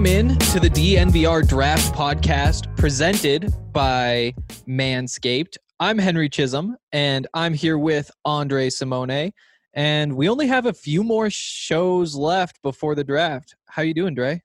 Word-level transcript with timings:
Welcome 0.00 0.30
in 0.30 0.38
to 0.38 0.58
the 0.60 0.70
DNVR 0.70 1.46
Draft 1.46 1.94
Podcast 1.94 2.74
presented 2.78 3.52
by 3.70 4.32
Manscaped. 4.66 5.58
I'm 5.78 5.98
Henry 5.98 6.30
Chisholm 6.30 6.78
and 6.90 7.26
I'm 7.34 7.52
here 7.52 7.76
with 7.76 8.10
Andre 8.24 8.70
Simone. 8.70 9.30
And 9.74 10.16
we 10.16 10.30
only 10.30 10.46
have 10.46 10.64
a 10.64 10.72
few 10.72 11.04
more 11.04 11.28
shows 11.28 12.14
left 12.14 12.62
before 12.62 12.94
the 12.94 13.04
draft. 13.04 13.54
How 13.68 13.82
you 13.82 13.92
doing, 13.92 14.14
Dre? 14.14 14.40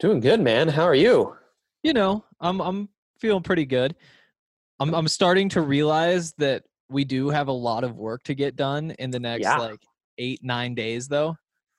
Doing 0.00 0.18
good, 0.18 0.40
man. 0.40 0.66
How 0.66 0.82
are 0.82 0.96
you? 0.96 1.36
You 1.84 1.92
know, 1.92 2.24
I'm 2.40 2.60
I'm 2.60 2.88
feeling 3.20 3.44
pretty 3.44 3.66
good. 3.66 3.94
I'm 4.80 4.92
I'm 4.96 5.06
starting 5.06 5.48
to 5.50 5.60
realize 5.60 6.32
that 6.38 6.64
we 6.88 7.04
do 7.04 7.28
have 7.28 7.46
a 7.46 7.52
lot 7.52 7.84
of 7.84 7.98
work 7.98 8.24
to 8.24 8.34
get 8.34 8.56
done 8.56 8.96
in 8.98 9.12
the 9.12 9.20
next 9.20 9.44
Yeah. 9.44 9.58
like 9.58 9.80
eight, 10.18 10.40
nine 10.42 10.74
days 10.74 11.06
though. 11.06 11.36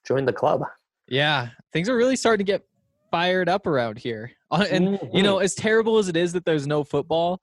Join 0.07 0.23
the 0.23 0.31
club. 0.31 0.63
Yeah, 1.07 1.49
things 1.73 1.89
are 1.89 1.95
really 1.95 2.15
starting 2.15 2.45
to 2.45 2.51
get 2.51 2.63
fired 3.11 3.49
up 3.49 3.67
around 3.67 3.97
here. 3.97 4.31
Uh, 4.51 4.65
And 4.71 4.99
you 5.11 5.21
know, 5.23 5.39
as 5.39 5.53
terrible 5.53 5.97
as 5.97 6.07
it 6.07 6.15
is 6.15 6.31
that 6.31 6.45
there's 6.45 6.65
no 6.65 6.83
football, 6.83 7.41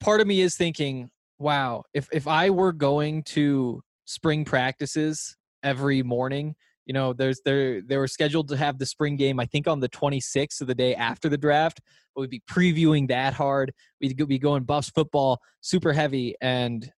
part 0.00 0.20
of 0.20 0.26
me 0.26 0.40
is 0.40 0.56
thinking, 0.56 1.10
wow, 1.38 1.84
if 1.94 2.08
if 2.12 2.26
I 2.26 2.50
were 2.50 2.72
going 2.72 3.22
to 3.24 3.82
spring 4.06 4.44
practices 4.44 5.36
every 5.62 6.02
morning, 6.02 6.56
you 6.86 6.94
know, 6.94 7.12
there's 7.12 7.40
there 7.44 7.82
they 7.82 7.98
were 7.98 8.08
scheduled 8.08 8.48
to 8.48 8.56
have 8.56 8.78
the 8.78 8.86
spring 8.86 9.16
game 9.16 9.38
I 9.38 9.46
think 9.46 9.68
on 9.68 9.78
the 9.80 9.88
26th 9.90 10.60
of 10.62 10.66
the 10.66 10.74
day 10.74 10.94
after 10.94 11.28
the 11.28 11.38
draft. 11.38 11.80
But 12.14 12.22
we'd 12.22 12.30
be 12.30 12.42
previewing 12.50 13.06
that 13.08 13.34
hard. 13.34 13.72
We'd 14.00 14.16
be 14.16 14.38
going 14.38 14.64
Buffs 14.64 14.90
football 14.90 15.40
super 15.60 15.92
heavy 15.92 16.34
and 16.40 16.90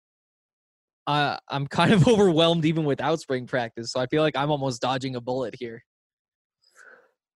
uh, 1.07 1.37
I'm 1.49 1.67
kind 1.67 1.91
of 1.93 2.07
overwhelmed 2.13 2.65
even 2.65 2.85
without 2.85 3.19
spring 3.19 3.45
practice. 3.47 3.91
So 3.91 3.99
I 3.99 4.07
feel 4.07 4.21
like 4.21 4.35
I'm 4.37 4.51
almost 4.51 4.81
dodging 4.81 5.15
a 5.15 5.21
bullet 5.21 5.55
here. 5.59 5.83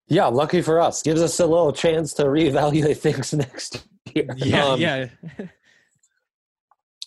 yeah, 0.07 0.25
lucky 0.27 0.61
for 0.61 0.79
us. 0.79 1.01
Gives 1.01 1.21
us 1.21 1.39
a 1.39 1.45
little 1.45 1.73
chance 1.73 2.13
to 2.13 2.23
reevaluate 2.25 2.97
things 3.05 3.33
next 3.33 3.85
year. 4.15 4.27
Yeah, 4.37 4.65
Um, 4.65 4.79
yeah. 4.79 5.07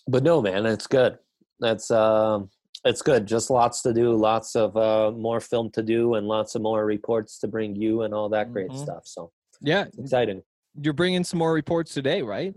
But 0.07 0.23
no, 0.23 0.41
man, 0.41 0.65
it's 0.65 0.87
good. 0.87 1.17
That's 1.59 1.91
um 1.91 2.49
it's 2.83 3.01
good. 3.03 3.27
Just 3.27 3.49
lots 3.51 3.83
to 3.83 3.93
do, 3.93 4.15
lots 4.15 4.55
of 4.55 4.75
uh, 4.75 5.11
more 5.11 5.39
film 5.39 5.69
to 5.71 5.83
do, 5.83 6.15
and 6.15 6.27
lots 6.27 6.55
of 6.55 6.63
more 6.63 6.83
reports 6.85 7.37
to 7.39 7.47
bring 7.47 7.75
you, 7.75 8.01
and 8.01 8.13
all 8.13 8.27
that 8.29 8.51
great 8.51 8.71
Mhm. 8.71 8.77
stuff. 8.83 9.03
So 9.05 9.31
Yeah, 9.61 9.85
exciting. 9.99 10.41
you're 10.81 10.93
bringing 10.93 11.23
some 11.23 11.37
more 11.37 11.53
reports 11.53 11.93
today, 11.93 12.23
right? 12.23 12.55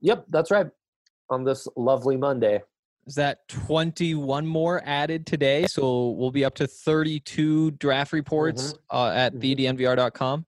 Yep, 0.00 0.26
that's 0.28 0.50
right. 0.52 0.68
On 1.30 1.42
this 1.44 1.66
lovely 1.76 2.16
Monday. 2.16 2.62
Is 3.06 3.14
that 3.16 3.46
21 3.48 4.46
more 4.46 4.82
added 4.84 5.26
today? 5.26 5.66
So 5.66 6.10
we'll 6.10 6.30
be 6.30 6.44
up 6.44 6.54
to 6.56 6.66
32 6.66 7.72
draft 7.72 8.12
reports 8.12 8.74
uh, 8.90 9.08
at 9.14 9.34
Mhm. 9.34 9.76
thednvr.com. 9.76 10.46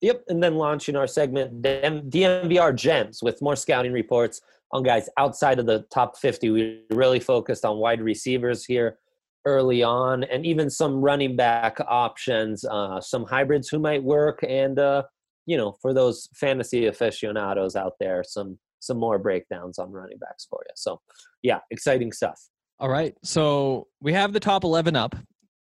Yep, 0.00 0.24
and 0.28 0.42
then 0.42 0.56
launching 0.56 0.96
our 0.96 1.06
segment 1.06 1.62
DM 1.62 2.10
DNVR 2.10 2.72
Gems 2.74 3.22
with 3.22 3.40
more 3.40 3.56
scouting 3.56 3.92
reports 3.92 4.42
on 4.72 4.82
guys 4.82 5.08
outside 5.16 5.58
of 5.58 5.66
the 5.66 5.80
top 5.90 6.18
50. 6.18 6.50
We 6.50 6.82
really 6.90 7.20
focused 7.20 7.64
on 7.64 7.78
wide 7.78 8.02
receivers 8.02 8.64
here 8.66 8.98
early 9.46 9.82
on, 9.82 10.24
and 10.24 10.44
even 10.44 10.68
some 10.68 11.00
running 11.00 11.36
back 11.36 11.78
options, 11.86 12.64
uh, 12.64 13.00
some 13.00 13.24
hybrids 13.24 13.68
who 13.68 13.78
might 13.78 14.02
work, 14.02 14.44
and 14.46 14.78
uh, 14.78 15.04
you 15.46 15.56
know, 15.56 15.72
for 15.80 15.92
those 15.94 16.28
fantasy 16.34 16.86
aficionados 16.86 17.76
out 17.76 17.94
there, 17.98 18.22
some 18.24 18.58
some 18.84 18.98
more 18.98 19.18
breakdowns 19.18 19.78
on 19.78 19.90
running 19.90 20.18
backs 20.18 20.46
for 20.48 20.60
you. 20.66 20.72
So, 20.76 21.00
yeah, 21.42 21.60
exciting 21.70 22.12
stuff. 22.12 22.40
All 22.78 22.88
right. 22.88 23.14
So 23.22 23.86
we 24.00 24.12
have 24.12 24.32
the 24.32 24.40
top 24.40 24.64
11 24.64 24.96
up. 24.96 25.14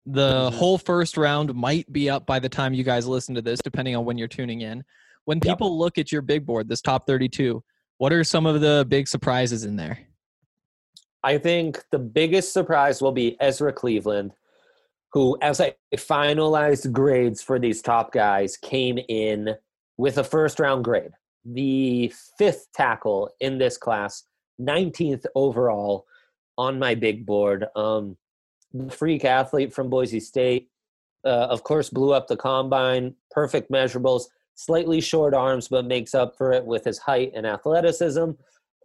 The 0.07 0.51
Mhm. 0.51 0.55
whole 0.55 0.79
first 0.79 1.17
round 1.17 1.55
might 1.55 1.91
be 1.93 2.09
up 2.09 2.25
by 2.27 2.39
the 2.39 2.49
time 2.49 2.73
you 2.73 2.85
guys 2.85 3.07
listen 3.07 3.35
to 3.35 3.43
this, 3.43 3.61
depending 3.61 3.97
on 3.97 4.05
when 4.05 4.17
you're 4.17 4.29
tuning 4.29 4.63
in. 4.63 4.83
When 5.25 5.37
Yep. 5.39 5.43
people 5.43 5.79
look 5.79 5.99
at 5.99 6.11
your 6.11 6.23
big 6.23 6.47
board, 6.47 6.69
this 6.69 6.81
top 6.81 7.07
32, 7.07 7.63
what 7.99 8.13
are 8.13 8.25
some 8.25 8.47
of 8.47 8.61
the 8.61 8.87
big 8.89 9.09
surprises 9.09 9.65
in 9.65 9.77
there? 9.77 9.99
I 11.23 11.37
think 11.37 11.85
the 11.91 11.99
biggest 11.99 12.53
surprise 12.53 13.03
will 13.03 13.13
be 13.13 13.37
Ezra 13.41 13.73
Cleveland, 13.73 14.33
who, 15.13 15.37
as 15.43 15.61
I 15.61 15.75
finalized 15.95 16.93
grades 16.93 17.43
for 17.43 17.59
these 17.59 17.83
top 17.83 18.13
guys, 18.13 18.57
came 18.57 18.99
in 19.09 19.57
with 19.99 20.17
a 20.17 20.25
first 20.25 20.59
round 20.59 20.85
grade. 20.85 21.13
The 21.45 22.13
fifth 22.39 22.69
tackle 22.75 23.31
in 23.41 23.59
this 23.59 23.77
class, 23.77 24.25
19th 24.61 25.25
overall 25.35 26.07
on 26.59 26.79
my 26.79 26.95
big 26.95 27.25
board. 27.25 27.67
Um, 27.75 28.17
the 28.73 28.91
freak 28.91 29.25
athlete 29.25 29.73
from 29.73 29.89
Boise 29.89 30.21
State, 30.21 30.69
uh, 31.25 31.49
of 31.49 31.65
course, 31.65 31.89
blew 31.91 32.13
up 32.13 32.29
the 32.29 32.37
combine, 32.37 33.15
perfect 33.31 33.71
measurables, 33.71 34.25
slightly 34.55 35.01
short 35.01 35.35
arms, 35.35 35.69
but 35.69 35.87
makes 35.87 36.15
up 36.15 36.37
for 36.37 36.53
it 36.53 36.65
with 36.65 36.85
his 36.85 36.99
height 36.99 37.33
and 37.35 37.47
athleticism 37.47 38.33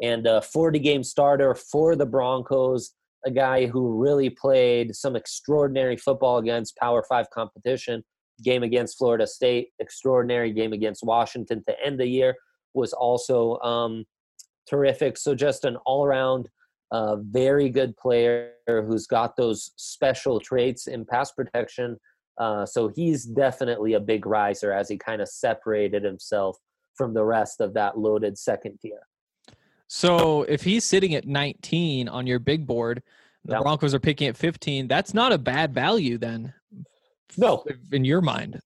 and 0.02 0.28
a 0.28 0.42
40 0.42 0.80
game 0.80 1.04
starter 1.04 1.54
for 1.56 1.96
the 1.96 2.06
Broncos, 2.06 2.94
a 3.26 3.32
guy 3.32 3.66
who 3.66 4.02
really 4.02 4.30
played 4.30 4.96
some 4.96 5.16
extraordinary 5.16 5.98
football 5.98 6.38
against 6.38 6.78
Power 6.78 7.04
Five 7.08 7.30
competition. 7.30 8.04
Game 8.44 8.64
against 8.64 8.98
Florida 8.98 9.26
State, 9.26 9.70
extraordinary 9.80 10.52
game 10.52 10.74
against 10.74 11.04
Washington 11.04 11.64
to 11.68 11.76
end 11.86 12.00
the 12.00 12.08
year 12.08 12.36
was 12.76 12.94
also 12.94 13.58
um, 13.60 14.06
terrific. 14.70 15.18
So, 15.18 15.34
just 15.36 15.66
an 15.66 15.78
all 15.86 16.06
around 16.06 16.50
uh, 16.92 17.18
very 17.18 17.70
good 17.70 17.96
player 17.98 18.52
who's 18.68 19.08
got 19.08 19.36
those 19.36 19.72
special 19.76 20.40
traits 20.40 20.88
in 20.88 21.06
pass 21.06 21.32
protection. 21.32 21.98
Uh, 22.38 22.66
so, 22.66 22.90
he's 22.90 23.26
definitely 23.26 23.94
a 23.94 24.00
big 24.00 24.26
riser 24.26 24.72
as 24.72 24.90
he 24.90 24.98
kind 24.98 25.22
of 25.22 25.28
separated 25.30 26.04
himself 26.04 26.58
from 26.96 27.14
the 27.14 27.24
rest 27.24 27.60
of 27.62 27.74
that 27.74 27.98
loaded 27.98 28.38
second 28.38 28.78
tier. 28.82 29.02
So 29.88 30.44
if 30.44 30.64
he's 30.64 30.84
sitting 30.84 31.14
at 31.14 31.28
19 31.28 32.08
on 32.10 32.26
your 32.26 32.40
big 32.40 32.66
board, 32.66 33.04
the 33.44 33.54
Yeah. 33.54 33.62
Broncos 33.62 33.94
are 33.94 34.00
picking 34.00 34.28
at 34.28 34.36
15. 34.38 34.88
That's 34.88 35.14
not 35.14 35.32
a 35.32 35.38
bad 35.38 35.74
value 35.74 36.18
then, 36.18 36.54
No, 37.38 37.64
in 37.92 38.04
your 38.06 38.22
mind. 38.22 38.60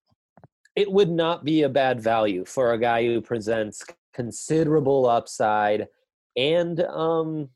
it 0.75 0.89
would 0.89 1.09
not 1.09 1.43
be 1.43 1.63
a 1.63 1.69
bad 1.69 1.99
value 1.99 2.45
for 2.45 2.71
a 2.71 2.77
guy 2.79 3.03
who 3.05 3.19
presents 3.19 3.83
considerable 4.19 5.07
upside 5.07 5.87
and 6.35 6.81
um 6.81 7.47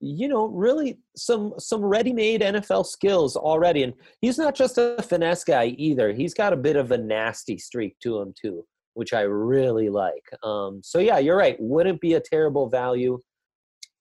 you 0.00 0.28
know 0.28 0.48
really 0.48 0.98
some 1.16 1.54
some 1.56 1.82
ready-made 1.82 2.42
NFL 2.42 2.84
skills 2.84 3.34
already 3.34 3.82
and 3.82 3.94
he's 4.20 4.36
not 4.36 4.54
just 4.54 4.76
a 4.76 5.02
finesse 5.02 5.42
guy 5.42 5.68
either 5.78 6.12
he's 6.12 6.34
got 6.34 6.52
a 6.52 6.56
bit 6.56 6.76
of 6.76 6.92
a 6.92 6.98
nasty 6.98 7.56
streak 7.56 7.98
to 8.00 8.18
him 8.20 8.34
too 8.38 8.62
which 8.92 9.14
I 9.14 9.22
really 9.22 9.88
like 9.88 10.28
um 10.42 10.82
so 10.84 10.98
yeah 10.98 11.18
you're 11.18 11.38
right 11.38 11.56
wouldn't 11.58 12.02
be 12.02 12.12
a 12.12 12.20
terrible 12.20 12.68
value. 12.68 13.18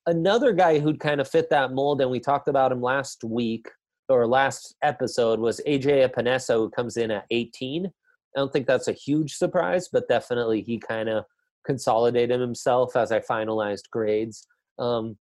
Another 0.07 0.51
guy 0.51 0.79
who'd 0.79 0.99
kind 0.99 1.21
of 1.21 1.29
fit 1.29 1.49
that 1.49 1.71
mold 1.71 2.01
and 2.01 2.11
we 2.11 2.19
talked 2.19 2.49
about 2.49 2.73
him 2.73 2.81
last 2.81 3.23
week 3.23 3.67
or 4.09 4.27
last 4.27 4.75
episode 4.83 5.39
was 5.39 5.61
AJ 5.65 6.09
Epenesa 6.09 6.55
who 6.55 6.69
comes 6.71 6.97
in 6.97 7.09
at 7.09 7.25
18 7.31 7.89
I 8.35 8.39
don't 8.39 8.51
think 8.51 8.67
that's 8.67 8.89
a 8.89 8.93
huge 8.93 9.35
surprise, 9.35 9.87
but 9.91 10.09
definitely 10.09 10.61
he 10.61 10.77
kind 10.77 11.07
of 11.07 11.23
consolidated 11.65 12.39
himself 12.39 12.95
as 12.95 13.11
I 13.11 13.19
finalized 13.19 13.89
grades. 13.91 14.47
Um, 14.79 15.17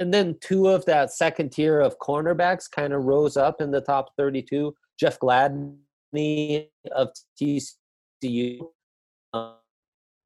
and 0.00 0.14
then 0.14 0.36
two 0.40 0.68
of 0.68 0.84
that 0.86 1.12
second 1.12 1.50
tier 1.50 1.80
of 1.80 1.98
cornerbacks 1.98 2.70
kind 2.70 2.92
of 2.92 3.04
rose 3.04 3.36
up 3.36 3.60
in 3.60 3.70
the 3.70 3.80
top 3.80 4.10
32. 4.16 4.74
Jeff 4.98 5.18
Gladney 5.18 6.68
of 6.92 7.08
TCU. 7.40 8.58
Uh, 9.32 9.52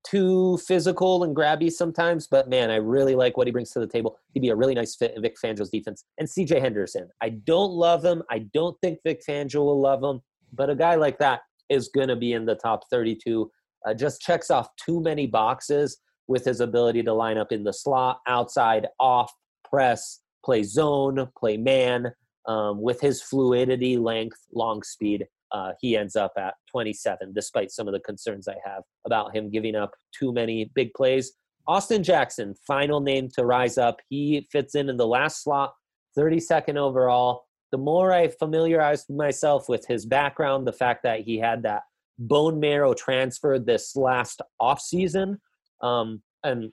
too 0.04 0.58
physical 0.58 1.24
and 1.24 1.34
grabby 1.34 1.70
sometimes, 1.70 2.26
but 2.26 2.48
man, 2.48 2.70
I 2.70 2.76
really 2.76 3.14
like 3.14 3.36
what 3.36 3.46
he 3.46 3.52
brings 3.52 3.70
to 3.70 3.80
the 3.80 3.86
table. 3.86 4.18
He'd 4.32 4.40
be 4.40 4.48
a 4.48 4.56
really 4.56 4.74
nice 4.74 4.94
fit 4.94 5.14
in 5.14 5.22
Vic 5.22 5.36
Fangio's 5.42 5.70
defense. 5.70 6.04
And 6.18 6.28
CJ 6.28 6.60
Henderson. 6.60 7.08
I 7.22 7.30
don't 7.30 7.72
love 7.72 8.04
him. 8.04 8.22
I 8.30 8.40
don't 8.52 8.76
think 8.80 8.98
Vic 9.04 9.22
Fangio 9.26 9.64
will 9.64 9.80
love 9.80 10.02
him, 10.02 10.20
but 10.52 10.70
a 10.70 10.74
guy 10.74 10.96
like 10.96 11.18
that 11.18 11.42
is 11.68 11.88
going 11.88 12.08
to 12.08 12.16
be 12.16 12.32
in 12.32 12.44
the 12.44 12.56
top 12.56 12.88
32. 12.90 13.50
Uh, 13.86 13.94
just 13.94 14.20
checks 14.20 14.50
off 14.50 14.68
too 14.76 15.00
many 15.00 15.26
boxes 15.26 15.98
with 16.28 16.44
his 16.44 16.60
ability 16.60 17.02
to 17.02 17.12
line 17.12 17.38
up 17.38 17.52
in 17.52 17.64
the 17.64 17.72
slot, 17.72 18.20
outside, 18.26 18.86
off, 19.00 19.32
press, 19.68 20.20
play 20.44 20.62
zone, 20.62 21.28
play 21.38 21.56
man. 21.56 22.12
Um, 22.48 22.82
with 22.82 23.00
his 23.00 23.22
fluidity, 23.22 23.96
length, 23.96 24.38
long 24.52 24.82
speed, 24.82 25.26
uh, 25.52 25.72
he 25.80 25.96
ends 25.96 26.16
up 26.16 26.32
at 26.36 26.54
27, 26.70 27.32
despite 27.34 27.70
some 27.70 27.86
of 27.86 27.94
the 27.94 28.00
concerns 28.00 28.48
I 28.48 28.56
have 28.64 28.82
about 29.06 29.34
him 29.36 29.50
giving 29.50 29.76
up 29.76 29.92
too 30.18 30.32
many 30.32 30.70
big 30.74 30.92
plays. 30.94 31.32
Austin 31.68 32.02
Jackson, 32.02 32.54
final 32.66 33.00
name 33.00 33.28
to 33.34 33.44
rise 33.44 33.78
up. 33.78 33.98
He 34.08 34.48
fits 34.50 34.74
in 34.74 34.88
in 34.88 34.96
the 34.96 35.06
last 35.06 35.44
slot, 35.44 35.72
32nd 36.18 36.76
overall. 36.76 37.44
The 37.70 37.78
more 37.78 38.12
I 38.12 38.28
familiarized 38.28 39.08
myself 39.08 39.68
with 39.68 39.86
his 39.86 40.04
background, 40.04 40.66
the 40.66 40.72
fact 40.72 41.04
that 41.04 41.20
he 41.20 41.38
had 41.38 41.62
that 41.62 41.82
bone 42.28 42.60
marrow 42.60 42.94
transfer 42.94 43.58
this 43.58 43.96
last 43.96 44.40
offseason 44.60 45.36
um, 45.80 46.22
and 46.44 46.72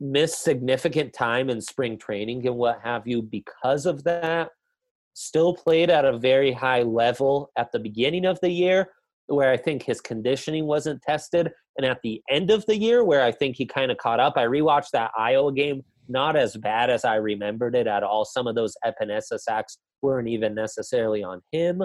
missed 0.00 0.42
significant 0.42 1.12
time 1.12 1.48
in 1.48 1.60
spring 1.60 1.98
training 1.98 2.46
and 2.46 2.56
what 2.56 2.80
have 2.82 3.06
you 3.06 3.22
because 3.22 3.86
of 3.86 4.04
that, 4.04 4.50
still 5.14 5.54
played 5.54 5.90
at 5.90 6.04
a 6.04 6.18
very 6.18 6.52
high 6.52 6.82
level 6.82 7.50
at 7.56 7.70
the 7.72 7.78
beginning 7.78 8.24
of 8.24 8.38
the 8.40 8.50
year, 8.50 8.88
where 9.26 9.50
I 9.50 9.56
think 9.56 9.82
his 9.82 10.00
conditioning 10.00 10.66
wasn't 10.66 11.00
tested, 11.02 11.50
and 11.76 11.86
at 11.86 12.00
the 12.02 12.20
end 12.28 12.50
of 12.50 12.66
the 12.66 12.76
year, 12.76 13.04
where 13.04 13.22
I 13.22 13.32
think 13.32 13.56
he 13.56 13.66
kind 13.66 13.90
of 13.90 13.96
caught 13.98 14.20
up. 14.20 14.34
I 14.36 14.44
rewatched 14.44 14.90
that 14.92 15.12
Iowa 15.16 15.52
game, 15.52 15.82
not 16.08 16.36
as 16.36 16.56
bad 16.56 16.90
as 16.90 17.04
I 17.04 17.16
remembered 17.16 17.74
it 17.74 17.86
at 17.86 18.02
all. 18.02 18.24
Some 18.24 18.46
of 18.46 18.54
those 18.54 18.76
Epenesa 18.84 19.38
sacks 19.38 19.78
weren't 20.02 20.28
even 20.28 20.54
necessarily 20.54 21.22
on 21.22 21.40
him. 21.52 21.82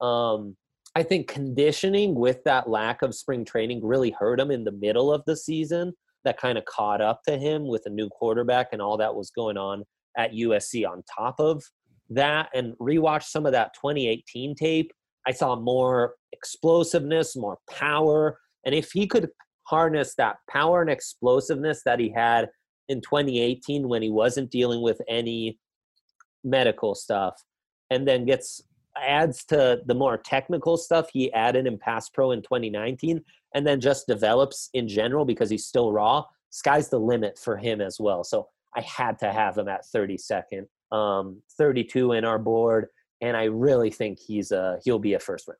Um, 0.00 0.56
I 0.96 1.02
think 1.02 1.28
conditioning 1.28 2.14
with 2.14 2.42
that 2.44 2.70
lack 2.70 3.02
of 3.02 3.14
spring 3.14 3.44
training 3.44 3.84
really 3.84 4.12
hurt 4.12 4.40
him 4.40 4.50
in 4.50 4.64
the 4.64 4.72
middle 4.72 5.12
of 5.12 5.22
the 5.26 5.36
season. 5.36 5.92
That 6.24 6.40
kind 6.40 6.56
of 6.56 6.64
caught 6.64 7.02
up 7.02 7.20
to 7.28 7.36
him 7.36 7.68
with 7.68 7.82
a 7.84 7.90
new 7.90 8.08
quarterback 8.08 8.68
and 8.72 8.80
all 8.80 8.96
that 8.96 9.14
was 9.14 9.30
going 9.30 9.58
on 9.58 9.84
at 10.16 10.32
USC 10.32 10.88
on 10.88 11.04
top 11.14 11.34
of 11.38 11.62
that. 12.08 12.48
And 12.54 12.72
rewatch 12.80 13.24
some 13.24 13.44
of 13.44 13.52
that 13.52 13.74
2018 13.74 14.54
tape. 14.54 14.90
I 15.26 15.32
saw 15.32 15.54
more 15.54 16.14
explosiveness, 16.32 17.36
more 17.36 17.58
power. 17.68 18.38
And 18.64 18.74
if 18.74 18.90
he 18.90 19.06
could 19.06 19.28
harness 19.64 20.14
that 20.16 20.36
power 20.48 20.80
and 20.80 20.88
explosiveness 20.88 21.82
that 21.84 22.00
he 22.00 22.08
had 22.08 22.48
in 22.88 23.02
2018 23.02 23.86
when 23.86 24.00
he 24.00 24.08
wasn't 24.08 24.50
dealing 24.50 24.80
with 24.80 25.02
any 25.10 25.58
medical 26.42 26.94
stuff 26.94 27.34
and 27.90 28.08
then 28.08 28.24
gets 28.24 28.62
adds 29.00 29.44
to 29.46 29.80
the 29.86 29.94
more 29.94 30.16
technical 30.16 30.76
stuff 30.76 31.08
he 31.12 31.32
added 31.32 31.66
in 31.66 31.78
Pass 31.78 32.08
Pro 32.08 32.32
in 32.32 32.42
2019, 32.42 33.22
and 33.54 33.66
then 33.66 33.80
just 33.80 34.06
develops 34.06 34.70
in 34.74 34.88
general 34.88 35.24
because 35.24 35.50
he's 35.50 35.66
still 35.66 35.92
raw. 35.92 36.24
Sky's 36.50 36.88
the 36.88 37.00
limit 37.00 37.38
for 37.38 37.56
him 37.56 37.80
as 37.80 37.98
well. 37.98 38.24
So 38.24 38.48
I 38.74 38.80
had 38.82 39.18
to 39.20 39.32
have 39.32 39.58
him 39.58 39.68
at 39.68 39.84
32nd, 39.94 40.66
um, 40.92 41.42
32 41.56 42.12
in 42.12 42.24
our 42.24 42.38
board, 42.38 42.88
and 43.20 43.36
I 43.36 43.44
really 43.44 43.90
think 43.90 44.18
he's 44.18 44.52
a 44.52 44.78
he'll 44.84 44.98
be 44.98 45.14
a 45.14 45.18
first 45.18 45.48
round. 45.48 45.58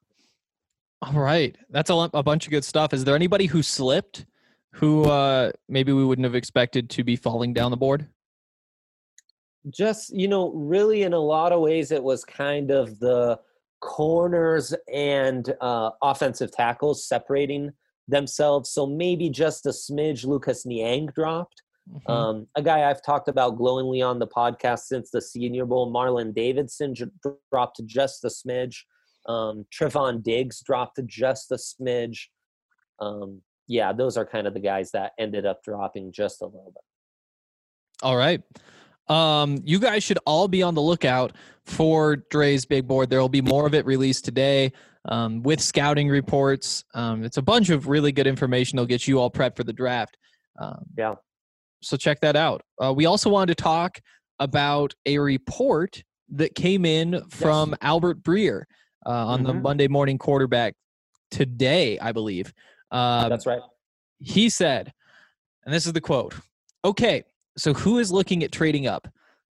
All 1.03 1.21
right, 1.21 1.57
that's 1.71 1.91
a, 1.91 1.95
a 2.15 2.23
bunch 2.23 2.47
of 2.47 2.51
good 2.51 2.65
stuff. 2.65 2.93
Is 2.93 3.05
there 3.05 3.15
anybody 3.15 3.47
who 3.47 3.63
slipped, 3.63 4.27
who 4.73 5.05
uh, 5.05 5.53
maybe 5.69 5.93
we 5.93 6.05
wouldn't 6.05 6.25
have 6.25 6.35
expected 6.35 6.91
to 6.91 7.05
be 7.05 7.17
falling 7.17 7.53
down 7.53 7.71
the 7.71 7.77
board? 7.77 8.09
Just 9.71 10.15
you 10.15 10.29
know 10.29 10.53
really 10.53 11.03
in 11.03 11.13
a 11.13 11.19
lot 11.19 11.53
of 11.53 11.61
ways 11.61 11.91
it 11.91 12.03
was 12.03 12.25
kind 12.25 12.71
of 12.71 12.99
the 13.01 13.39
corners 13.81 14.75
and 14.93 15.55
uh, 15.61 15.91
offensive 16.03 16.51
tackles 16.51 17.07
separating 17.07 17.71
themselves. 18.09 18.71
So 18.71 18.87
maybe 18.87 19.29
just 19.29 19.67
a 19.67 19.71
smidge 19.71 20.25
lucas 20.25 20.65
niang 20.67 21.07
dropped. 21.15 21.63
Mm-hmm. 21.89 22.11
um, 22.11 22.49
a 22.57 22.63
guy 22.63 22.91
i've 22.91 23.01
talked 23.01 23.29
about 23.29 23.57
glowingly 23.57 24.03
on 24.03 24.19
the 24.19 24.27
podcast 24.27 24.87
since 24.87 25.13
the 25.13 25.23
senior 25.23 25.65
bowl 25.65 25.93
marlon 25.95 26.35
davidson 26.35 26.97
j- 26.97 27.05
dropped 27.53 27.81
just 27.87 28.25
a 28.25 28.29
smidge. 28.29 28.79
Um, 29.29 29.67
trevon 29.73 30.21
diggs 30.21 30.61
dropped 30.67 30.99
just 31.07 31.53
a 31.53 31.55
smidge. 31.55 32.23
Um, 32.99 33.41
yeah 33.69 33.93
those 33.93 34.17
are 34.17 34.27
kind 34.27 34.49
of 34.49 34.55
the 34.55 34.61
guys 34.61 34.91
that 34.93 35.13
ended 35.17 35.47
up 35.47 35.63
dropping 35.63 36.11
just 36.11 36.43
a 36.43 36.47
little 36.47 36.73
bit. 36.75 36.83
All 38.03 38.17
right 38.17 38.43
um, 39.09 39.61
you 39.65 39.79
guys 39.79 40.03
should 40.03 40.19
all 40.27 40.49
be 40.49 40.63
on 40.63 40.75
the 40.75 40.83
lookout 40.83 41.33
for 41.65 42.17
Dre's 42.31 42.65
big 42.65 42.87
board. 42.87 43.11
There 43.11 43.21
will 43.21 43.29
be 43.29 43.43
more 43.43 43.67
of 43.67 43.75
it 43.75 43.87
released 43.87 44.25
today 44.25 44.73
um, 45.09 45.43
with 45.43 45.61
scouting 45.61 46.09
reports. 46.09 46.85
Um, 46.95 47.25
it's 47.25 47.37
a 47.37 47.43
bunch 47.43 47.71
of 47.71 47.89
really 47.89 48.13
good 48.13 48.27
information. 48.27 48.77
They'll 48.77 48.87
get 48.87 49.07
you 49.07 49.19
all 49.19 49.31
prepped 49.31 49.57
for 49.57 49.65
the 49.65 49.73
draft. 49.73 50.17
Um, 50.59 50.85
yeah. 50.97 51.15
So 51.83 51.97
check 51.97 52.21
that 52.21 52.37
out. 52.37 52.63
Uh, 52.83 52.93
we 52.93 53.07
also 53.07 53.31
wanted 53.31 53.57
to 53.57 53.63
talk 53.63 54.01
about 54.39 54.95
a 55.05 55.19
report 55.19 56.03
that 56.31 56.55
came 56.55 56.85
in 56.85 57.23
from 57.29 57.71
yes. 57.71 57.79
Albert 57.83 58.23
Breer 58.23 58.63
uh, 59.05 59.11
on 59.11 59.39
mm-hmm. 59.39 59.47
the 59.47 59.55
Monday 59.55 59.89
morning 59.89 60.19
quarterback 60.19 60.75
today, 61.31 61.99
I 61.99 62.13
believe. 62.13 62.53
Uh, 62.91 63.29
That's 63.29 63.47
right. 63.47 63.61
He 64.19 64.49
said, 64.49 64.93
and 65.65 65.75
this 65.75 65.87
is 65.87 65.93
the 65.93 66.01
quote 66.01 66.35
Okay, 66.85 67.25
so 67.57 67.73
who 67.75 67.99
is 67.99 68.13
looking 68.13 68.43
at 68.43 68.53
trading 68.53 68.87
up? 68.87 69.09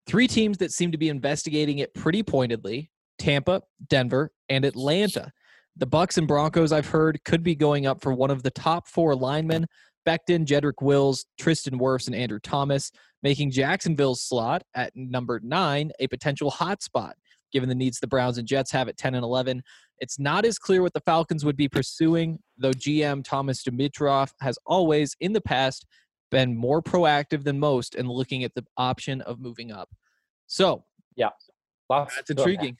Three 0.06 0.26
teams 0.26 0.58
that 0.58 0.72
seem 0.72 0.93
to 0.93 0.99
be 0.99 1.08
investigating 1.08 1.78
it 1.78 1.94
pretty 1.94 2.22
pointedly: 2.22 2.90
Tampa, 3.19 3.62
Denver, 3.88 4.32
and 4.49 4.64
Atlanta. 4.64 5.32
The 5.76 5.87
Bucs 5.87 6.19
and 6.19 6.28
Broncos, 6.28 6.72
I've 6.72 6.88
heard, 6.88 7.25
could 7.25 7.43
be 7.43 7.54
going 7.54 7.87
up 7.87 8.02
for 8.02 8.12
one 8.12 8.31
of 8.31 8.43
the 8.43 8.50
top 8.50 8.88
four 8.88 9.14
linemen: 9.14 9.66
Becton, 10.06 10.44
Jedrick 10.44 10.82
Wills, 10.82 11.26
Tristan 11.38 11.78
Wirfs, 11.78 12.06
and 12.06 12.16
Andrew 12.16 12.40
Thomas, 12.40 12.90
making 13.22 13.52
Jacksonville's 13.52 14.22
slot 14.22 14.62
at 14.75 14.93
number 14.94 15.40
nine 15.43 15.93
a 16.00 16.08
potential 16.08 16.50
hot 16.50 16.82
spot, 16.82 17.16
given 17.52 17.69
the 17.69 17.75
needs 17.75 18.00
the 18.00 18.06
Browns 18.06 18.38
and 18.38 18.48
Jets 18.48 18.72
have 18.72 18.88
at 18.88 18.96
10 18.96 19.14
and 19.14 19.25
11. 19.25 19.62
It's 19.98 20.19
not 20.19 20.44
as 20.44 20.58
clear 20.58 20.82
what 20.82 20.94
the 20.94 21.02
Falcons 21.06 21.44
would 21.44 21.56
be 21.56 21.69
pursuing, 21.69 22.40
though 22.58 22.72
GM 22.72 23.22
Thomas 23.22 23.62
Dimitroff 23.62 24.32
has 24.40 24.58
always, 24.66 25.14
in 25.20 25.32
the 25.32 25.40
past, 25.40 25.87
been 26.32 26.56
more 26.56 26.82
proactive 26.82 27.44
than 27.44 27.61
most 27.61 27.94
in 27.94 28.08
looking 28.08 28.43
at 28.43 28.55
the 28.55 28.64
option 28.76 29.20
of 29.20 29.38
moving 29.38 29.70
up. 29.70 29.90
So, 30.49 30.84
yeah, 31.14 31.29
that's 31.88 32.31
intriguing. 32.31 32.79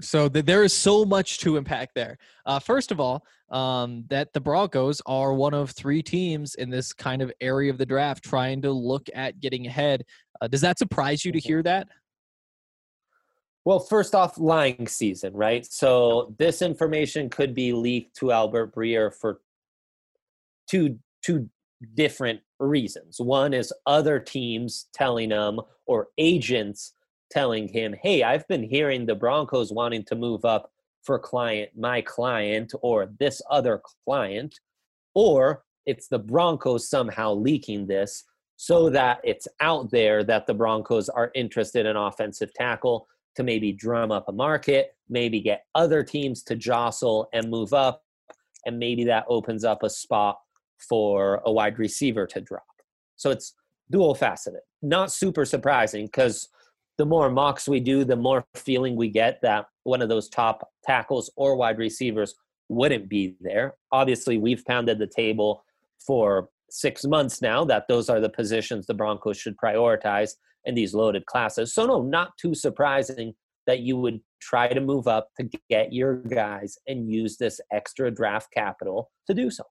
So 0.00 0.28
th- 0.28 0.44
there 0.44 0.62
is 0.62 0.72
so 0.72 1.04
much 1.04 1.38
to 1.38 1.56
impact 1.56 1.94
there. 1.94 2.18
Uh, 2.46 2.58
first 2.58 2.92
of 2.92 3.00
all, 3.00 3.24
um, 3.50 4.04
that 4.08 4.32
the 4.32 4.40
Broncos 4.40 5.02
are 5.06 5.34
one 5.34 5.54
of 5.54 5.70
three 5.70 6.02
teams 6.02 6.54
in 6.54 6.70
this 6.70 6.92
kind 6.92 7.22
of 7.22 7.32
area 7.40 7.70
of 7.70 7.78
the 7.78 7.86
draft 7.86 8.22
trying 8.22 8.62
to 8.62 8.70
look 8.70 9.08
at 9.14 9.40
getting 9.40 9.66
ahead. 9.66 10.04
Uh, 10.40 10.46
does 10.46 10.60
that 10.60 10.78
surprise 10.78 11.24
you 11.24 11.32
to 11.32 11.40
hear 11.40 11.62
that? 11.62 11.88
Well, 13.64 13.80
first 13.80 14.14
off, 14.14 14.38
lying 14.38 14.86
season, 14.86 15.34
right? 15.34 15.66
So 15.66 16.34
this 16.38 16.62
information 16.62 17.28
could 17.28 17.54
be 17.54 17.72
leaked 17.72 18.16
to 18.16 18.32
Albert 18.32 18.74
Breer 18.74 19.14
for 19.14 19.40
two 20.68 20.98
two 21.22 21.50
different 21.94 22.40
reasons. 22.58 23.20
One 23.20 23.54
is 23.54 23.72
other 23.86 24.18
teams 24.18 24.86
telling 24.92 25.30
him 25.30 25.60
or 25.86 26.08
agents 26.18 26.94
telling 27.30 27.68
him, 27.68 27.94
"Hey, 28.02 28.22
I've 28.22 28.46
been 28.48 28.62
hearing 28.62 29.06
the 29.06 29.14
Broncos 29.14 29.72
wanting 29.72 30.04
to 30.04 30.14
move 30.14 30.44
up 30.44 30.72
for 31.02 31.18
client 31.18 31.70
my 31.76 32.02
client 32.02 32.72
or 32.82 33.06
this 33.18 33.40
other 33.50 33.80
client." 34.04 34.60
Or 35.14 35.64
it's 35.86 36.08
the 36.08 36.18
Broncos 36.18 36.88
somehow 36.88 37.34
leaking 37.34 37.86
this 37.86 38.24
so 38.56 38.90
that 38.90 39.20
it's 39.24 39.48
out 39.60 39.90
there 39.90 40.22
that 40.24 40.46
the 40.46 40.54
Broncos 40.54 41.08
are 41.08 41.30
interested 41.34 41.86
in 41.86 41.96
offensive 41.96 42.52
tackle 42.52 43.08
to 43.36 43.42
maybe 43.42 43.72
drum 43.72 44.12
up 44.12 44.28
a 44.28 44.32
market, 44.32 44.94
maybe 45.08 45.40
get 45.40 45.64
other 45.74 46.02
teams 46.02 46.42
to 46.42 46.56
jostle 46.56 47.28
and 47.32 47.48
move 47.48 47.72
up, 47.72 48.04
and 48.66 48.78
maybe 48.78 49.04
that 49.04 49.24
opens 49.28 49.64
up 49.64 49.82
a 49.82 49.88
spot 49.88 50.38
for 50.88 51.40
a 51.44 51.52
wide 51.52 51.78
receiver 51.78 52.26
to 52.26 52.40
drop. 52.40 52.64
So 53.16 53.30
it's 53.30 53.54
dual 53.90 54.14
faceted. 54.14 54.60
Not 54.82 55.12
super 55.12 55.44
surprising 55.44 56.06
because 56.06 56.48
the 56.98 57.06
more 57.06 57.30
mocks 57.30 57.68
we 57.68 57.80
do, 57.80 58.04
the 58.04 58.16
more 58.16 58.44
feeling 58.54 58.96
we 58.96 59.08
get 59.08 59.40
that 59.42 59.66
one 59.84 60.02
of 60.02 60.08
those 60.08 60.28
top 60.28 60.68
tackles 60.84 61.30
or 61.36 61.56
wide 61.56 61.78
receivers 61.78 62.34
wouldn't 62.68 63.08
be 63.08 63.36
there. 63.40 63.74
Obviously, 63.92 64.38
we've 64.38 64.64
pounded 64.64 64.98
the 64.98 65.06
table 65.06 65.64
for 66.06 66.48
six 66.70 67.04
months 67.04 67.42
now 67.42 67.64
that 67.64 67.88
those 67.88 68.08
are 68.08 68.20
the 68.20 68.28
positions 68.28 68.86
the 68.86 68.94
Broncos 68.94 69.36
should 69.36 69.56
prioritize 69.56 70.32
in 70.64 70.74
these 70.74 70.94
loaded 70.94 71.26
classes. 71.26 71.74
So, 71.74 71.86
no, 71.86 72.02
not 72.02 72.36
too 72.38 72.54
surprising 72.54 73.34
that 73.66 73.80
you 73.80 73.96
would 73.96 74.20
try 74.40 74.68
to 74.68 74.80
move 74.80 75.06
up 75.06 75.28
to 75.38 75.48
get 75.68 75.92
your 75.92 76.16
guys 76.16 76.78
and 76.86 77.10
use 77.10 77.36
this 77.36 77.60
extra 77.72 78.10
draft 78.10 78.48
capital 78.52 79.10
to 79.26 79.34
do 79.34 79.50
so. 79.50 79.64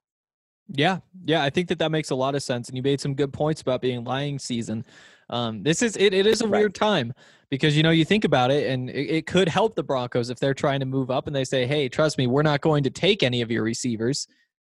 Yeah, 0.71 0.99
yeah, 1.25 1.43
I 1.43 1.49
think 1.49 1.67
that 1.69 1.79
that 1.79 1.91
makes 1.91 2.11
a 2.11 2.15
lot 2.15 2.35
of 2.35 2.43
sense, 2.43 2.67
and 2.67 2.77
you 2.77 2.83
made 2.83 3.01
some 3.01 3.15
good 3.15 3.33
points 3.33 3.61
about 3.61 3.81
being 3.81 4.03
lying 4.03 4.38
season. 4.38 4.85
Um, 5.29 5.63
this 5.63 5.81
is 5.81 5.95
it, 5.97 6.13
it 6.13 6.25
is 6.27 6.41
a 6.41 6.47
right. 6.47 6.59
weird 6.59 6.75
time 6.75 7.13
because 7.49 7.75
you 7.75 7.83
know 7.83 7.91
you 7.91 8.05
think 8.05 8.23
about 8.23 8.51
it, 8.51 8.69
and 8.69 8.89
it, 8.89 9.09
it, 9.09 9.27
could 9.27 9.47
help 9.47 9.75
the 9.75 9.83
Broncos 9.83 10.29
if 10.29 10.39
they're 10.39 10.53
trying 10.53 10.79
to 10.79 10.85
move 10.85 11.09
up 11.09 11.27
and 11.27 11.35
they 11.35 11.43
say, 11.43 11.65
"Hey, 11.65 11.89
trust 11.89 12.17
me, 12.17 12.27
we're 12.27 12.43
not 12.43 12.61
going 12.61 12.83
to 12.83 12.89
take 12.89 13.23
any 13.23 13.41
of 13.41 13.51
your 13.51 13.63
receivers. 13.63 14.27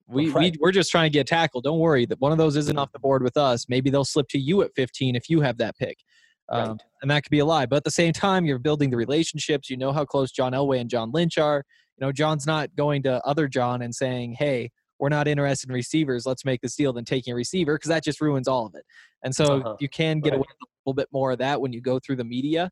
We, 0.07 0.29
right. 0.29 0.53
we 0.53 0.57
we're 0.59 0.71
just 0.71 0.89
trying 0.89 1.11
to 1.11 1.13
get 1.13 1.27
tackle. 1.27 1.61
Don't 1.61 1.79
worry 1.79 2.05
that 2.05 2.19
one 2.21 2.31
of 2.31 2.37
those 2.37 2.55
isn't 2.55 2.77
off 2.77 2.91
the 2.91 2.99
board 2.99 3.23
with 3.23 3.37
us. 3.37 3.67
Maybe 3.67 3.89
they'll 3.89 4.05
slip 4.05 4.27
to 4.29 4.39
you 4.39 4.61
at 4.61 4.71
15 4.75 5.15
if 5.15 5.29
you 5.29 5.41
have 5.41 5.57
that 5.57 5.77
pick." 5.77 5.97
Um, 6.49 6.69
right. 6.69 6.79
and 7.01 7.11
that 7.11 7.23
could 7.23 7.31
be 7.31 7.39
a 7.39 7.45
lie. 7.45 7.65
But 7.65 7.77
at 7.77 7.83
the 7.83 7.91
same 7.91 8.13
time, 8.13 8.45
you're 8.45 8.59
building 8.59 8.89
the 8.89 8.97
relationships. 8.97 9.69
You 9.69 9.77
know 9.77 9.91
how 9.91 10.05
close 10.05 10.31
John 10.31 10.53
Elway 10.53 10.79
and 10.79 10.89
John 10.89 11.11
Lynch 11.11 11.37
are. 11.37 11.63
You 11.97 12.05
know, 12.05 12.11
John's 12.11 12.47
not 12.47 12.73
going 12.75 13.03
to 13.03 13.21
other 13.25 13.47
John 13.47 13.81
and 13.81 13.93
saying, 13.93 14.35
"Hey, 14.39 14.71
we're 14.99 15.09
not 15.09 15.27
interested 15.27 15.69
in 15.69 15.75
receivers. 15.75 16.25
Let's 16.25 16.45
make 16.45 16.61
this 16.61 16.75
deal 16.75 16.93
than 16.93 17.05
taking 17.05 17.33
a 17.33 17.35
receiver 17.35 17.75
because 17.75 17.89
that 17.89 18.03
just 18.03 18.21
ruins 18.21 18.47
all 18.47 18.65
of 18.65 18.75
it. 18.75 18.83
And 19.23 19.33
so 19.33 19.45
uh-huh. 19.45 19.75
you 19.79 19.89
can 19.89 20.19
get 20.19 20.31
right. 20.31 20.37
away 20.37 20.45
with 20.47 20.69
a 20.69 20.89
little 20.89 20.95
bit 20.95 21.07
more 21.11 21.31
of 21.31 21.39
that 21.39 21.61
when 21.61 21.73
you 21.73 21.81
go 21.81 21.99
through 21.99 22.17
the 22.17 22.23
media. 22.23 22.69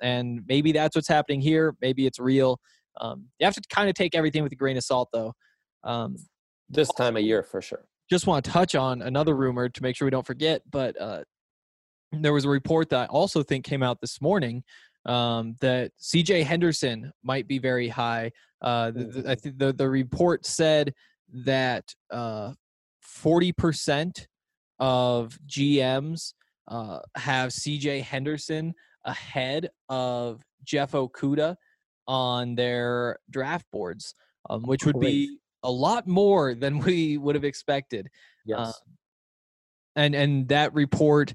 And 0.00 0.42
maybe 0.46 0.72
that's 0.72 0.96
what's 0.96 1.08
happening 1.08 1.40
here. 1.40 1.74
Maybe 1.80 2.06
it's 2.06 2.18
real. 2.18 2.60
Um, 3.00 3.26
you 3.38 3.44
have 3.44 3.54
to 3.54 3.62
kind 3.68 3.88
of 3.88 3.94
take 3.94 4.14
everything 4.14 4.42
with 4.42 4.52
a 4.52 4.56
grain 4.56 4.76
of 4.76 4.84
salt, 4.84 5.08
though. 5.12 5.32
Um, 5.84 6.16
this 6.68 6.88
time 6.88 7.16
of 7.16 7.22
year, 7.22 7.42
for 7.42 7.60
sure. 7.62 7.84
Just 8.10 8.26
want 8.26 8.44
to 8.44 8.50
touch 8.50 8.74
on 8.74 9.02
another 9.02 9.36
rumor 9.36 9.68
to 9.68 9.82
make 9.82 9.96
sure 9.96 10.06
we 10.06 10.10
don't 10.10 10.26
forget. 10.26 10.62
But 10.70 11.00
uh, 11.00 11.22
there 12.12 12.32
was 12.32 12.44
a 12.44 12.48
report 12.48 12.90
that 12.90 13.00
I 13.00 13.06
also 13.06 13.42
think 13.42 13.64
came 13.64 13.82
out 13.82 14.00
this 14.00 14.20
morning 14.20 14.62
um, 15.06 15.56
that 15.60 15.92
CJ 16.00 16.44
Henderson 16.44 17.12
might 17.22 17.48
be 17.48 17.58
very 17.58 17.88
high. 17.88 18.32
Uh, 18.60 18.90
the, 18.90 19.04
the, 19.04 19.30
I 19.30 19.34
think 19.34 19.58
the, 19.58 19.72
the 19.72 19.88
report 19.88 20.46
said 20.46 20.94
that 21.32 21.94
uh, 22.10 22.52
40% 23.22 24.26
of 24.78 25.38
GMs 25.46 26.34
uh, 26.68 27.00
have 27.16 27.50
CJ 27.50 28.02
Henderson 28.02 28.74
ahead 29.04 29.70
of 29.88 30.42
Jeff 30.64 30.92
Okudah 30.92 31.56
on 32.06 32.54
their 32.54 33.18
draft 33.30 33.66
boards, 33.72 34.14
um, 34.48 34.62
which 34.62 34.84
would 34.84 35.00
be 35.00 35.38
a 35.62 35.70
lot 35.70 36.06
more 36.06 36.54
than 36.54 36.78
we 36.84 37.18
would 37.18 37.34
have 37.34 37.44
expected. 37.44 38.08
Yes. 38.44 38.58
Uh, 38.58 38.72
and 39.96 40.14
and 40.14 40.48
that 40.48 40.72
report 40.74 41.34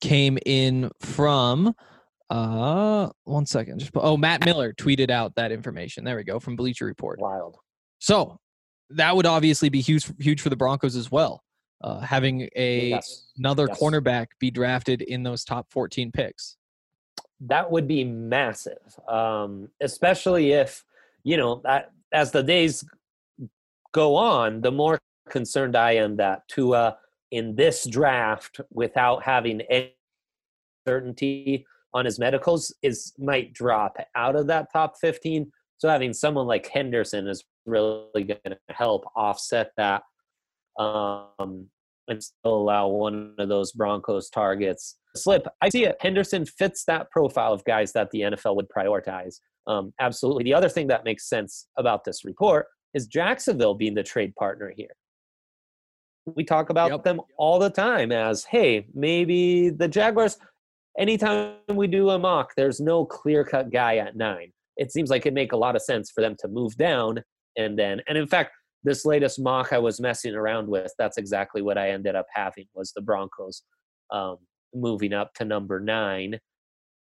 came 0.00 0.38
in 0.46 0.90
from 1.00 1.74
uh 2.30 3.08
one 3.24 3.44
second 3.44 3.78
just 3.78 3.92
oh 3.96 4.16
matt 4.16 4.44
miller 4.44 4.72
tweeted 4.72 5.10
out 5.10 5.34
that 5.34 5.52
information 5.52 6.04
there 6.04 6.16
we 6.16 6.24
go 6.24 6.40
from 6.40 6.56
bleacher 6.56 6.86
report 6.86 7.20
Wild. 7.20 7.58
so 7.98 8.38
that 8.96 9.14
would 9.14 9.26
obviously 9.26 9.68
be 9.68 9.80
huge 9.80 10.10
huge 10.18 10.40
for 10.40 10.50
the 10.50 10.56
broncos 10.56 10.96
as 10.96 11.10
well 11.10 11.42
uh 11.82 12.00
having 12.00 12.48
a 12.56 12.88
Yes. 12.90 13.26
another 13.38 13.66
Yes. 13.68 13.80
cornerback 13.80 14.26
be 14.38 14.50
drafted 14.50 15.02
in 15.02 15.22
those 15.22 15.44
top 15.44 15.66
14 15.70 16.12
picks 16.12 16.56
that 17.40 17.70
would 17.70 17.86
be 17.88 18.04
massive 18.04 18.98
um, 19.08 19.68
especially 19.80 20.52
if 20.52 20.84
you 21.24 21.36
know 21.36 21.60
that 21.64 21.90
as 22.12 22.30
the 22.30 22.42
days 22.42 22.84
go 23.92 24.14
on 24.16 24.60
the 24.60 24.70
more 24.72 24.98
concerned 25.28 25.76
i 25.76 25.92
am 25.92 26.16
that 26.16 26.46
Tua 26.48 26.98
in 27.30 27.56
this 27.56 27.86
draft 27.86 28.60
without 28.70 29.22
having 29.22 29.60
any 29.62 29.94
certainty 30.86 31.66
on 31.92 32.04
his 32.04 32.18
medicals 32.18 32.74
is 32.82 33.12
might 33.18 33.52
drop 33.52 33.96
out 34.14 34.36
of 34.36 34.46
that 34.48 34.72
top 34.72 34.96
15 35.00 35.50
so 35.78 35.88
having 35.88 36.12
someone 36.12 36.46
like 36.46 36.66
henderson 36.68 37.26
is 37.28 37.44
really 37.66 38.24
going 38.24 38.40
to 38.46 38.56
help 38.70 39.04
offset 39.16 39.70
that 39.76 40.02
um, 40.78 41.68
and 42.08 42.22
still 42.22 42.56
allow 42.56 42.88
one 42.88 43.34
of 43.38 43.48
those 43.48 43.72
broncos 43.72 44.28
targets 44.30 44.96
slip. 45.16 45.46
I 45.60 45.68
see 45.68 45.84
it. 45.84 45.96
Henderson 46.00 46.44
fits 46.44 46.84
that 46.86 47.10
profile 47.10 47.52
of 47.52 47.64
guys 47.64 47.92
that 47.92 48.10
the 48.10 48.20
NFL 48.20 48.56
would 48.56 48.66
prioritize. 48.68 49.36
Um, 49.66 49.92
absolutely. 50.00 50.44
The 50.44 50.54
other 50.54 50.68
thing 50.68 50.88
that 50.88 51.04
makes 51.04 51.28
sense 51.28 51.66
about 51.78 52.04
this 52.04 52.24
report 52.24 52.66
is 52.92 53.06
Jacksonville 53.06 53.74
being 53.74 53.94
the 53.94 54.02
trade 54.02 54.34
partner 54.36 54.72
here. 54.76 54.94
We 56.26 56.44
talk 56.44 56.70
about 56.70 56.90
Yep. 56.90 57.04
them 57.04 57.20
all 57.36 57.58
the 57.58 57.70
time 57.70 58.12
as, 58.12 58.44
hey, 58.44 58.86
maybe 58.94 59.70
the 59.70 59.88
Jaguars, 59.88 60.38
anytime 60.98 61.56
we 61.68 61.86
do 61.86 62.10
a 62.10 62.18
mock, 62.18 62.52
there's 62.56 62.80
no 62.80 63.04
clear 63.04 63.44
cut 63.44 63.70
guy 63.70 63.96
at 63.96 64.16
nine. 64.16 64.52
It 64.76 64.92
seems 64.92 65.10
like 65.10 65.22
it'd 65.22 65.34
make 65.34 65.52
a 65.52 65.56
lot 65.56 65.76
of 65.76 65.82
sense 65.82 66.10
for 66.10 66.20
them 66.20 66.36
to 66.40 66.48
move 66.48 66.76
down 66.76 67.22
and 67.56 67.78
then, 67.78 68.00
and 68.08 68.18
in 68.18 68.26
fact, 68.26 68.52
this 68.82 69.04
latest 69.04 69.40
mock 69.40 69.72
I 69.72 69.78
was 69.78 70.00
messing 70.00 70.34
around 70.34 70.68
with, 70.68 70.92
that's 70.98 71.16
exactly 71.16 71.62
what 71.62 71.78
I 71.78 71.90
ended 71.90 72.14
up 72.14 72.26
having 72.32 72.66
was 72.74 72.92
the 72.92 73.00
Broncos 73.00 73.62
um, 74.10 74.36
moving 74.74 75.12
up 75.12 75.32
to 75.34 75.44
number 75.44 75.80
nine, 75.80 76.38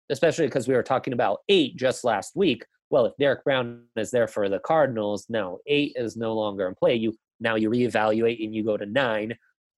especially 0.10 0.48
because 0.48 0.68
we 0.68 0.74
were 0.74 0.84
talking 0.84 1.14
about 1.14 1.40
eight 1.48 1.78
just 1.78 2.04
last 2.04 2.36
week. 2.36 2.66
Well, 2.90 3.06
if 3.06 3.14
Derrick 3.20 3.44
Brown 3.44 3.84
is 3.96 4.12
there 4.12 4.28
for 4.28 4.50
the 4.50 4.60
Cardinals, 4.60 5.28
now 5.30 5.60
eight 5.68 5.94
is 5.96 6.18
no 6.18 6.34
longer 6.34 6.68
in 6.68 6.76
play. 6.76 6.96
You 6.96 7.14
now 7.40 7.56
you 7.56 7.70
reevaluate 7.70 8.44
and 8.44 8.54
you 8.54 8.66
go 8.66 8.76
to 8.76 8.86
nine. 8.86 9.36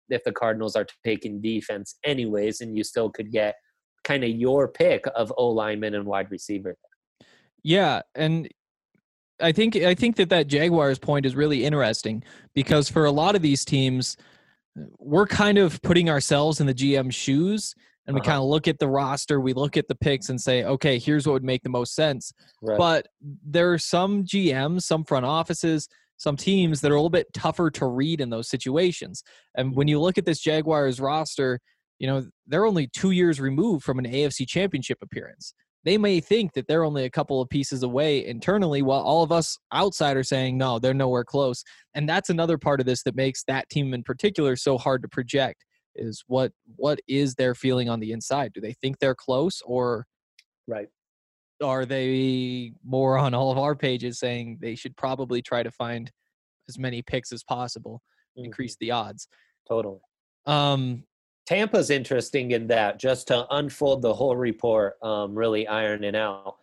If 0.10 0.24
the 0.24 0.32
Cardinals 0.32 0.76
are 0.76 0.88
taking 1.06 1.42
defense 1.42 1.98
anyways, 2.04 2.62
and 2.62 2.76
you 2.76 2.84
still 2.84 3.10
could 3.10 3.32
get 3.32 3.56
kind 4.04 4.24
of 4.24 4.32
your 4.32 4.68
pick 4.68 5.06
of 5.16 5.32
O 5.38 5.50
lineman 5.50 5.94
and 5.94 6.06
wide 6.06 6.32
receiver. 6.32 6.76
Yeah, 7.64 8.02
and 8.16 8.50
I 9.40 9.52
think 9.52 9.76
I 9.76 9.96
think 9.96 10.16
that 10.18 10.30
that 10.30 10.48
Jaguars 10.48 11.00
point 11.00 11.26
is 11.26 11.36
really 11.36 11.64
interesting 11.66 12.24
because 12.54 12.90
for 12.90 13.06
a 13.06 13.12
lot 13.12 13.36
of 13.36 13.42
these 13.42 13.66
teams, 13.66 14.18
we're 15.00 15.28
kind 15.28 15.58
of 15.58 15.82
putting 15.82 16.10
ourselves 16.10 16.60
in 16.60 16.68
the 16.68 16.74
GM 16.74 17.12
shoes, 17.12 17.74
and 18.08 18.14
we 18.16 18.22
Uh-huh. 18.22 18.30
kind 18.32 18.38
of 18.40 18.46
look 18.46 18.68
at 18.68 18.80
the 18.80 18.88
roster, 18.88 19.40
we 19.42 19.54
look 19.54 19.78
at 19.78 19.88
the 19.88 19.96
picks, 19.96 20.30
and 20.30 20.40
say, 20.40 20.64
okay, 20.64 20.98
here's 20.98 21.28
what 21.28 21.34
would 21.34 21.44
make 21.44 21.64
the 21.64 21.70
most 21.70 21.94
sense. 21.96 22.32
Right. 22.62 22.78
But 22.78 23.08
there 23.22 23.72
are 23.74 23.78
some 23.78 24.24
GMs, 24.24 24.84
some 24.84 25.04
front 25.04 25.26
offices, 25.26 25.88
some 26.18 26.38
teams 26.38 26.82
that 26.82 26.92
are 26.92 26.96
a 26.96 26.98
little 26.98 27.10
bit 27.10 27.34
tougher 27.34 27.70
to 27.72 27.88
read 27.88 28.22
in 28.22 28.30
those 28.30 28.48
situations. 28.48 29.24
And 29.56 29.76
when 29.76 29.88
you 29.88 30.00
look 30.00 30.18
at 30.18 30.26
this 30.26 30.40
Jaguars 30.40 31.00
roster, 31.00 31.60
you 32.00 32.08
know, 32.08 32.26
they're 32.48 32.66
only 32.66 32.88
two 32.88 33.12
years 33.12 33.40
removed 33.40 33.84
from 33.84 34.00
an 34.00 34.06
AFC 34.06 34.48
championship 34.48 35.00
appearance. 35.02 35.54
They 35.84 35.98
may 35.98 36.20
think 36.20 36.54
that 36.54 36.68
they're 36.68 36.84
only 36.84 37.06
a 37.06 37.10
couple 37.10 37.42
of 37.42 37.50
pieces 37.50 37.82
away 37.84 38.26
internally, 38.26 38.82
while 38.82 39.02
all 39.02 39.24
of 39.24 39.32
us 39.32 39.58
outside 39.72 40.16
are 40.16 40.24
saying, 40.24 40.58
no, 40.58 40.78
they're 40.80 40.94
nowhere 40.94 41.24
close. 41.24 41.64
And 41.96 42.08
that's 42.08 42.30
another 42.30 42.58
part 42.58 42.80
of 42.80 42.86
this 42.86 43.04
that 43.04 43.16
makes 43.16 43.44
that 43.46 43.70
team 43.70 43.94
in 43.94 44.04
particular 44.04 44.56
so 44.56 44.78
hard 44.78 45.02
to 45.02 45.08
project 45.08 45.66
is 45.96 46.24
what 46.28 46.54
what 46.78 47.00
is 47.08 47.36
their 47.36 47.54
feeling 47.54 47.90
on 47.90 48.00
the 48.00 48.12
inside? 48.14 48.54
Do 48.54 48.62
they 48.62 48.74
think 48.74 49.00
they're 49.00 49.16
close 49.16 49.62
or 49.66 50.06
right. 50.68 50.88
are 51.62 51.86
they 51.86 52.72
more 52.84 53.18
on 53.18 53.34
all 53.34 53.52
of 53.52 53.58
our 53.58 53.76
pages 53.76 54.18
saying 54.20 54.60
they 54.62 54.76
should 54.76 54.96
probably 54.96 55.42
try 55.42 55.64
to 55.64 55.72
find 55.72 56.10
as 56.70 56.80
many 56.80 57.02
picks 57.02 57.34
as 57.34 57.44
possible, 57.44 58.02
Mhm. 58.38 58.46
increase 58.46 58.78
the 58.80 58.92
odds? 58.92 59.28
Totally. 59.68 60.00
Um, 60.46 61.04
Tampa's 61.52 61.90
interesting 61.90 62.52
in 62.52 62.68
that 62.68 62.98
just 62.98 63.28
to 63.28 63.46
unfold 63.54 64.02
the 64.02 64.14
whole 64.14 64.38
report, 64.38 64.96
um, 65.04 65.36
really 65.36 65.68
ironing 65.68 66.16
out 66.16 66.56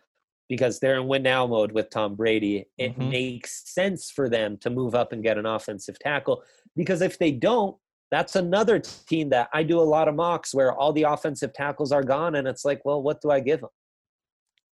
because 0.47 0.79
they're 0.79 0.95
in 0.99 1.07
win 1.07 1.21
now 1.21 1.45
mode 1.45 1.71
with 1.71 1.91
Tom 1.91 2.15
Brady. 2.15 2.65
It 2.79 2.97
Mhm. 2.97 3.09
makes 3.09 3.71
sense 3.71 4.09
for 4.09 4.27
them 4.27 4.57
to 4.57 4.71
move 4.71 4.95
up 4.95 5.11
and 5.13 5.21
get 5.21 5.37
an 5.37 5.45
offensive 5.45 5.99
tackle 5.99 6.43
because 6.75 7.03
if 7.03 7.19
they 7.19 7.31
don't, 7.31 7.77
that's 8.09 8.35
another 8.35 8.79
team 8.79 9.29
that 9.29 9.49
I 9.53 9.61
do 9.61 9.79
a 9.79 9.83
lot 9.83 10.07
of 10.07 10.15
mocks 10.15 10.55
where 10.55 10.73
all 10.75 10.91
the 10.91 11.03
offensive 11.03 11.53
tackles 11.53 11.91
are 11.91 12.01
gone, 12.01 12.33
and 12.33 12.47
it's 12.47 12.65
like, 12.65 12.83
well, 12.83 13.03
what 13.03 13.21
do 13.21 13.29
I 13.29 13.41
give 13.41 13.61
them? 13.61 13.69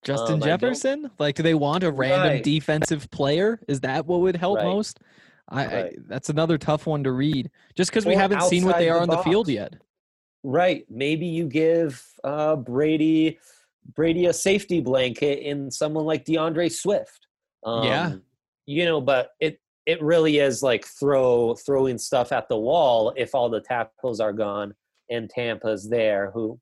Justin 0.03 0.36
Um, 0.36 0.41
Jefferson? 0.41 1.12
Like, 1.19 1.36
do 1.36 1.43
they 1.43 1.53
want 1.53 1.83
a 1.83 1.91
random 1.91 2.33
Right. 2.33 2.43
defensive 2.43 3.07
player? 3.12 3.59
Is 3.67 3.81
that 3.81 4.07
what 4.07 4.21
would 4.21 4.36
help 4.36 4.57
Right. 4.57 4.65
most? 4.65 5.00
I, 5.50 5.65
I 5.65 5.91
that's 6.07 6.29
another 6.29 6.57
tough 6.57 6.88
one 6.88 7.03
to 7.03 7.12
read, 7.12 7.51
just 7.75 7.91
because 7.91 8.07
we 8.07 8.15
haven't 8.15 8.41
seen 8.41 8.65
what 8.65 8.79
they 8.79 8.89
are 8.89 8.95
the 8.97 9.01
on 9.03 9.09
the 9.09 9.17
field 9.19 9.47
yet. 9.47 9.75
Right. 10.49 10.85
Maybe 10.89 11.25
you 11.25 11.45
give 11.45 12.01
uh, 12.23 12.55
Brady 12.55 13.37
Brady 13.93 14.27
a 14.27 14.33
safety 14.33 14.79
blanket 14.79 15.39
in 15.39 15.69
someone 15.69 16.05
like 16.05 16.23
DeAndre 16.23 16.71
Swift. 16.71 17.27
Um, 17.65 17.83
Yeah. 17.83 18.13
You 18.65 18.85
know, 18.85 19.01
but 19.01 19.31
it 19.41 19.59
it 19.85 20.01
really 20.01 20.37
is 20.37 20.63
like 20.63 20.85
throw 20.85 21.55
throwing 21.55 21.97
stuff 21.97 22.31
at 22.31 22.47
the 22.47 22.57
wall 22.57 23.11
if 23.17 23.35
all 23.35 23.49
the 23.49 23.59
tackles 23.59 24.21
are 24.21 24.31
gone 24.31 24.73
and 25.09 25.29
Tampa's 25.29 25.89
there. 25.89 26.31
Who 26.33 26.57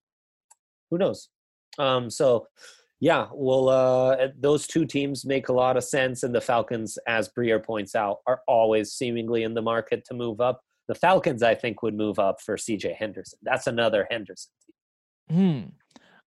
who 0.90 0.98
knows? 0.98 1.30
Um, 1.78 2.10
so 2.10 2.48
yeah, 3.00 3.28
well, 3.34 3.70
uh, 3.70 4.30
those 4.40 4.66
two 4.66 4.86
teams 4.86 5.26
make 5.26 5.50
a 5.50 5.54
lot 5.54 5.78
of 5.78 5.84
sense, 5.84 6.24
and 6.24 6.34
the 6.34 6.42
Falcons, 6.42 6.98
as 7.08 7.30
Breer 7.30 7.64
points 7.64 7.94
out, 7.94 8.22
are 8.26 8.42
always 8.48 8.94
seemingly 8.94 9.44
in 9.44 9.54
the 9.54 9.62
market 9.62 10.06
to 10.06 10.16
move 10.16 10.42
up. 10.42 10.62
The 10.88 10.96
Falcons, 10.96 11.44
I 11.44 11.56
think, 11.56 11.82
would 11.82 11.96
move 11.96 12.20
up 12.20 12.42
for 12.42 12.58
C.J. 12.58 12.94
Henderson. 12.94 13.40
That's 13.42 13.68
another 13.68 14.08
Henderson 14.10 14.52
team. 15.30 15.74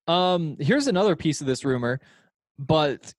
Hmm. 0.09 0.13
Um, 0.13 0.57
here's 0.59 0.87
another 0.87 1.15
piece 1.15 1.41
of 1.41 1.47
this 1.47 1.65
rumor, 1.65 2.01
but 2.59 3.13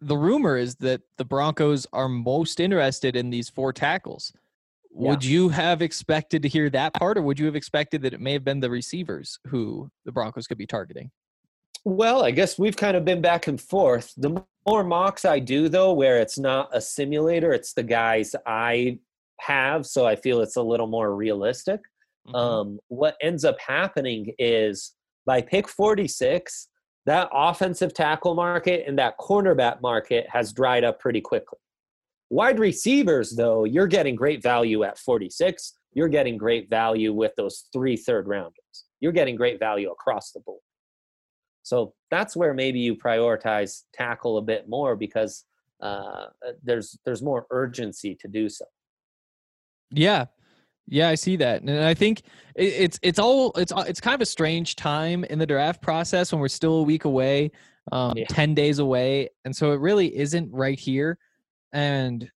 the 0.00 0.16
rumor 0.16 0.56
is 0.56 0.76
that 0.76 1.02
the 1.18 1.24
Broncos 1.24 1.86
are 1.92 2.08
most 2.08 2.60
interested 2.60 3.16
in 3.16 3.30
these 3.30 3.48
four 3.48 3.72
tackles. 3.72 4.32
Would 4.90 5.24
you 5.24 5.50
have 5.50 5.82
expected 5.82 6.42
to 6.42 6.48
hear 6.48 6.70
that 6.70 6.94
part, 6.94 7.18
or 7.18 7.22
would 7.22 7.38
you 7.38 7.44
have 7.44 7.56
expected 7.56 8.00
that 8.02 8.14
it 8.14 8.20
may 8.20 8.32
have 8.32 8.44
been 8.44 8.60
the 8.60 8.70
receivers 8.70 9.38
who 9.48 9.90
the 10.06 10.12
Broncos 10.12 10.46
could 10.46 10.56
be 10.56 10.66
targeting? 10.66 11.10
Well, 11.84 12.24
I 12.24 12.30
guess 12.30 12.58
we've 12.58 12.76
kind 12.76 12.96
of 12.96 13.04
been 13.04 13.20
back 13.20 13.46
and 13.46 13.60
forth. 13.60 14.14
The 14.16 14.42
more 14.66 14.84
mocks 14.84 15.26
I 15.26 15.38
do, 15.38 15.68
though, 15.68 15.92
where 15.92 16.18
it's 16.18 16.38
not 16.38 16.70
a 16.72 16.80
simulator, 16.80 17.52
it's 17.52 17.74
the 17.74 17.82
guys 17.82 18.34
I 18.46 18.98
have, 19.40 19.86
so 19.86 20.06
I 20.06 20.16
feel 20.16 20.40
it's 20.40 20.56
a 20.56 20.62
little 20.62 20.86
more 20.86 21.14
realistic. 21.14 21.80
Mhm. 22.28 22.34
um, 22.34 22.80
what 22.88 23.16
ends 23.22 23.44
up 23.44 23.56
happening 23.60 24.34
is 24.36 24.94
by 25.26 25.40
pick 25.40 25.68
46, 25.68 26.68
that 27.04 27.28
offensive 27.32 27.94
tackle 27.94 28.34
market 28.34 28.84
and 28.88 28.98
that 28.98 29.16
cornerback 29.18 29.80
market 29.80 30.26
has 30.28 30.52
dried 30.52 30.82
up 30.82 30.98
pretty 30.98 31.20
quickly. 31.20 31.58
Wide 32.30 32.58
receivers, 32.58 33.30
though, 33.36 33.62
you're 33.62 33.86
getting 33.86 34.16
great 34.16 34.42
value 34.42 34.82
at 34.82 34.98
46. 34.98 35.74
You're 35.92 36.08
getting 36.08 36.36
great 36.36 36.68
value 36.68 37.12
with 37.12 37.32
those 37.36 37.68
three 37.72 37.96
third 37.96 38.26
rounders. 38.26 38.84
You're 39.00 39.12
getting 39.12 39.36
great 39.36 39.60
value 39.60 39.90
across 39.92 40.32
the 40.32 40.40
board. 40.40 40.60
So 41.62 41.94
that's 42.10 42.36
where 42.36 42.54
maybe 42.54 42.80
you 42.80 42.96
prioritize 42.96 43.82
tackle 43.92 44.38
a 44.38 44.42
bit 44.42 44.68
more 44.68 44.96
because 44.96 45.44
uh, 45.80 46.26
there's 46.62 46.98
there's 47.04 47.22
more 47.22 47.46
urgency 47.50 48.16
to 48.20 48.28
do 48.28 48.48
so. 48.48 48.64
Yeah. 49.90 50.26
Yeah, 50.88 51.08
I 51.08 51.16
see 51.16 51.34
that, 51.36 51.62
and 51.62 51.84
I 51.84 51.94
think 51.94 52.22
it's 52.54 52.98
it's 53.02 53.18
all 53.18 53.50
it's 53.56 53.72
it's 53.76 54.00
kind 54.00 54.14
of 54.14 54.20
a 54.20 54.26
strange 54.26 54.76
time 54.76 55.24
in 55.24 55.40
the 55.40 55.46
draft 55.46 55.82
process 55.82 56.30
when 56.30 56.40
we're 56.40 56.46
still 56.46 56.74
a 56.74 56.82
week 56.84 57.04
away, 57.04 57.50
um, 57.90 58.16
yeah. 58.16 58.26
ten 58.28 58.54
days 58.54 58.78
away, 58.78 59.30
and 59.44 59.54
so 59.54 59.72
it 59.72 59.80
really 59.80 60.16
isn't 60.16 60.48
right 60.52 60.78
here, 60.78 61.18
and 61.72 62.30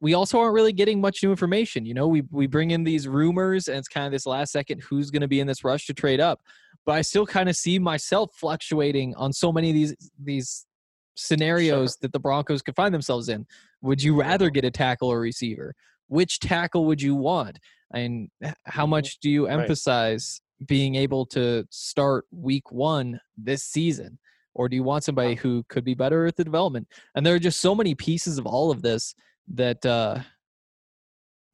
we 0.00 0.12
also 0.12 0.38
aren't 0.38 0.52
really 0.52 0.74
getting 0.74 1.00
much 1.00 1.22
new 1.22 1.30
information. 1.30 1.86
You 1.86 1.94
know, 1.94 2.06
we 2.06 2.24
we 2.30 2.46
bring 2.46 2.72
in 2.72 2.84
these 2.84 3.08
rumors, 3.08 3.68
and 3.68 3.78
it's 3.78 3.88
kind 3.88 4.04
of 4.04 4.12
this 4.12 4.26
last 4.26 4.52
second 4.52 4.82
who's 4.82 5.10
going 5.10 5.22
to 5.22 5.28
be 5.28 5.40
in 5.40 5.46
this 5.46 5.64
rush 5.64 5.86
to 5.86 5.94
trade 5.94 6.20
up, 6.20 6.42
but 6.84 6.92
I 6.92 7.00
still 7.00 7.24
kind 7.24 7.48
of 7.48 7.56
see 7.56 7.78
myself 7.78 8.32
fluctuating 8.34 9.14
on 9.14 9.32
so 9.32 9.50
many 9.50 9.70
of 9.70 9.74
these 9.74 9.96
these 10.22 10.66
scenarios 11.14 11.92
sure. 11.92 11.98
that 12.02 12.12
the 12.12 12.20
Broncos 12.20 12.60
could 12.60 12.76
find 12.76 12.92
themselves 12.92 13.30
in. 13.30 13.46
Would 13.80 14.02
you 14.02 14.20
rather 14.20 14.50
get 14.50 14.66
a 14.66 14.70
tackle 14.70 15.08
or 15.08 15.20
receiver? 15.20 15.74
Which 16.08 16.40
tackle 16.40 16.84
would 16.86 17.00
you 17.00 17.14
want? 17.14 17.58
And 17.94 18.28
how 18.64 18.84
mm-hmm. 18.84 18.90
much 18.90 19.18
do 19.20 19.30
you 19.30 19.46
emphasize 19.46 20.40
right. 20.60 20.66
being 20.66 20.94
able 20.96 21.24
to 21.26 21.64
start 21.70 22.26
week 22.30 22.70
one 22.70 23.20
this 23.36 23.64
season? 23.64 24.18
Or 24.54 24.68
do 24.68 24.74
you 24.74 24.82
want 24.82 25.04
somebody 25.04 25.36
who 25.36 25.64
could 25.68 25.84
be 25.84 25.94
better 25.94 26.26
at 26.26 26.36
the 26.36 26.44
development? 26.44 26.88
And 27.14 27.24
there 27.24 27.34
are 27.34 27.38
just 27.38 27.60
so 27.60 27.74
many 27.74 27.94
pieces 27.94 28.38
of 28.38 28.46
all 28.46 28.70
of 28.70 28.82
this 28.82 29.14
that 29.54 29.84
uh, 29.86 30.18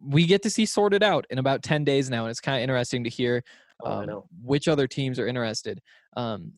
we 0.01 0.27
get 0.27 0.43
to 0.43 0.51
see 0.51 0.65
sorted 0.65 1.03
out 1.03 1.27
in 1.29 1.39
about 1.39 1.63
10 1.63 1.85
days 1.85 2.09
now. 2.09 2.25
And 2.25 2.31
it's 2.31 2.41
kind 2.41 2.57
of 2.57 2.63
interesting 2.63 3.05
to 3.05 3.11
hear 3.11 3.43
oh, 3.85 3.93
um, 3.93 4.23
which 4.43 4.69
other 4.69 4.87
teams 4.87 5.19
are 5.19 5.27
interested. 5.27 5.81
Um, 6.17 6.53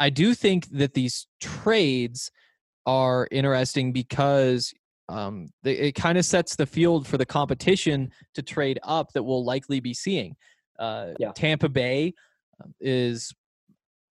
I 0.00 0.10
do 0.10 0.34
think 0.34 0.68
that 0.70 0.94
these 0.94 1.28
trades 1.40 2.30
are 2.86 3.28
interesting 3.30 3.92
because 3.92 4.72
um, 5.08 5.48
they, 5.62 5.74
it 5.74 5.92
kind 5.92 6.18
of 6.18 6.24
sets 6.24 6.56
the 6.56 6.66
field 6.66 7.06
for 7.06 7.18
the 7.18 7.26
competition 7.26 8.10
to 8.34 8.42
trade 8.42 8.78
up 8.82 9.12
that 9.12 9.22
we'll 9.22 9.44
likely 9.44 9.80
be 9.80 9.94
seeing. 9.94 10.36
Uh, 10.78 11.08
yeah. 11.18 11.32
Tampa 11.32 11.68
Bay 11.68 12.14
um, 12.62 12.74
is, 12.80 13.32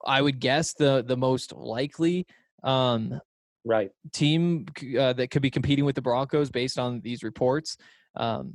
I 0.06 0.22
would 0.22 0.40
guess, 0.40 0.74
the 0.74 1.04
the 1.06 1.18
most 1.18 1.54
likely 1.54 2.26
um, 2.64 3.20
right 3.66 3.92
team 4.12 4.66
uh, 5.00 5.14
that 5.14 5.32
could 5.32 5.42
be 5.42 5.52
competing 5.52 5.86
with 5.86 5.96
the 5.96 6.02
Broncos 6.02 6.50
based 6.50 6.78
on 6.78 7.02
these 7.02 7.24
reports. 7.24 7.78
Um, 8.16 8.54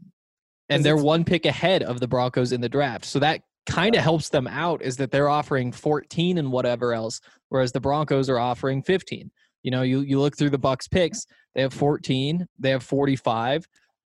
and 0.68 0.84
they're 0.84 0.96
one 0.96 1.24
pick 1.24 1.46
ahead 1.46 1.84
of 1.84 2.00
the 2.00 2.08
Broncos 2.08 2.52
in 2.52 2.60
the 2.60 2.68
draft, 2.68 3.04
so 3.04 3.20
that 3.20 3.42
kind 3.66 3.94
of 3.94 4.02
helps 4.02 4.28
them 4.28 4.46
out. 4.48 4.82
Is 4.82 4.96
that 4.96 5.10
they're 5.10 5.28
offering 5.28 5.72
14 5.72 6.38
and 6.38 6.50
whatever 6.50 6.92
else, 6.92 7.20
whereas 7.48 7.72
the 7.72 7.80
Broncos 7.80 8.28
are 8.28 8.38
offering 8.38 8.82
15. 8.82 9.30
You 9.66 9.72
know, 9.72 9.82
you 9.82 10.02
you 10.02 10.20
look 10.20 10.38
through 10.38 10.50
the 10.50 10.60
Bucs 10.60 10.88
picks, 10.88 11.26
they 11.56 11.62
have 11.62 11.74
14, 11.74 12.46
they 12.56 12.70
have 12.70 12.84
45, 12.84 13.66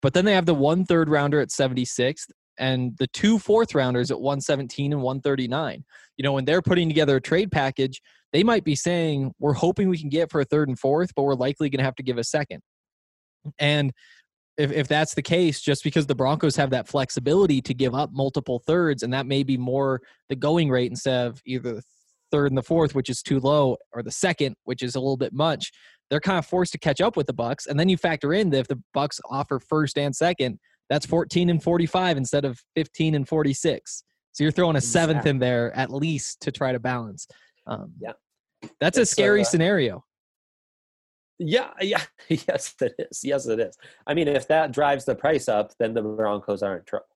but 0.02 0.12
then 0.12 0.26
they 0.26 0.34
have 0.34 0.44
the 0.44 0.52
one 0.52 0.84
third 0.84 1.08
rounder 1.08 1.40
at 1.40 1.48
76th 1.48 2.26
and 2.58 2.92
the 2.98 3.06
two 3.06 3.38
fourth 3.38 3.74
rounders 3.74 4.10
at 4.10 4.20
117 4.20 4.92
and 4.92 5.00
139. 5.00 5.82
You 6.18 6.22
know, 6.22 6.34
when 6.34 6.44
they're 6.44 6.60
putting 6.60 6.86
together 6.86 7.16
a 7.16 7.20
trade 7.22 7.50
package, 7.50 8.02
they 8.34 8.42
might 8.42 8.62
be 8.62 8.74
saying, 8.74 9.32
We're 9.38 9.54
hoping 9.54 9.88
we 9.88 9.96
can 9.96 10.10
get 10.10 10.30
for 10.30 10.42
a 10.42 10.44
third 10.44 10.68
and 10.68 10.78
fourth, 10.78 11.14
but 11.16 11.22
we're 11.22 11.32
likely 11.32 11.70
going 11.70 11.78
to 11.78 11.84
have 11.84 11.96
to 11.96 12.02
give 12.02 12.18
a 12.18 12.24
second. 12.24 12.60
And 13.58 13.94
if, 14.58 14.70
if 14.70 14.86
that's 14.86 15.14
the 15.14 15.22
case, 15.22 15.62
just 15.62 15.82
because 15.82 16.06
the 16.06 16.14
Broncos 16.14 16.56
have 16.56 16.70
that 16.70 16.88
flexibility 16.88 17.62
to 17.62 17.72
give 17.72 17.94
up 17.94 18.10
multiple 18.12 18.62
thirds, 18.66 19.02
and 19.02 19.14
that 19.14 19.24
may 19.24 19.44
be 19.44 19.56
more 19.56 20.02
the 20.28 20.36
going 20.36 20.68
rate 20.68 20.90
instead 20.90 21.26
of 21.26 21.40
either 21.46 21.80
third 22.30 22.50
and 22.50 22.58
the 22.58 22.62
fourth, 22.62 22.94
which 22.94 23.08
is 23.08 23.22
too 23.22 23.40
low, 23.40 23.76
or 23.92 24.02
the 24.02 24.10
second, 24.10 24.56
which 24.64 24.82
is 24.82 24.94
a 24.94 25.00
little 25.00 25.16
bit 25.16 25.32
much, 25.32 25.70
they're 26.10 26.20
kind 26.20 26.38
of 26.38 26.46
forced 26.46 26.72
to 26.72 26.78
catch 26.78 27.00
up 27.00 27.16
with 27.16 27.26
the 27.26 27.34
Bucs. 27.34 27.66
And 27.66 27.78
then 27.78 27.88
you 27.88 27.96
factor 27.96 28.32
in 28.32 28.50
that 28.50 28.58
if 28.60 28.68
the 28.68 28.82
Bucs 28.96 29.20
offer 29.30 29.58
first 29.58 29.98
and 29.98 30.14
second, 30.14 30.58
that's 30.88 31.06
14 31.06 31.50
and 31.50 31.62
45 31.62 32.16
instead 32.16 32.44
of 32.44 32.60
15 32.76 33.14
and 33.14 33.28
46. 33.28 34.04
So 34.32 34.44
you're 34.44 34.52
throwing 34.52 34.76
a 34.76 34.80
seventh 34.80 35.26
in 35.26 35.38
there 35.38 35.74
at 35.76 35.90
least 35.90 36.40
to 36.42 36.52
try 36.52 36.72
to 36.72 36.78
balance. 36.78 37.26
Um, 37.66 37.92
yeah, 38.00 38.12
that's 38.80 38.96
it's 38.96 39.10
a 39.10 39.12
scary 39.12 39.42
uh, 39.42 39.44
scenario. 39.44 40.04
Yeah, 41.38 41.70
yeah, 41.80 42.02
yes, 42.28 42.74
it 42.80 42.94
is. 42.98 43.24
Yes, 43.24 43.46
it 43.46 43.60
is. 43.60 43.76
I 44.06 44.14
mean, 44.14 44.28
if 44.28 44.48
that 44.48 44.72
drives 44.72 45.04
the 45.04 45.14
price 45.14 45.48
up, 45.48 45.72
then 45.78 45.94
the 45.94 46.02
Broncos 46.02 46.62
are 46.62 46.78
in 46.78 46.84
trouble. 46.84 47.06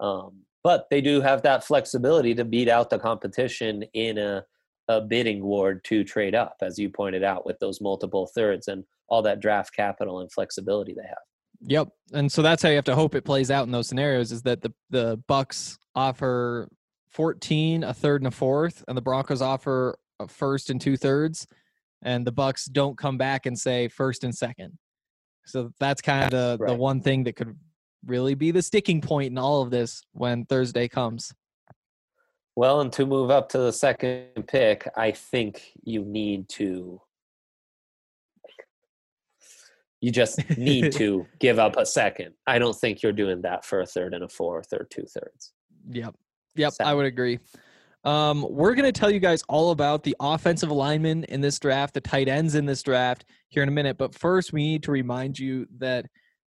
Um, 0.00 0.42
but 0.66 0.90
they 0.90 1.00
do 1.00 1.20
have 1.20 1.42
that 1.42 1.62
flexibility 1.62 2.34
to 2.34 2.44
beat 2.44 2.68
out 2.68 2.90
the 2.90 2.98
competition 2.98 3.84
in 3.94 4.18
a, 4.18 4.44
a 4.88 5.00
bidding 5.00 5.44
war 5.44 5.76
to 5.76 6.02
trade 6.02 6.34
up, 6.34 6.56
as 6.60 6.76
you 6.76 6.90
pointed 6.90 7.22
out, 7.22 7.46
with 7.46 7.56
those 7.60 7.80
multiple 7.80 8.28
thirds 8.34 8.66
and 8.66 8.82
all 9.06 9.22
that 9.22 9.38
draft 9.38 9.72
capital 9.72 10.18
and 10.18 10.32
flexibility 10.32 10.92
they 10.92 11.06
have. 11.06 11.22
Yep, 11.60 11.88
and 12.14 12.32
so 12.32 12.42
that's 12.42 12.64
how 12.64 12.68
you 12.68 12.74
have 12.74 12.84
to 12.86 12.96
hope 12.96 13.14
it 13.14 13.24
plays 13.24 13.48
out 13.48 13.64
in 13.64 13.70
those 13.70 13.86
scenarios. 13.86 14.32
Is 14.32 14.42
that 14.42 14.60
the 14.60 14.72
the 14.90 15.18
Bucs 15.28 15.76
offer 15.94 16.68
14, 17.10 17.84
a 17.84 17.94
third, 17.94 18.22
and 18.22 18.26
a 18.26 18.32
fourth, 18.32 18.82
and 18.88 18.98
the 18.98 19.02
Broncos 19.02 19.42
offer 19.42 19.96
a 20.18 20.26
first 20.26 20.68
and 20.68 20.80
two 20.80 20.96
thirds, 20.96 21.46
and 22.02 22.26
the 22.26 22.32
Bucs 22.32 22.68
don't 22.68 22.98
come 22.98 23.16
back 23.16 23.46
and 23.46 23.56
say 23.56 23.86
first 23.86 24.24
and 24.24 24.34
second. 24.34 24.76
So 25.44 25.70
that's 25.78 26.02
kind 26.02 26.34
of 26.34 26.58
right. 26.58 26.66
the 26.66 26.74
one 26.74 27.02
thing 27.02 27.22
that 27.22 27.36
could 27.36 27.56
really 28.06 28.34
be 28.34 28.50
the 28.50 28.62
sticking 28.62 29.00
point 29.00 29.30
in 29.30 29.38
all 29.38 29.62
of 29.62 29.70
this 29.70 30.02
when 30.12 30.44
Thursday 30.44 30.88
comes. 30.88 31.32
Well, 32.54 32.80
and 32.80 32.92
to 32.94 33.04
move 33.04 33.30
up 33.30 33.50
to 33.50 33.58
the 33.58 33.72
second 33.72 34.46
pick, 34.46 34.88
I 34.96 35.10
think 35.10 35.72
you 35.82 36.04
need 36.04 36.48
to 36.50 37.00
you 40.00 40.10
just 40.10 40.56
need 40.56 40.92
to 40.96 41.26
give 41.38 41.58
up 41.58 41.76
a 41.76 41.86
second. 41.86 42.34
I 42.46 42.58
don't 42.58 42.76
think 42.76 43.02
you're 43.02 43.12
doing 43.12 43.42
that 43.42 43.64
for 43.64 43.80
a 43.80 43.86
third 43.86 44.14
and 44.14 44.24
a 44.24 44.28
fourth 44.28 44.72
or 44.72 44.86
two 44.90 45.04
thirds. 45.04 45.52
Yep. 45.90 46.14
Yep, 46.54 46.74
I 46.80 46.94
would 46.94 47.06
agree. 47.06 47.38
Um, 48.04 48.46
we're 48.48 48.74
going 48.74 48.84
to 48.84 48.98
tell 48.98 49.10
you 49.10 49.18
guys 49.18 49.42
all 49.48 49.72
about 49.72 50.04
the 50.04 50.16
offensive 50.20 50.70
linemen 50.70 51.24
in 51.24 51.40
this 51.40 51.58
draft, 51.58 51.92
the 51.92 52.00
tight 52.00 52.28
ends 52.28 52.54
in 52.54 52.64
this 52.64 52.82
draft 52.82 53.24
here 53.48 53.62
in 53.62 53.68
a 53.68 53.72
minute. 53.72 53.98
But 53.98 54.14
first, 54.14 54.52
we 54.52 54.62
need 54.62 54.84
to 54.84 54.92
remind 54.92 55.38
you 55.38 55.66
that 55.78 56.06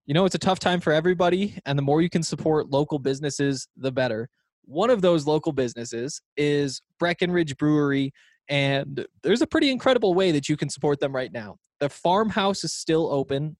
you 0.07 0.13
know, 0.13 0.23
it's 0.25 0.35
a 0.35 0.39
tough 0.39 0.57
time 0.59 0.79
for 0.79 0.93
everybody, 0.93 1.59
and 1.65 1.77
the 1.77 1.83
more 1.83 2.01
you 2.01 2.09
can 2.09 2.23
support 2.23 2.69
local 2.69 2.97
businesses, 2.97 3.67
the 3.75 3.91
better. 3.91 4.29
One 4.63 4.89
of 4.89 5.01
those 5.01 5.27
local 5.27 5.51
businesses 5.51 6.21
is 6.37 6.81
Breckenridge 6.97 7.57
Brewery, 7.57 8.13
and 8.47 9.05
there's 9.21 9.41
a 9.41 9.47
pretty 9.47 9.69
incredible 9.69 10.13
way 10.13 10.31
that 10.31 10.47
you 10.47 10.55
can 10.55 10.69
support 10.69 11.01
them 11.01 11.13
right 11.13 11.31
now. 11.31 11.57
The 11.81 11.89
farmhouse 11.89 12.63
is 12.63 12.73
still 12.73 13.11
open, 13.11 13.57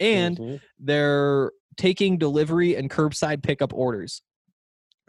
and 0.00 0.38
mm-hmm. 0.38 0.56
they're 0.78 1.52
taking 1.76 2.16
delivery 2.16 2.76
and 2.76 2.90
curbside 2.90 3.42
pickup 3.42 3.74
orders. 3.74 4.22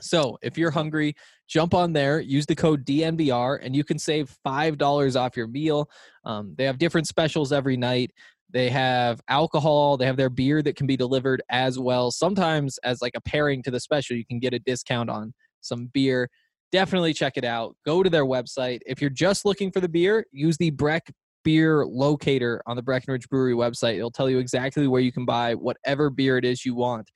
So 0.01 0.37
if 0.41 0.57
you're 0.57 0.71
hungry, 0.71 1.15
jump 1.47 1.73
on 1.73 1.93
there, 1.93 2.19
use 2.19 2.45
the 2.45 2.55
code 2.55 2.85
DNVR, 2.85 3.59
and 3.61 3.73
you 3.75 3.83
can 3.83 3.97
save 3.97 4.35
$5 4.45 5.15
off 5.19 5.37
your 5.37 5.47
meal. 5.47 5.89
Um, 6.25 6.53
they 6.57 6.65
have 6.65 6.77
different 6.77 7.07
specials 7.07 7.53
every 7.53 7.77
night. 7.77 8.11
They 8.49 8.69
have 8.69 9.21
alcohol. 9.27 9.97
They 9.97 10.05
have 10.05 10.17
their 10.17 10.29
beer 10.29 10.61
that 10.61 10.75
can 10.75 10.87
be 10.87 10.97
delivered 10.97 11.41
as 11.49 11.79
well. 11.79 12.11
Sometimes, 12.11 12.77
as 12.79 13.01
like 13.01 13.13
a 13.15 13.21
pairing 13.21 13.63
to 13.63 13.71
the 13.71 13.79
special, 13.79 14.15
you 14.15 14.25
can 14.25 14.39
get 14.39 14.53
a 14.53 14.59
discount 14.59 15.09
on 15.09 15.33
some 15.61 15.87
beer. 15.93 16.29
Definitely 16.71 17.13
check 17.13 17.33
it 17.37 17.45
out. 17.45 17.75
Go 17.85 18.03
to 18.03 18.09
their 18.09 18.25
website. 18.25 18.79
If 18.85 19.01
you're 19.01 19.09
just 19.09 19.45
looking 19.45 19.71
for 19.71 19.79
the 19.79 19.89
beer, 19.89 20.25
use 20.31 20.57
the 20.57 20.69
Breck 20.69 21.11
beer 21.43 21.85
locator 21.85 22.61
on 22.65 22.75
the 22.75 22.81
Breckenridge 22.81 23.29
Brewery 23.29 23.53
website. 23.53 23.95
It'll 23.97 24.11
tell 24.11 24.29
you 24.29 24.39
exactly 24.39 24.87
where 24.87 25.01
you 25.01 25.11
can 25.11 25.25
buy 25.25 25.55
whatever 25.55 26.09
beer 26.09 26.37
it 26.37 26.45
is 26.45 26.65
you 26.65 26.75
want. 26.75 27.09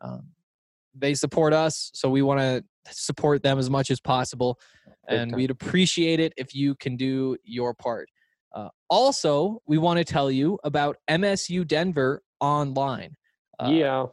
Um, 0.00 0.28
they 0.94 1.14
support 1.14 1.52
us, 1.52 1.90
so 1.94 2.08
we 2.10 2.22
want 2.22 2.40
to 2.40 2.64
support 2.90 3.42
them 3.42 3.58
as 3.58 3.70
much 3.70 3.90
as 3.90 4.00
possible. 4.00 4.58
And 5.08 5.34
we'd 5.36 5.50
appreciate 5.50 6.20
it 6.20 6.32
if 6.36 6.54
you 6.54 6.74
can 6.74 6.96
do 6.96 7.36
your 7.44 7.74
part. 7.74 8.08
Uh, 8.56 8.68
also, 8.88 9.60
we 9.66 9.76
want 9.76 9.98
to 9.98 10.04
tell 10.04 10.30
you 10.30 10.58
about 10.64 10.96
MSU 11.10 11.66
Denver 11.66 12.22
Online. 12.40 13.14
Uh, 13.60 13.68
yeah. 13.70 14.06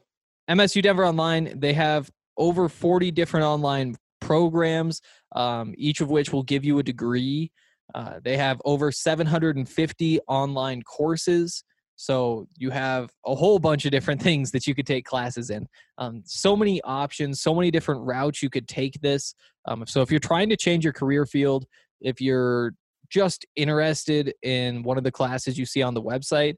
MSU 0.50 0.84
Denver 0.84 1.06
Online, 1.06 1.58
they 1.58 1.72
have 1.72 2.12
over 2.38 2.68
40 2.68 3.10
different 3.12 3.46
online 3.46 3.96
programs, 4.20 5.02
um, 5.34 5.74
each 5.78 6.02
of 6.02 6.10
which 6.10 6.34
will 6.34 6.44
give 6.44 6.66
you 6.66 6.80
a 6.80 6.84
degree. 6.84 7.52
Uh, 7.96 8.20
they 8.22 8.36
have 8.36 8.62
over 8.66 8.92
750 8.92 10.20
online 10.28 10.82
courses. 10.82 11.64
So 11.96 12.48
you 12.58 12.70
have 12.72 13.12
a 13.26 13.36
whole 13.36 13.60
bunch 13.60 13.86
of 13.86 13.92
different 13.92 14.22
things 14.30 14.52
that 14.52 14.68
you 14.68 14.76
could 14.76 14.88
take 14.88 15.06
classes 15.06 15.52
in. 15.52 15.68
Um, 15.98 16.22
so 16.26 16.58
many 16.58 16.82
options, 16.82 17.40
so 17.40 17.56
many 17.56 17.72
different 17.72 18.02
routes 18.02 18.44
you 18.44 18.50
could 18.50 18.68
take 18.68 19.00
this. 19.00 19.36
Um, 19.66 19.86
so 19.88 20.02
if 20.02 20.12
you're 20.12 20.20
trying 20.20 20.50
to 20.50 20.58
change 20.58 20.84
your 20.84 20.92
career 20.92 21.26
field, 21.26 21.66
if 22.02 22.20
you're 22.20 22.74
just 23.14 23.46
interested 23.56 24.34
in 24.42 24.82
one 24.82 24.98
of 24.98 25.04
the 25.04 25.12
classes 25.12 25.56
you 25.56 25.68
see 25.68 25.84
on 25.84 25.94
the 25.94 26.02
website, 26.02 26.56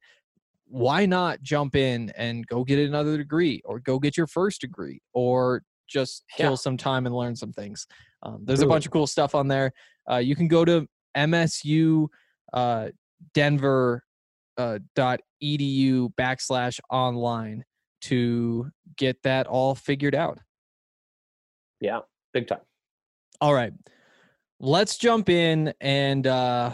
why 0.67 1.05
not 1.05 1.41
jump 1.41 1.75
in 1.75 2.11
and 2.11 2.47
go 2.47 2.63
get 2.63 2.79
another 2.79 3.17
degree 3.17 3.61
or 3.65 3.79
go 3.79 3.99
get 3.99 4.15
your 4.15 4.25
first 4.25 4.61
degree 4.61 5.01
or 5.13 5.63
just 5.87 6.23
kill 6.35 6.51
yeah. 6.51 6.55
some 6.55 6.77
time 6.77 7.05
and 7.05 7.13
learn 7.13 7.35
some 7.35 7.51
things? 7.51 7.85
Um, 8.23 8.39
there's 8.45 8.61
a 8.61 8.67
bunch 8.67 8.85
of 8.85 8.91
cool 8.91 9.05
stuff 9.05 9.35
on 9.35 9.49
there. 9.49 9.73
Uh, 10.09 10.17
you 10.17 10.33
can 10.33 10.47
go 10.47 10.63
to 10.63 10.87
MSU 11.17 12.07
uh, 12.53 12.87
Denver 13.33 14.03
uh, 14.57 14.79
dot 14.95 15.19
edu 15.43 16.09
backslash 16.15 16.79
online 16.89 17.65
to 18.01 18.71
get 18.97 19.21
that 19.23 19.45
all 19.45 19.75
figured 19.75 20.15
out. 20.15 20.39
Yeah, 21.81 21.99
big 22.33 22.47
time. 22.47 22.61
All 23.41 23.53
right. 23.53 23.73
Let's 24.59 24.97
jump 24.97 25.29
in 25.29 25.73
and 25.81 26.27
uh 26.27 26.71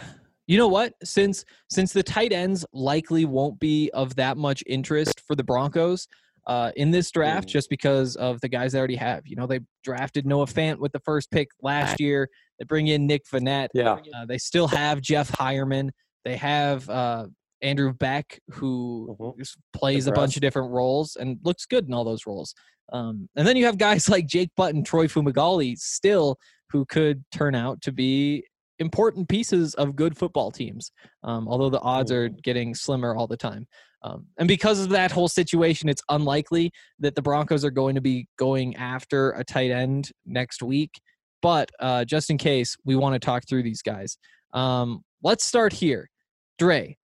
you 0.48 0.58
know 0.58 0.68
what? 0.68 0.92
Since 1.04 1.44
since 1.70 1.92
the 1.92 2.02
tight 2.02 2.32
ends 2.32 2.64
likely 2.72 3.24
won't 3.24 3.58
be 3.60 3.90
of 3.94 4.16
that 4.16 4.36
much 4.36 4.62
interest 4.66 5.20
for 5.26 5.34
the 5.36 5.44
Broncos 5.44 6.08
uh, 6.48 6.72
in 6.74 6.90
this 6.90 7.10
draft, 7.12 7.46
Mm. 7.48 7.52
just 7.52 7.70
because 7.70 8.16
of 8.16 8.40
the 8.40 8.48
guys 8.48 8.72
they 8.72 8.78
already 8.78 8.96
have. 8.96 9.22
You 9.26 9.36
know, 9.36 9.46
they 9.46 9.60
drafted 9.84 10.26
Noah 10.26 10.46
Fant 10.46 10.78
with 10.78 10.90
the 10.90 10.98
first 11.04 11.30
pick 11.30 11.48
last 11.62 12.00
year. 12.00 12.28
They 12.58 12.64
bring 12.64 12.88
in 12.88 13.06
Nick 13.06 13.22
Vannett. 13.32 13.68
Yeah. 13.74 13.98
Uh, 14.14 14.26
they 14.26 14.38
still 14.38 14.66
have 14.66 15.00
Jeff 15.00 15.30
Heuerman. 15.30 15.90
They 16.24 16.36
have 16.36 16.90
uh, 16.90 17.28
Andrew 17.62 17.92
Beck, 17.92 18.40
who 18.50 19.16
Mhm. 19.20 19.38
just 19.38 19.56
plays 19.72 20.08
a 20.08 20.12
bunch 20.12 20.34
of 20.36 20.42
different 20.42 20.72
roles 20.72 21.14
and 21.14 21.38
looks 21.44 21.64
good 21.64 21.86
in 21.86 21.94
all 21.94 22.04
those 22.04 22.26
roles. 22.26 22.52
Um, 22.92 23.28
and 23.36 23.46
then 23.46 23.56
you 23.56 23.64
have 23.66 23.78
guys 23.78 24.08
like 24.08 24.26
Jake 24.26 24.50
Button, 24.56 24.82
Troy 24.82 25.06
Fumagalli, 25.06 25.78
still 25.78 26.36
who 26.72 26.84
could 26.86 27.22
turn 27.30 27.54
out 27.54 27.80
to 27.82 27.92
be 27.92 28.44
important 28.78 29.28
pieces 29.28 29.74
of 29.74 29.94
good 29.94 30.16
football 30.16 30.50
teams. 30.50 30.90
Um, 31.22 31.46
although 31.46 31.70
the 31.70 31.80
odds 31.80 32.10
are 32.10 32.28
getting 32.28 32.74
slimmer 32.74 33.14
all 33.14 33.26
the 33.26 33.36
time. 33.36 33.66
Um, 34.02 34.26
and 34.38 34.48
because 34.48 34.80
of 34.80 34.88
that 34.88 35.12
whole 35.12 35.28
situation, 35.28 35.88
it's 35.88 36.02
unlikely 36.08 36.72
that 36.98 37.14
the 37.14 37.22
Broncos 37.22 37.64
are 37.64 37.70
going 37.70 37.94
to 37.94 38.00
be 38.00 38.26
going 38.36 38.74
after 38.76 39.30
a 39.32 39.44
tight 39.44 39.70
end 39.70 40.10
next 40.26 40.62
week. 40.62 41.00
But 41.40 41.70
uh, 41.78 42.04
just 42.04 42.30
in 42.30 42.38
case, 42.38 42.76
we 42.84 42.96
want 42.96 43.14
to 43.14 43.20
talk 43.20 43.44
through 43.48 43.62
these 43.62 43.82
guys. 43.82 44.18
Um, 44.52 45.02
let's 45.22 45.44
start 45.44 45.72
here. 45.72 46.10
Dre, 46.58 46.96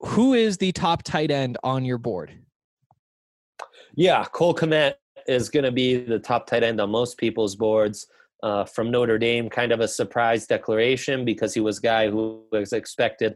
who 0.00 0.34
is 0.34 0.56
the 0.56 0.72
top 0.72 1.02
tight 1.02 1.30
end 1.30 1.58
on 1.64 1.84
your 1.84 1.98
board? 1.98 2.32
Yeah, 3.96 4.24
Cole 4.24 4.54
Kmet 4.54 4.94
is 5.26 5.48
going 5.48 5.64
to 5.64 5.72
be 5.72 5.96
the 5.96 6.18
top 6.18 6.46
tight 6.46 6.62
end 6.62 6.80
on 6.80 6.90
most 6.90 7.16
people's 7.16 7.56
boards 7.56 8.06
uh, 8.44 8.64
from 8.66 8.90
Notre 8.90 9.18
Dame. 9.18 9.48
Kind 9.48 9.72
of 9.72 9.80
a 9.80 9.88
surprise 9.88 10.46
declaration 10.46 11.24
because 11.24 11.54
he 11.54 11.60
was 11.60 11.78
a 11.78 11.82
guy 11.82 12.10
who 12.10 12.44
was 12.52 12.72
expected 12.72 13.34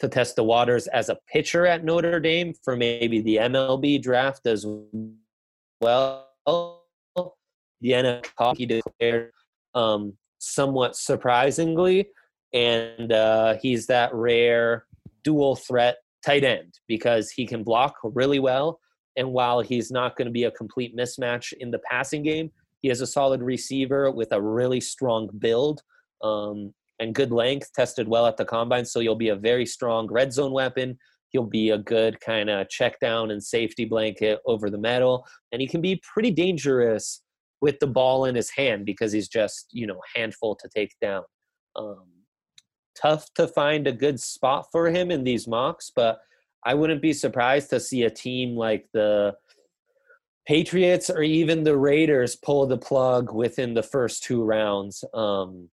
to 0.00 0.08
test 0.08 0.36
the 0.36 0.44
waters 0.44 0.86
as 0.88 1.08
a 1.08 1.18
pitcher 1.32 1.66
at 1.66 1.84
Notre 1.84 2.20
Dame 2.20 2.52
for 2.62 2.76
maybe 2.76 3.20
the 3.20 3.36
MLB 3.36 4.02
draft 4.02 4.46
as 4.46 4.66
well. 5.80 6.26
The 7.80 7.90
NFL 7.92 8.56
he 8.56 8.66
declared 8.66 9.30
um, 9.74 10.14
somewhat 10.38 10.96
surprisingly, 10.96 12.08
and 12.52 13.12
uh, 13.12 13.54
he's 13.62 13.86
that 13.86 14.12
rare 14.12 14.84
dual 15.22 15.54
threat 15.54 15.98
tight 16.26 16.42
end 16.42 16.74
because 16.88 17.30
he 17.30 17.46
can 17.46 17.62
block 17.62 17.94
really 18.02 18.40
well 18.40 18.80
and 19.16 19.32
while 19.32 19.60
he's 19.60 19.90
not 19.90 20.16
going 20.16 20.26
to 20.26 20.32
be 20.32 20.44
a 20.44 20.50
complete 20.52 20.96
mismatch 20.96 21.52
in 21.58 21.72
the 21.72 21.80
passing 21.80 22.22
game, 22.22 22.50
he 22.82 22.90
is 22.90 23.00
a 23.00 23.06
solid 23.06 23.42
receiver 23.42 24.10
with 24.10 24.32
a 24.32 24.40
really 24.40 24.80
strong 24.80 25.28
build 25.38 25.82
um, 26.22 26.72
and 27.00 27.14
good 27.14 27.32
length, 27.32 27.72
tested 27.74 28.08
well 28.08 28.26
at 28.26 28.36
the 28.36 28.44
combine. 28.44 28.84
So 28.84 29.00
you'll 29.00 29.14
be 29.14 29.28
a 29.28 29.36
very 29.36 29.66
strong 29.66 30.06
red 30.10 30.32
zone 30.32 30.52
weapon. 30.52 30.98
He'll 31.30 31.44
be 31.44 31.70
a 31.70 31.78
good 31.78 32.20
kind 32.20 32.48
of 32.48 32.68
check 32.68 32.98
down 33.00 33.30
and 33.30 33.42
safety 33.42 33.84
blanket 33.84 34.40
over 34.46 34.70
the 34.70 34.78
middle. 34.78 35.26
And 35.52 35.60
he 35.60 35.68
can 35.68 35.80
be 35.80 36.00
pretty 36.12 36.30
dangerous 36.30 37.22
with 37.60 37.78
the 37.80 37.86
ball 37.86 38.24
in 38.24 38.34
his 38.34 38.50
hand 38.50 38.86
because 38.86 39.12
he's 39.12 39.28
just, 39.28 39.66
you 39.72 39.86
know, 39.86 40.00
handful 40.14 40.56
to 40.56 40.68
take 40.74 40.94
down. 41.00 41.24
Um, 41.76 42.06
tough 43.00 43.26
to 43.34 43.46
find 43.46 43.86
a 43.86 43.92
good 43.92 44.18
spot 44.20 44.66
for 44.72 44.88
him 44.88 45.10
in 45.10 45.24
these 45.24 45.46
mocks, 45.46 45.90
but 45.94 46.20
I 46.64 46.74
wouldn't 46.74 47.02
be 47.02 47.12
surprised 47.12 47.70
to 47.70 47.80
see 47.80 48.02
a 48.02 48.10
team 48.10 48.56
like 48.56 48.86
the 48.92 49.34
Patriots 50.48 51.10
or 51.10 51.22
even 51.22 51.62
the 51.62 51.76
Raiders 51.76 52.34
pull 52.34 52.66
the 52.66 52.78
plug 52.78 53.34
within 53.34 53.74
the 53.74 53.82
first 53.82 54.22
two 54.22 54.42
rounds 54.42 55.04
um, 55.12 55.68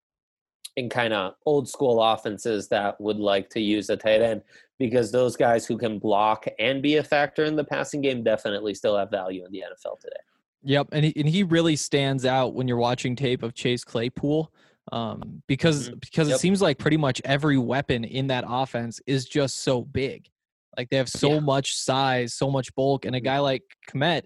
in 0.77 0.87
kind 0.87 1.11
of 1.13 1.33
old 1.45 1.67
school 1.67 2.01
offenses 2.01 2.69
that 2.69 2.99
would 3.01 3.17
like 3.17 3.49
to 3.49 3.59
use 3.59 3.89
a 3.89 3.97
tight 3.97 4.21
end 4.21 4.41
because 4.79 5.11
those 5.11 5.35
guys 5.35 5.65
who 5.65 5.77
can 5.77 5.99
block 5.99 6.45
and 6.57 6.81
be 6.81 6.95
a 6.95 7.03
factor 7.03 7.43
in 7.43 7.57
the 7.57 7.65
passing 7.65 7.99
game 7.99 8.23
definitely 8.23 8.73
still 8.73 8.95
have 8.97 9.11
value 9.11 9.45
in 9.45 9.51
the 9.51 9.59
NFL 9.59 9.99
today. 9.99 10.15
Yep, 10.63 10.87
and 10.93 11.03
he, 11.03 11.13
and 11.17 11.27
he 11.27 11.43
really 11.43 11.75
stands 11.75 12.25
out 12.25 12.53
when 12.53 12.65
you're 12.65 12.77
watching 12.77 13.13
tape 13.13 13.43
of 13.43 13.53
Chase 13.53 13.83
Claypool, 13.83 14.53
um, 14.93 15.43
because 15.47 15.89
Mhm. 15.89 15.99
because 15.99 16.29
it 16.29 16.39
seems 16.39 16.61
like 16.61 16.77
pretty 16.77 16.97
much 16.97 17.21
every 17.25 17.57
weapon 17.57 18.05
in 18.05 18.27
that 18.27 18.45
offense 18.47 19.01
is 19.05 19.25
just 19.25 19.63
so 19.63 19.81
big, 19.81 20.29
like 20.77 20.89
they 20.89 20.97
have 20.97 21.09
so 21.09 21.33
Yeah. 21.33 21.39
much 21.41 21.75
size, 21.75 22.33
so 22.33 22.49
much 22.49 22.73
bulk, 22.73 23.03
and 23.03 23.17
a 23.17 23.19
Mhm. 23.19 23.23
guy 23.25 23.39
like 23.39 23.63
Kmet, 23.89 24.23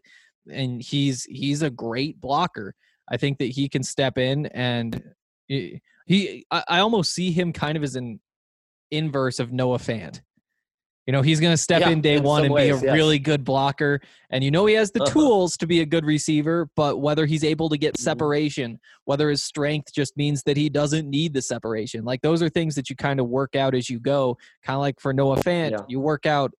and 0.51 0.81
he's 0.81 1.23
he's 1.25 1.61
a 1.61 1.69
great 1.69 2.19
blocker. 2.21 2.73
I 3.09 3.17
think 3.17 3.37
that 3.39 3.45
he 3.45 3.69
can 3.69 3.83
step 3.83 4.17
in 4.17 4.47
and 4.47 5.01
he, 5.47 5.81
he 6.07 6.45
I, 6.51 6.63
I 6.67 6.79
almost 6.79 7.13
see 7.13 7.31
him 7.31 7.53
kind 7.53 7.77
of 7.77 7.83
as 7.83 7.95
an 7.95 8.19
inverse 8.91 9.39
of 9.39 9.51
Noah 9.51 9.77
Fant. 9.77 10.21
You 11.07 11.11
know, 11.11 11.21
he's 11.21 11.39
going 11.39 11.53
to 11.53 11.57
step 11.57 11.81
Yeah, 11.81 11.89
in 11.91 12.01
day 12.01 12.15
in 12.15 12.23
one 12.23 12.45
and 12.45 12.55
be 12.55 12.63
a 12.63 12.65
yes. 12.65 12.81
really 12.81 13.19
good 13.19 13.43
blocker. 13.43 14.01
And 14.31 14.43
you 14.43 14.49
know, 14.49 14.65
he 14.65 14.73
has 14.73 14.89
the 14.91 15.03
Uh-huh. 15.03 15.11
tools 15.13 15.55
to 15.57 15.67
be 15.67 15.81
a 15.81 15.85
good 15.85 16.03
receiver, 16.03 16.67
but 16.75 16.99
whether 16.99 17.27
he's 17.27 17.43
able 17.43 17.69
to 17.69 17.77
get 17.77 17.93
Mhm. 17.93 17.99
separation, 18.01 18.79
whether 19.03 19.29
his 19.29 19.43
strength 19.43 19.93
just 19.93 20.17
means 20.17 20.41
that 20.47 20.57
he 20.57 20.67
doesn't 20.67 21.07
need 21.07 21.35
the 21.35 21.43
separation. 21.43 22.05
Like 22.05 22.21
those 22.23 22.41
are 22.41 22.49
things 22.49 22.73
that 22.73 22.89
you 22.89 22.95
kind 22.95 23.19
of 23.19 23.27
work 23.29 23.55
out 23.55 23.75
as 23.75 23.87
you 23.87 23.99
go. 23.99 24.35
Kind 24.63 24.75
of 24.77 24.81
like 24.81 24.99
for 24.99 25.13
Noah 25.13 25.37
Fant, 25.37 25.71
Yeah. 25.71 25.85
you 25.87 25.99
work 25.99 26.25
out 26.25 26.51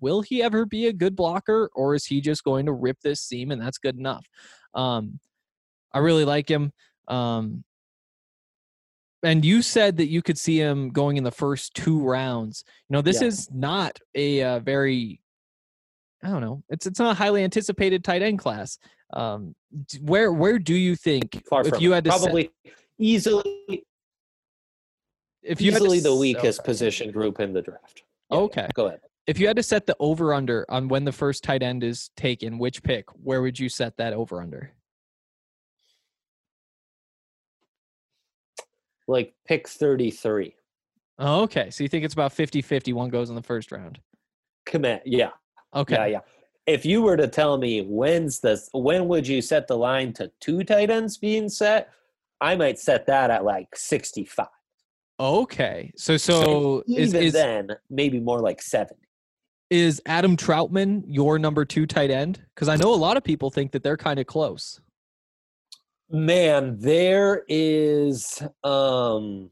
will 0.00 0.22
he 0.22 0.42
ever 0.42 0.64
be 0.66 0.86
a 0.86 0.92
good 0.92 1.14
blocker 1.16 1.70
or 1.74 1.94
is 1.94 2.06
he 2.06 2.20
just 2.20 2.44
going 2.44 2.66
to 2.66 2.72
rip 2.72 2.98
this 3.02 3.20
seam 3.20 3.50
and 3.50 3.60
that's 3.60 3.78
good 3.78 3.96
enough? 3.98 4.26
Um, 4.74 5.20
I 5.92 5.98
really 5.98 6.24
like 6.24 6.48
him. 6.50 6.72
Um, 7.08 7.64
and 9.22 9.44
you 9.44 9.62
said 9.62 9.98
that 9.98 10.08
you 10.08 10.22
could 10.22 10.38
see 10.38 10.58
him 10.58 10.90
going 10.90 11.16
in 11.16 11.24
the 11.24 11.30
first 11.30 11.74
two 11.74 12.02
rounds. 12.02 12.64
You 12.88 12.94
know, 12.94 13.02
this 13.02 13.20
Yeah. 13.20 13.28
is 13.28 13.50
not 13.52 13.98
a 14.14 14.42
uh, 14.42 14.58
very, 14.60 15.20
I 16.24 16.28
don't 16.28 16.40
know, 16.40 16.62
it's 16.68 16.86
it's 16.86 16.98
not 16.98 17.12
a 17.12 17.14
highly 17.14 17.44
anticipated 17.44 18.02
tight 18.02 18.22
end 18.22 18.38
class. 18.38 18.78
Um, 19.12 19.54
where 20.00 20.32
where 20.32 20.58
do 20.58 20.74
you 20.74 20.96
think 20.96 21.44
Far 21.48 21.60
if 21.62 21.68
from 21.68 21.82
you 21.82 21.92
had 21.92 22.04
to 22.04 22.12
set- 22.12 22.20
probably 22.20 22.50
easily 22.98 23.84
if 25.42 25.60
you 25.60 25.72
had 25.72 25.78
to 25.80 25.84
easily 25.84 26.00
the 26.00 26.14
weakest 26.14 26.60
okay. 26.60 26.66
position 26.66 27.10
group 27.10 27.38
in 27.40 27.52
the 27.52 27.62
draft. 27.62 28.02
Yeah, 28.30 28.38
Okay. 28.38 28.68
Go 28.74 28.86
ahead. 28.86 29.00
If 29.26 29.38
you 29.38 29.46
had 29.46 29.56
to 29.56 29.62
set 29.62 29.86
the 29.86 29.96
over 30.00 30.34
under 30.34 30.66
on 30.68 30.88
when 30.88 31.04
the 31.04 31.12
first 31.12 31.44
tight 31.44 31.62
end 31.62 31.84
is 31.84 32.10
taken, 32.16 32.58
which 32.58 32.82
pick? 32.82 33.06
Where 33.22 33.40
would 33.40 33.58
you 33.58 33.68
set 33.68 33.96
that 33.98 34.12
over 34.12 34.40
under? 34.40 34.72
Like 39.06 39.34
pick 39.46 39.68
33. 39.68 40.56
Oh, 41.18 41.42
okay. 41.42 41.70
So 41.70 41.84
you 41.84 41.88
think 41.88 42.04
it's 42.04 42.14
about 42.14 42.32
50-50 42.32 42.94
one 42.94 43.10
goes 43.10 43.30
in 43.30 43.36
the 43.36 43.42
first 43.42 43.70
round. 43.70 44.00
Kmet. 44.66 45.02
Yeah. 45.04 45.30
Okay. 45.74 45.94
Yeah, 45.94 46.06
yeah. 46.06 46.20
If 46.66 46.84
you 46.84 47.02
were 47.02 47.16
to 47.16 47.28
tell 47.28 47.58
me 47.58 47.80
when's 47.80 48.40
the 48.40 48.60
when 48.72 49.08
would 49.08 49.26
you 49.26 49.42
set 49.42 49.66
the 49.66 49.76
line 49.76 50.12
to 50.14 50.30
two 50.40 50.62
tight 50.64 50.90
ends 50.90 51.16
being 51.18 51.48
set, 51.48 51.90
I 52.40 52.56
might 52.56 52.78
set 52.78 53.06
that 53.06 53.30
at 53.30 53.44
like 53.44 53.68
65. 53.74 54.46
Okay. 55.18 55.92
So 55.96 56.16
so 56.16 56.82
is 56.88 57.14
even 57.14 57.22
is, 57.22 57.32
then, 57.32 57.70
maybe 57.90 58.20
more 58.20 58.40
like 58.40 58.62
70. 58.62 59.01
Is 59.72 60.02
Adam 60.04 60.36
Trautman 60.36 61.02
your 61.06 61.38
number 61.38 61.64
two 61.64 61.86
tight 61.86 62.10
end? 62.10 62.42
Because 62.54 62.68
I 62.68 62.76
know 62.76 62.92
a 62.92 62.94
lot 62.94 63.16
of 63.16 63.24
people 63.24 63.48
think 63.48 63.72
that 63.72 63.82
they're 63.82 63.96
kind 63.96 64.20
of 64.20 64.26
close. 64.26 64.82
Man, 66.10 66.76
there 66.78 67.44
is 67.48 68.42
um 68.64 69.50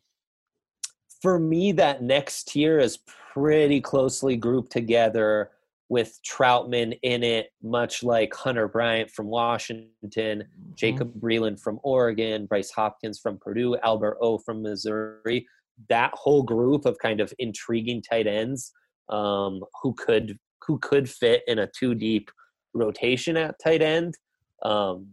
for 1.22 1.38
me 1.38 1.72
that 1.72 2.02
next 2.02 2.48
tier 2.48 2.78
is 2.78 2.98
pretty 3.32 3.80
closely 3.80 4.36
grouped 4.36 4.70
together 4.70 5.52
with 5.88 6.20
Troutman 6.22 6.98
in 7.02 7.22
it, 7.22 7.54
much 7.62 8.02
like 8.02 8.34
Hunter 8.34 8.68
Bryant 8.68 9.10
from 9.10 9.26
Washington, 9.26 9.90
Mm-hmm. 10.12 10.74
Jacob 10.74 11.14
Breeland 11.18 11.58
from 11.58 11.80
Oregon, 11.82 12.44
Bryce 12.44 12.70
Hopkins 12.70 13.18
from 13.18 13.38
Purdue, 13.38 13.78
Albert 13.78 14.18
O 14.20 14.36
from 14.36 14.60
Missouri. 14.60 15.46
That 15.88 16.10
whole 16.12 16.42
group 16.42 16.84
of 16.84 16.98
kind 16.98 17.22
of 17.22 17.32
intriguing 17.38 18.02
tight 18.02 18.26
ends 18.26 18.74
um, 19.10 19.60
who 19.82 19.94
could 19.94 20.38
who 20.66 20.78
could 20.78 21.08
fit 21.08 21.42
in 21.46 21.58
a 21.58 21.68
two 21.78 21.94
deep 21.94 22.30
rotation 22.74 23.36
at 23.36 23.56
tight 23.62 23.82
end. 23.82 24.14
Um, 24.62 25.08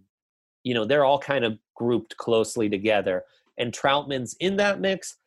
you 0.64 0.74
know, 0.74 0.86
they're 0.86 1.06
all 1.06 1.20
kind 1.20 1.46
of 1.46 1.58
grouped 1.76 2.16
closely 2.18 2.70
together. 2.70 3.24
And 3.58 3.72
Trautman's 3.74 4.36
in 4.40 4.58
that 4.58 4.80
mix. 4.82 5.18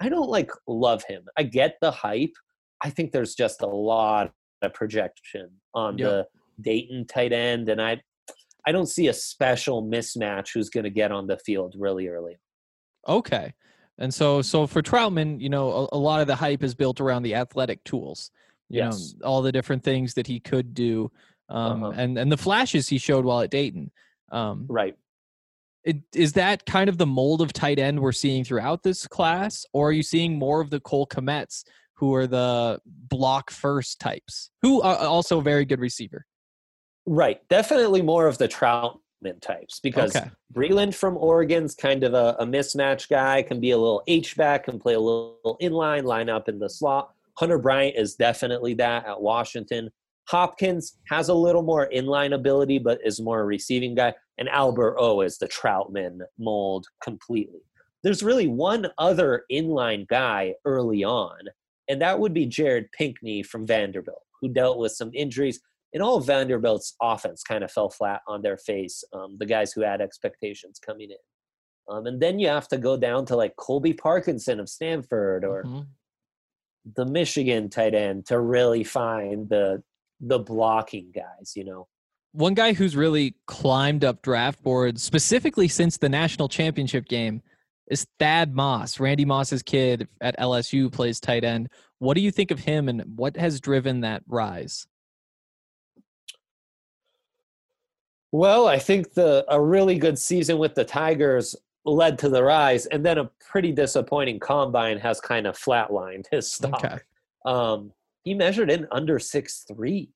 I 0.00 0.08
don't 0.08 0.28
like 0.28 0.50
love 0.66 1.04
him. 1.08 1.24
I 1.38 1.44
get 1.44 1.76
the 1.80 1.90
hype. 1.90 2.34
I 2.82 2.90
think 2.90 3.12
there's 3.12 3.34
just 3.34 3.62
a 3.62 3.66
lot 3.66 4.32
of 4.62 4.74
projection 4.74 5.50
on 5.74 5.98
Yeah. 5.98 6.06
the 6.06 6.26
Dayton 6.62 7.06
tight 7.06 7.32
end, 7.32 7.68
and 7.68 7.80
I 7.80 8.02
I 8.66 8.72
don't 8.72 8.86
see 8.88 9.08
a 9.08 9.14
special 9.14 9.82
mismatch 9.82 10.48
who's 10.52 10.68
going 10.68 10.84
to 10.84 10.90
get 10.90 11.10
on 11.12 11.26
the 11.26 11.38
field 11.38 11.74
really 11.78 12.08
early. 12.08 12.38
Okay. 13.08 13.54
And 14.00 14.12
so 14.12 14.42
so 14.42 14.66
for 14.66 14.82
Trautman, 14.82 15.40
you 15.40 15.48
know, 15.50 15.70
a, 15.92 15.96
a 15.96 15.98
lot 15.98 16.20
of 16.20 16.26
the 16.26 16.34
hype 16.34 16.62
is 16.62 16.74
built 16.74 17.00
around 17.00 17.22
the 17.22 17.34
athletic 17.34 17.84
tools. 17.84 18.30
You 18.68 18.78
Yes. 18.80 19.14
know, 19.20 19.26
all 19.26 19.42
the 19.42 19.52
different 19.52 19.82
things 19.84 20.14
that 20.14 20.26
he 20.26 20.40
could 20.40 20.74
do. 20.74 21.10
Um, 21.48 21.82
Uh-huh. 21.84 21.92
and 21.96 22.18
and 22.18 22.32
the 22.32 22.36
flashes 22.36 22.88
he 22.88 22.98
showed 22.98 23.24
while 23.24 23.40
at 23.40 23.50
Dayton. 23.50 23.90
Um, 24.32 24.66
Right. 24.68 24.96
it, 25.84 25.96
is 26.14 26.32
that 26.34 26.66
kind 26.66 26.88
of 26.88 26.98
the 26.98 27.06
mold 27.06 27.42
of 27.42 27.52
tight 27.52 27.78
end 27.78 28.00
we're 28.00 28.12
seeing 28.12 28.44
throughout 28.44 28.82
this 28.82 29.06
class, 29.06 29.66
or 29.72 29.88
are 29.88 29.92
you 29.92 30.02
seeing 30.02 30.38
more 30.38 30.60
of 30.60 30.70
the 30.70 30.80
Cole 30.80 31.06
Kmets 31.06 31.64
who 31.94 32.14
are 32.14 32.26
the 32.26 32.80
block 32.86 33.50
first 33.50 33.98
types, 34.00 34.50
who 34.62 34.80
are 34.82 34.96
also 34.96 35.38
a 35.38 35.42
very 35.42 35.64
good 35.64 35.80
receiver? 35.80 36.24
Right, 37.06 37.40
definitely 37.48 38.02
more 38.02 38.26
of 38.26 38.38
the 38.38 38.46
Types 39.42 39.80
because 39.80 40.16
okay. 40.16 40.30
Breeland 40.54 40.94
from 40.94 41.18
Oregon's 41.18 41.74
kind 41.74 42.04
of 42.04 42.14
a, 42.14 42.36
a 42.38 42.46
mismatch 42.46 43.08
guy, 43.10 43.42
can 43.42 43.60
be 43.60 43.72
a 43.72 43.76
little 43.76 44.02
H 44.06 44.34
back, 44.34 44.64
can 44.64 44.78
play 44.78 44.94
a 44.94 45.00
little 45.00 45.58
inline, 45.60 46.04
line 46.04 46.30
up 46.30 46.48
in 46.48 46.58
the 46.58 46.70
slot. 46.70 47.12
Hunter 47.36 47.58
Bryant 47.58 47.96
is 47.96 48.14
definitely 48.14 48.72
that 48.74 49.06
at 49.06 49.20
Washington. 49.20 49.90
Hopkins 50.28 50.96
has 51.08 51.28
a 51.28 51.34
little 51.34 51.62
more 51.62 51.90
inline 51.94 52.34
ability, 52.34 52.78
but 52.78 52.98
is 53.04 53.20
more 53.20 53.40
a 53.40 53.44
receiving 53.44 53.94
guy. 53.94 54.14
And 54.38 54.48
Albert 54.48 54.96
O 54.98 55.20
is 55.20 55.38
the 55.38 55.48
Trautman 55.48 56.20
mold 56.38 56.86
completely. 57.02 57.60
There's 58.02 58.22
really 58.22 58.46
one 58.46 58.86
other 58.96 59.44
inline 59.52 60.08
guy 60.08 60.54
early 60.64 61.04
on, 61.04 61.40
and 61.88 62.00
that 62.00 62.18
would 62.18 62.32
be 62.32 62.46
Jared 62.46 62.90
Pinkney 62.92 63.42
from 63.42 63.66
Vanderbilt, 63.66 64.22
who 64.40 64.48
dealt 64.48 64.78
with 64.78 64.92
some 64.92 65.10
injuries. 65.12 65.60
And 65.92 66.02
all 66.02 66.20
Vanderbilt's 66.20 66.94
offense 67.02 67.42
kind 67.42 67.64
of 67.64 67.70
fell 67.70 67.90
flat 67.90 68.20
on 68.28 68.42
their 68.42 68.56
face, 68.56 69.02
um, 69.12 69.36
the 69.38 69.46
guys 69.46 69.72
who 69.72 69.82
had 69.82 70.00
expectations 70.00 70.78
coming 70.84 71.10
in. 71.10 71.16
Um, 71.88 72.06
and 72.06 72.20
then 72.20 72.38
you 72.38 72.48
have 72.48 72.68
to 72.68 72.78
go 72.78 72.96
down 72.96 73.26
to 73.26 73.36
like 73.36 73.56
Colby 73.56 73.92
Parkinson 73.92 74.60
of 74.60 74.68
Stanford 74.68 75.44
or 75.44 75.64
mm-hmm. 75.64 75.80
the 76.94 77.06
Michigan 77.06 77.68
tight 77.68 77.94
end 77.94 78.26
to 78.26 78.40
really 78.40 78.84
find 78.84 79.48
the 79.48 79.82
the 80.20 80.38
blocking 80.38 81.10
guys, 81.14 81.54
you 81.56 81.64
know. 81.64 81.88
One 82.32 82.54
guy 82.54 82.74
who's 82.74 82.94
really 82.94 83.34
climbed 83.46 84.04
up 84.04 84.22
draft 84.22 84.62
boards, 84.62 85.02
specifically 85.02 85.66
since 85.66 85.96
the 85.96 86.08
national 86.08 86.48
championship 86.48 87.06
game, 87.06 87.42
is 87.90 88.06
Thad 88.20 88.54
Moss. 88.54 89.00
Randy 89.00 89.24
Moss's 89.24 89.62
kid 89.62 90.06
at 90.20 90.38
LSU 90.38 90.92
plays 90.92 91.18
tight 91.18 91.42
end. 91.42 91.70
What 91.98 92.14
do 92.14 92.20
you 92.20 92.30
think 92.30 92.52
of 92.52 92.60
him 92.60 92.88
and 92.88 93.02
what 93.16 93.36
has 93.36 93.60
driven 93.60 94.02
that 94.02 94.22
rise? 94.28 94.86
Well, 98.32 98.68
I 98.68 98.78
think 98.78 99.14
the 99.14 99.44
a 99.48 99.60
really 99.60 99.98
good 99.98 100.18
season 100.18 100.58
with 100.58 100.74
the 100.74 100.84
Tigers 100.84 101.56
led 101.84 102.18
to 102.20 102.28
the 102.28 102.44
rise, 102.44 102.86
and 102.86 103.04
then 103.04 103.18
a 103.18 103.30
pretty 103.40 103.72
disappointing 103.72 104.38
combine 104.38 104.98
has 104.98 105.20
kind 105.20 105.46
of 105.46 105.58
flatlined 105.58 106.26
his 106.30 106.52
stock. 106.52 106.84
Okay. 106.84 106.98
Um, 107.44 107.92
he 108.22 108.34
measured 108.34 108.70
in 108.70 108.86
under 108.92 109.18
six 109.18 109.64
three. 109.66 110.10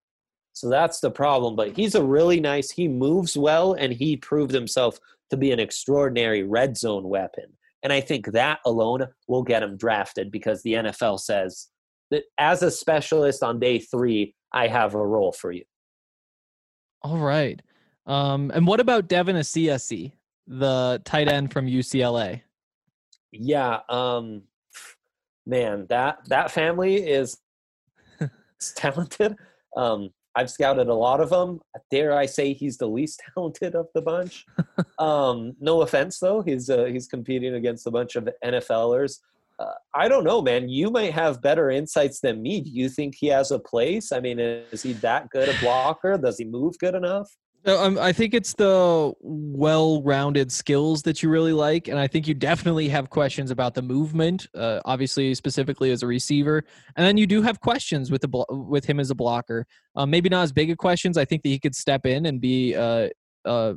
So 0.52 0.68
that's 0.68 1.00
the 1.00 1.10
problem. 1.10 1.56
But 1.56 1.76
he's 1.76 1.96
a 1.96 2.04
really 2.04 2.40
nice, 2.40 2.70
he 2.70 2.86
moves 2.86 3.36
well, 3.36 3.72
and 3.72 3.92
he 3.92 4.16
proved 4.16 4.52
himself 4.52 5.00
to 5.30 5.36
be 5.36 5.50
an 5.50 5.58
extraordinary 5.58 6.44
red 6.44 6.76
zone 6.76 7.08
weapon. 7.08 7.46
And 7.82 7.92
I 7.92 8.00
think 8.00 8.32
that 8.32 8.60
alone 8.64 9.08
will 9.26 9.42
get 9.42 9.62
him 9.62 9.76
drafted 9.76 10.30
because 10.30 10.62
the 10.62 10.74
NFL 10.74 11.20
says 11.20 11.68
that 12.10 12.24
as 12.38 12.62
a 12.62 12.70
specialist 12.70 13.42
on 13.42 13.58
day 13.58 13.78
three, 13.78 14.34
I 14.52 14.68
have 14.68 14.94
a 14.94 15.04
role 15.04 15.32
for 15.32 15.50
you. 15.50 15.64
All 17.02 17.18
right. 17.18 17.60
Um, 18.06 18.50
and 18.54 18.66
what 18.66 18.80
about 18.80 19.08
Devin 19.08 19.36
Asiasi, 19.36 20.12
the 20.46 21.00
tight 21.04 21.28
end 21.28 21.52
from 21.52 21.66
UCLA? 21.66 22.42
Yeah, 23.32 23.80
um, 23.88 24.42
man, 25.46 25.86
that 25.88 26.18
that 26.28 26.50
family 26.50 26.96
is 26.96 27.38
talented. 28.76 29.36
Um, 29.76 30.10
I've 30.36 30.50
scouted 30.50 30.88
a 30.88 30.94
lot 30.94 31.20
of 31.20 31.30
them. 31.30 31.60
Dare 31.90 32.16
I 32.16 32.26
say 32.26 32.52
he's 32.52 32.76
the 32.76 32.88
least 32.88 33.22
talented 33.34 33.74
of 33.74 33.86
the 33.94 34.02
bunch? 34.02 34.44
um, 34.98 35.54
no 35.60 35.82
offense 35.82 36.18
though, 36.18 36.42
he's 36.42 36.68
uh, 36.68 36.84
he's 36.84 37.06
competing 37.06 37.54
against 37.54 37.86
a 37.86 37.90
bunch 37.90 38.16
of 38.16 38.28
NFLers. 38.44 39.20
Uh, 39.58 39.72
I 39.94 40.08
don't 40.08 40.24
know, 40.24 40.42
man. 40.42 40.68
You 40.68 40.90
might 40.90 41.12
have 41.12 41.40
better 41.40 41.70
insights 41.70 42.18
than 42.18 42.42
me. 42.42 42.60
Do 42.60 42.70
you 42.70 42.88
think 42.88 43.14
he 43.14 43.28
has 43.28 43.52
a 43.52 43.58
place? 43.58 44.10
I 44.10 44.18
mean, 44.18 44.40
is 44.40 44.82
he 44.82 44.94
that 44.94 45.30
good 45.30 45.48
a 45.48 45.56
blocker? 45.60 46.18
Does 46.18 46.38
he 46.38 46.44
move 46.44 46.76
good 46.78 46.96
enough? 46.96 47.30
Um, 47.66 47.98
I 47.98 48.12
think 48.12 48.34
it's 48.34 48.52
the 48.54 49.12
well-rounded 49.20 50.52
skills 50.52 51.02
that 51.02 51.22
you 51.22 51.30
really 51.30 51.52
like, 51.52 51.88
and 51.88 51.98
I 51.98 52.06
think 52.06 52.28
you 52.28 52.34
definitely 52.34 52.88
have 52.90 53.08
questions 53.08 53.50
about 53.50 53.74
the 53.74 53.80
movement, 53.80 54.46
uh, 54.54 54.80
obviously 54.84 55.34
specifically 55.34 55.90
as 55.90 56.02
a 56.02 56.06
receiver, 56.06 56.64
and 56.96 57.06
then 57.06 57.16
you 57.16 57.26
do 57.26 57.40
have 57.40 57.60
questions 57.60 58.10
with 58.10 58.20
the 58.20 58.28
blo- 58.28 58.46
with 58.50 58.84
him 58.84 59.00
as 59.00 59.10
a 59.10 59.14
blocker. 59.14 59.66
Um, 59.96 60.10
maybe 60.10 60.28
not 60.28 60.42
as 60.42 60.52
big 60.52 60.70
of 60.70 60.76
questions. 60.76 61.16
I 61.16 61.24
think 61.24 61.42
that 61.42 61.48
he 61.48 61.58
could 61.58 61.74
step 61.74 62.04
in 62.04 62.26
and 62.26 62.38
be 62.40 62.74
uh, 62.74 63.08
uh, 63.46 63.74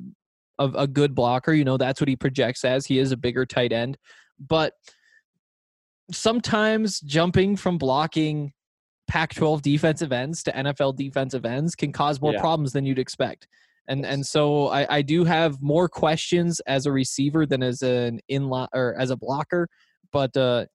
a, 0.60 0.66
a 0.66 0.88
good 0.88 1.16
blocker. 1.16 1.54
You 1.54 1.64
know, 1.64 1.78
that's 1.78 2.02
what 2.02 2.10
he 2.10 2.18
projects 2.18 2.66
as. 2.66 2.86
He 2.86 3.00
is 3.00 3.14
a 3.14 3.18
bigger 3.18 3.46
tight 3.46 3.72
end, 3.72 3.98
but 4.38 4.74
sometimes 6.12 7.00
jumping 7.02 7.56
from 7.56 7.78
blocking 7.78 8.52
Pac-12 9.08 9.62
defensive 9.62 10.12
ends 10.12 10.44
to 10.44 10.52
NFL 10.52 10.98
defensive 10.98 11.46
ends 11.46 11.76
can 11.76 11.94
cause 11.94 12.20
more 12.20 12.34
yeah. 12.34 12.42
problems 12.42 12.74
than 12.74 12.86
you'd 12.86 13.00
expect 13.00 13.48
and 13.88 14.06
and 14.06 14.26
so 14.26 14.68
I, 14.68 14.98
I 14.98 15.02
do 15.02 15.24
have 15.24 15.62
more 15.62 15.88
questions 15.88 16.60
as 16.62 16.86
a 16.86 16.92
receiver 16.92 17.46
than 17.46 17.64
as 17.64 17.82
an 17.82 18.20
inline 18.30 18.68
or 18.74 18.96
as 19.00 19.10
a 19.10 19.16
blocker, 19.18 19.68
but 20.12 20.36
uh, 20.36 20.66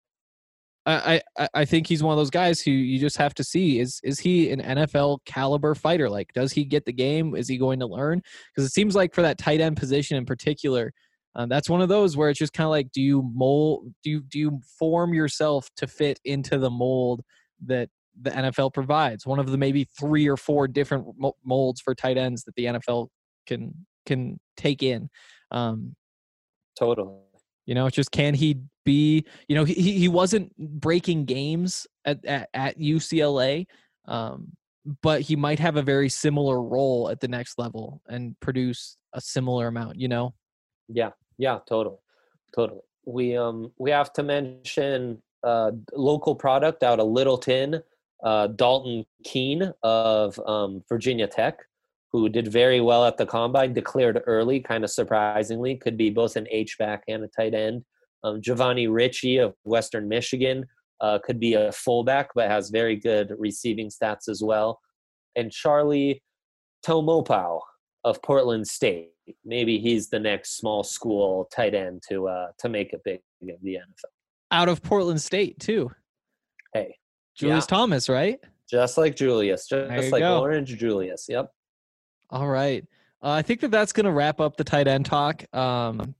I, 0.84 1.20
I 1.38 1.48
I 1.54 1.64
think 1.64 1.86
he's 1.86 2.02
one 2.02 2.12
of 2.12 2.18
those 2.18 2.30
guys 2.30 2.60
who 2.60 2.70
you 2.70 2.98
just 2.98 3.16
have 3.18 3.34
to 3.34 3.44
see 3.44 3.78
is 3.78 4.00
is 4.02 4.18
he 4.18 4.50
an 4.50 4.60
NFL 4.60 5.18
caliber 5.24 5.74
fighter? 5.74 6.10
Like, 6.10 6.32
does 6.32 6.52
he 6.52 6.64
get 6.64 6.84
the 6.84 6.92
game? 6.92 7.36
Is 7.36 7.48
he 7.48 7.58
going 7.58 7.80
to 7.80 7.86
learn? 7.86 8.20
Because 8.54 8.68
it 8.68 8.72
seems 8.72 8.96
like 8.96 9.14
for 9.14 9.22
that 9.22 9.38
tight 9.38 9.60
end 9.60 9.76
position 9.76 10.16
in 10.16 10.26
particular, 10.26 10.92
um, 11.34 11.48
that's 11.48 11.70
one 11.70 11.80
of 11.80 11.88
those 11.88 12.16
where 12.16 12.30
it's 12.30 12.38
just 12.38 12.52
kind 12.52 12.66
of 12.66 12.70
like, 12.70 12.90
do 12.92 13.00
you 13.00 13.22
mold? 13.34 13.92
Do 14.02 14.10
you 14.10 14.22
do 14.22 14.38
you 14.38 14.60
form 14.78 15.14
yourself 15.14 15.68
to 15.76 15.86
fit 15.86 16.18
into 16.24 16.58
the 16.58 16.70
mold 16.70 17.22
that 17.66 17.88
the 18.20 18.30
NFL 18.30 18.74
provides. 18.74 19.26
One 19.26 19.38
of 19.38 19.50
the 19.50 19.58
maybe 19.58 19.84
three 19.84 20.28
or 20.28 20.36
four 20.36 20.68
different 20.68 21.06
molds 21.44 21.80
for 21.80 21.94
tight 21.94 22.18
ends 22.18 22.44
that 22.44 22.54
the 22.54 22.66
NFL 22.66 23.08
can 23.46 23.74
can 24.06 24.38
take 24.56 24.82
in. 24.82 25.08
Um, 25.50 25.94
totally. 26.78 27.14
You 27.66 27.74
know, 27.74 27.86
it's 27.86 27.96
just 27.96 28.10
can 28.10 28.34
he 28.34 28.58
be? 28.84 29.24
You 29.48 29.56
know, 29.56 29.64
he 29.64 29.74
he 29.74 30.08
wasn't 30.08 30.56
breaking 30.56 31.24
games 31.24 31.86
at 32.04 32.24
at, 32.24 32.48
at 32.54 32.78
UCLA, 32.78 33.66
um, 34.06 34.52
but 35.02 35.20
he 35.22 35.36
might 35.36 35.58
have 35.58 35.76
a 35.76 35.82
very 35.82 36.08
similar 36.08 36.60
role 36.62 37.08
at 37.08 37.20
the 37.20 37.28
next 37.28 37.58
level 37.58 38.02
and 38.08 38.38
produce 38.40 38.96
a 39.12 39.20
similar 39.20 39.68
amount. 39.68 39.96
You 39.96 40.08
know. 40.08 40.34
Yeah. 40.88 41.10
Yeah. 41.38 41.58
Totally. 41.68 41.98
Totally. 42.54 42.80
We 43.06 43.36
um 43.36 43.72
we 43.78 43.90
have 43.90 44.12
to 44.14 44.22
mention 44.22 45.22
uh 45.42 45.72
local 45.92 46.34
product 46.34 46.82
out 46.82 47.00
of 47.00 47.08
Littleton 47.08 47.82
uh, 48.22 48.48
Dalton 48.48 49.04
Keene 49.24 49.72
of 49.82 50.38
um, 50.46 50.82
Virginia 50.88 51.26
Tech, 51.26 51.58
who 52.12 52.28
did 52.28 52.48
very 52.48 52.80
well 52.80 53.04
at 53.04 53.16
the 53.16 53.26
combine, 53.26 53.72
declared 53.72 54.20
early, 54.26 54.60
kind 54.60 54.84
of 54.84 54.90
surprisingly, 54.90 55.76
could 55.76 55.96
be 55.96 56.10
both 56.10 56.36
an 56.36 56.46
H 56.50 56.76
back 56.78 57.02
and 57.08 57.24
a 57.24 57.28
tight 57.28 57.54
end. 57.54 57.84
Um, 58.24 58.40
Giovanni 58.40 58.86
Ricci 58.86 59.38
of 59.38 59.54
Western 59.64 60.08
Michigan 60.08 60.64
uh, 61.00 61.18
could 61.24 61.40
be 61.40 61.54
a 61.54 61.72
fullback, 61.72 62.30
but 62.34 62.48
has 62.48 62.70
very 62.70 62.96
good 62.96 63.34
receiving 63.38 63.88
stats 63.88 64.28
as 64.28 64.42
well. 64.42 64.80
And 65.34 65.50
Charlie 65.50 66.22
Taumoepeau 66.86 67.60
of 68.04 68.22
Portland 68.22 68.66
State. 68.66 69.10
Maybe 69.44 69.78
he's 69.78 70.08
the 70.08 70.18
next 70.18 70.58
small 70.58 70.82
school 70.82 71.48
tight 71.54 71.74
end 71.74 72.02
to 72.08 72.28
uh, 72.28 72.48
to 72.58 72.68
make 72.68 72.92
it 72.92 73.02
big 73.04 73.20
in 73.40 73.56
the 73.62 73.74
NFL. 73.74 74.10
Out 74.50 74.68
of 74.68 74.82
Portland 74.82 75.22
State 75.22 75.58
too. 75.60 75.90
Hey, 76.74 76.96
Julius 77.34 77.66
yeah. 77.68 77.76
Thomas, 77.76 78.08
right? 78.08 78.40
Just 78.70 78.96
like 78.96 79.16
Julius, 79.16 79.68
just 79.68 80.12
like 80.12 80.20
go. 80.20 80.40
Orange 80.40 80.76
Julius. 80.76 81.26
Yep. 81.28 81.52
All 82.30 82.48
right. 82.48 82.84
Uh, 83.22 83.30
I 83.30 83.42
think 83.42 83.60
that 83.60 83.70
that's 83.70 83.92
going 83.92 84.06
to 84.06 84.12
wrap 84.12 84.40
up 84.40 84.56
the 84.56 84.64
tight 84.64 84.88
end 84.88 85.06
talk. 85.06 85.44
Um, 85.54 86.14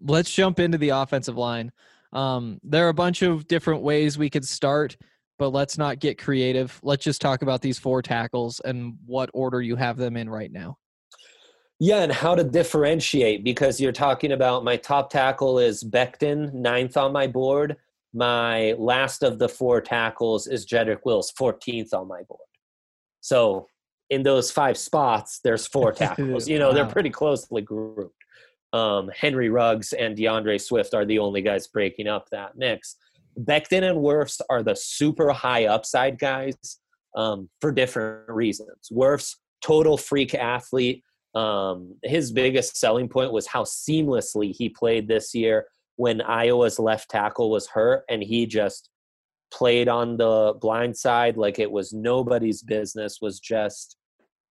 let's 0.00 0.32
jump 0.32 0.60
into 0.60 0.78
the 0.78 0.90
offensive 0.90 1.36
line. 1.36 1.72
Um, 2.12 2.60
there 2.62 2.86
are 2.86 2.90
a 2.90 2.94
bunch 2.94 3.22
of 3.22 3.46
different 3.48 3.82
ways 3.82 4.16
we 4.16 4.30
could 4.30 4.46
start, 4.46 4.96
but 5.38 5.50
let's 5.50 5.76
not 5.76 5.98
get 5.98 6.18
creative. 6.18 6.78
Let's 6.82 7.04
just 7.04 7.20
talk 7.20 7.42
about 7.42 7.60
these 7.60 7.78
four 7.78 8.00
tackles 8.02 8.60
and 8.60 8.96
what 9.04 9.28
order 9.34 9.60
you 9.60 9.76
have 9.76 9.96
them 9.96 10.16
in 10.16 10.30
right 10.30 10.50
now. 10.50 10.78
Yeah, 11.78 12.02
and 12.02 12.12
how 12.12 12.34
to 12.34 12.44
differentiate 12.44 13.44
because 13.44 13.80
you're 13.80 13.92
talking 13.92 14.32
about 14.32 14.64
my 14.64 14.76
top 14.76 15.10
tackle 15.10 15.58
is 15.58 15.84
Becton, 15.84 16.54
ninth 16.54 16.96
on 16.96 17.12
my 17.12 17.26
board 17.26 17.76
my 18.16 18.72
last 18.78 19.22
of 19.22 19.38
the 19.38 19.48
four 19.48 19.82
tackles 19.82 20.46
is 20.46 20.64
Jedrick 20.64 21.00
Wills, 21.04 21.30
14th 21.38 21.92
on 21.92 22.08
my 22.08 22.22
board. 22.22 22.40
So 23.20 23.66
in 24.08 24.22
those 24.22 24.50
five 24.50 24.78
spots, 24.78 25.40
there's 25.44 25.66
four 25.66 25.92
tackles. 26.04 26.48
You 26.48 26.58
know, 26.58 26.68
wow. 26.68 26.74
they're 26.74 26.86
pretty 26.86 27.10
closely 27.10 27.60
grouped. 27.60 28.16
Um, 28.72 29.10
Henry 29.14 29.50
Ruggs 29.50 29.92
and 29.92 30.16
DeAndre 30.16 30.58
Swift 30.58 30.94
are 30.94 31.04
the 31.04 31.18
only 31.18 31.42
guys 31.42 31.66
breaking 31.66 32.08
up 32.08 32.30
that 32.30 32.56
mix. 32.56 32.96
Becton 33.38 33.82
and 33.82 33.98
Wirfs 33.98 34.40
are 34.48 34.62
the 34.62 34.74
super 34.74 35.30
high 35.30 35.66
upside 35.66 36.18
guys 36.18 36.56
um, 37.16 37.50
for 37.60 37.70
different 37.70 38.30
reasons. 38.30 38.88
Wirfs, 38.90 39.36
total 39.60 39.98
freak 39.98 40.34
athlete, 40.34 41.02
Um, 41.34 41.96
his 42.02 42.32
biggest 42.32 42.78
selling 42.78 43.10
point 43.10 43.30
was 43.30 43.46
how 43.46 43.64
seamlessly 43.64 44.56
he 44.56 44.70
played 44.70 45.06
this 45.06 45.34
year 45.34 45.66
when 45.96 46.20
Iowa's 46.20 46.78
left 46.78 47.10
tackle 47.10 47.50
was 47.50 47.66
hurt, 47.66 48.04
and 48.08 48.22
he 48.22 48.46
just 48.46 48.90
played 49.52 49.88
on 49.88 50.16
the 50.16 50.54
blind 50.60 50.96
side 50.96 51.36
like 51.36 51.58
it 51.58 51.70
was 51.70 51.92
nobody's 51.92 52.62
business. 52.62 53.18
Was 53.20 53.40
just 53.40 53.96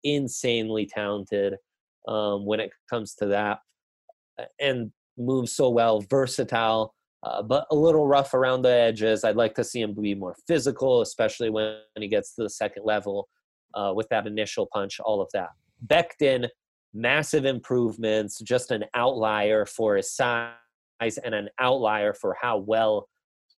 insanely 0.04 0.86
talented 0.86 1.56
um, 2.08 2.46
when 2.46 2.60
it 2.60 2.72
comes 2.90 3.16
to 3.16 3.28
that, 3.28 3.60
and 4.60 4.92
moves 5.18 5.54
so 5.54 5.70
well, 5.70 6.02
versatile. 6.10 6.94
Uh, 7.24 7.44
but 7.44 7.68
a 7.70 7.76
little 7.76 8.08
rough 8.08 8.34
around 8.34 8.64
the 8.64 8.72
edges. 8.72 9.24
I'd 9.24 9.36
like 9.36 9.54
to 9.56 9.64
see 9.64 9.82
him 9.82 9.94
be 9.94 10.16
more 10.16 10.36
physical, 10.48 11.02
especially 11.02 11.52
when 11.52 11.78
he 12.00 12.08
gets 12.08 12.34
to 12.34 12.44
the 12.44 12.50
second 12.50 12.84
level 12.84 13.30
uh, 13.76 13.94
with 13.96 14.10
that 14.10 14.26
initial 14.26 14.68
punch, 14.74 15.00
all 15.00 15.22
of 15.22 15.30
that. 15.34 15.50
Becton, 15.86 16.48
massive 16.96 17.46
improvements, 17.46 18.40
just 18.40 18.72
an 18.72 18.86
outlier 18.96 19.68
for 19.68 19.98
his 19.98 20.12
size 20.12 20.54
and 21.02 21.34
an 21.34 21.50
outlier 21.60 22.14
for 22.14 22.36
how 22.40 22.58
well 22.58 23.08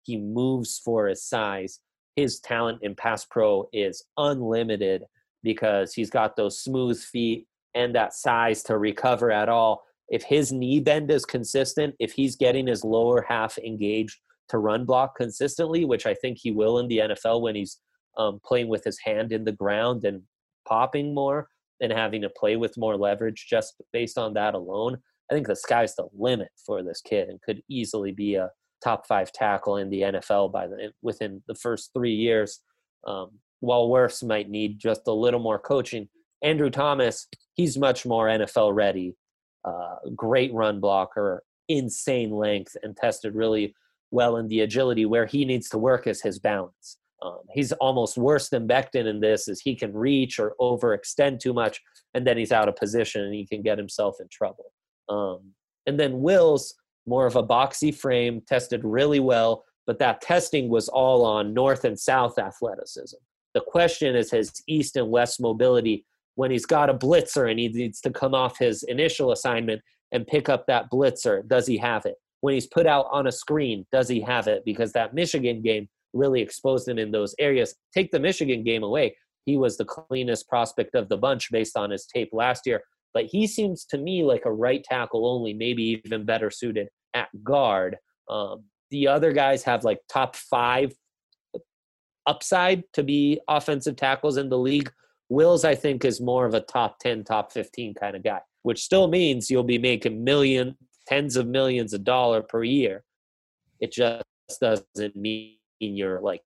he 0.03 0.17
moves 0.17 0.81
for 0.85 1.07
his 1.09 1.25
size. 1.25 1.81
His 2.17 2.41
talent 2.41 2.81
in 2.83 2.95
pass 2.95 3.25
pro 3.25 3.69
is 3.73 4.05
unlimited 4.17 5.05
because 5.43 5.95
he's 5.95 6.11
got 6.11 6.37
those 6.37 6.61
smooth 6.61 7.01
feet 7.01 7.47
and 7.75 7.95
that 7.95 8.13
size 8.13 8.63
to 8.65 8.79
recover 8.79 9.31
at 9.31 9.49
all. 9.49 9.83
If 10.09 10.23
his 10.23 10.53
knee 10.53 10.81
bend 10.81 11.11
is 11.11 11.25
consistent, 11.25 11.95
if 11.99 12.13
he's 12.13 12.37
getting 12.37 12.67
his 12.67 12.85
lower 12.85 13.25
half 13.27 13.57
engaged 13.59 14.19
to 14.51 14.59
run 14.59 14.85
block 14.85 15.17
consistently, 15.17 15.85
which 15.85 16.07
I 16.07 16.15
think 16.15 16.39
he 16.39 16.51
will 16.51 16.79
in 16.79 16.89
the 16.89 16.99
NFL 16.99 17.41
when 17.41 17.55
he's 17.55 17.79
um, 18.19 18.41
playing 18.45 18.69
with 18.69 18.85
his 18.85 18.99
hand 18.99 19.33
in 19.33 19.45
the 19.45 19.53
ground 19.53 20.05
and 20.05 20.23
popping 20.69 21.15
more 21.15 21.49
and 21.81 21.91
having 21.91 22.23
to 22.23 22.29
play 22.29 22.57
with 22.57 22.77
more 22.77 22.97
leverage 22.97 23.47
just 23.49 23.75
based 23.93 24.19
on 24.19 24.35
that 24.35 24.55
alone. 24.55 24.99
I 25.33 25.35
think 25.35 25.47
the 25.47 25.57
sky's 25.57 25.95
the 25.95 26.09
limit 26.13 26.51
for 26.67 26.83
this 26.83 27.01
kid 27.01 27.31
and 27.31 27.41
could 27.41 27.63
easily 27.67 28.13
be 28.13 28.35
a 28.35 28.51
top 28.85 29.07
five 29.07 29.33
tackle 29.33 29.79
in 29.79 29.89
the 29.89 30.03
NFL 30.03 30.53
by 30.53 30.67
the 30.67 30.93
within 31.01 31.43
the 31.49 31.55
first 31.55 31.91
three 31.95 32.13
years. 32.13 32.61
Um, 33.07 33.31
while 33.61 33.89
Wirfs 33.89 34.23
might 34.23 34.51
need 34.51 34.79
just 34.79 35.01
a 35.07 35.13
little 35.13 35.41
more 35.41 35.59
coaching, 35.59 36.07
Andrew 36.43 36.69
Thomas, 36.69 37.29
he's 37.55 37.79
much 37.79 38.05
more 38.05 38.27
NFL 38.27 38.75
ready. 38.75 39.17
Uh, 39.65 39.95
great 40.15 40.53
run 40.53 40.81
blocker, 40.81 41.43
insane 41.67 42.33
length, 42.33 42.77
and 42.83 42.95
tested 42.95 43.35
really 43.35 43.75
well 44.11 44.37
in 44.37 44.49
the 44.49 44.61
agility. 44.61 45.07
Where 45.07 45.25
he 45.25 45.47
needs 45.47 45.71
to 45.71 45.79
work 45.79 46.07
is 46.07 46.21
his 46.21 46.39
balance. 46.39 46.99
Um, 47.23 47.39
he's 47.55 47.73
almost 47.73 48.19
worse 48.19 48.51
than 48.51 48.69
Becton 48.69 49.07
in 49.07 49.21
this, 49.21 49.49
is 49.49 49.63
he 49.63 49.75
can 49.77 49.95
reach 49.95 50.39
or 50.39 50.55
overextend 50.61 51.41
too 51.41 51.55
much, 51.55 51.81
and 52.13 52.27
then 52.27 52.37
he's 52.37 52.53
out 52.53 52.69
of 52.69 52.77
position 52.77 53.23
and 53.23 53.33
he 53.33 53.47
can 53.47 53.63
get 53.63 53.79
himself 53.79 54.17
in 54.21 54.29
trouble. 54.29 54.72
Um, 55.13 55.53
and 55.87 55.99
then 55.99 56.21
Wills, 56.21 56.75
more 57.07 57.27
of 57.27 57.37
a 57.37 57.43
boxy 57.43 57.95
frame, 57.95 58.43
tested 58.47 58.81
really 58.85 59.21
well, 59.21 59.65
but 59.87 59.99
that 59.99 60.21
testing 60.21 60.69
was 60.69 60.89
all 60.89 61.25
on 61.25 61.53
north 61.53 61.85
and 61.85 61.99
south 61.99 62.39
athleticism. 62.39 63.17
The 63.55 63.63
question 63.67 64.17
is 64.17 64.31
his 64.31 64.53
east 64.67 64.97
and 64.97 65.11
west 65.11 65.41
mobility 65.41 66.07
when 66.37 66.51
he's 66.51 66.65
got 66.65 66.89
a 66.89 66.95
blitzer 66.95 67.51
and 67.51 67.59
he 67.59 67.69
needs 67.69 68.01
to 68.01 68.11
come 68.11 68.35
off 68.35 68.59
his 68.59 68.83
initial 68.85 69.33
assignment 69.33 69.83
and 70.13 70.27
pick 70.27 70.49
up 70.49 70.67
that 70.67 70.91
blitzer. 70.91 71.47
Does 71.47 71.67
he 71.67 71.77
have 71.79 72.07
it? 72.07 72.15
When 72.41 72.55
he's 72.55 72.67
put 72.67 72.87
out 72.87 73.07
on 73.11 73.27
a 73.27 73.33
screen, 73.33 73.87
does 73.93 74.09
he 74.09 74.21
have 74.21 74.47
it? 74.47 74.63
Because 74.65 74.93
that 74.93 75.15
Michigan 75.15 75.63
game 75.63 75.89
really 76.13 76.41
exposed 76.41 76.89
him 76.89 76.99
in 76.99 77.11
those 77.11 77.35
areas. 77.39 77.75
Take 77.95 78.11
the 78.11 78.21
Michigan 78.21 78.63
game 78.65 78.83
away. 78.83 79.17
He 79.45 79.57
was 79.57 79.77
the 79.77 79.85
cleanest 79.85 80.49
prospect 80.49 80.95
of 80.95 81.09
the 81.09 81.17
bunch 81.17 81.51
based 81.51 81.77
on 81.77 81.91
his 81.91 82.07
tape 82.07 82.31
last 82.33 82.67
year. 82.67 82.83
But 83.15 83.27
he 83.27 83.47
seems 83.47 83.85
to 83.87 83.99
me 83.99 84.25
like 84.25 84.47
a 84.47 84.53
right 84.53 84.83
tackle 84.83 85.27
only, 85.27 85.53
maybe 85.53 86.03
even 86.05 86.25
better 86.25 86.51
suited 86.51 86.89
at 87.15 87.29
guard. 87.45 87.99
Um, 88.29 88.65
the 88.91 89.09
other 89.09 89.33
guys 89.33 89.63
have 89.65 89.85
like 89.85 89.99
top 90.09 90.37
five 90.37 90.93
upside 92.27 92.85
to 92.93 93.03
be 93.03 93.41
offensive 93.49 93.97
tackles 93.97 94.37
in 94.37 94.49
the 94.49 94.59
league. 94.59 94.91
Wills, 95.29 95.65
I 95.65 95.75
think, 95.75 96.05
is 96.05 96.21
more 96.21 96.47
of 96.47 96.55
a 96.55 96.61
top 96.61 96.99
10, 96.99 97.25
top 97.25 97.53
15 97.53 97.95
kind 97.95 98.17
of 98.17 98.23
guy, 98.23 98.41
which 98.63 98.83
still 98.83 99.09
means 99.09 99.51
you'll 99.51 99.63
be 99.63 99.79
making 99.79 100.23
million, 100.23 100.77
tens 101.07 101.37
of 101.37 101.47
millions 101.47 101.95
of 101.95 102.05
dollar 102.05 102.43
per 102.43 102.63
year. 102.63 103.03
It 103.81 103.93
just 103.93 104.25
doesn't 104.61 105.17
mean 105.17 105.57
you're 105.81 106.21
like 106.21 106.43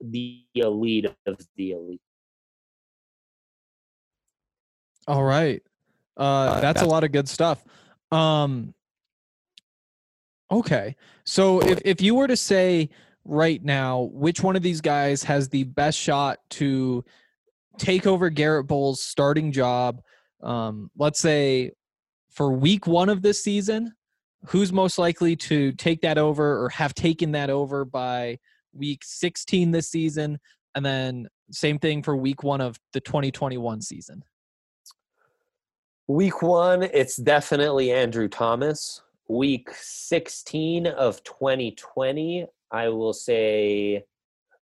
the 0.00 0.44
elite 0.54 1.06
of 1.26 1.36
the 1.56 1.72
elite. 1.72 2.00
All 5.10 5.24
right. 5.24 5.60
Uh, 6.16 6.60
that's 6.60 6.82
a 6.82 6.86
lot 6.86 7.02
of 7.02 7.10
good 7.10 7.28
stuff. 7.28 7.64
Um, 8.12 8.74
okay. 10.52 10.94
So 11.24 11.58
if, 11.60 11.80
if 11.84 12.00
you 12.00 12.14
were 12.14 12.28
to 12.28 12.36
say 12.36 12.90
right 13.24 13.60
now, 13.60 14.02
which 14.12 14.40
one 14.40 14.54
of 14.54 14.62
these 14.62 14.80
guys 14.80 15.24
has 15.24 15.48
the 15.48 15.64
best 15.64 15.98
shot 15.98 16.38
to 16.50 17.04
take 17.76 18.06
over 18.06 18.30
Garrett 18.30 18.68
Bolles' 18.68 19.02
starting 19.02 19.50
job, 19.50 20.00
um, 20.44 20.92
let's 20.96 21.18
say 21.18 21.72
for 22.30 22.52
week 22.52 22.86
one 22.86 23.08
of 23.08 23.20
this 23.20 23.42
season, 23.42 23.92
who's 24.46 24.72
most 24.72 24.96
likely 24.96 25.34
to 25.34 25.72
take 25.72 26.02
that 26.02 26.18
over 26.18 26.64
or 26.64 26.68
have 26.68 26.94
taken 26.94 27.32
that 27.32 27.50
over 27.50 27.84
by 27.84 28.38
week 28.72 29.00
16 29.02 29.72
this 29.72 29.90
season? 29.90 30.38
And 30.76 30.86
then 30.86 31.26
same 31.50 31.80
thing 31.80 32.04
for 32.04 32.16
week 32.16 32.44
one 32.44 32.60
of 32.60 32.78
the 32.92 33.00
2021 33.00 33.82
season. 33.82 34.22
Week 36.10 36.42
one, 36.42 36.82
it's 36.82 37.14
definitely 37.14 37.92
Andrew 37.92 38.26
Thomas. 38.26 39.00
Week 39.28 39.68
16 39.72 40.88
of 40.88 41.22
2020, 41.22 42.46
I 42.72 42.88
will 42.88 43.12
say, 43.12 44.02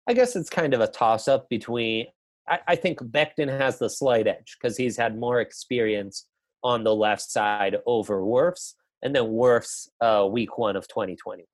I 0.08 0.14
guess 0.14 0.36
it's 0.36 0.52
kind 0.52 0.76
of 0.76 0.82
a 0.82 0.88
toss 0.88 1.28
up 1.28 1.50
between. 1.50 2.06
I, 2.48 2.60
I 2.68 2.76
think 2.76 3.00
Becton 3.00 3.50
has 3.50 3.80
the 3.80 3.90
slight 3.90 4.28
edge 4.28 4.56
because 4.62 4.78
he's 4.78 4.96
had 4.96 5.18
more 5.18 5.42
experience 5.42 6.28
on 6.64 6.84
the 6.84 6.94
left 6.94 7.24
side 7.24 7.78
over 7.88 8.22
Wirfs, 8.22 8.76
and 9.02 9.16
then 9.16 9.24
Wirfs 9.24 9.88
uh, 10.00 10.28
week 10.28 10.60
one 10.60 10.76
of 10.76 10.88
2021. 10.90 11.48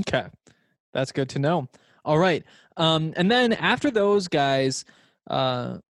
Okay, 0.00 0.24
that's 0.94 1.12
good 1.12 1.28
to 1.28 1.38
know. 1.38 1.68
All 2.06 2.16
right, 2.16 2.44
um, 2.78 3.12
and 3.16 3.30
then 3.30 3.52
after 3.52 3.90
those 3.90 4.26
guys, 4.26 4.86
uh, 5.28 5.80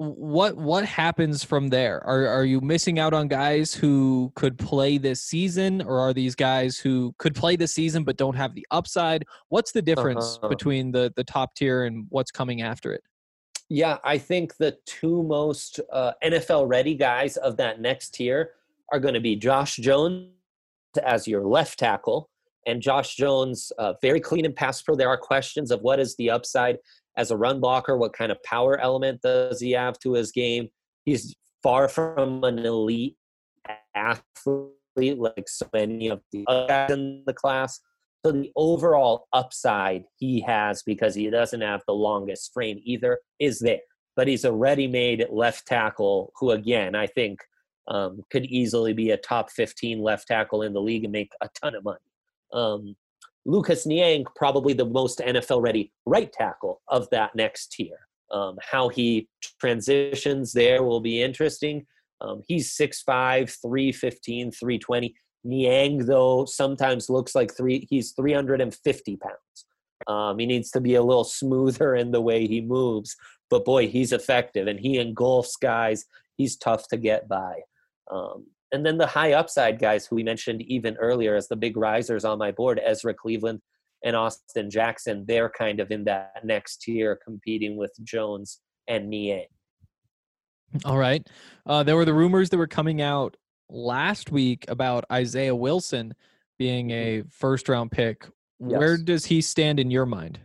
what 0.00 0.56
what 0.56 0.86
happens 0.86 1.44
from 1.44 1.68
there? 1.68 2.02
Are 2.06 2.26
are 2.26 2.44
you 2.46 2.62
missing 2.62 2.98
out 2.98 3.12
on 3.12 3.28
guys 3.28 3.74
who 3.74 4.32
could 4.34 4.58
play 4.58 4.96
this 4.96 5.22
season, 5.22 5.82
or 5.82 6.00
are 6.00 6.14
these 6.14 6.34
guys 6.34 6.78
who 6.78 7.14
could 7.18 7.34
play 7.34 7.54
this 7.54 7.74
season 7.74 8.04
but 8.04 8.16
don't 8.16 8.34
have 8.34 8.54
the 8.54 8.66
upside? 8.70 9.26
What's 9.50 9.72
the 9.72 9.82
difference 9.82 10.38
uh-huh. 10.38 10.48
between 10.48 10.90
the 10.90 11.12
the 11.16 11.24
top 11.24 11.54
tier 11.54 11.84
and 11.84 12.06
what's 12.08 12.30
coming 12.30 12.62
after 12.62 12.94
it? 12.94 13.02
Yeah, 13.68 13.98
I 14.02 14.16
think 14.16 14.56
the 14.56 14.78
two 14.86 15.22
most 15.22 15.80
uh, 15.92 16.12
NFL 16.24 16.66
ready 16.70 16.94
guys 16.94 17.36
of 17.36 17.58
that 17.58 17.82
next 17.82 18.14
tier 18.14 18.52
are 18.90 19.00
going 19.00 19.14
to 19.14 19.20
be 19.20 19.36
Josh 19.36 19.76
Jones 19.76 20.30
as 21.04 21.28
your 21.28 21.44
left 21.44 21.78
tackle, 21.78 22.30
and 22.66 22.80
Josh 22.80 23.16
Jones 23.16 23.70
uh, 23.78 23.92
very 24.00 24.20
clean 24.20 24.46
and 24.46 24.56
pass 24.56 24.80
pro. 24.80 24.94
There 24.96 25.10
are 25.10 25.18
questions 25.18 25.70
of 25.70 25.82
what 25.82 26.00
is 26.00 26.16
the 26.16 26.30
upside 26.30 26.78
as 27.20 27.30
a 27.30 27.36
run 27.36 27.60
blocker? 27.60 27.96
What 27.96 28.14
kind 28.14 28.32
of 28.32 28.42
power 28.42 28.80
element 28.80 29.20
does 29.20 29.60
he 29.60 29.72
have 29.72 29.98
to 30.00 30.14
his 30.14 30.32
game? 30.32 30.68
He's 31.04 31.36
far 31.62 31.88
from 31.88 32.42
an 32.44 32.58
elite 32.60 33.16
athlete 33.94 35.18
like 35.18 35.48
so 35.48 35.66
many 35.72 36.08
of 36.08 36.22
the 36.32 36.44
guys 36.46 36.90
in 36.90 37.22
the 37.26 37.34
class. 37.34 37.80
So 38.24 38.32
the 38.32 38.50
overall 38.56 39.26
upside 39.32 40.04
he 40.18 40.40
has 40.40 40.82
because 40.82 41.14
he 41.14 41.28
doesn't 41.30 41.60
have 41.60 41.82
the 41.86 41.94
longest 41.94 42.52
frame 42.52 42.80
either 42.84 43.18
is 43.38 43.60
there. 43.60 43.80
But 44.16 44.28
he's 44.28 44.44
a 44.44 44.52
ready-made 44.52 45.26
left 45.30 45.66
tackle 45.66 46.32
who, 46.38 46.50
again, 46.50 46.94
I 46.94 47.06
think 47.06 47.40
um, 47.88 48.22
could 48.30 48.44
easily 48.46 48.92
be 48.92 49.10
a 49.10 49.16
top 49.16 49.50
15 49.50 50.02
left 50.02 50.28
tackle 50.28 50.62
in 50.62 50.72
the 50.72 50.82
league 50.82 51.04
and 51.04 51.12
make 51.12 51.32
a 51.40 51.48
ton 51.60 51.74
of 51.74 51.84
money. 51.84 51.98
Um, 52.52 52.96
Lucas 53.46 53.86
Niang, 53.86 54.24
probably 54.36 54.72
the 54.72 54.84
most 54.84 55.18
NFL 55.18 55.62
ready 55.62 55.92
right 56.06 56.32
tackle 56.32 56.82
of 56.88 57.08
that 57.10 57.34
next 57.34 57.72
tier. 57.72 58.06
Um, 58.30 58.58
how 58.62 58.88
he 58.88 59.28
transitions 59.58 60.52
there 60.52 60.82
will 60.82 61.00
be 61.00 61.22
interesting. 61.22 61.86
Um, 62.20 62.42
he's 62.46 62.76
6'5, 62.76 63.56
315, 63.62 64.52
320. 64.52 65.14
Niang, 65.42 65.98
though, 66.06 66.44
sometimes 66.44 67.08
looks 67.08 67.34
like 67.34 67.54
three, 67.56 67.86
he's 67.90 68.12
350 68.12 69.16
pounds. 69.16 69.66
Um, 70.06 70.38
he 70.38 70.46
needs 70.46 70.70
to 70.72 70.80
be 70.80 70.94
a 70.94 71.02
little 71.02 71.24
smoother 71.24 71.94
in 71.94 72.10
the 72.10 72.20
way 72.20 72.46
he 72.46 72.60
moves, 72.60 73.16
but 73.48 73.64
boy, 73.64 73.88
he's 73.88 74.12
effective 74.12 74.66
and 74.66 74.78
he 74.78 74.98
engulfs 74.98 75.56
guys. 75.56 76.04
He's 76.36 76.56
tough 76.56 76.88
to 76.88 76.96
get 76.96 77.28
by. 77.28 77.60
Um, 78.10 78.46
and 78.72 78.84
then 78.84 78.98
the 78.98 79.06
high 79.06 79.32
upside 79.32 79.78
guys 79.78 80.06
who 80.06 80.16
we 80.16 80.22
mentioned 80.22 80.62
even 80.62 80.96
earlier 80.96 81.34
as 81.34 81.48
the 81.48 81.56
big 81.56 81.76
risers 81.76 82.24
on 82.24 82.38
my 82.38 82.50
board, 82.52 82.80
Ezra 82.84 83.14
Cleveland 83.14 83.60
and 84.04 84.16
Austin 84.16 84.70
Jackson, 84.70 85.24
they're 85.26 85.50
kind 85.50 85.80
of 85.80 85.90
in 85.90 86.04
that 86.04 86.44
next 86.44 86.82
tier 86.82 87.18
competing 87.24 87.76
with 87.76 87.92
Jones 88.02 88.60
and 88.88 89.10
Niang. 89.10 89.46
All 90.84 90.96
right. 90.98 91.26
Uh, 91.66 91.82
there 91.82 91.96
were 91.96 92.04
the 92.04 92.14
rumors 92.14 92.48
that 92.50 92.56
were 92.56 92.66
coming 92.68 93.02
out 93.02 93.36
last 93.68 94.30
week 94.30 94.64
about 94.68 95.04
Isaiah 95.12 95.54
Wilson 95.54 96.14
being 96.58 96.88
Mm-hmm. 96.88 97.26
a 97.26 97.30
first 97.30 97.68
round 97.68 97.90
pick. 97.90 98.26
Where 98.58 98.96
does 98.98 99.24
he 99.24 99.40
stand 99.40 99.80
in 99.80 99.90
your 99.90 100.04
mind? 100.06 100.38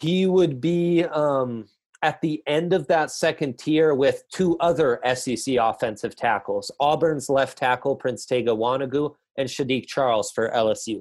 He 0.00 0.26
would 0.26 0.60
be 0.60 1.04
um, 1.04 1.66
at 2.02 2.20
the 2.22 2.42
end 2.46 2.72
of 2.72 2.86
that 2.88 3.10
second 3.10 3.58
tier 3.58 3.94
with 3.94 4.22
two 4.32 4.56
other 4.58 5.00
SEC 5.14 5.56
offensive 5.60 6.16
tackles 6.16 6.70
Auburn's 6.80 7.28
left 7.28 7.58
tackle, 7.58 7.94
Prince 7.96 8.24
Tega 8.24 8.52
Wanogho, 8.52 9.14
and 9.36 9.48
Saahdiq 9.48 9.86
Charles 9.86 10.30
for 10.30 10.50
LSU. 10.50 11.00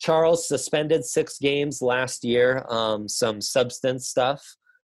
Charles 0.00 0.46
suspended 0.46 1.04
six 1.04 1.38
games 1.38 1.80
last 1.80 2.24
year, 2.24 2.66
um, 2.68 3.08
some 3.08 3.40
substance 3.40 4.08
stuff, 4.08 4.44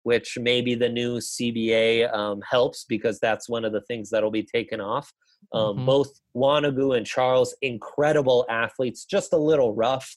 which 0.04 0.38
maybe 0.40 0.74
the 0.74 0.88
new 0.88 1.18
CBA 1.18 2.14
um, 2.14 2.42
helps 2.50 2.86
because 2.86 3.20
that's 3.20 3.50
one 3.50 3.66
of 3.66 3.74
the 3.74 3.82
things 3.82 4.10
that'll 4.10 4.32
be 4.32 4.44
taken 4.44 4.80
off. 4.80 5.12
Um, 5.54 5.80
Mhm. 5.80 5.86
Both 5.86 6.22
Wanogho 6.36 6.96
and 6.96 7.06
Charles, 7.06 7.56
incredible 7.62 8.46
athletes, 8.50 9.06
just 9.06 9.34
a 9.34 9.38
little 9.38 9.74
rough. 9.74 10.16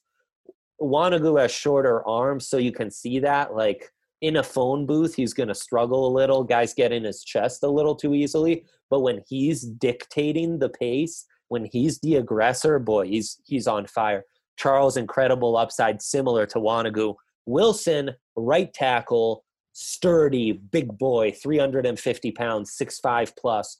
Wanogho 0.80 1.40
has 1.40 1.50
shorter 1.50 2.06
arms, 2.06 2.48
so 2.48 2.56
you 2.58 2.72
can 2.72 2.90
see 2.90 3.18
that. 3.20 3.54
Like 3.54 3.90
in 4.24 4.36
a 4.36 4.42
phone 4.42 4.86
booth, 4.86 5.14
he's 5.14 5.34
going 5.34 5.50
to 5.50 5.54
struggle 5.54 6.06
a 6.06 6.16
little. 6.16 6.42
Guys 6.42 6.72
get 6.72 6.92
in 6.92 7.04
his 7.04 7.22
chest 7.22 7.62
a 7.62 7.68
little 7.68 7.94
too 7.94 8.14
easily. 8.14 8.64
But 8.88 9.00
when 9.00 9.20
he's 9.28 9.60
dictating 9.60 10.58
the 10.58 10.70
pace, 10.70 11.26
when 11.48 11.66
he's 11.66 12.00
the 12.00 12.16
aggressor, 12.16 12.78
boy, 12.78 13.06
he's 13.06 13.38
he's 13.44 13.66
on 13.66 13.86
fire. 13.86 14.24
Charles, 14.56 14.96
incredible 14.96 15.58
upside, 15.58 16.00
similar 16.00 16.46
to 16.46 16.58
Wanogho. 16.58 17.16
Wilson, 17.44 18.12
right 18.34 18.72
tackle, 18.72 19.44
sturdy, 19.74 20.52
big 20.52 20.96
boy, 20.96 21.30
350 21.30 22.30
pounds, 22.30 22.74
6'5 22.80 23.32
plus, 23.38 23.76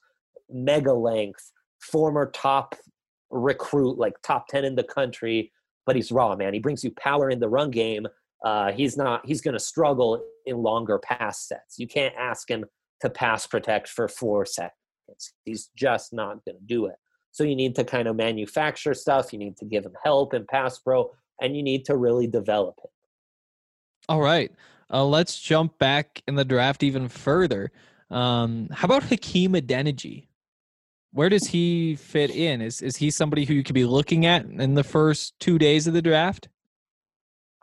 mega 0.51 0.93
length, 0.93 1.51
former 1.79 2.29
top 2.29 2.75
recruit, 3.31 3.97
like 3.97 4.13
top 4.21 4.47
10 4.49 4.63
in 4.63 4.75
the 4.75 4.83
country, 4.83 5.51
but 5.87 5.95
he's 5.95 6.11
raw, 6.11 6.35
man. 6.35 6.53
He 6.53 6.59
brings 6.59 6.83
you 6.83 6.91
power 6.91 7.31
in 7.31 7.39
the 7.39 7.49
run 7.49 7.71
game. 7.71 8.05
Uh, 8.43 8.73
he's 8.73 8.95
not, 8.95 9.25
he's 9.25 9.41
going 9.41 9.53
to 9.53 9.59
struggle 9.59 10.21
in 10.45 10.57
longer 10.57 10.99
pass 10.99 11.47
sets. 11.47 11.79
You 11.79 11.87
can't 11.87 12.15
ask 12.15 12.49
him 12.49 12.65
to 13.01 13.09
pass 13.09 13.45
protect 13.47 13.89
for 13.89 14.07
four 14.07 14.45
seconds. 14.45 15.33
He's 15.43 15.69
just 15.75 16.13
not 16.13 16.43
going 16.45 16.57
to 16.57 16.65
do 16.65 16.85
it. 16.87 16.95
So 17.31 17.43
you 17.43 17.55
need 17.55 17.75
to 17.75 17.83
kind 17.83 18.07
of 18.07 18.15
manufacture 18.15 18.93
stuff. 18.93 19.33
You 19.33 19.39
need 19.39 19.57
to 19.57 19.65
give 19.65 19.85
him 19.85 19.93
help 20.03 20.33
in 20.33 20.45
pass 20.45 20.79
pro, 20.79 21.11
and 21.41 21.55
you 21.55 21.63
need 21.63 21.85
to 21.85 21.97
really 21.97 22.27
develop 22.27 22.79
it. 22.83 22.89
All 24.07 24.21
right. 24.21 24.51
Uh, 24.91 25.03
let's 25.03 25.39
jump 25.39 25.77
back 25.77 26.21
in 26.27 26.35
the 26.35 26.45
draft 26.45 26.83
even 26.83 27.09
further. 27.09 27.71
Um, 28.09 28.69
how 28.71 28.85
about 28.85 29.03
Hakeem 29.03 29.53
Adeniji? 29.53 30.27
Where 31.11 31.29
does 31.29 31.47
he 31.47 31.95
fit 31.95 32.29
in? 32.29 32.61
Is 32.61 32.81
is 32.81 32.97
he 32.97 33.09
somebody 33.09 33.45
who 33.45 33.53
you 33.53 33.63
could 33.63 33.75
be 33.75 33.85
looking 33.85 34.25
at 34.25 34.45
in 34.45 34.73
the 34.73 34.83
first 34.83 35.39
two 35.39 35.57
days 35.57 35.87
of 35.87 35.93
the 35.93 36.01
draft? 36.01 36.49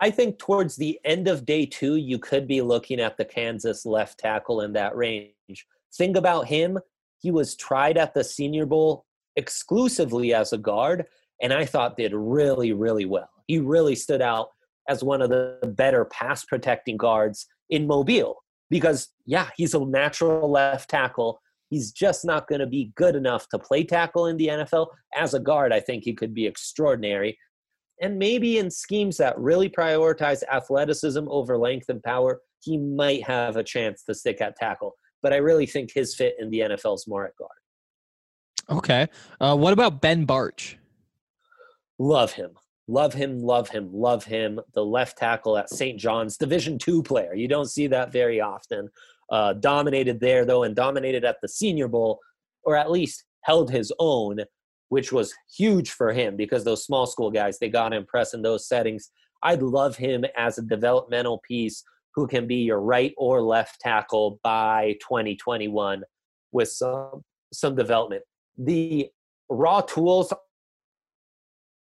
I 0.03 0.11
think 0.11 0.41
towards 0.41 0.75
the 0.75 0.99
end 1.05 1.29
of 1.29 1.47
day 1.47 1.65
two, 1.65 1.95
you 1.95 2.19
could 2.19 2.49
be 2.49 2.61
looking 2.61 2.99
at 2.99 3.17
the 3.17 3.25
Kansas 3.25 3.87
left 3.87 4.19
tackle 4.19 4.63
in 4.63 4.73
that 4.73 4.97
range. 4.97 5.65
Think 5.95 6.17
about 6.17 6.49
him. 6.49 6.81
He 7.21 7.31
was 7.31 7.55
tried 7.55 7.97
at 7.97 8.13
the 8.13 8.25
Senior 8.25 8.67
Bowl 8.67 9.07
exclusively 9.37 10.35
as 10.35 10.53
a 10.53 10.59
guard, 10.59 11.07
and 11.41 11.53
I 11.53 11.65
thought 11.65 11.97
did 11.97 12.15
really, 12.15 12.73
really 12.73 13.05
well. 13.05 13.31
He 13.47 13.61
really 13.61 13.95
stood 13.95 14.21
out 14.21 14.49
as 14.89 15.05
one 15.05 15.23
of 15.23 15.31
the 15.31 15.61
better 15.77 16.05
pass 16.07 16.45
protecting 16.45 16.97
guards 16.97 17.47
in 17.71 17.87
Mobile 17.87 18.43
because, 18.71 19.09
yeah, 19.25 19.51
he's 19.57 19.73
a 19.73 19.85
natural 19.85 20.51
left 20.51 20.91
tackle. 20.91 21.41
He's 21.71 21.93
just 21.93 22.25
not 22.25 22.49
going 22.49 22.61
to 22.61 22.67
be 22.67 22.91
good 22.97 23.15
enough 23.15 23.49
to 23.51 23.59
play 23.59 23.85
tackle 23.85 24.27
in 24.27 24.37
the 24.37 24.49
NFL. 24.49 24.89
As 25.15 25.33
a 25.33 25.39
guard, 25.39 25.73
I 25.73 25.79
think 25.79 26.03
he 26.03 26.13
could 26.13 26.35
be 26.35 26.49
extraordinary 26.49 27.39
and 28.03 28.19
maybe 28.19 28.59
in 28.59 28.71
schemes 28.71 29.17
that 29.17 29.39
really 29.39 29.71
prioritize 29.71 30.43
athleticism 30.51 31.25
over 31.29 31.57
length 31.57 31.89
and 31.89 32.03
power, 32.03 32.41
he 32.61 32.77
might 32.77 33.25
have 33.25 33.57
a 33.57 33.65
chance 33.65 34.03
to 34.05 34.15
stick 34.15 34.41
at 34.41 34.57
tackle. 34.57 34.95
But 35.23 35.33
I 35.33 35.37
really 35.37 35.67
think 35.67 35.93
his 35.93 36.15
fit 36.15 36.35
in 36.39 36.51
the 36.51 36.61
NFL 36.61 36.97
is 36.97 37.07
more 37.07 37.25
at 37.25 37.37
guard. 37.37 37.51
Okay. 38.69 39.07
Uh, 39.41 39.57
what 39.57 39.73
about 39.73 40.01
Ben 40.01 40.27
Bartch? 40.27 40.75
Love 41.99 42.33
him. 42.33 42.51
Love 42.89 43.15
him, 43.15 43.41
love 43.41 43.69
him, 43.69 43.89
love 43.93 44.25
him. 44.25 44.61
The 44.75 44.85
left 44.85 45.17
tackle 45.17 45.57
at 45.57 45.71
St. 45.71 45.99
John's, 45.99 46.37
Division 46.37 46.79
two 46.79 47.03
player. 47.03 47.33
You 47.33 47.47
don't 47.47 47.71
see 47.71 47.87
that 47.87 48.13
very 48.13 48.41
often. 48.41 48.89
Uh, 49.31 49.53
dominated 49.55 50.19
there, 50.19 50.45
though, 50.45 50.65
and 50.65 50.75
dominated 50.75 51.25
at 51.25 51.37
the 51.41 51.49
Senior 51.49 51.87
Bowl, 51.87 52.19
or 52.65 52.77
at 52.77 52.91
least 52.91 53.25
held 53.43 53.71
his 53.71 53.93
own, 53.99 54.41
which 54.93 55.11
was 55.11 55.33
huge 55.57 55.93
for 55.93 56.13
him 56.13 56.37
because 56.37 56.65
those 56.65 56.85
small 56.85 57.07
school 57.07 57.31
guys, 57.31 57.59
they 57.59 57.71
got 57.71 57.89
to 57.89 57.97
impress 57.97 58.35
in 58.35 58.43
those 58.43 58.69
settings. 58.69 59.09
I'd 59.43 59.63
love 59.63 59.97
him 59.97 60.23
as 60.37 60.59
a 60.59 60.63
developmental 60.63 61.41
piece 61.49 61.83
who 62.15 62.27
can 62.27 62.47
be 62.47 62.57
your 62.57 62.79
right 62.79 63.15
or 63.17 63.41
left 63.41 63.81
tackle 63.81 64.39
by 64.45 64.99
2021 65.01 66.03
with 66.53 66.69
some 66.69 67.25
some 67.55 67.75
development. 67.75 68.23
The 68.59 69.09
raw 69.49 69.81
tools 69.81 70.31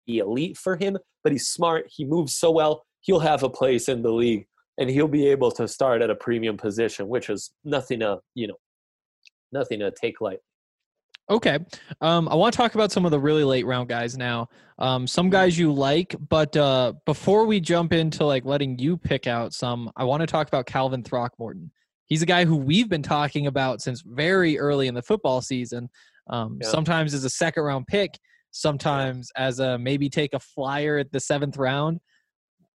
be 0.05 0.19
elite 0.19 0.55
for 0.55 0.75
him, 0.75 0.95
but 1.23 1.31
he's 1.31 1.47
smart. 1.47 1.87
He 1.89 2.05
moves 2.05 2.35
so 2.35 2.51
well. 2.51 2.85
He'll 3.01 3.21
have 3.21 3.41
a 3.41 3.49
place 3.49 3.89
in 3.89 4.03
the 4.03 4.11
league 4.11 4.45
and 4.77 4.87
he'll 4.87 5.07
be 5.07 5.29
able 5.29 5.49
to 5.53 5.67
start 5.67 6.03
at 6.03 6.11
a 6.11 6.15
premium 6.15 6.57
position, 6.57 7.07
which 7.07 7.31
is 7.31 7.55
nothing 7.63 8.01
to, 8.01 8.19
you 8.35 8.49
know, 8.49 8.57
nothing 9.51 9.79
to 9.79 9.89
take 9.89 10.21
light. 10.21 10.41
Okay. 11.29 11.57
Um, 12.01 12.27
I 12.27 12.35
want 12.35 12.53
to 12.53 12.57
talk 12.57 12.75
about 12.75 12.91
some 12.91 13.05
of 13.05 13.11
the 13.11 13.19
really 13.19 13.43
late 13.43 13.65
round 13.65 13.87
guys 13.87 14.17
now. 14.17 14.49
Um, 14.77 15.07
some 15.07 15.29
guys 15.29 15.57
you 15.57 15.71
like, 15.71 16.15
but 16.29 16.55
uh, 16.57 16.93
before 17.05 17.45
we 17.45 17.59
jump 17.59 17.93
into 17.93 18.25
like 18.25 18.43
letting 18.45 18.77
you 18.77 18.97
pick 18.97 19.25
out 19.25 19.53
some, 19.53 19.89
I 19.95 20.03
want 20.03 20.21
to 20.21 20.27
talk 20.27 20.47
about 20.47 20.65
Calvin 20.65 21.03
Throckmorton. 21.03 21.71
He's 22.07 22.21
a 22.21 22.25
guy 22.25 22.43
who 22.43 22.57
we've 22.57 22.89
been 22.89 23.03
talking 23.03 23.47
about 23.47 23.81
since 23.81 24.01
very 24.05 24.59
early 24.59 24.87
in 24.87 24.93
the 24.93 25.01
football 25.01 25.41
season. 25.41 25.89
Um, 26.29 26.59
Yeah. 26.61 26.67
Sometimes 26.69 27.13
as 27.13 27.23
a 27.23 27.29
second 27.29 27.63
round 27.63 27.87
pick, 27.87 28.19
sometimes 28.51 29.31
as 29.37 29.59
a 29.59 29.77
maybe 29.77 30.09
take 30.09 30.33
a 30.33 30.39
flyer 30.39 30.97
at 30.97 31.11
the 31.11 31.19
seventh 31.19 31.57
round. 31.57 32.01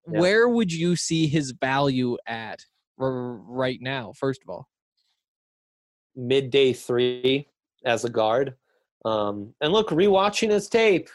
Yeah. 0.09 0.21
Where 0.21 0.47
would 0.47 0.71
you 0.71 0.95
see 0.95 1.27
his 1.27 1.51
value 1.51 2.17
at 2.25 2.61
r- 2.97 3.11
right 3.11 3.79
now? 3.81 4.13
First 4.15 4.41
of 4.43 4.49
all, 4.49 4.67
Midday 6.15 6.73
three 6.73 7.47
as 7.85 8.05
a 8.05 8.09
guard. 8.09 8.55
Um, 9.05 9.53
and 9.61 9.71
look, 9.71 9.89
rewatching 9.89 10.51
his 10.51 10.67
tape, 10.67 11.09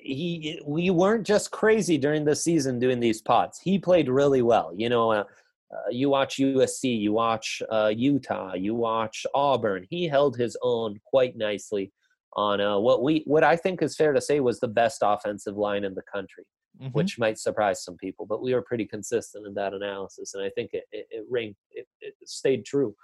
he 0.00 0.60
we 0.64 0.90
weren't 0.90 1.26
just 1.26 1.50
crazy 1.50 1.98
during 1.98 2.24
the 2.24 2.36
season 2.36 2.78
doing 2.78 3.00
these 3.00 3.20
pods. 3.20 3.58
He 3.58 3.78
played 3.78 4.08
really 4.08 4.42
well. 4.42 4.72
You 4.74 4.88
know, 4.88 5.10
uh, 5.10 5.24
uh, 5.72 5.90
you 5.90 6.10
watch 6.10 6.36
USC, 6.36 6.98
you 6.98 7.12
watch 7.12 7.62
uh, 7.70 7.92
Utah, 7.94 8.54
you 8.54 8.74
watch 8.74 9.26
Auburn. 9.34 9.86
He 9.88 10.08
held 10.08 10.36
his 10.36 10.56
own 10.62 10.98
quite 11.04 11.36
nicely 11.36 11.92
on 12.34 12.60
uh, 12.60 12.78
what 12.78 13.02
we 13.02 13.22
what 13.26 13.44
I 13.44 13.56
think 13.56 13.82
is 13.82 13.96
fair 13.96 14.12
to 14.12 14.20
say 14.20 14.40
was 14.40 14.60
the 14.60 14.68
best 14.68 15.00
offensive 15.02 15.56
line 15.56 15.84
in 15.84 15.94
the 15.94 16.02
country. 16.02 16.44
Mhm. 16.80 16.94
which 16.94 17.18
might 17.18 17.36
surprise 17.38 17.84
some 17.84 17.96
people, 17.98 18.24
but 18.24 18.40
we 18.40 18.54
were 18.54 18.62
pretty 18.62 18.86
consistent 18.86 19.46
in 19.46 19.52
that 19.54 19.74
analysis, 19.74 20.32
and 20.32 20.42
I 20.42 20.48
think 20.50 20.70
it 20.72 20.84
it, 20.92 21.06
it 21.10 21.26
rang 21.28 21.54
it, 21.72 21.86
it 22.00 22.14
stayed 22.24 22.64
true. 22.64 22.94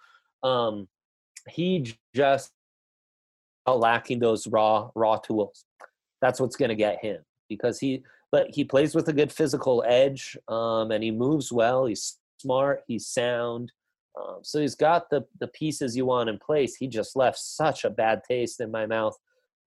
Um, 0.42 0.88
he 1.48 1.94
just 2.14 2.52
lacking 3.66 4.18
those 4.20 4.46
raw 4.46 4.90
raw 4.94 5.16
tools. 5.16 5.64
That's 6.20 6.40
what's 6.40 6.56
going 6.56 6.68
to 6.68 6.74
get 6.74 7.02
him 7.02 7.18
because 7.48 7.78
he 7.78 8.02
but 8.32 8.48
he 8.50 8.64
plays 8.64 8.94
with 8.94 9.08
a 9.08 9.12
good 9.12 9.32
physical 9.32 9.84
edge, 9.86 10.36
um, 10.48 10.90
and 10.90 11.02
he 11.02 11.10
moves 11.10 11.52
well. 11.52 11.86
He's 11.86 12.18
smart. 12.38 12.82
He's 12.86 13.06
sound. 13.06 13.72
Um, 14.20 14.38
so 14.42 14.60
he's 14.60 14.74
got 14.74 15.10
the 15.10 15.24
the 15.40 15.48
pieces 15.48 15.96
you 15.96 16.06
want 16.06 16.28
in 16.28 16.38
place. 16.38 16.76
He 16.76 16.88
just 16.88 17.16
left 17.16 17.38
such 17.38 17.84
a 17.84 17.90
bad 17.90 18.22
taste 18.28 18.60
in 18.60 18.70
my 18.70 18.86
mouth 18.86 19.16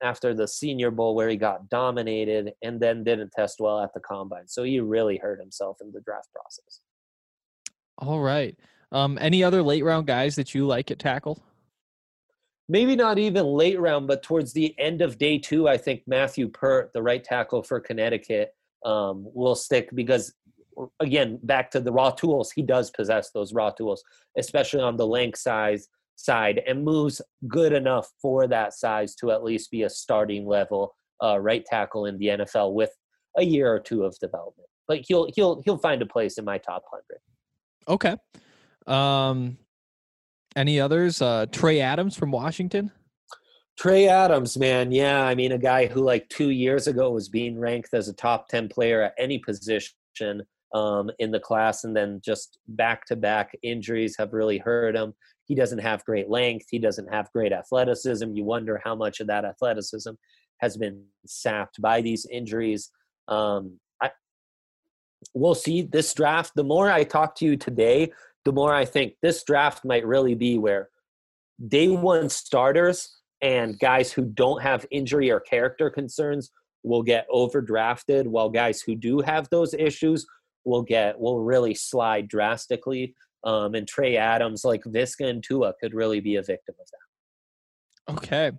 after 0.01 0.33
the 0.33 0.47
Senior 0.47 0.91
Bowl 0.91 1.13
where 1.13 1.29
he 1.29 1.35
got 1.35 1.69
dominated 1.69 2.53
and 2.61 2.79
then 2.79 3.03
didn't 3.03 3.31
test 3.35 3.57
well 3.59 3.81
at 3.81 3.93
the 3.93 3.99
combine. 3.99 4.47
So 4.47 4.63
he 4.63 4.79
really 4.79 5.17
hurt 5.17 5.39
himself 5.39 5.77
in 5.81 5.91
the 5.91 5.99
draft 6.01 6.29
process. 6.33 6.79
all 7.97 8.21
right. 8.21 8.57
Um, 8.91 9.17
any 9.21 9.43
other 9.43 9.61
late 9.61 9.83
round 9.83 10.07
guys 10.07 10.35
that 10.35 10.55
you 10.55 10.65
like 10.65 10.89
at 10.89 10.99
tackle? 10.99 11.43
Maybe 12.71 12.95
not 12.95 13.17
even 13.17 13.47
late 13.47 13.79
round, 13.79 14.07
but 14.07 14.21
towards 14.21 14.53
the 14.53 14.77
end 14.79 15.01
of 15.01 15.17
day 15.17 15.39
two, 15.39 15.67
I 15.67 15.75
think 15.75 16.03
Matthew 16.05 16.47
Peart, 16.47 16.91
the 16.93 17.01
right 17.01 17.23
tackle 17.23 17.63
for 17.63 17.79
Connecticut, 17.79 18.53
um, 18.85 19.25
will 19.33 19.55
stick 19.55 19.89
because, 19.95 20.33
again, 20.99 21.39
back 21.41 21.71
to 21.71 21.79
the 21.79 21.91
raw 21.91 22.11
tools, 22.11 22.51
he 22.51 22.61
does 22.61 22.91
possess 22.91 23.31
those 23.31 23.53
raw 23.53 23.71
tools, 23.71 24.03
especially 24.37 24.81
on 24.81 24.97
the 24.97 25.07
length 25.07 25.39
size 25.39 25.87
side, 26.15 26.61
and 26.67 26.85
moves 26.85 27.21
good 27.47 27.73
enough 27.73 28.07
for 28.21 28.47
that 28.47 28.73
size 28.73 29.15
to 29.15 29.31
at 29.31 29.43
least 29.43 29.71
be 29.71 29.83
a 29.83 29.89
starting 29.89 30.45
level 30.45 30.93
uh, 31.23 31.39
right 31.39 31.65
tackle 31.65 32.05
in 32.05 32.17
the 32.19 32.27
NFL 32.27 32.73
with 32.73 32.91
a 33.37 33.43
year 33.43 33.73
or 33.73 33.79
two 33.79 34.03
of 34.03 34.17
development. 34.19 34.69
But 34.87 34.99
he'll 35.07 35.27
he'll 35.35 35.61
he'll 35.65 35.77
find 35.77 36.01
a 36.01 36.05
place 36.05 36.37
in 36.37 36.45
my 36.45 36.59
top 36.59 36.83
hundred. 36.91 37.19
Okay. 37.87 38.15
Um, 38.85 39.57
Any 40.55 40.79
others? 40.79 41.21
Uh, 41.21 41.45
Trey 41.51 41.79
Adams 41.79 42.15
from 42.15 42.31
Washington. 42.31 42.91
Trey 43.77 44.09
Adams, 44.09 44.57
man, 44.57 44.91
yeah. 44.91 45.23
I 45.23 45.35
mean, 45.35 45.53
a 45.53 45.57
guy 45.57 45.85
who 45.85 46.01
like 46.01 46.27
two 46.27 46.49
years 46.49 46.87
ago 46.87 47.11
was 47.11 47.29
being 47.29 47.57
ranked 47.57 47.93
as 47.93 48.09
a 48.09 48.13
top 48.13 48.49
ten 48.49 48.67
player 48.67 49.03
at 49.03 49.13
any 49.17 49.39
position 49.39 49.93
um, 50.73 51.09
in 51.19 51.31
the 51.31 51.39
class, 51.39 51.85
and 51.85 51.95
then 51.95 52.19
just 52.23 52.57
back 52.67 53.05
to 53.05 53.15
back 53.15 53.57
injuries 53.63 54.17
have 54.17 54.33
really 54.33 54.57
hurt 54.57 54.95
him. 54.95 55.13
He 55.45 55.55
doesn't 55.55 55.79
have 55.79 56.03
great 56.03 56.29
length. 56.29 56.65
He 56.69 56.77
doesn't 56.77 57.07
have 57.13 57.31
great 57.31 57.53
athleticism. 57.53 58.33
You 58.33 58.43
wonder 58.43 58.81
how 58.83 58.95
much 58.95 59.19
of 59.19 59.27
that 59.27 59.45
athleticism 59.45 60.11
has 60.57 60.75
been 60.75 61.05
sapped 61.25 61.81
by 61.81 62.01
these 62.01 62.25
injuries. 62.25 62.91
Um, 63.29 63.79
I, 64.01 64.11
we'll 65.33 65.55
see 65.55 65.83
this 65.83 66.13
draft. 66.13 66.51
The 66.55 66.63
more 66.63 66.91
I 66.91 67.03
talk 67.03 67.33
to 67.35 67.45
you 67.45 67.55
today, 67.55 68.11
the 68.45 68.51
more 68.51 68.73
I 68.73 68.85
think 68.85 69.13
this 69.21 69.43
draft 69.43 69.85
might 69.85 70.05
really 70.05 70.35
be 70.35 70.57
where 70.57 70.89
day 71.67 71.89
one 71.89 72.29
starters 72.29 73.17
and 73.41 73.77
guys 73.79 74.11
who 74.11 74.25
don't 74.25 74.61
have 74.61 74.85
injury 74.91 75.31
or 75.31 75.39
character 75.39 75.89
concerns 75.89 76.51
will 76.83 77.03
get 77.03 77.27
overdrafted, 77.29 78.27
while 78.27 78.49
guys 78.49 78.81
who 78.81 78.95
do 78.95 79.19
have 79.19 79.49
those 79.49 79.73
issues 79.73 80.25
will 80.65 80.81
get 80.81 81.19
will 81.19 81.41
really 81.41 81.73
slide 81.73 82.27
drastically. 82.27 83.15
Um, 83.43 83.75
and 83.75 83.87
Trey 83.87 84.17
Adams, 84.17 84.65
like 84.65 84.83
Viska 84.83 85.29
and 85.29 85.43
Tua, 85.43 85.73
could 85.79 85.93
really 85.93 86.19
be 86.19 86.35
a 86.35 86.43
victim 86.43 86.75
of 86.79 86.87
that. 86.87 88.23
Okay. 88.23 88.51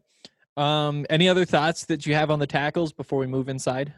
Um, 0.56 1.06
any 1.10 1.28
other 1.28 1.44
thoughts 1.44 1.84
that 1.86 2.06
you 2.06 2.14
have 2.14 2.30
on 2.30 2.38
the 2.38 2.46
tackles 2.46 2.92
before 2.92 3.18
we 3.18 3.26
move 3.26 3.48
inside? 3.48 3.92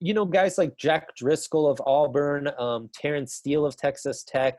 You 0.00 0.14
know, 0.14 0.24
guys 0.24 0.58
like 0.58 0.76
Jack 0.76 1.14
Driscoll 1.16 1.68
of 1.68 1.80
Auburn, 1.86 2.50
um, 2.58 2.90
Terence 2.94 3.34
Steele 3.34 3.64
of 3.64 3.76
Texas 3.76 4.24
Tech, 4.24 4.58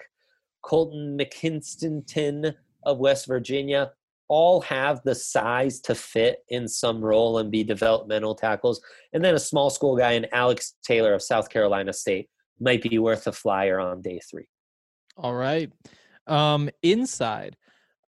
Colton 0.66 1.16
McKinstryton 1.18 2.56
of 2.84 2.98
West 2.98 3.28
Virginia, 3.28 3.92
all 4.28 4.62
have 4.62 5.02
the 5.04 5.14
size 5.14 5.80
to 5.82 5.94
fit 5.94 6.40
in 6.50 6.68
some 6.68 7.06
role 7.06 7.38
and 7.38 7.52
be 7.52 7.64
developmental 7.64 8.34
tackles. 8.34 8.82
And 9.14 9.24
then 9.24 9.36
a 9.36 9.40
small 9.40 9.70
school 9.70 9.96
guy 9.96 10.14
in 10.14 10.26
Alex 10.32 10.74
Taylor 10.84 11.14
of 11.14 11.22
South 11.22 11.50
Carolina 11.50 11.94
State 11.94 12.30
might 12.60 12.82
be 12.82 12.98
worth 12.98 13.28
a 13.28 13.32
flyer 13.32 13.80
on 13.80 14.02
day 14.02 14.20
three. 14.30 14.48
All 15.18 15.36
right. 15.36 15.72
Um, 16.26 16.72
inside. 16.82 17.56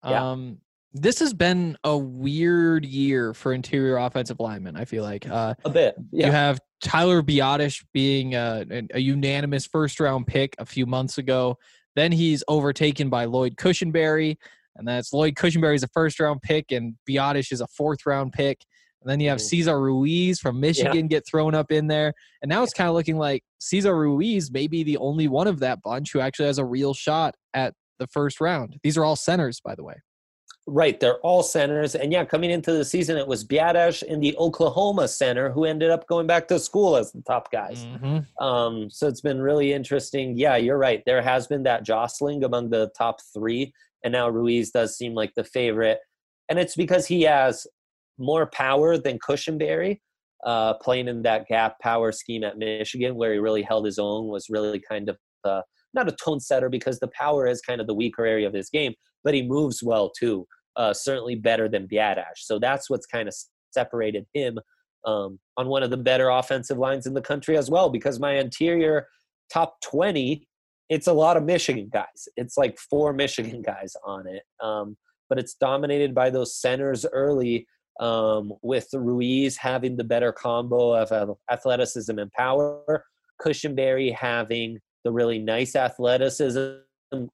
Yeah. 0.04 0.32
Um, 0.32 0.58
this 0.94 1.20
has 1.20 1.34
been 1.34 1.78
a 1.84 1.96
weird 1.96 2.86
year 2.86 3.36
for 3.36 3.54
interior 3.54 3.98
offensive 3.98 4.40
linemen. 4.40 4.76
I 4.76 4.86
feel 4.86 5.04
like 5.04 5.30
uh, 5.30 5.54
a 5.64 5.70
bit. 5.70 5.96
Yeah. 6.12 6.28
You 6.28 6.32
have 6.32 6.60
Tyler 6.82 7.22
Biadasz 7.22 7.84
being 7.94 8.34
a, 8.34 8.66
a, 8.94 9.00
unanimous 9.00 9.66
first 9.66 10.00
round 10.00 10.26
pick 10.26 10.56
a 10.58 10.66
few 10.66 10.86
months 10.86 11.18
ago. 11.18 11.58
Then 11.98 12.12
he's 12.12 12.44
overtaken 12.48 13.10
by 13.10 13.26
Lloyd 13.26 13.56
Cushenberry, 13.58 14.38
and 14.76 14.88
that's 14.88 15.12
Lloyd 15.12 15.34
Cushenberry 15.34 15.74
is 15.74 15.82
a 15.82 15.88
first 15.88 16.20
round 16.20 16.44
pick, 16.44 16.72
and 16.72 16.94
Biadasz 17.10 17.52
is 17.52 17.60
a 17.60 17.66
fourth 17.68 18.06
round 18.06 18.34
pick. 18.34 18.64
And 19.02 19.10
then 19.10 19.20
you 19.20 19.30
have 19.30 19.40
mm. 19.40 19.42
Cesar 19.42 19.82
Ruiz 19.82 20.40
from 20.40 20.60
Michigan 20.60 20.96
yeah. 20.96 21.08
get 21.08 21.28
thrown 21.28 21.56
up 21.56 21.72
in 21.72 21.88
there. 21.88 22.14
And 22.44 22.50
now 22.50 22.62
it's 22.62 22.74
kind 22.74 22.88
of 22.88 22.94
looking 22.94 23.18
like 23.18 23.44
Cesar 23.58 23.98
Ruiz 23.98 24.52
may 24.52 24.68
be 24.68 24.84
the 24.84 24.98
only 24.98 25.28
one 25.28 25.48
of 25.48 25.60
that 25.62 25.82
bunch 25.82 26.14
who 26.14 26.20
actually 26.20 26.46
has 26.46 26.60
a 26.60 26.66
real 26.66 26.94
shot 26.94 27.34
at 27.56 27.74
the 27.98 28.06
first 28.06 28.40
round. 28.40 28.78
These 28.84 28.96
are 28.96 29.04
all 29.04 29.16
centers, 29.16 29.60
by 29.60 29.74
the 29.74 29.84
way. 29.84 29.96
Right, 30.70 31.00
they're 31.00 31.20
all 31.20 31.44
centers, 31.44 31.96
and 31.96 32.12
yeah, 32.12 32.26
coming 32.26 32.52
into 32.52 32.74
the 32.74 32.84
season, 32.84 33.16
it 33.16 33.26
was 33.26 33.46
Biadasz 33.46 34.04
in 34.04 34.20
the 34.20 34.36
Oklahoma 34.36 35.08
center 35.08 35.50
who 35.50 35.64
ended 35.64 35.90
up 35.92 36.06
going 36.08 36.28
back 36.28 36.46
to 36.50 36.60
school 36.60 36.98
as 36.98 37.14
the 37.14 37.22
top 37.22 37.50
guys. 37.54 37.86
Mm-hmm. 37.86 38.46
Um, 38.46 38.90
so 38.90 39.08
it's 39.08 39.22
been 39.22 39.40
really 39.40 39.72
interesting. 39.72 40.38
Yeah, 40.38 40.58
you're 40.58 40.78
right. 40.78 41.04
There 41.06 41.22
has 41.22 41.48
been 41.48 41.64
that 41.64 41.84
jostling 41.84 42.44
among 42.44 42.70
the 42.70 42.92
top 42.98 43.22
three, 43.34 43.72
and 44.04 44.12
now 44.12 44.28
Ruiz 44.28 44.72
does 44.72 44.98
seem 44.98 45.14
like 45.14 45.34
the 45.36 45.46
favorite, 45.46 46.00
and 46.50 46.60
it's 46.60 46.76
because 46.76 47.08
he 47.08 47.22
has 47.22 47.66
more 48.18 48.48
power 48.48 48.98
than 48.98 49.20
Cushenberry, 49.20 50.02
uh, 50.46 50.74
playing 50.74 51.08
in 51.08 51.22
that 51.22 51.48
gap 51.48 51.80
power 51.80 52.12
scheme 52.12 52.44
at 52.44 52.58
Michigan, 52.58 53.16
where 53.16 53.32
he 53.32 53.40
really 53.40 53.64
held 53.64 53.86
his 53.86 54.00
own, 54.00 54.28
was 54.28 54.50
really 54.50 54.82
kind 54.82 55.08
of 55.08 55.18
uh, 55.46 55.62
not 55.94 56.10
a 56.10 56.16
tone 56.22 56.42
setter 56.42 56.68
because 56.68 57.00
the 57.00 57.08
power 57.18 57.48
is 57.48 57.62
kind 57.62 57.80
of 57.80 57.88
the 57.88 57.94
weaker 57.94 58.26
area 58.26 58.46
of 58.46 58.54
his 58.54 58.70
game, 58.70 58.94
but 59.24 59.34
he 59.34 59.42
moves 59.42 59.82
well 59.82 60.10
too 60.10 60.46
uh, 60.78 60.94
certainly 60.94 61.36
better 61.36 61.68
than 61.68 61.88
Biadasz. 61.88 62.38
So 62.38 62.60
that's 62.60 62.90
what's 62.90 63.06
kind 63.06 63.28
of 63.28 63.36
separated 63.72 64.26
him 64.34 64.60
um, 65.06 65.40
on 65.58 65.68
one 65.68 65.84
of 65.84 65.90
the 65.90 65.98
better 65.98 66.30
offensive 66.30 66.78
lines 66.78 67.06
in 67.06 67.14
the 67.14 67.22
country 67.22 67.58
as 67.58 67.70
well. 67.70 67.90
Because 67.90 68.20
my 68.20 68.34
interior 68.34 69.08
top 69.52 69.82
20, 69.82 70.48
it's 70.90 71.08
a 71.08 71.14
lot 71.14 71.38
of 71.38 71.44
Michigan 71.44 71.90
guys. 71.92 72.28
It's 72.38 72.58
like 72.58 72.78
four 72.78 73.14
Michigan 73.14 73.62
guys 73.62 73.96
on 74.06 74.28
it. 74.28 74.44
Um, 74.64 74.96
but 75.30 75.40
it's 75.40 75.56
dominated 75.56 76.16
by 76.16 76.30
those 76.30 76.56
centers 76.56 77.06
early 77.12 77.68
um, 78.00 78.54
with 78.62 78.88
Ruiz 78.94 79.58
having 79.58 79.98
the 79.98 80.04
better 80.04 80.32
combo 80.32 80.94
of 80.96 81.38
athleticism 81.52 82.18
and 82.18 82.32
power, 82.32 83.04
Cushenberry 83.42 84.14
having 84.14 84.80
the 85.04 85.12
really 85.12 85.40
nice 85.40 85.76
athleticism 85.76 86.78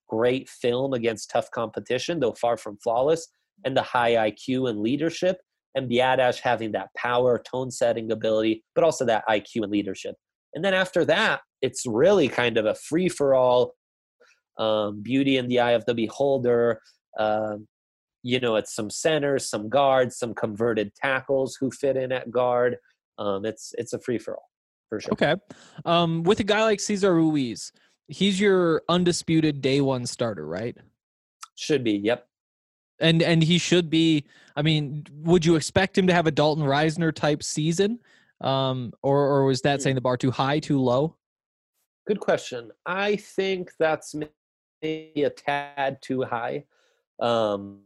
great 0.07 0.49
film 0.49 0.93
against 0.93 1.29
tough 1.29 1.49
competition, 1.51 2.19
though 2.19 2.33
far 2.33 2.57
from 2.57 2.77
flawless, 2.77 3.27
and 3.65 3.75
the 3.75 3.81
high 3.81 4.29
IQ 4.31 4.69
and 4.69 4.79
leadership, 4.79 5.37
and 5.75 5.89
Biadasz 5.89 6.39
having 6.39 6.71
that 6.73 6.89
power, 6.95 7.41
tone 7.49 7.71
setting 7.71 8.11
ability, 8.11 8.63
but 8.75 8.83
also 8.83 9.05
that 9.05 9.23
IQ 9.29 9.63
and 9.63 9.71
leadership. 9.71 10.15
And 10.53 10.63
then 10.63 10.73
after 10.73 11.03
that, 11.05 11.41
it's 11.61 11.85
really 11.85 12.27
kind 12.27 12.57
of 12.57 12.65
a 12.65 12.75
free 12.75 13.09
for 13.09 13.33
all, 13.33 13.73
um, 14.59 15.01
beauty 15.01 15.37
in 15.37 15.47
the 15.47 15.59
eye 15.59 15.71
of 15.71 15.85
the 15.85 15.95
beholder. 15.95 16.79
Uh, 17.17 17.57
you 18.21 18.39
know, 18.39 18.55
it's 18.55 18.73
some 18.73 18.89
centers, 18.89 19.49
some 19.49 19.67
guards, 19.69 20.17
some 20.17 20.33
converted 20.33 20.93
tackles 20.95 21.57
who 21.59 21.71
fit 21.71 21.97
in 21.97 22.11
at 22.11 22.31
guard. 22.31 22.77
Um, 23.17 23.45
it's 23.45 23.73
it's 23.77 23.93
a 23.93 23.99
free 23.99 24.17
for 24.17 24.35
all 24.35 24.49
for 24.89 24.99
sure. 24.99 25.13
Okay, 25.13 25.35
um, 25.85 26.23
with 26.23 26.39
a 26.39 26.43
guy 26.43 26.63
like 26.63 26.79
Cesar 26.79 27.13
Ruiz, 27.13 27.71
he's 28.07 28.39
your 28.39 28.83
undisputed 28.89 29.61
day 29.61 29.81
one 29.81 30.05
starter, 30.05 30.45
right? 30.45 30.77
Should 31.55 31.83
be. 31.83 31.93
Yep. 31.93 32.27
And 32.99 33.21
and 33.21 33.43
he 33.43 33.57
should 33.57 33.89
be. 33.89 34.25
I 34.55 34.61
mean, 34.61 35.05
would 35.23 35.45
you 35.45 35.55
expect 35.55 35.97
him 35.97 36.07
to 36.07 36.13
have 36.13 36.27
a 36.27 36.31
Dalton 36.31 36.63
Risner 36.63 37.13
type 37.13 37.43
season, 37.43 37.99
um, 38.41 38.93
or 39.01 39.19
or 39.19 39.45
was 39.45 39.61
that 39.61 39.81
saying 39.81 39.95
hmm. 39.95 39.97
the 39.97 40.01
bar 40.01 40.17
too 40.17 40.31
high, 40.31 40.59
too 40.59 40.79
low? 40.79 41.15
Good 42.05 42.19
question. 42.19 42.71
I 42.85 43.15
think 43.15 43.71
that's 43.79 44.13
maybe 44.13 45.23
a 45.23 45.29
tad 45.29 46.01
too 46.01 46.23
high. 46.23 46.65
Um, 47.19 47.81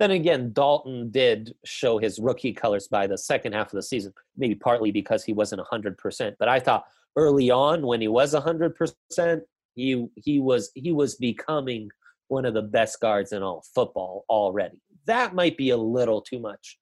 then 0.00 0.10
again, 0.10 0.52
Dalton 0.52 1.10
did 1.12 1.54
show 1.64 1.98
his 1.98 2.18
rookie 2.18 2.52
colors 2.52 2.88
by 2.88 3.06
the 3.06 3.16
second 3.16 3.52
half 3.52 3.68
of 3.68 3.76
the 3.76 3.82
season, 3.82 4.12
maybe 4.36 4.56
partly 4.56 4.90
because 4.90 5.22
he 5.22 5.32
wasn't 5.32 5.62
100%. 5.62 6.34
But 6.40 6.48
I 6.48 6.58
thought 6.58 6.86
early 7.16 7.50
on 7.50 7.86
when 7.86 8.00
he 8.00 8.08
was 8.08 8.34
100%, 8.34 9.40
he 9.74 10.06
he 10.16 10.38
was 10.38 10.70
he 10.74 10.92
was 10.92 11.16
becoming 11.16 11.88
one 12.28 12.44
of 12.44 12.54
the 12.54 12.62
best 12.62 13.00
guards 13.00 13.32
in 13.32 13.42
all 13.42 13.64
football 13.74 14.24
already. 14.28 14.80
That 15.06 15.34
might 15.34 15.56
be 15.56 15.70
a 15.70 15.76
little 15.76 16.20
too 16.20 16.40
much 16.40 16.78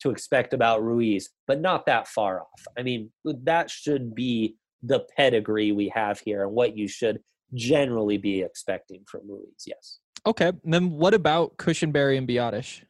to 0.00 0.10
expect 0.10 0.52
about 0.52 0.82
Ruiz, 0.82 1.30
but 1.46 1.60
not 1.60 1.86
that 1.86 2.08
far 2.08 2.40
off. 2.40 2.66
I 2.78 2.82
mean, 2.82 3.10
that 3.24 3.70
should 3.70 4.14
be 4.14 4.56
the 4.82 5.06
pedigree 5.16 5.72
we 5.72 5.90
have 5.94 6.20
here 6.20 6.44
and 6.44 6.52
what 6.52 6.76
you 6.76 6.88
should 6.88 7.20
generally 7.54 8.18
be 8.18 8.42
expecting 8.42 9.02
from 9.10 9.22
Ruiz. 9.26 9.64
Yes. 9.66 9.98
Okay. 10.26 10.48
And 10.48 10.74
then 10.74 10.90
what 10.92 11.14
about 11.14 11.56
Cushenberry 11.56 12.18
and 12.18 12.28
Biadasz? 12.28 12.82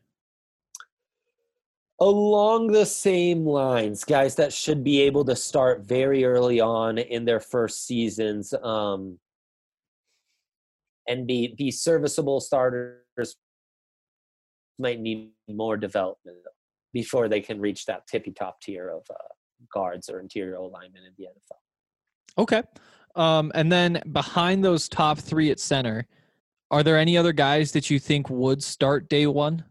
Along 2.00 2.68
the 2.68 2.86
same 2.86 3.46
lines, 3.46 4.04
guys 4.04 4.34
that 4.36 4.52
should 4.52 4.82
be 4.82 5.00
able 5.02 5.24
to 5.24 5.36
start 5.36 5.82
very 5.82 6.24
early 6.24 6.60
on 6.60 6.98
in 6.98 7.24
their 7.24 7.40
first 7.40 7.86
seasons 7.86 8.52
um, 8.62 9.18
and 11.08 11.26
be 11.26 11.54
be 11.56 11.70
serviceable 11.70 12.40
starters 12.40 13.36
might 14.78 14.98
need 15.00 15.30
more 15.48 15.76
development 15.76 16.38
before 16.92 17.28
they 17.28 17.40
can 17.40 17.60
reach 17.60 17.86
that 17.86 18.06
tippy 18.06 18.32
top 18.32 18.60
tier 18.60 18.88
of 18.88 19.02
uh, 19.10 19.14
guards 19.72 20.08
or 20.08 20.20
interior 20.20 20.54
alignment 20.54 21.04
in 21.04 21.12
the 21.16 21.24
NFL. 21.24 22.42
Okay. 22.42 22.62
Um, 23.14 23.52
and 23.54 23.70
then 23.70 24.02
behind 24.12 24.64
those 24.64 24.88
top 24.88 25.18
three 25.18 25.50
at 25.50 25.60
center, 25.60 26.06
are 26.70 26.82
there 26.82 26.98
any 26.98 27.16
other 27.16 27.32
guys 27.32 27.70
that 27.72 27.90
you 27.90 28.00
think 28.00 28.28
would 28.28 28.62
start 28.62 29.08
day 29.08 29.26
one? 29.26 29.64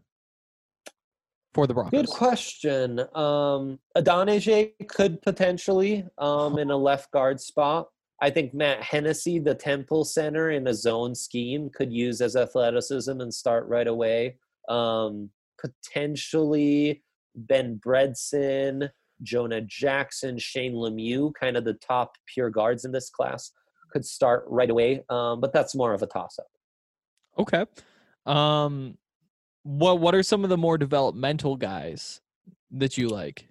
For 1.54 1.68
the 1.68 1.74
Broncos? 1.74 1.92
Good 1.92 2.08
question. 2.08 2.98
Um, 3.14 3.78
Adeniji 3.96 4.72
could 4.88 5.22
potentially 5.22 6.04
um, 6.18 6.58
in 6.58 6.70
a 6.70 6.76
left 6.76 7.12
guard 7.12 7.40
spot. 7.40 7.88
I 8.20 8.30
think 8.30 8.54
Matt 8.54 8.82
Hennessy, 8.82 9.38
the 9.38 9.54
Temple 9.54 10.04
center 10.04 10.50
in 10.50 10.66
a 10.66 10.74
zone 10.74 11.14
scheme, 11.14 11.70
could 11.70 11.92
use 11.92 12.20
as 12.20 12.34
athleticism 12.34 13.20
and 13.20 13.32
start 13.32 13.68
right 13.68 13.86
away. 13.86 14.36
Um, 14.68 15.30
potentially 15.60 17.04
Ben 17.36 17.80
Bredeson, 17.84 18.90
Jonah 19.22 19.60
Jackson, 19.60 20.38
Shane 20.38 20.74
Lemieux, 20.74 21.32
kind 21.38 21.56
of 21.56 21.64
the 21.64 21.74
top 21.74 22.16
pure 22.26 22.50
guards 22.50 22.84
in 22.84 22.92
this 22.92 23.10
class, 23.10 23.52
could 23.92 24.04
start 24.04 24.44
right 24.48 24.70
away. 24.70 25.04
Um, 25.08 25.40
but 25.40 25.52
that's 25.52 25.74
more 25.74 25.94
of 25.94 26.02
a 26.02 26.06
toss 26.06 26.38
up. 26.38 26.46
Okay. 27.38 27.64
Um, 28.26 28.96
what 29.64 29.98
what 29.98 30.14
are 30.14 30.22
some 30.22 30.44
of 30.44 30.50
the 30.50 30.56
more 30.56 30.78
developmental 30.78 31.56
guys 31.56 32.20
that 32.70 32.96
you 32.96 33.08
like? 33.08 33.48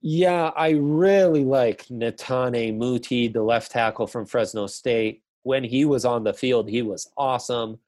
Yeah, 0.00 0.50
I 0.56 0.70
really 0.70 1.44
like 1.44 1.86
Netane 1.86 2.76
Muti, 2.76 3.28
the 3.28 3.42
left 3.42 3.70
tackle 3.70 4.08
from 4.08 4.26
Fresno 4.26 4.66
State. 4.66 5.22
When 5.44 5.62
he 5.62 5.84
was 5.84 6.04
on 6.04 6.24
the 6.24 6.34
field, 6.34 6.68
he 6.68 6.82
was 6.82 7.08
awesome. 7.16 7.78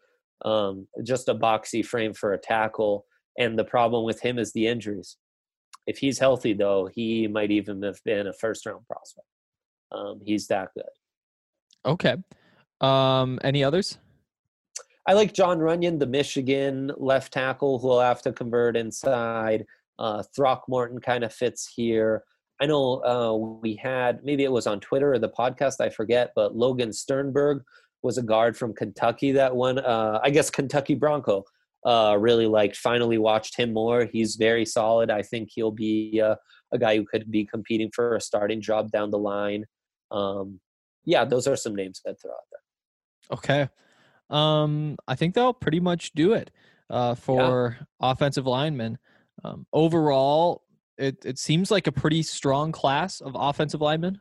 Um, 0.45 0.87
just 1.03 1.29
a 1.29 1.35
boxy 1.35 1.85
frame 1.85 2.13
for 2.13 2.33
a 2.33 2.39
tackle. 2.39 3.07
And 3.39 3.59
the 3.59 3.65
problem 3.65 4.05
with 4.05 4.21
him 4.21 4.39
is 4.39 4.53
the 4.53 4.67
injuries. 4.69 5.17
If 5.87 5.99
he's 5.99 6.19
healthy, 6.19 6.53
though, 6.53 6.89
he 6.93 7.27
might 7.27 7.51
even 7.51 7.83
have 7.83 7.99
been 8.05 8.29
a 8.29 8.33
first 8.33 8.65
round 8.65 8.87
prospect. 8.87 9.27
Um, 9.91 10.21
he's 10.25 10.47
that 10.49 10.69
good. 10.75 10.85
Okay. 11.85 12.17
Um, 12.81 13.39
any 13.43 13.65
others? 13.65 13.99
I 15.07 15.13
like 15.13 15.35
John 15.35 15.59
Runyan, 15.59 15.99
the 15.99 16.07
Michigan 16.07 16.91
left 16.97 17.33
tackle 17.33 17.79
who 17.79 17.89
will 17.89 18.01
have 18.01 18.23
to 18.23 18.33
convert 18.33 18.77
inside. 18.77 19.67
Uh, 19.99 20.23
Throckmorton 20.35 21.01
kind 21.01 21.25
of 21.25 21.33
fits 21.33 21.71
here. 21.75 22.25
I 22.61 22.67
know 22.67 23.05
uh, 23.05 23.61
we 23.63 23.77
had 23.77 24.25
maybe 24.25 24.45
it 24.45 24.53
was 24.53 24.67
on 24.67 24.81
Twitter 24.81 25.13
or 25.13 25.19
the 25.19 25.29
podcast, 25.29 25.81
I 25.81 25.91
forget, 25.91 26.33
but 26.35 26.57
Logan 26.57 26.91
Stenberg 26.91 27.61
was 28.03 28.17
a 28.17 28.23
guard 28.23 28.57
from 28.57 28.75
Kentucky 28.75 29.33
that 29.33 29.55
one. 29.55 29.79
Uh, 29.79 30.21
I 30.23 30.31
guess 30.31 30.51
Kentucky 30.51 30.95
Bronco 30.95 31.45
uh, 31.85 32.17
really 32.19 32.47
liked. 32.47 32.77
Finally 32.77 33.19
watched 33.19 33.59
him 33.59 33.73
more. 33.73 34.07
He's 34.07 34.37
very 34.37 34.65
solid. 34.65 35.11
I 35.11 35.23
think 35.23 35.51
he'll 35.53 35.71
be 35.71 36.21
uh, 36.23 36.37
a 36.73 36.79
guy 36.79 36.97
who 36.97 37.05
could 37.05 37.31
be 37.31 37.45
competing 37.45 37.91
for 37.95 38.17
a 38.17 38.21
starting 38.21 38.61
job 38.61 38.91
down 38.91 39.11
the 39.11 39.19
line. 39.19 39.65
Um, 40.11 40.61
yeah, 41.05 41.25
those 41.25 41.47
are 41.47 41.57
some 41.57 41.75
names 41.75 42.01
I'd 42.07 42.21
throw 42.21 42.31
out 42.31 42.39
there. 42.51 43.37
Okay. 43.39 43.69
Um, 44.31 44.97
I 45.07 45.15
think 45.15 45.35
they'll 45.35 45.53
pretty 45.53 45.81
much 45.81 46.13
do 46.13 46.33
it 46.33 46.51
uh, 46.91 47.15
for 47.15 47.77
yeah. 47.79 47.87
offensive 48.01 48.47
linemen. 48.47 48.99
Um, 49.45 49.67
overall, 49.73 50.63
it, 50.97 51.25
it 51.25 51.39
seems 51.39 51.71
like 51.71 51.87
a 51.87 51.93
pretty 51.93 52.23
strong 52.23 52.73
class 52.73 53.21
of 53.21 53.37
offensive 53.39 53.81
linemen. 53.81 54.21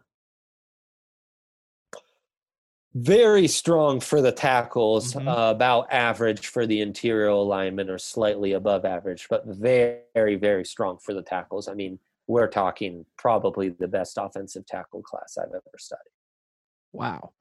Very 2.96 3.48
strong 3.48 4.00
for 4.00 4.22
the 4.22 4.32
tackles, 4.32 5.14
mm-hmm. 5.14 5.28
uh, 5.28 5.50
about 5.50 5.92
average 5.92 6.48
for 6.48 6.68
the 6.68 6.82
interior 6.82 7.28
alignment 7.28 7.90
or 7.90 7.98
slightly 7.98 8.54
above 8.54 8.86
average, 8.86 9.28
but 9.30 9.46
very, 9.48 10.36
very 10.36 10.64
strong 10.64 11.00
for 11.00 11.14
the 11.14 11.24
tackles. 11.24 11.68
I 11.68 11.74
mean, 11.74 11.98
we're 12.28 12.48
talking 12.48 13.06
probably 13.18 13.70
the 13.70 13.88
best 13.88 14.18
offensive 14.22 14.66
tackle 14.68 15.02
class 15.02 15.38
I've 15.40 15.50
ever 15.50 15.78
studied. 15.78 16.02
Wow. 16.92 17.32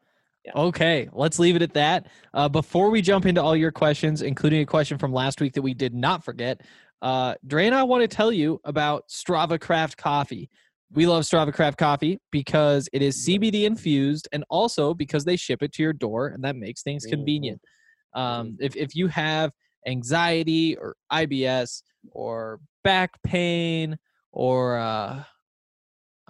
Yeah. 0.44 0.52
Okay, 0.56 1.08
let's 1.12 1.38
leave 1.38 1.54
it 1.54 1.62
at 1.62 1.74
that. 1.74 2.08
Uh, 2.34 2.48
before 2.48 2.90
we 2.90 3.00
jump 3.00 3.26
into 3.26 3.40
all 3.40 3.54
your 3.54 3.70
questions, 3.70 4.22
including 4.22 4.60
a 4.60 4.66
question 4.66 4.98
from 4.98 5.12
last 5.12 5.40
week 5.40 5.52
that 5.54 5.62
we 5.62 5.72
did 5.72 5.94
not 5.94 6.24
forget, 6.24 6.62
uh, 7.00 7.34
Dre 7.46 7.66
and 7.66 7.74
I 7.74 7.82
want 7.84 8.02
to 8.02 8.08
tell 8.08 8.32
you 8.32 8.60
about 8.64 9.08
Strava 9.08 9.60
Craft 9.60 9.96
Coffee. 9.96 10.50
We 10.92 11.06
love 11.06 11.24
Strava 11.24 11.52
Craft 11.52 11.78
Coffee 11.78 12.20
because 12.30 12.88
it 12.92 13.02
is 13.02 13.26
CBD 13.26 13.64
infused 13.64 14.28
and 14.32 14.44
also 14.50 14.94
because 14.94 15.24
they 15.24 15.36
ship 15.36 15.62
it 15.62 15.72
to 15.74 15.82
your 15.82 15.92
door 15.92 16.28
and 16.28 16.44
that 16.44 16.56
makes 16.56 16.82
things 16.82 17.04
mm-hmm. 17.04 17.16
convenient. 17.16 17.60
Um, 18.14 18.48
mm-hmm. 18.48 18.54
if, 18.60 18.76
if 18.76 18.94
you 18.94 19.08
have 19.08 19.52
anxiety 19.86 20.76
or 20.76 20.96
IBS 21.12 21.82
or 22.10 22.60
back 22.84 23.20
pain 23.22 23.98
or 24.32 24.78
uh, 24.78 25.22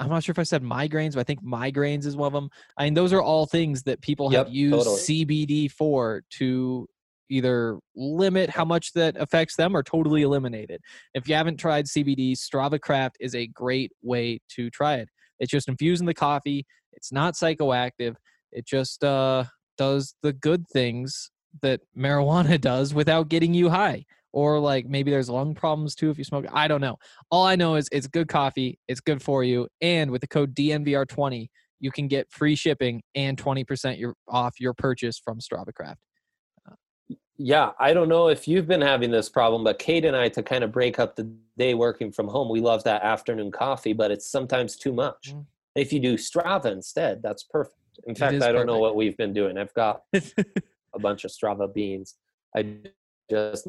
I'm 0.03 0.11
not 0.11 0.25
sure 0.25 0.33
if 0.33 0.39
I 0.39 0.43
said 0.43 0.63
migraines, 0.63 1.15
but 1.15 1.21
I 1.21 1.25
think 1.25 1.45
migraines 1.45 2.07
is 2.07 2.17
one 2.17 2.27
of 2.27 2.33
them. 2.33 2.51
I 2.77 2.85
mean, 2.85 2.95
those 2.95 3.13
are 3.13 3.23
all 3.23 3.47
things 3.47 3.83
that 3.85 4.01
people 4.01 4.33
yep, 4.33 4.47
have 4.47 4.55
used 4.55 4.77
totally. 4.77 5.01
CBD 5.01 5.71
for 5.71 6.23
to 6.39 6.89
either 7.31 7.79
limit 7.97 8.51
how 8.51 8.65
much 8.65 8.93
that 8.93 9.17
affects 9.19 9.57
them 9.57 9.77
or 9.77 9.83
totally 9.83 10.23
eliminate 10.23 10.71
it. 10.71 10.81
If 11.15 11.29
you 11.29 11.35
haven't 11.35 11.57
tried 11.57 11.87
CBD, 11.87 12.33
Strava 12.33 12.81
Craft 12.81 13.17
is 13.21 13.35
a 13.35 13.47
great 13.47 13.93
way 14.03 14.41
to 14.51 14.69
try 14.71 14.97
it. 14.97 15.09
It's 15.41 15.51
just 15.51 15.69
infusing 15.69 16.07
the 16.07 16.15
coffee. 16.15 16.67
It's 16.93 17.11
not 17.11 17.35
psychoactive. 17.35 18.17
It 18.53 18.67
just 18.67 19.03
uh, 19.03 19.45
does 19.79 20.15
the 20.23 20.33
good 20.33 20.67
things 20.69 21.31
that 21.63 21.81
marijuana 21.97 22.61
does 22.61 22.93
without 22.93 23.29
getting 23.29 23.55
you 23.55 23.71
high 23.71 24.05
or 24.33 24.59
like 24.59 24.87
maybe 24.87 25.11
there's 25.11 25.29
lung 25.29 25.55
problems 25.55 25.95
too 25.95 26.11
if 26.11 26.19
you 26.19 26.25
smoke. 26.25 26.47
I 26.53 26.69
don't 26.69 26.81
know. 26.81 26.97
All 27.31 27.45
I 27.45 27.57
know 27.57 27.77
is 27.77 27.89
it's 27.93 28.07
good 28.07 28.29
coffee, 28.29 28.79
it's 28.89 29.01
good 29.01 29.23
for 29.23 29.45
you, 29.45 29.69
and 29.81 30.11
with 30.11 30.21
the 30.21 30.29
code 30.29 30.55
DNVR20, 30.55 31.49
you 31.83 31.91
can 31.91 32.09
get 32.09 32.31
free 32.31 32.55
shipping 32.55 33.03
and 33.15 33.37
20% 33.37 33.99
your, 33.99 34.15
off 34.29 34.61
your 34.61 34.73
purchase 34.73 35.19
from 35.19 35.41
Strava 35.41 35.75
Craft. 35.75 36.01
Yeah, 37.37 37.71
I 37.81 37.93
don't 37.93 38.09
know 38.09 38.29
if 38.29 38.47
you've 38.47 38.69
been 38.69 38.81
having 38.81 39.11
this 39.11 39.29
problem, 39.29 39.65
but 39.65 39.81
Kate 39.81 40.05
and 40.05 40.17
I, 40.17 40.29
to 40.29 40.43
kind 40.45 40.63
of 40.63 40.71
break 40.71 41.01
up 41.01 41.17
the 41.17 41.29
day 41.59 41.75
working 41.75 42.13
from 42.13 42.29
home, 42.29 42.49
we 42.49 42.61
love 42.61 42.85
that 42.85 43.03
afternoon 43.03 43.51
coffee, 43.51 43.93
but 43.93 44.13
it's 44.13 44.31
sometimes 44.31 44.77
too 44.77 44.93
much. 44.93 45.35
Mm. 45.35 45.47
If 45.75 45.93
you 45.93 45.99
do 45.99 46.15
Strava 46.15 46.67
instead, 46.67 47.21
that's 47.21 47.43
perfect. 47.43 47.77
In 48.07 48.15
fact, 48.15 48.35
I 48.37 48.39
don't 48.39 48.53
perfect. 48.53 48.67
know 48.69 48.79
what 48.79 48.95
we've 48.95 49.17
been 49.17 49.33
doing. 49.33 49.59
I've 49.59 49.75
got 49.75 50.03
a 50.15 50.99
bunch 51.01 51.25
of 51.25 51.33
Strava 51.33 51.73
beans. 51.73 52.15
I 52.57 52.77
just 53.29 53.67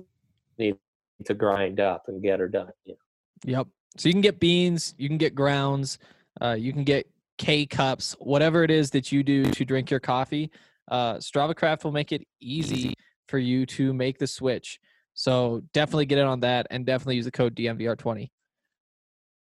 need 0.57 0.77
to 1.25 1.33
grind 1.33 1.79
up 1.79 2.03
and 2.07 2.21
get 2.21 2.39
her 2.39 2.47
done. 2.47 2.69
You 2.85 2.93
know? 2.93 3.57
Yep. 3.57 3.67
So 3.97 4.09
you 4.09 4.13
can 4.13 4.21
get 4.21 4.39
beans, 4.39 4.95
you 4.97 5.07
can 5.07 5.17
get 5.17 5.35
grounds, 5.35 5.99
uh, 6.41 6.55
you 6.57 6.73
can 6.73 6.83
get 6.83 7.07
K 7.37 7.65
cups, 7.65 8.15
whatever 8.19 8.63
it 8.63 8.71
is 8.71 8.89
that 8.91 9.11
you 9.11 9.23
do 9.23 9.45
to 9.45 9.65
drink 9.65 9.91
your 9.91 9.99
coffee. 9.99 10.51
Uh, 10.89 11.15
Strava 11.15 11.55
Craft 11.55 11.83
will 11.83 11.91
make 11.91 12.11
it 12.11 12.25
easy 12.41 12.93
for 13.27 13.37
you 13.37 13.65
to 13.65 13.93
make 13.93 14.17
the 14.17 14.27
switch. 14.27 14.79
So 15.13 15.61
definitely 15.73 16.05
get 16.05 16.17
in 16.17 16.25
on 16.25 16.39
that 16.41 16.67
and 16.69 16.85
definitely 16.85 17.17
use 17.17 17.25
the 17.25 17.31
code 17.31 17.55
DNVR20. 17.55 18.29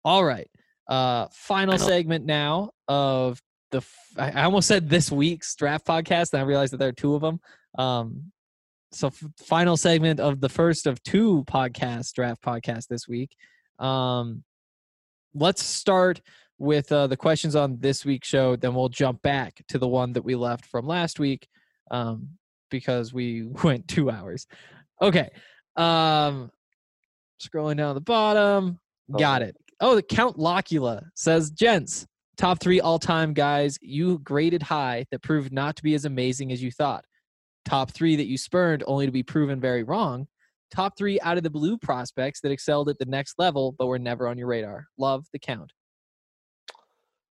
All 0.04 0.24
right. 0.24 0.48
Uh, 0.88 1.26
final 1.32 1.76
segment 1.76 2.24
now 2.24 2.70
of 2.86 3.40
the. 3.70 3.82
I 4.16 4.44
almost 4.44 4.68
said 4.68 4.88
this 4.88 5.12
week's 5.12 5.54
draft 5.54 5.86
podcast, 5.86 6.32
and 6.32 6.40
I 6.40 6.44
realized 6.44 6.72
that 6.72 6.78
there 6.78 6.88
are 6.88 6.92
two 6.92 7.14
of 7.14 7.20
them. 7.20 7.40
Um, 7.78 8.32
so 8.92 9.08
f- 9.08 9.24
final 9.38 9.76
segment 9.76 10.20
of 10.20 10.40
the 10.40 10.48
first 10.48 10.86
of 10.86 11.02
two 11.02 11.44
podcast 11.46 12.12
draft 12.12 12.42
podcasts 12.42 12.86
this 12.86 13.06
week. 13.08 13.34
Um 13.78 14.44
let's 15.34 15.62
start 15.62 16.20
with 16.58 16.90
uh, 16.90 17.06
the 17.06 17.16
questions 17.16 17.54
on 17.54 17.78
this 17.78 18.04
week's 18.04 18.26
show 18.26 18.56
then 18.56 18.74
we'll 18.74 18.88
jump 18.88 19.22
back 19.22 19.62
to 19.68 19.78
the 19.78 19.86
one 19.86 20.12
that 20.12 20.24
we 20.24 20.34
left 20.34 20.64
from 20.66 20.86
last 20.86 21.20
week 21.20 21.46
um 21.90 22.28
because 22.70 23.12
we 23.12 23.42
went 23.64 23.86
two 23.88 24.10
hours. 24.10 24.46
Okay 25.00 25.30
um 25.76 26.50
scrolling 27.40 27.76
down 27.76 27.94
the 27.94 28.00
bottom. 28.00 28.80
Got 29.16 29.42
it. 29.42 29.56
Oh 29.80 29.94
the 29.94 30.02
count 30.02 30.38
locula 30.38 31.04
says 31.14 31.50
gents 31.50 32.06
top 32.38 32.60
three 32.60 32.80
all-time 32.80 33.34
guys 33.34 33.76
you 33.82 34.18
graded 34.20 34.62
high 34.62 35.04
that 35.10 35.20
proved 35.22 35.52
not 35.52 35.76
to 35.76 35.82
be 35.82 35.94
as 35.94 36.04
amazing 36.04 36.52
as 36.52 36.62
you 36.62 36.70
thought 36.70 37.04
top 37.68 37.90
three 37.90 38.16
that 38.16 38.26
you 38.26 38.38
spurned 38.38 38.82
only 38.86 39.06
to 39.06 39.12
be 39.12 39.22
proven 39.22 39.60
very 39.60 39.82
wrong, 39.82 40.26
top 40.74 40.96
three 40.96 41.20
out 41.20 41.36
of 41.36 41.42
the 41.42 41.50
blue 41.50 41.76
prospects 41.76 42.40
that 42.40 42.50
excelled 42.50 42.88
at 42.88 42.98
the 42.98 43.04
next 43.04 43.38
level 43.38 43.72
but 43.72 43.86
were 43.86 43.98
never 43.98 44.26
on 44.26 44.38
your 44.38 44.46
radar. 44.46 44.86
Love 44.96 45.26
the 45.32 45.38
count. 45.38 45.72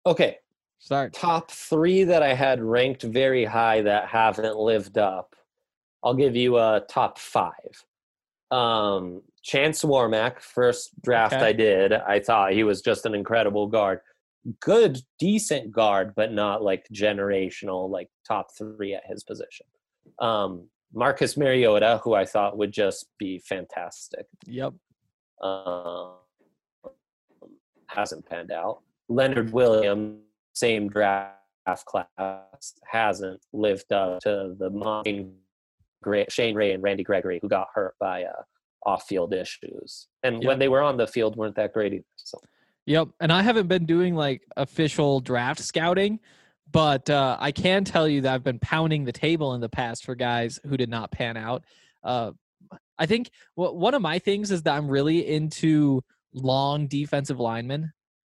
Okay. 0.05 0.37
Start. 0.77 1.13
Top 1.13 1.51
three 1.51 2.05
that 2.05 2.23
I 2.23 2.33
had 2.33 2.61
ranked 2.61 3.03
very 3.03 3.43
high 3.43 3.81
that 3.81 4.07
haven't 4.07 4.55
lived 4.55 4.97
up. 4.97 5.35
I'll 6.03 6.13
give 6.13 6.35
you 6.35 6.57
a 6.57 6.83
top 6.87 7.19
five. 7.19 7.83
Um, 8.49 9.21
Chance 9.43 9.83
Warmack, 9.83 10.39
first 10.39 10.91
draft 11.01 11.33
okay. 11.33 11.45
I 11.47 11.53
did, 11.53 11.93
I 11.93 12.19
thought 12.19 12.53
he 12.53 12.63
was 12.63 12.81
just 12.81 13.05
an 13.05 13.13
incredible 13.13 13.67
guard. 13.67 13.99
Good, 14.61 14.99
decent 15.19 15.71
guard, 15.71 16.13
but 16.15 16.31
not 16.31 16.63
like 16.63 16.85
generational, 16.93 17.89
like 17.89 18.09
top 18.25 18.47
three 18.57 18.93
at 18.93 19.03
his 19.05 19.23
position. 19.23 19.65
Um, 20.19 20.67
Marcus 20.93 21.37
Mariota, 21.37 22.01
who 22.03 22.15
I 22.15 22.25
thought 22.25 22.57
would 22.57 22.71
just 22.71 23.07
be 23.17 23.39
fantastic. 23.39 24.25
Yep. 24.45 24.73
Um, 25.43 26.13
hasn't 27.87 28.25
panned 28.25 28.51
out. 28.51 28.79
Leonard 29.07 29.51
Williams, 29.51 30.21
same 30.53 30.89
draft 30.89 31.35
class, 31.85 32.73
hasn't 32.89 33.39
lived 33.53 33.91
up 33.91 34.19
to 34.21 34.55
the 34.57 34.69
mind. 34.69 35.33
Shane 36.29 36.55
Ray 36.55 36.71
and 36.71 36.81
Randy 36.81 37.03
Gregory, 37.03 37.39
who 37.41 37.49
got 37.49 37.67
hurt 37.73 37.93
by 37.99 38.23
uh, 38.23 38.41
off-field 38.85 39.33
issues, 39.33 40.07
and 40.23 40.41
yep. 40.41 40.47
when 40.47 40.57
they 40.57 40.69
were 40.69 40.81
on 40.81 40.95
the 40.95 41.05
field, 41.05 41.35
weren't 41.35 41.55
that 41.55 41.73
great 41.73 41.93
either. 41.93 42.05
So. 42.15 42.39
Yep, 42.85 43.09
and 43.19 43.33
I 43.33 43.41
haven't 43.41 43.67
been 43.67 43.85
doing 43.85 44.15
like 44.15 44.41
official 44.55 45.19
draft 45.19 45.59
scouting, 45.59 46.19
but 46.71 47.09
uh, 47.09 47.37
I 47.39 47.51
can 47.51 47.83
tell 47.83 48.07
you 48.07 48.21
that 48.21 48.33
I've 48.33 48.43
been 48.43 48.59
pounding 48.59 49.05
the 49.05 49.11
table 49.11 49.53
in 49.53 49.61
the 49.61 49.69
past 49.69 50.03
for 50.03 50.15
guys 50.15 50.59
who 50.67 50.77
did 50.77 50.89
not 50.89 51.11
pan 51.11 51.37
out. 51.37 51.63
Uh, 52.03 52.31
I 52.97 53.05
think 53.05 53.31
well, 53.55 53.75
one 53.75 53.93
of 53.93 54.01
my 54.01 54.19
things 54.19 54.51
is 54.51 54.63
that 54.63 54.75
I'm 54.75 54.89
really 54.89 55.27
into 55.27 56.03
long 56.33 56.87
defensive 56.87 57.39
linemen. 57.39 57.91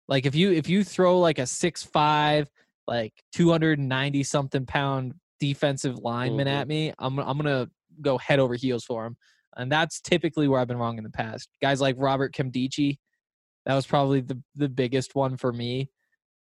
Like 0.09 0.27
if 0.27 0.35
you 0.35 0.53
if 0.53 0.69
you 0.69 0.85
throw 0.85 1.19
like 1.19 1.39
a 1.39 1.47
six 1.47 1.83
five, 1.83 2.49
like 2.87 3.13
290 3.33 4.23
something 4.25 4.67
pound 4.67 5.15
defensive 5.39 5.99
lineman 5.99 6.47
mm-hmm. 6.47 6.57
at 6.57 6.69
me, 6.69 6.93
I'm 6.99 7.19
I'm 7.19 7.37
gonna 7.37 7.69
go 8.01 8.19
head 8.19 8.39
over 8.39 8.55
heels 8.55 8.85
for 8.85 9.07
him. 9.07 9.17
And 9.57 9.71
that's 9.71 10.01
typically 10.01 10.47
where 10.47 10.61
I've 10.61 10.69
been 10.69 10.79
wrong 10.79 10.99
in 10.99 11.05
the 11.05 11.11
past. 11.11 11.49
Guys 11.61 11.81
like 11.81 11.97
Robert 11.99 12.33
Nkemdiche, 12.35 12.99
that 13.67 13.75
was 13.75 13.87
probably 13.87 14.21
the, 14.21 14.41
the 14.55 14.69
biggest 14.69 15.15
one 15.15 15.37
for 15.37 15.53
me. 15.53 15.91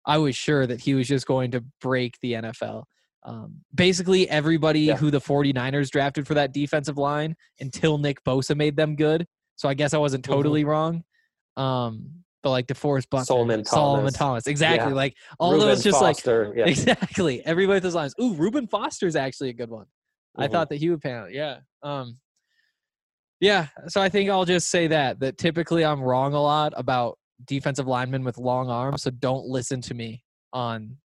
I 0.07 0.17
was 0.17 0.35
sure 0.35 0.65
that 0.65 0.79
he 0.79 0.95
was 0.95 1.07
just 1.07 1.27
going 1.27 1.51
to 1.51 1.63
break 1.81 2.17
the 2.21 2.33
NFL. 2.33 2.85
Um, 3.23 3.57
basically, 3.75 4.29
everybody 4.29 4.81
yeah. 4.81 4.95
who 4.95 5.11
the 5.11 5.19
49ers 5.19 5.91
drafted 5.91 6.25
for 6.25 6.33
that 6.35 6.53
defensive 6.53 6.97
line 6.97 7.35
until 7.59 7.97
Nick 7.97 8.23
Bosa 8.23 8.55
made 8.55 8.77
them 8.77 8.95
good. 8.95 9.27
So 9.57 9.67
I 9.67 9.73
guess 9.73 9.93
I 9.93 9.97
wasn't 9.97 10.23
mm-hmm. 10.23 10.33
totally 10.33 10.61
mm-hmm. 10.61 10.69
wrong. 10.69 11.03
Um, 11.57 12.23
but 12.41 12.51
like 12.51 12.67
DeForest 12.67 13.09
Buckner, 13.09 13.25
Solomon 13.25 13.57
Thomas, 13.57 13.69
Solomon 13.69 14.13
Thomas, 14.13 14.47
exactly. 14.47 14.91
Yeah. 14.91 14.95
Like 14.95 15.17
all 15.39 15.53
Reuben 15.53 15.67
those, 15.67 15.83
just 15.83 15.99
Foster, 15.99 16.47
like 16.47 16.57
yeah. 16.57 16.65
exactly 16.67 17.45
everybody 17.45 17.77
with 17.77 17.83
those 17.83 17.95
lines. 17.95 18.13
Ooh, 18.21 18.33
Reuben 18.35 18.67
Foster 18.67 19.07
is 19.07 19.17
actually 19.17 19.49
a 19.49 19.53
good 19.53 19.69
one. 19.69 19.85
Mm-hmm. 19.85 20.43
I 20.43 20.47
thought 20.47 20.69
that 20.69 20.77
he 20.77 20.89
would 20.89 21.01
pan 21.01 21.23
out. 21.23 21.33
Yeah. 21.33 21.57
Um, 21.83 22.19
yeah. 23.41 23.67
So 23.87 24.01
I 24.01 24.07
think 24.07 24.29
I'll 24.29 24.45
just 24.45 24.69
say 24.69 24.87
that 24.87 25.19
that 25.19 25.37
typically 25.37 25.83
I'm 25.83 26.01
wrong 26.01 26.33
a 26.33 26.41
lot 26.41 26.73
about 26.77 27.17
defensive 27.45 27.87
linemen 27.87 28.23
with 28.23 28.37
long 28.37 28.69
arms. 28.69 29.03
So 29.03 29.11
don't 29.11 29.45
listen 29.45 29.81
to 29.81 29.93
me 29.93 30.23
on 30.53 30.97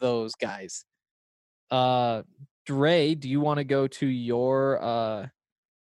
those 0.00 0.34
guys. 0.34 0.84
Uh, 1.70 2.22
Dre, 2.66 3.14
do 3.14 3.28
you 3.28 3.40
want 3.40 3.58
to 3.58 3.64
go 3.64 3.86
to 3.86 4.06
your 4.06 4.82
uh, 4.82 5.26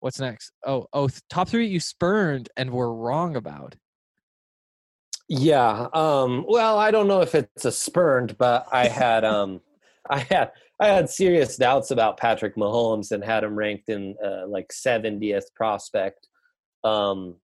what's 0.01 0.21
next? 0.21 0.53
Oh, 0.67 0.87
oh, 0.93 1.09
top 1.31 1.49
three 1.49 1.67
you 1.67 1.81
spurned 1.81 2.49
and 2.57 2.71
were 2.71 2.95
wrong 2.95 3.37
about. 3.37 3.77
Yeah. 5.29 5.87
Um, 5.95 6.45
well, 6.47 6.79
I 6.79 6.91
don't 6.91 7.09
know 7.09 7.23
if 7.23 7.35
it's 7.35 7.65
a 7.65 7.73
spurned, 7.73 8.37
but 8.37 8.67
I 8.73 8.89
had 8.89 9.25
um, 9.25 9.61
I 10.11 10.19
had 10.19 10.51
I 10.81 10.89
had 10.89 11.09
serious 11.09 11.57
doubts 11.57 11.93
about 11.93 12.19
Patrick 12.19 12.57
Mahomes 12.57 13.13
and 13.13 13.23
had 13.23 13.45
him 13.45 13.57
ranked 13.57 13.89
in 13.89 14.17
uh, 14.23 14.49
like 14.49 14.69
70th 14.69 15.55
prospect. 15.55 16.27
Um, 16.83 17.37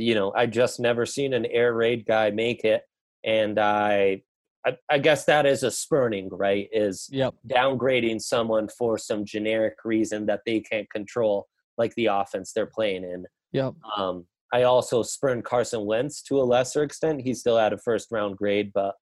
you 0.00 0.14
know, 0.14 0.32
I 0.34 0.46
just 0.46 0.80
never 0.80 1.06
seen 1.06 1.32
an 1.32 1.46
air 1.46 1.74
raid 1.74 2.06
guy 2.06 2.30
make 2.30 2.64
it, 2.64 2.82
and 3.24 3.58
I 3.58 4.22
I, 4.66 4.76
I, 4.90 4.98
guess 4.98 5.24
that 5.26 5.46
is 5.46 5.62
a 5.62 5.70
spurning, 5.70 6.28
right? 6.30 6.68
Is 6.72 7.08
yep. 7.10 7.34
downgrading 7.46 8.20
someone 8.20 8.68
for 8.68 8.98
some 8.98 9.24
generic 9.24 9.76
reason 9.84 10.26
that 10.26 10.40
they 10.44 10.60
can't 10.60 10.90
control, 10.90 11.48
like 11.76 11.94
the 11.94 12.06
offense 12.06 12.52
they're 12.52 12.66
playing 12.66 13.04
in. 13.04 13.24
Yep. 13.52 13.74
Um, 13.96 14.26
I 14.52 14.64
also 14.64 15.02
spurned 15.02 15.44
Carson 15.44 15.86
Wentz 15.86 16.22
to 16.22 16.40
a 16.40 16.42
lesser 16.42 16.82
extent. 16.82 17.22
He's 17.22 17.40
still 17.40 17.58
at 17.58 17.72
a 17.72 17.78
first 17.78 18.10
round 18.10 18.36
grade, 18.36 18.72
but 18.74 18.94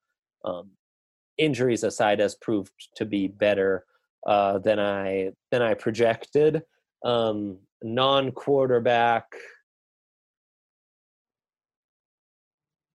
um, 0.45 0.71
injuries 1.39 1.85
aside, 1.85 2.21
has 2.21 2.35
proved 2.37 2.73
to 2.97 3.05
be 3.05 3.29
better 3.29 3.85
uh, 4.27 4.59
than 4.59 4.79
I 4.79 5.33
than 5.51 5.63
I 5.63 5.75
projected. 5.75 6.63
Um, 7.05 7.59
non 7.83 8.33
quarterback. 8.33 9.27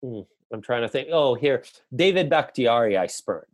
Hmm, 0.03 0.21
I'm 0.53 0.61
trying 0.61 0.81
to 0.81 0.87
think. 0.87 1.09
Oh, 1.11 1.35
here, 1.35 1.63
David 1.95 2.29
Bakhtiari, 2.29 2.97
I 2.97 3.07
spurned. 3.07 3.45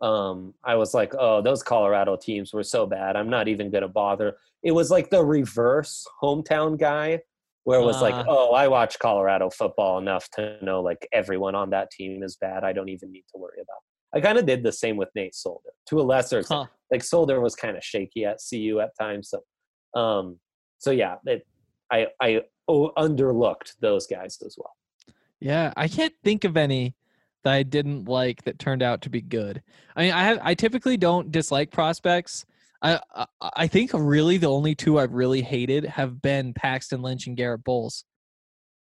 Um, 0.00 0.54
I 0.64 0.74
was 0.74 0.94
like, 0.94 1.14
oh, 1.18 1.42
those 1.42 1.62
Colorado 1.62 2.16
teams 2.16 2.52
were 2.52 2.64
so 2.64 2.86
bad. 2.86 3.14
I'm 3.14 3.30
not 3.30 3.46
even 3.46 3.70
going 3.70 3.82
to 3.82 3.88
bother. 3.88 4.36
It 4.62 4.72
was 4.72 4.90
like 4.90 5.10
the 5.10 5.24
reverse 5.24 6.06
hometown 6.20 6.78
guy, 6.78 7.20
where 7.64 7.80
it 7.80 7.84
was 7.84 7.96
uh, 7.96 8.02
like, 8.02 8.26
oh, 8.28 8.52
I 8.52 8.66
watch 8.66 8.98
Colorado 8.98 9.48
football 9.50 9.98
enough 9.98 10.28
to 10.30 10.56
know 10.62 10.82
like 10.82 11.06
everyone 11.12 11.54
on 11.54 11.70
that 11.70 11.90
team 11.92 12.22
is 12.24 12.36
bad. 12.36 12.64
I 12.64 12.72
don't 12.72 12.88
even 12.88 13.12
need 13.12 13.24
to 13.32 13.38
worry 13.38 13.58
about. 13.60 13.78
I 14.14 14.20
kind 14.20 14.38
of 14.38 14.44
did 14.44 14.62
the 14.62 14.72
same 14.72 14.96
with 14.96 15.08
Nate 15.14 15.34
Solder 15.34 15.70
to 15.86 16.00
a 16.00 16.02
lesser 16.02 16.40
extent. 16.40 16.68
Huh. 16.68 16.76
Like 16.90 17.04
Solder 17.04 17.40
was 17.40 17.54
kind 17.54 17.76
of 17.76 17.84
shaky 17.84 18.24
at 18.24 18.38
CU 18.48 18.80
at 18.80 18.90
times. 18.98 19.30
So, 19.30 20.00
um, 20.00 20.38
so 20.78 20.90
yeah, 20.90 21.16
it, 21.24 21.46
I 21.90 22.08
I 22.20 22.42
underlooked 22.68 23.74
those 23.80 24.06
guys 24.06 24.38
as 24.44 24.56
well. 24.58 24.74
Yeah, 25.42 25.72
I 25.76 25.88
can't 25.88 26.14
think 26.22 26.44
of 26.44 26.56
any 26.56 26.94
that 27.42 27.52
I 27.52 27.64
didn't 27.64 28.04
like 28.04 28.44
that 28.44 28.60
turned 28.60 28.80
out 28.82 29.02
to 29.02 29.10
be 29.10 29.20
good. 29.20 29.60
I 29.96 30.02
mean, 30.02 30.12
I 30.12 30.22
have 30.22 30.38
I 30.40 30.54
typically 30.54 30.96
don't 30.96 31.32
dislike 31.32 31.72
prospects. 31.72 32.46
I 32.80 33.00
I, 33.12 33.26
I 33.56 33.66
think 33.66 33.90
really 33.92 34.36
the 34.36 34.50
only 34.50 34.76
two 34.76 35.00
I've 35.00 35.12
really 35.12 35.42
hated 35.42 35.84
have 35.84 36.22
been 36.22 36.54
Paxton 36.54 37.02
Lynch 37.02 37.26
and 37.26 37.36
Garrett 37.36 37.64
Bolles. 37.64 38.04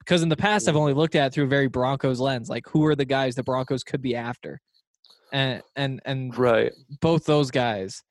Because 0.01 0.23
in 0.23 0.29
the 0.29 0.37
past 0.37 0.69
I've 0.69 0.77
only 0.77 0.93
looked 0.93 1.15
at 1.15 1.29
it 1.29 1.33
through 1.33 1.45
a 1.45 1.49
very 1.49 1.69
Broncos 1.69 2.21
lens, 2.21 2.51
like 2.51 2.69
who 2.69 2.85
are 2.85 2.95
the 2.95 3.07
guys 3.07 3.35
the 3.35 3.43
Broncos 3.43 3.83
could 3.83 4.03
be 4.03 4.15
after. 4.15 4.61
And 5.33 5.63
and 5.77 6.03
and 6.05 6.37
right. 6.37 6.73
both 7.01 7.25
those 7.25 7.51
guys, 7.51 8.03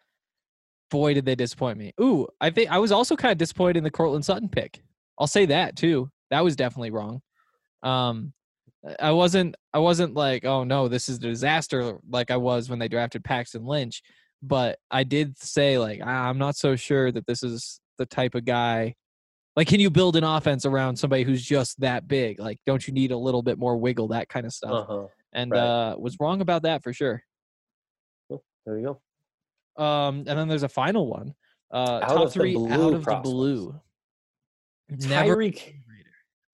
boy 0.90 1.14
did 1.14 1.26
they 1.26 1.36
disappoint 1.36 1.78
me. 1.78 1.94
Ooh, 2.02 2.28
I 2.42 2.50
think 2.50 2.72
I 2.72 2.80
was 2.80 2.92
also 2.92 3.16
kind 3.16 3.32
of 3.32 3.38
disappointed 3.38 3.78
in 3.78 3.84
the 3.84 3.92
Courtland 3.92 4.26
Sutton 4.26 4.50
pick. 4.50 4.82
I'll 5.20 5.28
say 5.28 5.46
that 5.46 5.76
too. 5.76 6.10
That 6.32 6.44
was 6.44 6.56
definitely 6.56 6.92
wrong. 6.92 7.22
Um, 7.84 8.34
I 9.00 9.12
wasn't 9.12 9.56
I 9.74 9.80
wasn't 9.80 10.14
like, 10.14 10.46
oh 10.46 10.64
no, 10.64 10.88
this 10.88 11.10
is 11.10 11.18
a 11.18 11.22
disaster 11.22 11.98
like 12.10 12.32
I 12.32 12.38
was 12.38 12.70
when 12.70 12.80
they 12.80 12.88
drafted 12.88 13.24
Paxton 13.24 13.66
Lynch, 13.66 14.02
but 14.42 14.80
I 14.90 15.04
did 15.04 15.38
say 15.38 15.78
like 15.78 16.02
I'm 16.02 16.38
not 16.38 16.56
so 16.56 16.76
sure 16.76 17.12
that 17.12 17.26
this 17.28 17.44
is 17.44 17.82
the 17.98 18.06
type 18.06 18.36
of 18.36 18.46
guy 18.46 18.96
like 19.56 19.68
can 19.68 19.82
you 19.82 19.90
build 19.90 20.16
an 20.16 20.24
offense 20.24 20.66
around 20.66 20.96
somebody 20.96 21.24
who's 21.24 21.44
just 21.44 21.80
that 21.82 22.08
big? 22.08 22.40
Like 22.40 22.60
don't 22.66 22.88
you 22.88 22.94
need 22.94 23.12
a 23.12 23.18
little 23.18 23.42
bit 23.42 23.60
more 23.60 23.76
wiggle 23.76 24.10
that 24.10 24.30
kind 24.30 24.46
of 24.46 24.54
stuff? 24.54 24.72
Uh-huh. 24.90 25.08
And 25.34 25.52
right. 25.52 25.60
uh 25.60 25.96
was 25.98 26.16
wrong 26.20 26.40
about 26.40 26.64
that 26.64 26.82
for 26.82 26.94
sure. 26.94 27.22
Oh, 28.32 28.42
there 28.66 28.80
you 28.80 29.00
go. 29.78 29.84
Um 29.84 30.20
and 30.20 30.40
then 30.40 30.48
there's 30.48 30.64
a 30.64 30.70
final 30.70 31.08
one. 31.08 31.34
Uh 31.72 32.00
out 32.02 32.16
top 32.16 32.32
3 32.32 32.56
out 32.56 32.94
of 32.94 33.04
prospects. 33.04 33.30
the 33.30 33.34
blue. 33.34 33.80
Never 34.90 35.36
Tyreek 35.36 35.74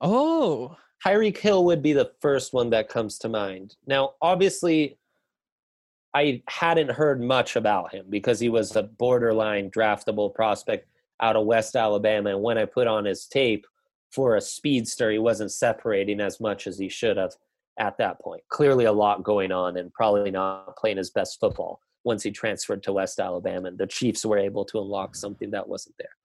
Oh, 0.01 0.75
Tyreek 1.03 1.37
Hill 1.37 1.65
would 1.65 1.81
be 1.81 1.93
the 1.93 2.11
first 2.19 2.53
one 2.53 2.69
that 2.71 2.89
comes 2.89 3.17
to 3.19 3.29
mind. 3.29 3.75
Now, 3.87 4.13
obviously, 4.21 4.97
I 6.13 6.41
hadn't 6.47 6.91
heard 6.91 7.21
much 7.21 7.55
about 7.55 7.93
him 7.93 8.05
because 8.09 8.39
he 8.39 8.49
was 8.49 8.75
a 8.75 8.83
borderline 8.83 9.69
draftable 9.69 10.33
prospect 10.33 10.87
out 11.19 11.35
of 11.35 11.45
West 11.45 11.75
Alabama. 11.75 12.31
And 12.31 12.41
when 12.41 12.57
I 12.57 12.65
put 12.65 12.87
on 12.87 13.05
his 13.05 13.25
tape 13.25 13.65
for 14.11 14.35
a 14.35 14.41
speedster, 14.41 15.11
he 15.11 15.19
wasn't 15.19 15.51
separating 15.51 16.21
as 16.21 16.39
much 16.39 16.67
as 16.67 16.79
he 16.79 16.89
should 16.89 17.17
have 17.17 17.33
at 17.77 17.97
that 17.97 18.21
point. 18.21 18.41
Clearly, 18.49 18.85
a 18.85 18.91
lot 18.91 19.23
going 19.23 19.51
on 19.51 19.77
and 19.77 19.93
probably 19.93 20.31
not 20.31 20.77
playing 20.77 20.97
his 20.97 21.09
best 21.09 21.39
football 21.39 21.81
once 22.05 22.23
he 22.23 22.31
transferred 22.31 22.83
to 22.83 22.93
West 22.93 23.19
Alabama. 23.19 23.67
And 23.67 23.77
the 23.77 23.87
Chiefs 23.87 24.25
were 24.25 24.37
able 24.37 24.63
to 24.65 24.79
unlock 24.79 25.15
something 25.15 25.51
that 25.51 25.67
wasn't 25.67 25.95
there. 25.97 26.15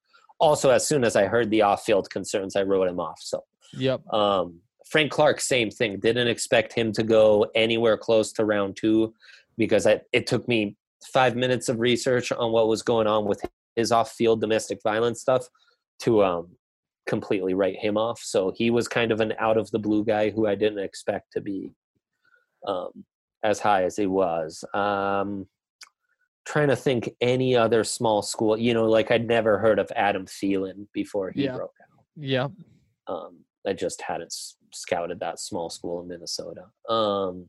Also, 0.40 0.70
as 0.70 0.86
soon 0.86 1.04
as 1.04 1.16
I 1.16 1.26
heard 1.26 1.50
the 1.50 1.62
off 1.62 1.84
field 1.84 2.10
concerns, 2.10 2.56
I 2.56 2.62
wrote 2.62 2.88
him 2.88 2.98
off. 2.98 3.20
So, 3.20 3.44
yep. 3.74 4.06
Um, 4.12 4.60
Frank 4.86 5.12
Clark, 5.12 5.40
same 5.40 5.70
thing. 5.70 6.00
Didn't 6.00 6.28
expect 6.28 6.72
him 6.72 6.92
to 6.92 7.02
go 7.02 7.46
anywhere 7.54 7.96
close 7.96 8.32
to 8.32 8.44
round 8.44 8.76
two 8.76 9.14
because 9.56 9.86
I, 9.86 10.00
it 10.12 10.26
took 10.26 10.48
me 10.48 10.76
five 11.12 11.36
minutes 11.36 11.68
of 11.68 11.78
research 11.78 12.32
on 12.32 12.50
what 12.50 12.66
was 12.66 12.82
going 12.82 13.06
on 13.06 13.24
with 13.24 13.42
his 13.76 13.92
off-field 13.92 14.40
domestic 14.40 14.80
violence 14.82 15.20
stuff 15.20 15.46
to 16.00 16.24
um, 16.24 16.48
completely 17.06 17.54
write 17.54 17.76
him 17.76 17.96
off. 17.96 18.20
So 18.20 18.52
he 18.56 18.70
was 18.70 18.88
kind 18.88 19.12
of 19.12 19.20
an 19.20 19.34
out 19.38 19.56
of 19.56 19.70
the 19.70 19.78
blue 19.78 20.04
guy 20.04 20.30
who 20.30 20.46
I 20.46 20.54
didn't 20.54 20.80
expect 20.80 21.32
to 21.34 21.40
be 21.40 21.72
um, 22.66 23.04
as 23.42 23.60
high 23.60 23.84
as 23.84 23.96
he 23.96 24.06
was. 24.06 24.64
Um, 24.74 25.46
trying 26.46 26.68
to 26.68 26.76
think 26.76 27.10
any 27.20 27.56
other 27.56 27.84
small 27.84 28.22
school, 28.22 28.58
you 28.58 28.74
know, 28.74 28.86
like 28.86 29.10
I'd 29.10 29.26
never 29.26 29.58
heard 29.58 29.78
of 29.78 29.90
Adam 29.94 30.26
Thielen 30.26 30.86
before 30.92 31.30
he 31.30 31.44
yeah. 31.44 31.56
broke 31.56 31.74
out. 31.82 32.04
Yeah. 32.16 32.48
Um, 33.06 33.44
I 33.66 33.72
just 33.72 34.00
hadn't 34.00 34.34
scouted 34.72 35.20
that 35.20 35.38
small 35.38 35.70
school 35.70 36.00
in 36.00 36.08
Minnesota. 36.08 36.66
Um, 36.88 37.48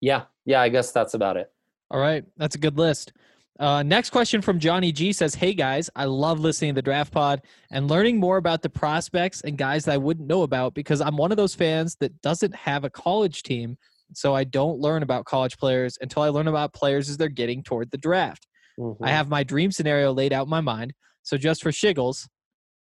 yeah, 0.00 0.24
yeah, 0.44 0.60
I 0.60 0.68
guess 0.68 0.92
that's 0.92 1.14
about 1.14 1.36
it. 1.36 1.50
All 1.90 2.00
right, 2.00 2.24
that's 2.36 2.56
a 2.56 2.58
good 2.58 2.76
list. 2.76 3.12
Uh, 3.58 3.84
next 3.84 4.10
question 4.10 4.42
from 4.42 4.58
Johnny 4.58 4.90
G 4.90 5.12
says, 5.12 5.36
"Hey 5.36 5.54
guys, 5.54 5.88
I 5.94 6.06
love 6.06 6.40
listening 6.40 6.72
to 6.72 6.78
the 6.78 6.82
Draft 6.82 7.12
Pod 7.12 7.42
and 7.70 7.88
learning 7.88 8.18
more 8.18 8.36
about 8.36 8.62
the 8.62 8.68
prospects 8.68 9.42
and 9.42 9.56
guys 9.56 9.84
that 9.84 9.92
I 9.92 9.96
wouldn't 9.96 10.28
know 10.28 10.42
about 10.42 10.74
because 10.74 11.00
I'm 11.00 11.16
one 11.16 11.30
of 11.30 11.36
those 11.36 11.54
fans 11.54 11.96
that 12.00 12.20
doesn't 12.20 12.54
have 12.54 12.84
a 12.84 12.90
college 12.90 13.44
team, 13.44 13.78
so 14.12 14.34
I 14.34 14.44
don't 14.44 14.78
learn 14.78 15.02
about 15.02 15.24
college 15.24 15.56
players 15.56 15.98
until 16.00 16.22
I 16.22 16.28
learn 16.28 16.48
about 16.48 16.72
players 16.72 17.08
as 17.08 17.16
they're 17.16 17.28
getting 17.28 17.62
toward 17.62 17.90
the 17.90 17.98
draft. 17.98 18.46
Mm-hmm. 18.78 19.04
I 19.04 19.10
have 19.10 19.28
my 19.28 19.44
dream 19.44 19.70
scenario 19.70 20.12
laid 20.12 20.32
out 20.32 20.44
in 20.44 20.50
my 20.50 20.60
mind, 20.60 20.92
so 21.22 21.36
just 21.36 21.62
for 21.62 21.70
shiggles, 21.70 22.26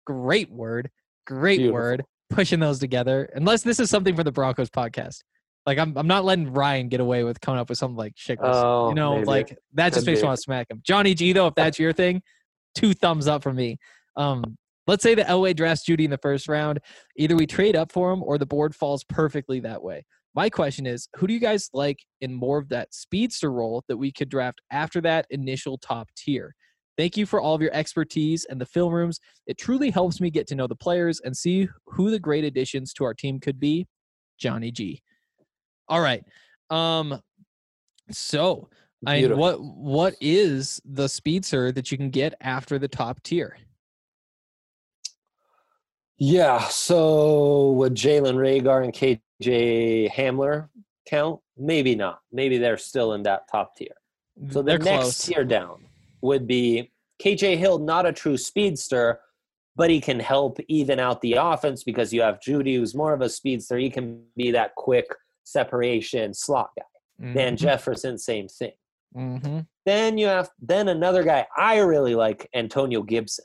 great 0.06 0.50
word, 0.50 0.90
great 1.26 1.58
Beautiful. 1.58 1.74
word, 1.74 2.04
pushing 2.30 2.60
those 2.60 2.78
together. 2.78 3.28
Unless 3.34 3.62
this 3.62 3.80
is 3.80 3.90
something 3.90 4.16
for 4.16 4.24
the 4.24 4.32
Broncos 4.32 4.70
podcast. 4.70 5.18
Like 5.66 5.78
I'm, 5.78 5.96
I'm 5.96 6.06
not 6.06 6.24
letting 6.24 6.52
Ryan 6.52 6.88
get 6.88 7.00
away 7.00 7.24
with 7.24 7.40
coming 7.40 7.58
up 7.58 7.68
with 7.70 7.78
something 7.78 7.96
like 7.96 8.14
shiggles. 8.16 8.52
Oh, 8.52 8.90
you 8.90 8.94
know, 8.94 9.14
maybe. 9.14 9.26
like 9.26 9.58
that 9.74 9.94
just 9.94 10.06
makes 10.06 10.20
me 10.20 10.26
want 10.26 10.36
to 10.36 10.42
smack 10.42 10.70
him. 10.70 10.80
Johnny 10.84 11.14
G 11.14 11.32
though, 11.32 11.46
if 11.46 11.54
that's 11.54 11.78
your 11.78 11.92
thing, 11.92 12.22
two 12.74 12.92
thumbs 12.92 13.26
up 13.26 13.42
from 13.42 13.56
me. 13.56 13.78
Um, 14.16 14.56
let's 14.86 15.02
say 15.02 15.14
the 15.14 15.22
LA 15.22 15.52
drafts 15.54 15.88
Jeudy 15.88 16.04
in 16.04 16.10
the 16.10 16.18
first 16.18 16.48
round. 16.48 16.80
Either 17.16 17.34
we 17.34 17.46
trade 17.46 17.76
up 17.76 17.92
for 17.92 18.12
him 18.12 18.22
or 18.22 18.36
the 18.36 18.46
board 18.46 18.74
falls 18.74 19.04
perfectly 19.04 19.60
that 19.60 19.82
way. 19.82 20.04
My 20.35 20.51
question 20.51 20.87
is, 20.87 21.09
who 21.16 21.26
do 21.26 21.35
you 21.35 21.41
guys 21.41 21.70
like 21.72 21.99
in 22.20 22.35
more 22.35 22.59
of 22.59 22.68
that 22.70 22.93
speedster 22.93 23.53
role 23.53 23.85
that 23.89 23.97
we 23.97 24.11
could 24.11 24.28
draft 24.28 24.61
after 24.72 25.01
that 25.03 25.26
initial 25.30 25.78
top 25.78 26.09
tier? 26.16 26.55
Thank 26.97 27.16
you 27.16 27.26
for 27.26 27.41
all 27.41 27.55
of 27.55 27.62
your 27.62 27.72
expertise 27.72 28.45
and 28.45 28.61
the 28.61 28.66
film 28.66 28.93
rooms. 28.93 29.18
It 29.47 29.59
truly 29.59 29.91
helps 29.91 30.20
me 30.20 30.30
get 30.30 30.47
to 30.49 30.55
know 30.55 30.66
the 30.66 30.76
players 30.76 31.20
and 31.24 31.37
see 31.37 31.68
who 31.87 32.11
the 32.11 32.18
great 32.18 32.45
additions 32.45 32.93
to 32.95 33.05
our 33.05 33.14
team 33.14 33.41
could 33.41 33.59
be. 33.59 33.87
Johnny 34.39 34.70
G. 34.70 35.03
All 35.89 36.01
right. 36.01 36.24
Um 36.70 37.20
so 38.11 38.68
I 39.07 39.22
mean, 39.22 39.37
what 39.37 39.61
what 39.61 40.14
is 40.20 40.80
the 40.85 41.09
speedster 41.09 41.72
that 41.72 41.93
you 41.93 41.99
can 41.99 42.11
get 42.11 42.35
after 42.41 42.78
the 42.78 42.89
top 42.89 43.22
tier? 43.22 43.57
Yeah, 46.16 46.68
so 46.68 47.72
would 47.72 47.95
Jalen 47.95 48.37
Rager 48.37 48.82
and 48.82 48.93
KJ 48.93 49.20
Hamler 49.43 50.68
count? 51.09 51.41
Maybe 51.57 51.95
not. 51.95 52.20
Maybe 52.32 52.59
they're 52.59 52.76
still 52.76 53.14
in 53.14 53.22
that 53.24 53.49
top 53.51 53.76
tier. 53.76 53.89
So 54.51 54.62
the 54.62 54.62
They're 54.62 54.78
next 54.78 55.03
close. 55.03 55.26
tier 55.26 55.45
down 55.45 55.85
would 56.22 56.47
be 56.47 56.91
KJ 57.22 57.57
Hill, 57.59 57.78
not 57.78 58.07
a 58.07 58.12
true 58.12 58.37
speedster, 58.37 59.20
but 59.76 59.91
he 59.91 60.01
can 60.01 60.18
help 60.18 60.59
even 60.68 60.99
out 60.99 61.20
the 61.20 61.35
offense 61.35 61.85
because 61.85 62.12
you 62.12 62.22
have 62.22 62.41
Judy, 62.41 62.76
who's 62.76 62.95
more 62.95 63.12
of 63.12 63.20
a 63.20 63.28
speedster. 63.28 63.76
He 63.76 63.91
can 63.91 64.22
be 64.37 64.51
that 64.53 64.74
quick 64.76 65.07
separation 65.45 66.35
slot 66.35 66.70
guy. 66.76 66.85
Van 67.32 67.57
Jefferson, 67.57 68.18
same 68.18 68.49
thing. 68.49 68.72
Mm-hmm. 69.16 69.61
Then 69.87 70.18
you 70.18 70.26
have 70.26 70.51
then 70.61 70.89
another 70.89 71.22
guy 71.22 71.47
I 71.57 71.78
really 71.78 72.14
like, 72.16 72.49
Antonio 72.55 73.03
Gibson. 73.03 73.45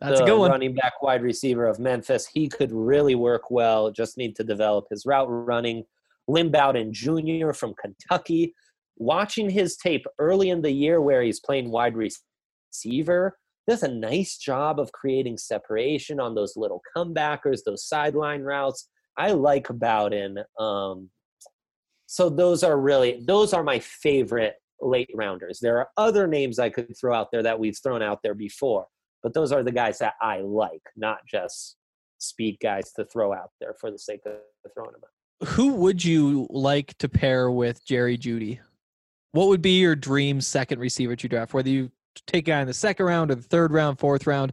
That's 0.00 0.18
the 0.18 0.24
a 0.24 0.26
good 0.26 0.38
one. 0.38 0.50
running 0.50 0.74
back 0.74 1.00
wide 1.02 1.22
receiver 1.22 1.66
of 1.66 1.78
Memphis. 1.78 2.26
He 2.26 2.48
could 2.48 2.72
really 2.72 3.14
work 3.14 3.50
well. 3.50 3.90
Just 3.90 4.18
need 4.18 4.36
to 4.36 4.44
develop 4.44 4.86
his 4.90 5.06
route 5.06 5.28
running. 5.28 5.84
Lynn 6.28 6.50
Bowden 6.50 6.92
Jr. 6.92 7.52
from 7.52 7.74
Kentucky. 7.80 8.54
Watching 8.98 9.50
his 9.50 9.76
tape 9.76 10.06
early 10.18 10.50
in 10.50 10.62
the 10.62 10.70
year 10.70 11.00
where 11.00 11.22
he's 11.22 11.40
playing 11.40 11.70
wide 11.70 11.94
receiver, 11.96 13.38
does 13.68 13.82
a 13.82 13.88
nice 13.88 14.38
job 14.38 14.78
of 14.78 14.92
creating 14.92 15.38
separation 15.38 16.20
on 16.20 16.34
those 16.34 16.56
little 16.56 16.80
comebackers, 16.96 17.60
those 17.64 17.86
sideline 17.86 18.42
routes. 18.42 18.88
I 19.18 19.32
like 19.32 19.66
Bowden. 19.68 20.38
Um, 20.58 21.10
so 22.06 22.30
those 22.30 22.62
are 22.62 22.78
really 22.78 23.22
those 23.26 23.52
are 23.52 23.64
my 23.64 23.80
favorite 23.80 24.54
late 24.80 25.10
rounders. 25.14 25.58
There 25.60 25.78
are 25.78 25.88
other 25.96 26.26
names 26.26 26.58
I 26.58 26.70
could 26.70 26.96
throw 26.98 27.14
out 27.14 27.28
there 27.32 27.42
that 27.42 27.58
we've 27.58 27.78
thrown 27.82 28.02
out 28.02 28.20
there 28.22 28.34
before, 28.34 28.86
but 29.26 29.34
those 29.34 29.50
are 29.50 29.64
the 29.64 29.72
guys 29.72 29.98
that 29.98 30.14
I 30.22 30.38
like, 30.38 30.84
not 30.94 31.18
just 31.26 31.74
speed 32.18 32.58
guys 32.62 32.92
to 32.92 33.04
throw 33.04 33.32
out 33.32 33.50
there 33.58 33.74
for 33.80 33.90
the 33.90 33.98
sake 33.98 34.20
of 34.24 34.34
throwing 34.72 34.92
them 34.92 35.00
out. 35.02 35.48
Who 35.48 35.72
would 35.74 36.04
you 36.04 36.46
like 36.48 36.96
to 36.98 37.08
pair 37.08 37.50
with 37.50 37.84
Jerry 37.84 38.16
Jeudy? 38.16 38.60
What 39.32 39.48
would 39.48 39.62
be 39.62 39.80
your 39.80 39.96
dream 39.96 40.40
second 40.40 40.78
receiver 40.78 41.16
to 41.16 41.28
draft? 41.28 41.54
Whether 41.54 41.70
you 41.70 41.90
take 42.28 42.46
a 42.46 42.52
guy 42.52 42.60
in 42.60 42.68
the 42.68 42.72
second 42.72 43.04
round 43.04 43.32
or 43.32 43.34
the 43.34 43.42
third 43.42 43.72
round, 43.72 43.98
fourth 43.98 44.28
round. 44.28 44.52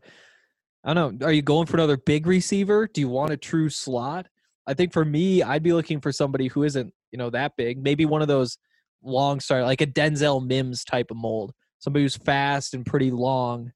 I 0.84 0.96
don't 0.96 1.20
know. 1.20 1.28
Are 1.28 1.32
you 1.32 1.44
going 1.44 1.68
for 1.68 1.78
another 1.78 1.98
big 1.98 2.26
receiver? 2.26 2.90
Do 2.92 3.00
you 3.00 3.10
want 3.10 3.32
a 3.32 3.38
true 3.38 3.70
slot? 3.70 4.26
I 4.66 4.74
think 4.74 4.92
for 4.92 5.06
me, 5.06 5.44
I'd 5.44 5.62
be 5.62 5.74
looking 5.74 6.02
for 6.02 6.12
somebody 6.12 6.48
who 6.48 6.64
isn't, 6.64 6.92
you 7.12 7.20
know, 7.20 7.30
that 7.30 7.54
big. 7.58 7.78
Maybe 7.78 8.08
one 8.08 8.24
of 8.24 8.28
those 8.28 8.58
long 9.04 9.40
start, 9.40 9.66
like 9.66 9.82
a 9.82 9.86
Denzel 9.86 10.44
Mims 10.44 10.84
type 10.84 11.12
of 11.12 11.18
mold. 11.18 11.54
Somebody 11.78 12.06
who's 12.06 12.18
fast 12.18 12.74
and 12.74 12.84
pretty 12.84 13.12
long. 13.12 13.72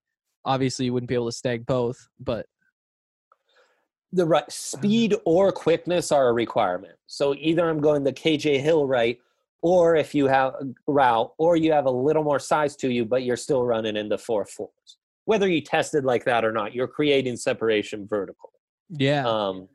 Obviously, 0.47 0.85
you 0.85 0.93
wouldn't 0.93 1.09
be 1.09 1.15
able 1.15 1.25
to 1.27 1.31
stag 1.33 1.65
both, 1.65 2.07
but 2.19 2.45
The 4.13 4.25
right 4.25 4.49
speed 4.49 5.13
or 5.25 5.51
quickness 5.51 6.11
are 6.13 6.29
a 6.29 6.33
requirement. 6.33 6.95
So 7.07 7.35
either 7.37 7.69
I'm 7.69 7.81
going 7.81 8.03
the 8.03 8.13
KJ 8.13 8.61
Hill 8.61 8.87
right, 8.87 9.19
or 9.61 9.95
if 9.97 10.15
you 10.15 10.27
have 10.27 10.53
a 10.55 10.65
route, 10.87 11.33
or 11.37 11.57
you 11.57 11.73
have 11.73 11.85
a 11.85 11.91
little 11.91 12.23
more 12.23 12.39
size 12.39 12.75
to 12.77 12.89
you, 12.89 13.03
but 13.03 13.23
you're 13.23 13.35
still 13.35 13.65
running 13.65 13.97
in 13.97 14.07
the 14.07 14.17
four 14.17 14.45
fours. 14.45 14.97
Whether 15.25 15.49
you 15.49 15.59
tested 15.59 16.05
like 16.05 16.23
that 16.23 16.45
or 16.45 16.53
not, 16.53 16.73
you're 16.73 16.87
creating 16.87 17.35
separation 17.35 18.07
vertical. 18.07 18.51
yeah. 18.89 19.27
Um, 19.27 19.67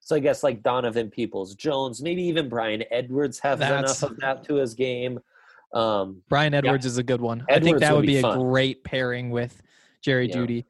so 0.00 0.14
I 0.14 0.20
guess 0.20 0.42
like 0.44 0.62
Donovan 0.62 1.10
Peoples 1.10 1.54
Jones, 1.56 2.00
maybe 2.02 2.22
even 2.24 2.48
Bryan 2.48 2.84
Edwards 2.92 3.38
has 3.40 3.58
That's- 3.58 4.00
enough 4.00 4.12
of 4.12 4.16
that 4.18 4.44
to 4.44 4.54
his 4.54 4.74
game. 4.74 5.18
Um, 5.74 6.22
Bryan 6.28 6.54
Edwards 6.54 6.86
is 6.86 6.96
a 6.98 7.02
good 7.02 7.20
one. 7.20 7.44
I 7.50 7.58
think 7.58 7.78
that 7.80 7.90
would 7.92 7.98
would 8.00 8.06
be 8.06 8.22
be, 8.22 8.28
a 8.28 8.34
great 8.36 8.82
pairing 8.84 9.30
with 9.30 9.60
Jerry 10.06 10.28
Yeah. 10.28 10.36
Jeudy. 10.36 10.64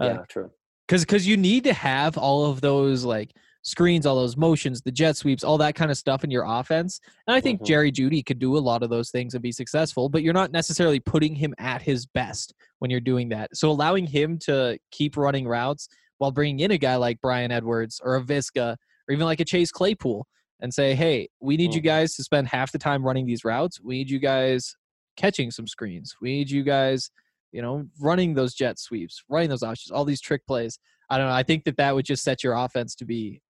Uh, 0.00 0.04
yeah, 0.06 0.24
true. 0.28 0.50
because 0.88 1.02
because 1.04 1.24
you 1.26 1.36
need 1.36 1.62
to 1.64 1.72
have 1.72 2.18
all 2.18 2.46
of 2.46 2.60
those 2.60 3.04
like 3.04 3.30
screens, 3.62 4.04
all 4.06 4.16
those 4.16 4.36
motions, 4.36 4.82
the 4.82 4.90
jet 4.90 5.16
sweeps, 5.16 5.44
all 5.44 5.56
that 5.58 5.76
kind 5.76 5.92
of 5.92 5.96
stuff 5.96 6.24
in 6.24 6.30
your 6.32 6.42
offense. 6.44 6.98
And 7.28 7.36
I 7.36 7.40
think 7.40 7.60
Mhm. 7.60 7.66
Jerry 7.66 7.92
Jeudy 7.92 8.26
could 8.26 8.40
do 8.40 8.56
a 8.56 8.58
lot 8.58 8.82
of 8.82 8.90
those 8.90 9.10
things 9.12 9.34
and 9.34 9.42
be 9.42 9.52
successful, 9.52 10.08
but 10.08 10.24
you're 10.24 10.34
not 10.34 10.50
necessarily 10.50 10.98
putting 10.98 11.36
him 11.36 11.54
at 11.58 11.80
his 11.80 12.04
best 12.06 12.54
when 12.80 12.90
you're 12.90 12.98
doing 13.12 13.28
that. 13.28 13.56
So 13.56 13.70
allowing 13.70 14.08
him 14.08 14.36
to 14.40 14.76
keep 14.90 15.16
running 15.16 15.46
routes 15.46 15.88
while 16.18 16.32
bringing 16.32 16.58
in 16.58 16.72
a 16.72 16.78
guy 16.78 16.96
like 16.96 17.20
Bryan 17.20 17.52
Edwards 17.52 18.00
or 18.02 18.16
a 18.16 18.20
Visca 18.22 18.72
or 19.08 19.12
even 19.12 19.26
like 19.26 19.38
a 19.38 19.44
Chase 19.44 19.70
Claypool 19.70 20.26
and 20.58 20.74
say, 20.74 20.96
hey, 20.96 21.28
we 21.40 21.56
need 21.56 21.72
you 21.72 21.80
Mhm. 21.80 21.84
guys 21.84 22.14
to 22.16 22.24
spend 22.24 22.48
half 22.48 22.72
the 22.72 22.78
time 22.78 23.04
running 23.04 23.26
these 23.26 23.44
routes. 23.44 23.80
We 23.80 23.98
need 23.98 24.10
you 24.10 24.18
guys 24.18 24.74
catching 25.16 25.52
some 25.52 25.68
screens. 25.68 26.16
We 26.20 26.32
need 26.32 26.50
you 26.50 26.64
guys, 26.64 27.10
you 27.52 27.62
know, 27.62 27.86
running 28.00 28.34
those 28.34 28.54
jet 28.54 28.78
sweeps, 28.78 29.22
running 29.28 29.50
those 29.50 29.62
options, 29.62 29.92
all 29.92 30.04
these 30.04 30.20
trick 30.20 30.46
plays. 30.46 30.78
I 31.10 31.18
don't 31.18 31.26
know. 31.26 31.34
I 31.34 31.42
think 31.42 31.64
that 31.64 31.76
that 31.76 31.94
would 31.94 32.06
just 32.06 32.24
set 32.24 32.42
your 32.42 32.54
offense 32.54 32.94
to 32.96 33.04
be 33.04 33.42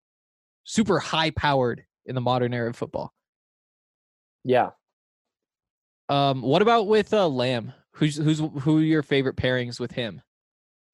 super 0.65 0.99
high 0.99 1.31
powered 1.31 1.85
in 2.07 2.15
the 2.15 2.21
modern 2.21 2.53
era 2.53 2.69
of 2.69 2.77
football. 2.77 3.13
Yeah. 4.45 4.71
Um, 6.09 6.43
what 6.43 6.63
about 6.63 6.89
with 6.89 7.15
uh, 7.15 7.29
Lamb? 7.29 7.73
Who's 7.93 8.17
who's 8.17 8.41
who 8.41 8.79
are 8.79 8.83
your 8.83 9.03
favorite 9.03 9.37
pairings 9.37 9.79
with 9.79 9.93
him? 9.93 10.21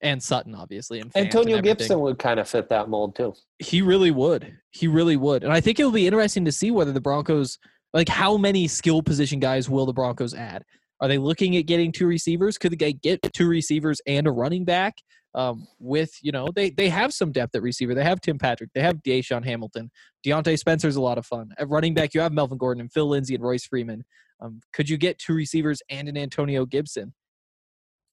And 0.01 0.21
Sutton, 0.21 0.55
obviously, 0.55 0.99
and 0.99 1.11
Fant 1.11 1.15
and 1.15 1.25
Antonio 1.25 1.57
everything. 1.57 1.77
Gibson 1.77 1.99
would 1.99 2.19
kind 2.19 2.39
of 2.39 2.47
fit 2.47 2.69
that 2.69 2.87
mold 2.87 3.15
too. 3.15 3.33
He 3.57 3.81
really 3.81 4.11
would. 4.11 4.57
He 4.71 4.87
really 4.87 5.17
would. 5.17 5.43
And 5.43 5.51
I 5.51 5.59
think 5.59 5.79
it'll 5.79 5.91
be 5.91 6.07
interesting 6.07 6.45
to 6.45 6.51
see 6.51 6.71
whether 6.71 6.93
the 6.93 7.01
Broncos, 7.01 7.57
like, 7.93 8.07
how 8.07 8.37
many 8.37 8.67
skill 8.67 9.01
position 9.01 9.41
guys 9.41 9.69
will 9.69 9.85
the 9.85 9.91
Broncos 9.91 10.33
add? 10.33 10.63
Are 11.01 11.07
they 11.07 11.17
looking 11.17 11.55
at 11.57 11.65
getting 11.65 11.91
two 11.91 12.07
receivers? 12.07 12.57
Could 12.57 12.77
they 12.77 12.93
get 12.93 13.21
two 13.33 13.47
receivers 13.47 14.01
and 14.05 14.27
a 14.27 14.31
running 14.31 14.65
back? 14.65 14.95
Um, 15.35 15.67
with 15.79 16.11
you 16.23 16.31
know 16.31 16.47
they 16.55 16.71
they 16.71 16.89
have 16.89 17.13
some 17.13 17.31
depth 17.31 17.55
at 17.55 17.61
receiver. 17.61 17.93
They 17.93 18.03
have 18.03 18.19
Tim 18.19 18.39
Patrick. 18.39 18.71
They 18.73 18.81
have 18.81 19.03
DaeSean 19.03 19.45
Hamilton. 19.45 19.91
Diontae 20.25 20.57
Spencer's 20.57 20.95
a 20.95 21.01
lot 21.01 21.19
of 21.19 21.25
fun. 21.25 21.51
At 21.59 21.69
running 21.69 21.93
back, 21.93 22.15
you 22.15 22.21
have 22.21 22.33
Melvin 22.33 22.57
Gordon 22.57 22.81
and 22.81 22.91
Phil 22.91 23.07
Lindsay 23.07 23.35
and 23.35 23.43
Royce 23.43 23.63
Freeman. 23.63 24.03
Um, 24.41 24.59
could 24.73 24.89
you 24.89 24.97
get 24.97 25.19
two 25.19 25.33
receivers 25.35 25.83
and 25.89 26.09
an 26.09 26.17
Antonio 26.17 26.65
Gibson? 26.65 27.13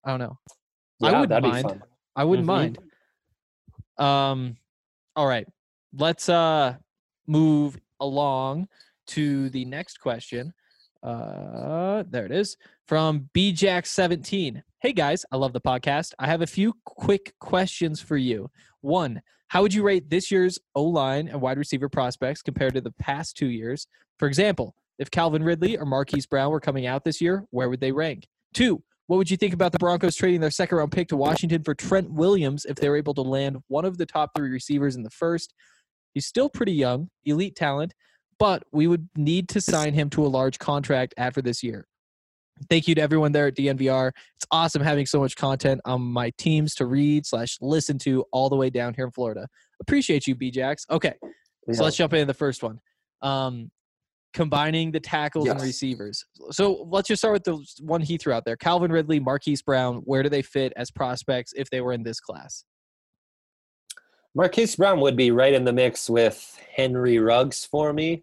I 0.04 0.10
don't 0.10 0.18
know. 0.20 0.38
I 1.02 1.18
wouldn't 1.20 1.42
mind. 1.42 1.82
I 2.14 2.24
wouldn't 2.24 2.46
Mhm. 2.46 2.48
mind. 2.48 2.78
Um, 3.98 4.56
all 5.16 5.26
right, 5.26 5.46
let's 5.94 6.28
uh 6.28 6.76
move 7.26 7.78
along 8.00 8.68
to 9.08 9.48
the 9.50 9.64
next 9.64 9.98
question. 10.00 10.52
Uh, 11.02 12.04
there 12.08 12.24
it 12.24 12.32
is 12.32 12.56
from 12.86 13.28
bjack17. 13.34 14.62
Hey 14.80 14.92
guys, 14.92 15.24
I 15.30 15.36
love 15.36 15.52
the 15.52 15.60
podcast. 15.60 16.12
I 16.18 16.26
have 16.26 16.42
a 16.42 16.46
few 16.46 16.74
quick 16.84 17.34
questions 17.40 18.00
for 18.00 18.16
you. 18.16 18.50
One, 18.80 19.22
how 19.48 19.62
would 19.62 19.74
you 19.74 19.82
rate 19.82 20.10
this 20.10 20.30
year's 20.30 20.58
O 20.74 20.84
line 20.84 21.28
and 21.28 21.40
wide 21.40 21.58
receiver 21.58 21.88
prospects 21.88 22.42
compared 22.42 22.74
to 22.74 22.80
the 22.80 22.92
past 22.92 23.36
two 23.36 23.48
years? 23.48 23.86
For 24.18 24.26
example, 24.26 24.74
if 24.98 25.10
Calvin 25.10 25.42
Ridley 25.42 25.76
or 25.76 25.84
Marquise 25.84 26.26
Brown 26.26 26.50
were 26.50 26.60
coming 26.60 26.86
out 26.86 27.04
this 27.04 27.20
year, 27.20 27.44
where 27.50 27.68
would 27.68 27.80
they 27.80 27.92
rank? 27.92 28.26
Two, 28.54 28.82
what 29.06 29.18
would 29.18 29.30
you 29.30 29.36
think 29.36 29.54
about 29.54 29.72
the 29.72 29.78
Broncos 29.78 30.16
trading 30.16 30.40
their 30.40 30.50
second 30.50 30.78
round 30.78 30.90
pick 30.90 31.08
to 31.08 31.16
Washington 31.16 31.62
for 31.62 31.74
Trent 31.74 32.10
Williams 32.10 32.64
if 32.64 32.76
they 32.76 32.88
were 32.88 32.96
able 32.96 33.14
to 33.14 33.22
land 33.22 33.58
one 33.68 33.84
of 33.84 33.98
the 33.98 34.06
top 34.06 34.30
three 34.34 34.50
receivers 34.50 34.96
in 34.96 35.02
the 35.02 35.10
first? 35.10 35.54
He's 36.14 36.26
still 36.26 36.48
pretty 36.48 36.72
young, 36.72 37.10
elite 37.24 37.54
talent, 37.54 37.94
but 38.38 38.64
we 38.72 38.86
would 38.86 39.08
need 39.16 39.48
to 39.50 39.60
sign 39.60 39.94
him 39.94 40.10
to 40.10 40.24
a 40.24 40.28
large 40.28 40.58
contract 40.58 41.14
after 41.16 41.40
this 41.42 41.62
year. 41.62 41.86
Thank 42.70 42.88
you 42.88 42.94
to 42.94 43.02
everyone 43.02 43.32
there 43.32 43.48
at 43.48 43.56
DNVR. 43.56 44.12
It's 44.36 44.46
awesome 44.50 44.82
having 44.82 45.04
so 45.06 45.20
much 45.20 45.36
content 45.36 45.80
on 45.84 46.00
my 46.00 46.30
teams 46.38 46.74
to 46.76 46.86
read 46.86 47.26
slash 47.26 47.58
listen 47.60 47.98
to 47.98 48.24
all 48.32 48.48
the 48.48 48.56
way 48.56 48.70
down 48.70 48.94
here 48.94 49.04
in 49.04 49.10
Florida. 49.10 49.46
Appreciate 49.80 50.26
you, 50.26 50.34
BJax. 50.34 50.88
Okay, 50.90 51.14
so 51.72 51.84
let's 51.84 51.96
jump 51.96 52.14
into 52.14 52.24
the 52.24 52.34
first 52.34 52.62
one. 52.62 52.80
Um, 53.20 53.70
combining 54.32 54.90
the 54.90 55.00
tackles 55.00 55.48
and 55.48 55.60
receivers. 55.60 56.24
So 56.50 56.86
let's 56.90 57.08
just 57.08 57.20
start 57.20 57.32
with 57.32 57.44
the 57.44 57.66
one 57.80 58.00
he 58.00 58.16
threw 58.16 58.32
out 58.32 58.44
there: 58.46 58.56
Calvin 58.56 58.90
Ridley, 58.90 59.20
Marquise 59.20 59.62
Brown. 59.62 59.96
Where 60.04 60.22
do 60.22 60.30
they 60.30 60.42
fit 60.42 60.72
as 60.76 60.90
prospects 60.90 61.52
if 61.56 61.68
they 61.68 61.82
were 61.82 61.92
in 61.92 62.02
this 62.02 62.20
class? 62.20 62.64
Marquise 64.36 64.76
Brown 64.76 65.00
would 65.00 65.16
be 65.16 65.30
right 65.30 65.54
in 65.54 65.64
the 65.64 65.72
mix 65.72 66.10
with 66.10 66.60
Henry 66.74 67.18
Ruggs 67.18 67.64
for 67.64 67.94
me. 67.94 68.22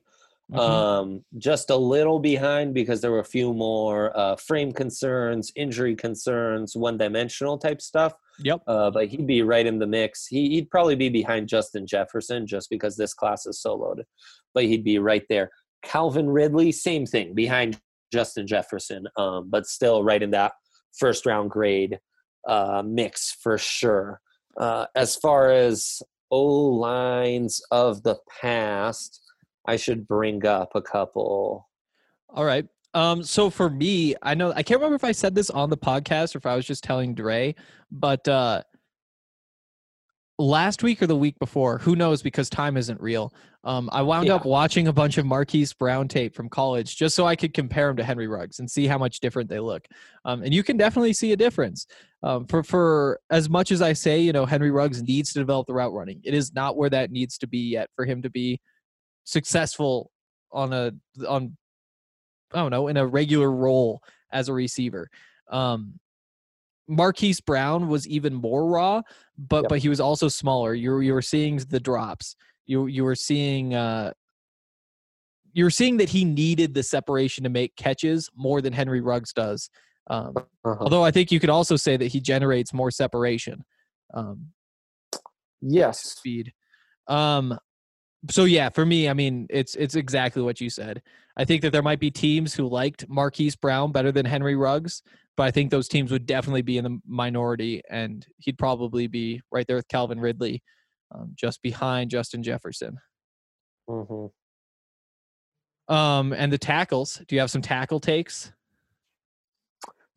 Mm-hmm. 0.51 0.59
Um, 0.59 1.25
just 1.39 1.71
a 1.71 1.75
little 1.75 2.19
behind 2.19 2.75
because 2.75 3.01
there 3.01 3.09
were 3.09 3.21
a 3.21 3.25
few 3.25 3.51
more 3.51 4.15
uh, 4.15 4.35
frame 4.35 4.71
concerns, 4.71 5.51
injury 5.55 5.95
concerns, 5.95 6.75
one 6.75 6.99
dimensional 6.99 7.57
type 7.57 7.81
stuff. 7.81 8.13
Yep. 8.43 8.61
Uh, 8.67 8.91
but 8.91 9.07
he'd 9.07 9.25
be 9.25 9.41
right 9.41 9.65
in 9.65 9.79
the 9.79 9.87
mix. 9.87 10.27
He, 10.27 10.55
would 10.59 10.69
probably 10.69 10.95
be 10.95 11.09
behind 11.09 11.49
Justin 11.49 11.87
Jefferson 11.87 12.45
just 12.45 12.69
because 12.69 12.95
this 12.95 13.15
class 13.15 13.47
is 13.47 13.59
so 13.59 13.73
loaded, 13.73 14.05
but 14.53 14.65
he'd 14.65 14.83
be 14.83 14.99
right 14.99 15.23
there. 15.29 15.49
Calvin 15.81 16.29
Ridley, 16.29 16.71
same 16.71 17.07
thing, 17.07 17.33
behind 17.33 17.79
Justin 18.11 18.45
Jefferson, 18.45 19.07
um, 19.17 19.49
but 19.49 19.65
still 19.65 20.03
right 20.03 20.21
in 20.21 20.29
that 20.31 20.51
first 20.95 21.25
round 21.25 21.49
grade 21.49 21.99
uh, 22.47 22.83
mix 22.85 23.31
for 23.31 23.57
sure. 23.57 24.21
Uh, 24.57 24.85
as 24.95 25.15
far 25.15 25.51
as 25.51 26.01
O 26.31 26.43
lines 26.43 27.61
of 27.71 28.03
the 28.03 28.17
past, 28.41 29.21
I 29.67 29.75
should 29.75 30.07
bring 30.07 30.45
up 30.45 30.71
a 30.75 30.81
couple. 30.81 31.69
All 32.29 32.45
right. 32.45 32.67
Um, 32.93 33.23
so 33.23 33.49
for 33.49 33.69
me, 33.69 34.15
I 34.21 34.35
know 34.35 34.51
I 34.55 34.61
can't 34.61 34.79
remember 34.79 34.95
if 34.95 35.03
I 35.03 35.13
said 35.13 35.33
this 35.33 35.49
on 35.49 35.69
the 35.69 35.77
podcast 35.77 36.35
or 36.35 36.37
if 36.39 36.45
I 36.45 36.55
was 36.55 36.65
just 36.65 36.83
telling 36.83 37.15
Dre, 37.15 37.55
but 37.91 38.27
uh 38.27 38.61
last 40.39 40.83
week 40.83 41.01
or 41.01 41.07
the 41.07 41.15
week 41.15 41.37
before, 41.39 41.77
who 41.77 41.95
knows 41.95 42.21
because 42.21 42.49
time 42.49 42.77
isn't 42.77 42.99
real. 42.99 43.33
Um, 43.63 43.89
I 43.91 44.01
wound 44.01 44.27
yeah. 44.27 44.35
up 44.35 44.45
watching 44.45 44.87
a 44.87 44.93
bunch 44.93 45.17
of 45.17 45.25
Marquise 45.25 45.73
Brown 45.73 46.07
tape 46.07 46.35
from 46.35 46.49
college 46.49 46.97
just 46.97 47.15
so 47.15 47.25
I 47.25 47.35
could 47.35 47.53
compare 47.53 47.89
him 47.89 47.97
to 47.97 48.03
Henry 48.03 48.27
Ruggs 48.27 48.59
and 48.59 48.69
see 48.69 48.87
how 48.87 48.97
much 48.97 49.19
different 49.19 49.49
they 49.49 49.59
look. 49.59 49.87
Um, 50.25 50.43
and 50.43 50.53
you 50.53 50.63
can 50.63 50.75
definitely 50.75 51.13
see 51.13 51.31
a 51.31 51.37
difference. 51.37 51.87
Um, 52.23 52.45
for 52.45 52.63
for 52.63 53.19
as 53.29 53.49
much 53.49 53.71
as 53.71 53.81
I 53.81 53.93
say, 53.93 54.21
you 54.21 54.31
know, 54.31 54.45
Henry 54.45 54.71
Ruggs 54.71 55.03
needs 55.03 55.33
to 55.33 55.39
develop 55.39 55.67
the 55.67 55.73
route 55.73 55.93
running, 55.93 56.21
it 56.23 56.33
is 56.33 56.53
not 56.53 56.77
where 56.77 56.89
that 56.89 57.11
needs 57.11 57.37
to 57.39 57.47
be 57.47 57.71
yet 57.71 57.89
for 57.95 58.05
him 58.05 58.21
to 58.21 58.29
be 58.29 58.59
successful 59.25 60.09
on 60.51 60.71
a 60.71 60.93
on 61.27 61.57
I 62.53 62.59
don't 62.59 62.71
know 62.71 62.87
in 62.87 62.97
a 62.97 63.05
regular 63.05 63.51
role 63.51 64.01
as 64.31 64.47
a 64.47 64.53
receiver. 64.53 65.09
Um, 65.49 65.99
Marquise 66.87 67.41
Brown 67.41 67.87
was 67.89 68.07
even 68.07 68.33
more 68.33 68.67
raw, 68.67 69.01
but 69.37 69.63
yep. 69.63 69.69
but 69.69 69.79
he 69.79 69.89
was 69.89 69.99
also 69.99 70.29
smaller. 70.29 70.73
You 70.73 70.99
you 70.99 71.13
were 71.13 71.21
seeing 71.21 71.57
the 71.57 71.79
drops. 71.79 72.35
You 72.65 72.87
you 72.87 73.03
were 73.03 73.15
seeing 73.15 73.73
uh, 73.73 74.13
you 75.51 75.65
were 75.65 75.71
seeing 75.71 75.97
that 75.97 76.09
he 76.09 76.23
needed 76.23 76.73
the 76.73 76.83
separation 76.83 77.43
to 77.43 77.49
make 77.49 77.75
catches 77.75 78.29
more 78.35 78.61
than 78.61 78.71
Henry 78.73 79.01
Ruggs 79.01 79.33
does. 79.33 79.69
Um, 80.07 80.33
uh-huh. 80.37 80.77
Although 80.79 81.03
I 81.03 81.11
think 81.11 81.31
you 81.31 81.39
could 81.39 81.49
also 81.49 81.75
say 81.75 81.97
that 81.97 82.07
he 82.07 82.19
generates 82.19 82.73
more 82.73 82.91
separation. 82.91 83.63
Um, 84.13 84.47
yes, 85.61 86.01
speed. 86.01 86.53
Um, 87.07 87.57
so 88.29 88.45
yeah, 88.45 88.69
for 88.69 88.85
me, 88.85 89.09
I 89.09 89.13
mean, 89.13 89.47
it's 89.49 89.75
it's 89.75 89.95
exactly 89.95 90.41
what 90.41 90.61
you 90.61 90.69
said. 90.69 91.01
I 91.35 91.45
think 91.45 91.61
that 91.63 91.71
there 91.71 91.81
might 91.81 91.99
be 91.99 92.11
teams 92.11 92.53
who 92.53 92.67
liked 92.67 93.09
Marquise 93.09 93.55
Brown 93.55 93.91
better 93.91 94.11
than 94.11 94.25
Henry 94.25 94.55
Ruggs, 94.55 95.01
but 95.35 95.43
I 95.43 95.51
think 95.51 95.71
those 95.71 95.87
teams 95.87 96.11
would 96.11 96.25
definitely 96.25 96.61
be 96.61 96.77
in 96.77 96.83
the 96.83 96.99
minority, 97.07 97.81
and 97.89 98.25
he'd 98.37 98.57
probably 98.57 99.07
be 99.07 99.41
right 99.51 99.65
there 99.67 99.77
with 99.77 99.87
Calvin 99.87 100.19
Ridley, 100.19 100.61
um, 101.13 101.33
just 101.35 101.61
behind 101.61 102.11
Justin 102.11 102.43
Jefferson. 102.43 102.97
Mm-hmm. 103.89 104.27
Um, 105.93 106.33
and 106.33 106.51
the 106.51 106.57
tackles. 106.57 107.21
Do 107.27 107.35
you 107.35 107.41
have 107.41 107.51
some 107.51 107.61
tackle 107.61 107.99
takes? 107.99 108.53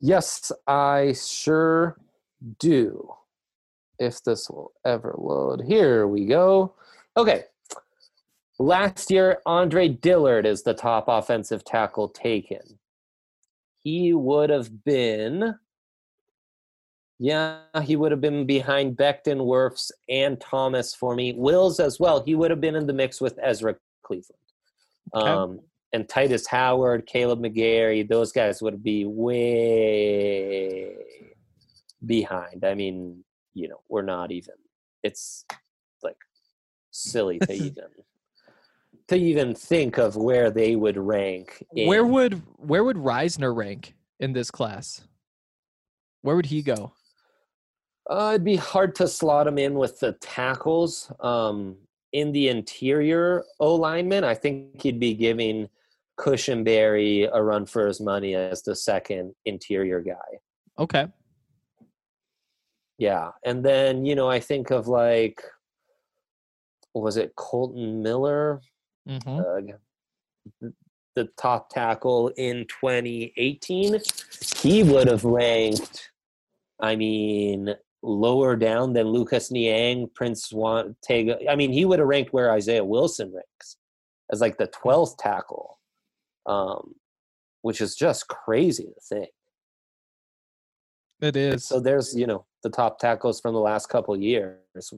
Yes, 0.00 0.52
I 0.66 1.14
sure 1.14 1.98
do. 2.58 3.12
If 3.98 4.22
this 4.22 4.50
will 4.50 4.72
ever 4.84 5.14
load, 5.16 5.62
here 5.66 6.06
we 6.06 6.26
go. 6.26 6.74
Okay, 7.16 7.44
Last 8.58 9.10
year, 9.10 9.40
Andre 9.44 9.88
Dillard 9.88 10.46
is 10.46 10.62
the 10.62 10.72
top 10.72 11.04
offensive 11.08 11.64
tackle 11.64 12.08
taken. 12.08 12.78
He 13.82 14.14
would 14.14 14.48
have 14.48 14.82
been, 14.84 15.56
yeah, 17.18 17.58
he 17.82 17.96
would 17.96 18.12
have 18.12 18.22
been 18.22 18.46
behind 18.46 18.96
Becton, 18.96 19.40
Wirfs, 19.40 19.90
and 20.08 20.40
Thomas 20.40 20.94
for 20.94 21.14
me. 21.14 21.34
Wills 21.34 21.78
as 21.78 22.00
well. 22.00 22.22
He 22.24 22.34
would 22.34 22.50
have 22.50 22.60
been 22.60 22.74
in 22.74 22.86
the 22.86 22.94
mix 22.94 23.20
with 23.20 23.38
Ezra 23.42 23.76
Cleveland. 24.02 24.40
Okay. 25.14 25.28
Um, 25.28 25.60
and 25.96 26.06
Tytus 26.06 26.46
Howard, 26.46 27.06
Kaleb 27.06 27.40
McGary, 27.40 28.06
those 28.06 28.30
guys 28.30 28.60
would 28.60 28.82
be 28.82 29.06
way 29.06 30.94
behind. 32.04 32.64
I 32.66 32.74
mean, 32.74 33.24
you 33.54 33.68
know, 33.68 33.80
we're 33.88 34.02
not 34.02 34.30
even. 34.30 34.54
It's 35.02 35.46
like 36.02 36.18
silly 36.90 37.38
to 37.40 37.52
even 37.54 37.88
to 39.08 39.16
even 39.16 39.54
think 39.54 39.96
of 39.98 40.16
where 40.16 40.50
they 40.50 40.76
would 40.76 40.98
rank. 40.98 41.64
In. 41.74 41.88
Where 41.88 42.04
would 42.04 42.42
where 42.56 42.84
would 42.84 42.96
Risner 42.96 43.56
rank 43.56 43.94
in 44.20 44.34
this 44.34 44.50
class? 44.50 45.02
Where 46.20 46.36
would 46.36 46.46
he 46.46 46.60
go? 46.60 46.92
Uh, 48.10 48.32
it'd 48.34 48.44
be 48.44 48.56
hard 48.56 48.94
to 48.96 49.08
slot 49.08 49.46
him 49.46 49.58
in 49.58 49.74
with 49.74 49.98
the 49.98 50.12
tackles. 50.20 51.10
Um, 51.20 51.76
in 52.12 52.32
the 52.32 52.48
interior 52.48 53.44
O 53.60 53.74
lineman, 53.74 54.24
I 54.24 54.34
think 54.34 54.82
he'd 54.82 55.00
be 55.00 55.14
giving 55.14 55.68
Cushenberry 56.18 57.28
a 57.32 57.42
run 57.42 57.66
for 57.66 57.86
his 57.86 58.00
money 58.00 58.34
as 58.34 58.62
the 58.62 58.74
second 58.74 59.34
interior 59.44 60.00
guy. 60.00 60.38
Okay. 60.78 61.08
Yeah, 62.98 63.30
and 63.44 63.64
then 63.64 64.06
you 64.06 64.14
know 64.14 64.28
I 64.28 64.40
think 64.40 64.70
of 64.70 64.88
like, 64.88 65.42
was 66.94 67.18
it 67.18 67.36
Kolton 67.36 68.02
Miller? 68.02 68.60
Mm-hmm. 69.08 69.74
Uh, 70.62 70.68
the 71.14 71.28
top 71.38 71.70
tackle 71.70 72.28
in 72.36 72.66
2018, 72.68 73.98
he 74.62 74.82
would 74.82 75.08
have 75.08 75.24
ranked, 75.24 76.10
I 76.80 76.94
mean, 76.94 77.74
lower 78.02 78.54
down 78.54 78.92
than 78.92 79.08
Lucas 79.08 79.50
Niang, 79.50 80.08
Prince 80.14 80.52
Tega. 81.02 81.38
I 81.50 81.56
mean, 81.56 81.72
he 81.72 81.84
would 81.84 81.98
have 81.98 82.08
ranked 82.08 82.32
where 82.32 82.52
Isaiah 82.52 82.84
Wilson 82.84 83.32
ranks 83.34 83.76
as 84.30 84.40
like 84.40 84.58
the 84.58 84.68
12th 84.68 85.16
tackle, 85.18 85.78
um, 86.46 86.94
which 87.62 87.80
is 87.80 87.94
just 87.94 88.28
crazy 88.28 88.84
to 88.84 89.00
think. 89.08 89.30
It 91.20 91.36
is. 91.36 91.64
So 91.66 91.80
there's, 91.80 92.14
you 92.14 92.26
know, 92.26 92.44
the 92.62 92.70
top 92.70 92.98
tackles 92.98 93.40
from 93.40 93.54
the 93.54 93.60
last 93.60 93.88
couple 93.88 94.16
years 94.16 94.92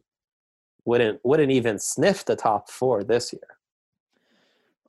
wouldn't 0.84 1.20
wouldn't 1.22 1.52
even 1.52 1.78
sniff 1.78 2.24
the 2.24 2.34
top 2.34 2.70
four 2.70 3.04
this 3.04 3.32
year. 3.32 3.42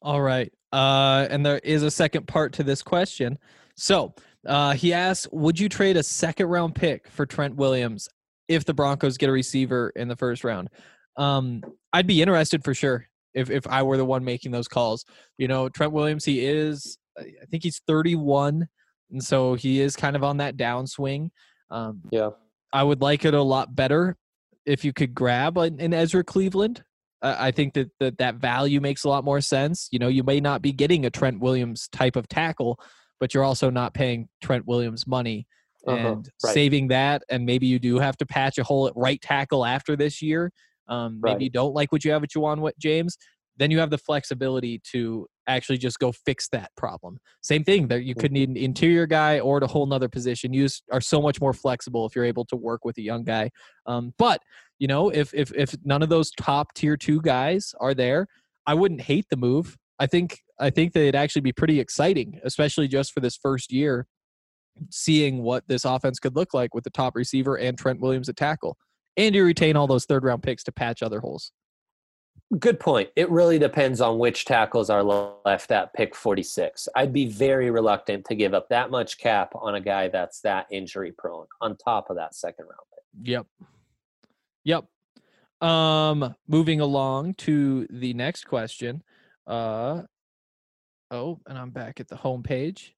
All 0.01 0.21
right. 0.21 0.51
Uh, 0.71 1.27
and 1.29 1.45
there 1.45 1.59
is 1.59 1.83
a 1.83 1.91
second 1.91 2.27
part 2.27 2.53
to 2.53 2.63
this 2.63 2.81
question. 2.81 3.37
So 3.75 4.13
uh, 4.45 4.73
he 4.73 4.93
asks, 4.93 5.27
would 5.31 5.59
you 5.59 5.67
trade 5.67 5.97
a 5.97 6.03
second 6.03 6.47
round 6.47 6.75
pick 6.75 7.09
for 7.09 7.25
Trent 7.25 7.55
Williams 7.55 8.07
if 8.47 8.65
the 8.65 8.73
Broncos 8.73 9.17
get 9.17 9.29
a 9.29 9.31
receiver 9.31 9.91
in 9.95 10.07
the 10.07 10.15
first 10.15 10.43
round? 10.43 10.69
Um, 11.17 11.63
I'd 11.91 12.07
be 12.07 12.21
interested 12.21 12.63
for 12.63 12.73
sure 12.73 13.08
if, 13.33 13.49
if 13.49 13.67
I 13.67 13.83
were 13.83 13.97
the 13.97 14.05
one 14.05 14.23
making 14.23 14.51
those 14.51 14.67
calls. 14.67 15.05
You 15.37 15.47
know, 15.47 15.69
Trent 15.69 15.93
Williams, 15.93 16.25
he 16.25 16.45
is, 16.45 16.97
I 17.17 17.45
think 17.49 17.63
he's 17.63 17.81
31. 17.87 18.67
And 19.11 19.23
so 19.23 19.55
he 19.55 19.81
is 19.81 19.95
kind 19.95 20.15
of 20.15 20.23
on 20.23 20.37
that 20.37 20.57
downswing. 20.57 21.29
Um, 21.71 22.01
yeah. 22.11 22.29
I 22.71 22.83
would 22.83 23.01
like 23.01 23.25
it 23.25 23.33
a 23.33 23.41
lot 23.41 23.75
better 23.75 24.15
if 24.65 24.85
you 24.85 24.93
could 24.93 25.15
grab 25.15 25.57
an 25.57 25.93
Ezra 25.93 26.23
Cleveland 26.23 26.83
I 27.21 27.51
think 27.51 27.73
that, 27.73 27.91
that 27.99 28.17
that 28.19 28.35
value 28.35 28.79
makes 28.79 29.03
a 29.03 29.09
lot 29.09 29.23
more 29.23 29.41
sense. 29.41 29.89
You 29.91 29.99
know, 29.99 30.07
you 30.07 30.23
may 30.23 30.39
not 30.39 30.61
be 30.61 30.71
getting 30.71 31.05
a 31.05 31.09
Trent 31.09 31.39
Williams 31.39 31.89
type 31.91 32.15
of 32.15 32.27
tackle, 32.29 32.79
but 33.19 33.33
you're 33.33 33.43
also 33.43 33.69
not 33.69 33.93
paying 33.93 34.29
Trent 34.41 34.65
Williams 34.65 35.05
money 35.05 35.45
uh-huh, 35.85 35.97
and 35.97 36.29
right. 36.43 36.53
saving 36.53 36.87
that. 36.89 37.23
And 37.29 37.45
maybe 37.45 37.67
you 37.67 37.77
do 37.77 37.99
have 37.99 38.15
to 38.17 38.25
patch 38.25 38.57
a 38.57 38.63
hole 38.63 38.87
at 38.87 38.93
right 38.95 39.21
tackle 39.21 39.65
after 39.65 39.97
this 39.97 40.21
year. 40.21 40.51
Um, 40.89 41.19
maybe 41.21 41.33
right. 41.33 41.41
you 41.41 41.49
don't 41.49 41.73
like 41.73 41.91
what 41.91 42.03
you 42.03 42.11
have 42.11 42.23
at 42.23 42.31
Ja'Wuan 42.31 42.71
James. 42.79 43.17
Then 43.57 43.71
you 43.71 43.79
have 43.79 43.89
the 43.89 43.97
flexibility 43.97 44.81
to 44.91 45.27
actually 45.47 45.77
just 45.77 45.99
go 45.99 46.13
fix 46.13 46.47
that 46.49 46.71
problem. 46.77 47.17
Same 47.41 47.63
thing 47.63 47.89
that 47.89 48.03
you 48.03 48.15
could 48.15 48.31
need 48.31 48.47
an 48.47 48.55
interior 48.55 49.05
guy 49.05 49.39
or 49.39 49.57
a 49.57 49.67
whole 49.67 49.85
nother 49.85 50.07
position. 50.07 50.53
You 50.53 50.67
are 50.91 51.01
so 51.01 51.21
much 51.21 51.41
more 51.41 51.51
flexible 51.51 52.05
if 52.05 52.15
you're 52.15 52.23
able 52.23 52.45
to 52.45 52.55
work 52.55 52.85
with 52.85 52.97
a 52.97 53.01
young 53.01 53.25
guy. 53.25 53.49
Um, 53.85 54.13
but 54.17 54.41
you 54.77 54.87
know, 54.87 55.09
if 55.09 55.33
if 55.33 55.51
if 55.53 55.75
none 55.83 56.01
of 56.01 56.09
those 56.09 56.31
top 56.39 56.73
tier 56.73 56.95
two 56.95 57.21
guys 57.21 57.75
are 57.81 57.93
there, 57.93 58.27
I 58.65 58.75
wouldn't 58.75 59.01
hate 59.01 59.25
the 59.29 59.37
move. 59.37 59.77
I 59.99 60.07
think 60.07 60.39
I 60.59 60.69
think 60.69 60.93
that 60.93 61.01
it'd 61.01 61.15
actually 61.15 61.41
be 61.41 61.51
pretty 61.51 61.79
exciting, 61.81 62.39
especially 62.43 62.87
just 62.87 63.11
for 63.13 63.19
this 63.19 63.35
first 63.35 63.73
year, 63.73 64.07
seeing 64.89 65.43
what 65.43 65.67
this 65.67 65.83
offense 65.83 66.19
could 66.19 66.35
look 66.35 66.53
like 66.53 66.73
with 66.73 66.85
the 66.85 66.89
top 66.89 67.15
receiver 67.15 67.57
and 67.57 67.77
Trent 67.77 67.99
Williams 67.99 68.29
at 68.29 68.37
tackle. 68.37 68.77
And 69.19 69.35
you 69.35 69.43
retain 69.43 69.75
all 69.75 69.85
those 69.85 70.05
third 70.05 70.23
round 70.23 70.41
picks 70.41 70.63
to 70.63 70.71
patch 70.71 71.03
other 71.03 71.19
holes. 71.19 71.51
Good 72.57 72.79
point. 72.79 73.09
It 73.15 73.29
really 73.29 73.59
depends 73.59 74.01
on 74.01 74.17
which 74.17 74.45
tackles 74.45 74.89
are 74.89 75.03
left 75.03 75.69
at 75.71 75.93
pick 75.93 76.15
46. 76.15 76.87
I'd 76.95 77.13
be 77.13 77.27
very 77.27 77.69
reluctant 77.69 78.25
to 78.25 78.33
give 78.35 78.55
up 78.55 78.69
that 78.69 78.89
much 78.89 79.19
cap 79.19 79.51
on 79.53 79.75
a 79.75 79.81
guy 79.81 80.07
that's 80.07 80.41
that 80.41 80.65
injury 80.71 81.13
prone 81.15 81.45
on 81.61 81.77
top 81.77 82.09
of 82.09 82.15
that 82.15 82.33
second 82.33 82.65
round 82.65 82.79
pick. 82.95 83.27
Yep. 83.27 83.45
Yep. 84.63 85.67
Um, 85.69 86.35
moving 86.47 86.79
along 86.79 87.35
to 87.35 87.85
the 87.91 88.15
next 88.15 88.45
question. 88.45 89.03
Uh, 89.45 90.03
Oh, 91.11 91.39
and 91.47 91.57
I'm 91.57 91.71
back 91.71 91.99
at 91.99 92.07
the 92.07 92.15
home 92.15 92.43
page. 92.43 92.95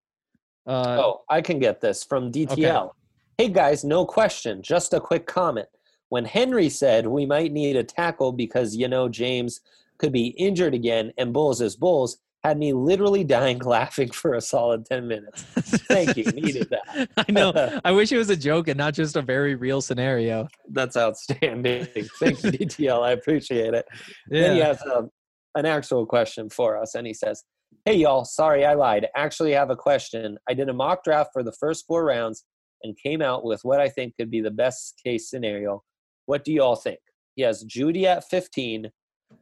Uh, 0.68 0.98
oh, 1.00 1.22
I 1.30 1.42
can 1.42 1.60
get 1.60 1.80
this 1.80 2.04
from 2.04 2.32
DTL. 2.32 2.92
Hey 3.38 3.48
guys, 3.48 3.84
no 3.84 4.06
question. 4.06 4.62
Just 4.62 4.94
a 4.94 5.00
quick 5.00 5.26
comment. 5.26 5.68
When 6.12 6.26
Henry 6.26 6.68
said 6.68 7.07
we 7.07 7.26
might 7.26 7.53
need 7.53 7.78
a 7.78 7.86
tackle 7.86 8.34
because 8.34 8.76
you 8.76 8.89
know 8.89 9.07
James 9.07 9.62
could 9.97 10.12
be 10.12 10.36
injured 10.38 10.74
again 10.74 11.14
and 11.18 11.32
Bolles 11.32 11.62
is 11.62 11.78
Bolles, 11.78 12.18
had 12.43 12.57
me 12.57 12.74
literally 12.74 13.24
dying 13.24 13.59
laughing 13.64 14.12
for 14.12 14.34
a 14.34 14.41
solid 14.41 14.86
10 14.86 15.07
minutes. 15.07 15.43
Thank 15.88 16.18
you. 16.18 16.26
Needed 16.26 16.70
that. 16.70 17.07
I 17.18 17.32
know. 17.32 17.80
I 17.86 17.93
wish 17.93 18.12
it 18.12 18.18
was 18.18 18.30
a 18.30 18.36
joke 18.36 18.68
and 18.68 18.78
not 18.78 18.93
just 18.93 19.16
a 19.16 19.22
very 19.22 19.55
real 19.55 19.80
scenario. 19.80 20.49
That's 20.68 20.97
outstanding. 20.97 21.86
Thank 21.86 22.43
you, 22.43 22.51
DTL. 22.51 23.01
I 23.03 23.12
appreciate 23.12 23.74
it. 23.74 23.86
Yeah. 24.30 24.41
Then 24.41 24.55
he 24.55 24.62
has 24.64 24.82
um, 24.93 25.12
an 25.55 25.66
actual 25.66 26.05
question 26.05 26.49
for 26.49 26.78
us, 26.78 26.93
and 26.93 27.07
he 27.07 27.14
says, 27.14 27.41
Hey, 27.86 27.95
y'all. 27.95 28.26
Sorry 28.26 28.66
I 28.66 28.74
lied. 28.74 29.07
Actually, 29.16 29.55
I 29.55 29.59
have 29.59 29.70
a 29.70 29.78
question. 29.78 30.38
I 30.49 30.55
did 30.55 30.68
a 30.68 30.74
mock 30.74 31.05
draft 31.05 31.30
for 31.32 31.41
the 31.41 31.53
first 31.53 31.86
four 31.88 32.03
rounds 32.03 32.43
and 32.84 32.97
came 33.01 33.22
out 33.22 33.45
with 33.45 33.62
what 33.64 33.80
I 33.80 33.88
think 33.88 34.18
could 34.18 34.30
be 34.30 34.41
the 34.41 34.51
best 34.51 34.99
case 35.01 35.30
scenario. 35.30 35.84
What 36.32 36.46
do 36.46 36.54
y'all 36.54 36.78
think? 36.78 37.00
He 37.36 37.42
has 37.42 37.66
Jeudy 37.66 38.06
at 38.06 38.24
15, 38.30 38.90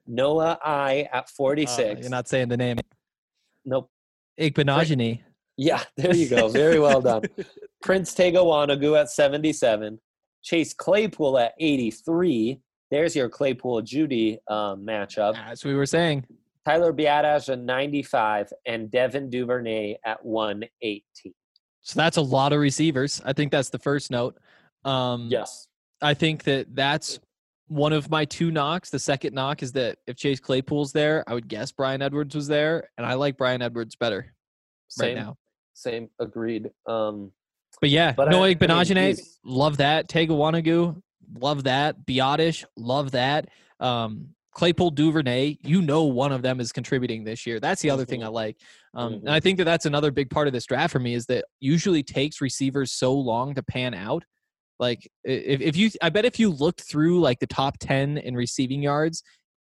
Noah 0.08 0.58
I 0.66 1.08
at 1.14 1.26
Uh, 1.26 1.28
46. 1.38 2.02
you're 2.02 2.10
not 2.10 2.28
saying 2.28 2.48
the 2.48 2.58
name. 2.58 2.78
nope. 3.64 3.92
Igbinoghene. 4.42 5.20
Yeah, 5.56 5.84
there 5.98 6.16
you 6.16 6.28
go. 6.28 6.48
Very 6.48 6.80
well 6.80 7.00
done. 7.00 7.22
Prince 7.84 8.16
Tega 8.16 8.40
Wanogho 8.40 9.00
at 9.00 9.12
77, 9.12 10.00
Chase 10.42 10.74
Claypool 10.74 11.38
at 11.38 11.54
83. 11.60 12.60
There's 12.90 13.16
your 13.16 13.30
Claypool 13.30 13.84
Jeudy 13.84 14.40
um, 14.48 14.84
matchup. 14.84 15.38
As 15.38 15.64
we 15.64 15.76
were 15.76 15.86
saying. 15.86 16.26
Tyler 16.66 16.92
Biadasz 16.92 17.50
at 17.54 17.60
95, 17.60 18.52
and 18.66 18.90
Devin 18.90 19.30
Duvernay 19.30 19.98
at 20.04 20.26
118. 20.26 21.04
So 21.82 22.00
that's 22.00 22.18
a 22.18 22.22
lot 22.22 22.52
of 22.52 22.60
receivers. 22.60 23.22
I 23.24 23.34
think 23.34 23.52
that's 23.52 23.70
the 23.70 23.78
first 23.78 24.10
note. 24.10 24.40
Um, 24.86 25.28
Yes. 25.30 25.68
I 26.02 26.14
think 26.14 26.44
that 26.44 26.74
that's 26.76 27.20
one 27.68 27.94
of 27.94 28.10
my 28.10 28.26
two 28.26 28.52
knocks. 28.52 28.90
The 28.90 29.00
second 29.00 29.34
knock 29.34 29.62
is 29.62 29.72
that 29.74 30.00
if 30.08 30.16
Chase 30.16 30.40
Claypool's 30.40 30.92
there, 30.92 31.24
I 31.28 31.34
would 31.34 31.48
guess 31.48 31.72
Bryan 31.72 32.02
Edwards 32.02 32.36
was 32.36 32.48
there, 32.48 32.90
and 32.98 33.06
I 33.06 33.14
like 33.14 33.38
Bryan 33.38 33.62
Edwards 33.62 33.96
better 33.96 34.34
Same, 34.88 35.16
right 35.16 35.24
now. 35.24 35.38
Same. 35.74 36.10
Agreed. 36.20 36.72
Um, 36.88 37.32
But 37.80 37.90
yeah, 37.90 38.14
But 38.14 38.30
Noah 38.30 38.56
I 38.60 38.84
mean, 38.84 39.16
love 39.46 39.78
that. 39.78 40.10
Tega 40.10 40.34
Wanogho, 40.34 41.02
love 41.40 41.64
that. 41.64 42.06
Biadasz, 42.06 42.66
love 42.76 43.12
that. 43.12 43.50
Um, 43.80 44.30
Claypool 44.52 44.92
Duvernay, 44.92 45.58
you 45.62 45.82
know 45.82 46.04
one 46.04 46.32
of 46.32 46.42
them 46.42 46.60
is 46.60 46.72
contributing 46.72 47.24
this 47.24 47.46
year. 47.46 47.60
That's 47.60 47.82
the 47.82 47.92
other 47.92 48.04
thing 48.04 48.24
I 48.24 48.28
like. 48.28 48.58
Um, 48.94 49.14
Mhm. 49.14 49.20
And 49.20 49.30
I 49.30 49.40
think 49.40 49.58
that 49.60 49.66
that's 49.66 49.86
another 49.86 50.12
big 50.12 50.30
part 50.30 50.48
of 50.48 50.54
this 50.54 50.66
draft 50.66 50.92
for 50.92 51.00
me 51.00 51.14
is 51.14 51.28
that 51.28 51.46
usually 51.60 52.04
takes 52.04 52.42
receivers 52.42 52.92
so 52.92 53.14
long 53.14 53.54
to 53.54 53.64
pan 53.64 53.94
out. 53.94 54.26
Like 54.80 55.10
if, 55.24 55.62
if 55.62 55.76
you, 55.76 55.90
I 56.02 56.10
bet 56.10 56.26
if 56.26 56.40
you 56.40 56.50
looked 56.50 56.82
through 56.82 57.20
like 57.20 57.40
the 57.40 57.48
top 57.48 57.78
10 57.80 58.18
in 58.18 58.36
receiving 58.36 58.82
yards, 58.82 59.24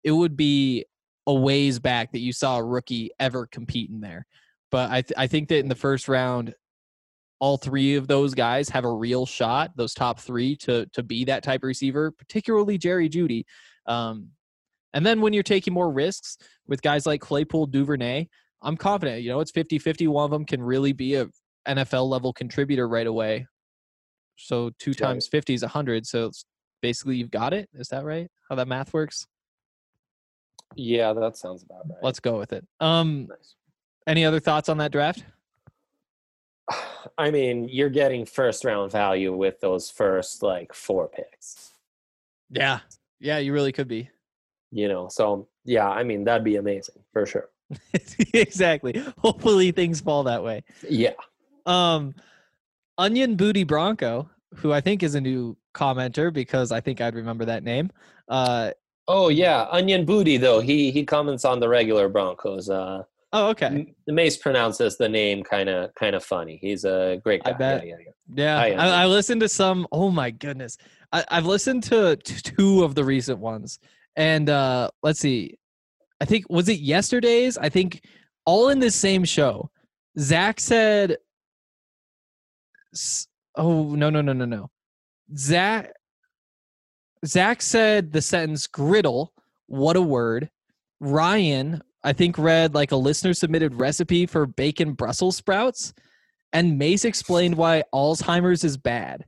it 0.03 0.11
would 0.11 0.35
be 0.35 0.85
a 1.25 1.33
ways 1.33 1.79
back 1.79 2.11
that 2.11 2.19
you 2.19 2.33
saw 2.33 2.57
a 2.57 2.63
rookie 2.63 3.11
ever 3.19 3.47
compete 3.47 3.89
in 3.89 4.01
there. 4.01 4.25
But 4.69 4.91
I, 4.91 5.01
th- 5.01 5.13
I 5.17 5.27
think 5.27 5.49
that 5.49 5.59
in 5.59 5.69
the 5.69 5.75
first 5.75 6.07
round, 6.07 6.53
all 7.39 7.57
three 7.57 7.95
of 7.95 8.07
those 8.07 8.33
guys 8.33 8.69
have 8.69 8.85
a 8.85 8.91
real 8.91 9.25
shot. 9.25 9.71
Those 9.75 9.93
top 9.93 10.19
three 10.19 10.55
to 10.57 10.87
to 10.93 11.03
be 11.03 11.25
that 11.25 11.43
type 11.43 11.61
of 11.61 11.67
receiver, 11.67 12.11
particularly 12.11 12.77
Jerry 12.77 13.09
Jeudy. 13.09 13.43
Um, 13.85 14.29
and 14.93 15.05
then 15.05 15.21
when 15.21 15.33
you're 15.33 15.43
taking 15.43 15.73
more 15.73 15.91
risks 15.91 16.37
with 16.67 16.81
guys 16.81 17.05
like 17.05 17.21
Claypool, 17.21 17.67
Duvernay, 17.67 18.27
I'm 18.61 18.77
confident. 18.77 19.21
You 19.21 19.29
know, 19.29 19.39
it's 19.39 19.51
50-50. 19.51 20.07
One 20.07 20.25
of 20.25 20.31
them 20.31 20.45
can 20.45 20.61
really 20.61 20.93
be 20.93 21.15
a 21.15 21.27
NFL 21.67 22.09
level 22.09 22.33
contributor 22.33 22.87
right 22.87 23.05
away. 23.05 23.45
So 24.37 24.71
two 24.79 24.93
times 24.93 25.27
50 25.27 25.53
is 25.55 25.61
100. 25.63 26.05
So 26.05 26.27
it's 26.27 26.45
basically 26.81 27.17
you've 27.17 27.31
got 27.31 27.53
it. 27.53 27.69
Is 27.73 27.89
that 27.89 28.05
right? 28.05 28.29
How 28.49 28.55
that 28.55 28.67
math 28.67 28.93
works? 28.93 29.27
yeah, 30.75 31.13
that 31.13 31.37
sounds 31.37 31.63
about 31.63 31.89
right. 31.89 31.99
Let's 32.03 32.19
go 32.19 32.37
with 32.37 32.53
it. 32.53 32.65
Um, 32.79 33.27
Nice. 33.29 33.55
any 34.05 34.25
other 34.25 34.39
thoughts 34.39 34.69
on 34.69 34.77
that 34.79 34.91
draft? 34.91 35.23
I 37.17 37.31
mean, 37.31 37.67
you're 37.69 37.89
getting 37.89 38.25
first 38.25 38.65
round 38.65 38.91
value 38.91 39.35
with 39.35 39.59
those 39.61 39.89
first 39.89 40.43
like 40.43 40.73
four 40.73 41.07
picks. 41.07 41.71
Yeah. 42.49 42.79
Yeah, 43.19 43.37
you 43.39 43.53
really 43.53 43.71
could 43.71 43.87
be. 43.87 44.09
You 44.71 44.87
know, 44.89 45.07
so 45.09 45.47
yeah, 45.63 45.87
I 45.89 46.03
mean 46.03 46.25
that'd 46.25 46.43
be 46.43 46.57
amazing 46.57 47.01
for 47.13 47.25
sure. 47.25 47.49
exactly. 48.33 49.01
Hopefully 49.17 49.71
things 49.71 50.01
fall 50.01 50.23
that 50.23 50.43
way. 50.43 50.63
Yeah. 50.87 51.13
Um, 51.65 52.13
Onion 52.97 53.35
Booty 53.35 53.63
Bronco, 53.63 54.29
who 54.55 54.73
I 54.73 54.81
think 54.81 55.03
is 55.03 55.15
a 55.15 55.21
new 55.21 55.57
commenter 55.73 56.33
because 56.33 56.71
I 56.71 56.81
think 56.81 57.01
I'd 57.01 57.15
remember 57.15 57.45
that 57.45 57.63
name. 57.63 57.91
Uh, 58.27 58.71
Oh 59.07 59.29
yeah, 59.29 59.67
Onion 59.71 60.05
Booty 60.05 60.37
though. 60.37 60.59
He 60.59 60.91
he 60.91 61.05
comments 61.05 61.45
on 61.45 61.59
the 61.59 61.69
regular 61.69 62.09
Broncos. 62.09 62.69
Uh, 62.69 63.03
oh, 63.31 63.49
okay. 63.49 63.65
M- 63.67 63.95
Mace 64.07 64.35
pronounces 64.35 64.97
the 64.97 65.07
name 65.07 65.43
kind 65.43 65.69
of 65.69 65.95
kind 65.95 66.13
of 66.15 66.23
funny. 66.23 66.57
He's 66.61 66.83
a 66.83 67.21
great 67.23 67.43
guy. 67.43 67.51
I 67.51 67.53
bet. 67.53 67.87
Yeah, 67.87 67.89
yeah, 67.89 68.03
yeah. 68.05 68.11
Yeah, 68.69 68.81
I. 68.81 69.03
I, 69.03 69.05
listened 69.05 69.39
to 69.41 69.49
some. 69.49 69.87
Oh 69.93 70.11
my 70.11 70.29
goodness, 70.29 70.77
I, 71.13 71.23
I've 71.29 71.45
listened 71.45 71.83
to 71.83 72.17
two 72.17 72.83
of 72.83 72.95
the 72.95 73.05
recent 73.05 73.39
ones, 73.39 73.79
and 74.17 74.49
uh, 74.49 74.91
let's 75.03 75.21
see. 75.21 75.57
I 76.19 76.25
think 76.25 76.45
was 76.49 76.67
it 76.67 76.79
yesterday's. 76.79 77.57
I 77.57 77.69
think 77.69 78.01
all 78.45 78.69
in 78.69 78.79
the 78.79 78.91
same 78.91 79.23
show. 79.23 79.69
Zach 80.19 80.59
said, 80.59 81.17
"Oh 83.55 83.95
no 83.95 84.09
no 84.09 84.21
no 84.21 84.33
no 84.33 84.45
no." 84.45 84.69
Zach 85.35 85.91
Zach 87.25 87.61
said 87.61 88.11
the 88.11 88.21
sentence 88.21 88.67
"griddle." 88.67 89.33
What 89.67 89.97
a 89.97 90.01
word! 90.01 90.49
Ryan, 90.99 91.81
I 92.03 92.13
think, 92.13 92.37
read 92.37 92.73
like 92.73 92.91
a 92.91 92.95
listener 92.95 93.33
submitted 93.33 93.79
recipe 93.79 94.25
for 94.25 94.45
bacon 94.45 94.93
Brussels 94.93 95.35
sprouts 95.35 95.93
and 96.53 96.77
Mace 96.77 97.05
explained 97.05 97.55
why 97.55 97.83
Alzheimer's 97.93 98.63
is 98.63 98.77
bad. 98.77 99.25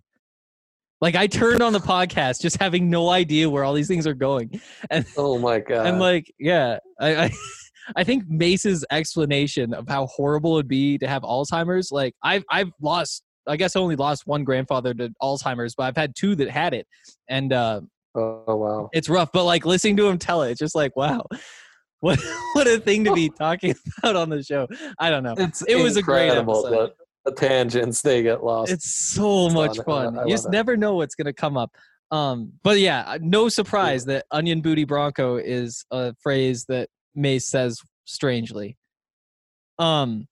Like 1.02 1.16
I 1.16 1.28
turned 1.28 1.62
on 1.62 1.74
the 1.74 1.80
podcast 1.80 2.42
just 2.42 2.58
having 2.60 2.90
no 2.90 3.10
idea 3.10 3.50
where 3.50 3.64
all 3.64 3.74
these 3.74 3.88
things 3.88 4.06
are 4.08 4.14
going. 4.14 4.60
And 4.90 5.06
Oh 5.18 5.38
my 5.38 5.60
god. 5.60 5.88
and 5.88 6.00
like, 6.00 6.34
yeah, 6.40 6.80
I 7.00 7.26
I, 7.26 7.32
I 7.96 8.04
think 8.04 8.24
Mace's 8.28 8.86
explanation 8.92 9.74
of 9.74 9.88
how 9.88 10.08
horrible 10.08 10.56
it'd 10.56 10.68
be 10.68 10.98
to 11.00 11.08
have 11.08 11.24
Alzheimer's, 11.24 11.92
like 11.92 12.16
I've 12.24 12.44
I've 12.50 12.72
lost 12.82 13.24
I 13.48 13.58
guess 13.58 13.76
I 13.76 13.80
only 13.80 13.96
lost 13.96 14.28
one 14.28 14.44
grandfather 14.44 14.94
to 14.94 15.10
Alzheimer's, 15.22 15.76
but 15.76 15.84
I've 15.84 15.98
had 15.98 16.16
two 16.16 16.36
that 16.36 16.50
had 16.50 16.74
it. 16.74 16.88
And 17.28 17.54
uh 17.54 17.82
oh 18.16 18.44
wow. 18.48 18.90
it's 18.94 19.10
rough. 19.10 19.32
But 19.34 19.46
like 19.46 19.66
listening 19.66 19.98
to 19.98 20.08
him 20.08 20.18
tell 20.18 20.44
it, 20.44 20.52
it's 20.52 20.60
just 20.60 20.76
like, 20.76 20.96
wow. 20.96 21.26
What 22.02 22.18
what 22.54 22.66
a 22.66 22.80
thing 22.80 23.04
to 23.04 23.14
be 23.14 23.30
talking 23.38 23.76
about 23.98 24.16
on 24.16 24.30
the 24.30 24.42
show. 24.42 24.68
I 25.00 25.10
don't 25.10 25.22
know. 25.22 25.34
It's 25.38 25.62
It 25.64 25.76
was 25.76 25.98
a 25.98 26.02
great 26.02 26.30
episode. 26.30 26.92
The, 27.26 27.34
tangents 27.36 28.02
they 28.02 28.24
get 28.24 28.44
lost. 28.44 28.72
It's 28.72 28.90
so 28.90 29.48
It's 29.48 29.54
much 29.54 29.78
fun. 29.86 30.16
You 30.26 30.34
just 30.34 30.48
it. 30.48 30.52
never 30.52 30.78
know 30.78 30.96
what's 30.96 31.14
gonna 31.14 31.34
come 31.34 31.58
up. 31.58 31.72
Um, 32.10 32.54
but 32.64 32.80
yeah, 32.80 33.04
uh, 33.06 33.20
no 33.22 33.50
surprise 33.50 34.06
that 34.06 34.26
"onion 34.32 34.62
booty 34.62 34.84
bronco" 34.84 35.36
is 35.36 35.86
a 35.92 36.16
phrase 36.24 36.66
that 36.70 36.90
Mace 37.14 37.46
says 37.46 37.80
strangely. 38.06 38.78
Um, 39.78 40.28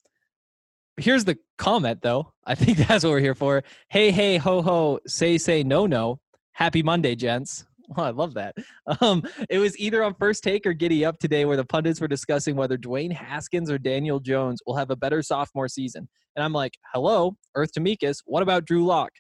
here's 0.98 1.26
the 1.26 1.38
comment 1.58 2.02
though. 2.02 2.34
I 2.46 2.56
think 2.56 2.78
that's 2.88 3.04
what 3.04 3.12
we're 3.12 3.20
here 3.20 3.36
for. 3.36 3.64
Hey, 3.90 4.12
hey, 4.12 4.38
ho, 4.38 4.62
ho, 4.62 5.00
say, 5.08 5.38
say, 5.38 5.64
no, 5.64 5.86
no. 5.86 6.20
Happy 6.54 6.84
Monday, 6.84 7.16
gents. 7.16 7.66
Oh, 7.96 8.04
I 8.04 8.10
love 8.10 8.34
that. 8.34 8.54
Um, 9.00 9.24
it 9.50 9.60
was 9.60 9.80
either 9.80 10.04
on 10.04 10.14
First 10.14 10.44
Take 10.44 10.66
or 10.66 10.74
Giddy 10.74 11.06
Up 11.06 11.20
today 11.20 11.46
where 11.46 11.56
the 11.56 11.64
pundits 11.64 12.02
were 12.02 12.08
discussing 12.10 12.58
whether 12.58 12.78
Dwayne 12.78 13.14
Haskins 13.14 13.72
or 13.72 13.78
Daniel 13.78 14.20
Jones 14.20 14.60
will 14.68 14.76
have 14.76 14.92
a 14.92 14.96
better 14.98 15.22
sophomore 15.22 15.70
season. 15.70 16.10
And 16.36 16.44
I'm 16.44 16.52
like, 16.52 16.74
hello, 16.94 17.38
Earth 17.56 17.72
to 17.74 17.80
Mikas. 17.80 18.24
What 18.26 18.44
about 18.44 18.66
Drew 18.66 18.86
Lock? 18.86 19.12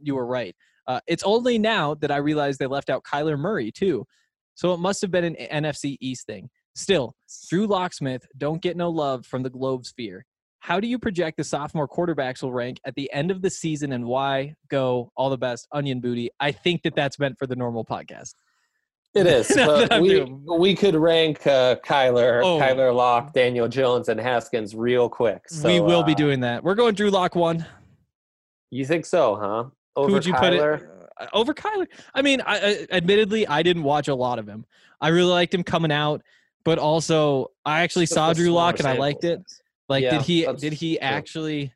You 0.00 0.16
were 0.16 0.26
right. 0.26 0.56
Uh, 0.88 0.98
it's 1.06 1.22
only 1.22 1.56
now 1.56 1.94
that 1.94 2.10
I 2.10 2.16
realized 2.16 2.58
they 2.58 2.66
left 2.66 2.90
out 2.90 3.04
Kyler 3.04 3.38
Murray 3.38 3.70
too. 3.70 4.04
So 4.56 4.72
it 4.74 4.78
must 4.78 5.02
have 5.02 5.12
been 5.12 5.24
an 5.24 5.36
NFC 5.36 5.96
East 6.00 6.26
thing. 6.26 6.50
Still, 6.74 7.14
Drew 7.48 7.66
Locksmith 7.66 8.26
don't 8.36 8.60
get 8.60 8.76
no 8.76 8.90
love 8.90 9.24
from 9.24 9.44
the 9.44 9.50
Globe 9.50 9.86
sphere. 9.86 10.26
How 10.66 10.80
do 10.80 10.88
you 10.88 10.98
project 10.98 11.36
the 11.36 11.44
sophomore 11.44 11.86
quarterbacks 11.86 12.42
will 12.42 12.50
rank 12.52 12.80
at 12.84 12.96
the 12.96 13.08
end 13.12 13.30
of 13.30 13.40
the 13.40 13.48
season 13.48 13.92
and 13.92 14.04
why? 14.04 14.56
Go 14.68 15.12
all 15.16 15.30
the 15.30 15.38
best, 15.38 15.68
Onion 15.70 16.00
Booty. 16.00 16.28
I 16.40 16.50
think 16.50 16.82
that 16.82 16.96
that's 16.96 17.20
meant 17.20 17.38
for 17.38 17.46
the 17.46 17.54
normal 17.54 17.84
podcast. 17.84 18.34
It 19.14 19.26
is. 19.28 19.46
But 19.54 20.00
we 20.02 20.08
doing- 20.08 20.44
we 20.58 20.74
could 20.74 20.96
rank 20.96 21.46
uh, 21.46 21.76
Kyler, 21.86 22.42
Oh. 22.42 22.58
Kyler 22.58 22.92
Lock, 22.92 23.32
Daniel 23.32 23.68
Jones, 23.68 24.08
and 24.08 24.18
Haskins 24.18 24.74
real 24.74 25.08
quick. 25.08 25.48
So, 25.48 25.68
we 25.68 25.78
will 25.78 26.02
be 26.02 26.14
uh, 26.14 26.16
doing 26.16 26.40
that. 26.40 26.64
We're 26.64 26.74
going 26.74 26.96
Drew 26.96 27.10
Lock 27.10 27.36
one. 27.36 27.64
You 28.72 28.84
think 28.84 29.06
so, 29.06 29.36
huh? 29.36 29.64
Over 29.94 30.08
Who 30.08 30.14
would 30.14 30.26
you 30.26 30.32
Kyler? 30.34 30.80
put 30.80 30.82
it 30.82 30.90
uh, 31.20 31.26
over 31.32 31.54
Kyler? 31.54 31.86
I 32.12 32.22
mean, 32.22 32.40
I, 32.40 32.56
I, 32.58 32.86
admittedly, 32.90 33.46
I 33.46 33.62
didn't 33.62 33.84
watch 33.84 34.08
a 34.08 34.16
lot 34.16 34.40
of 34.40 34.48
him. 34.48 34.66
I 35.00 35.10
really 35.10 35.30
liked 35.30 35.54
him 35.54 35.62
coming 35.62 35.92
out, 35.92 36.22
but 36.64 36.80
also 36.80 37.52
I 37.64 37.82
actually 37.82 38.06
saw 38.06 38.32
Drew 38.32 38.50
Lock 38.50 38.80
and 38.80 38.88
I 38.88 38.96
liked 38.96 39.22
it. 39.22 39.38
size. 39.48 39.62
Like, 39.88 40.02
Yeah, 40.02 40.10
did 40.18 40.22
he 40.22 40.46
did 40.56 40.72
he 40.72 40.96
true. 40.96 41.06
actually? 41.06 41.72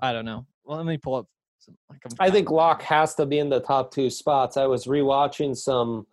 I 0.00 0.12
don't 0.12 0.24
know. 0.24 0.46
Well, 0.64 0.76
let 0.76 0.86
me 0.86 0.98
pull 0.98 1.14
up. 1.14 1.26
Some, 1.58 1.76
like 1.88 2.00
I'm- 2.20 2.32
think 2.32 2.50
Lock 2.50 2.82
has 2.82 3.14
to 3.16 3.26
be 3.26 3.38
in 3.38 3.48
the 3.48 3.60
top 3.60 3.90
two 3.92 4.10
spots. 4.10 4.56
I 4.56 4.66
was 4.66 4.86
rewatching 4.86 5.56
some 5.56 6.06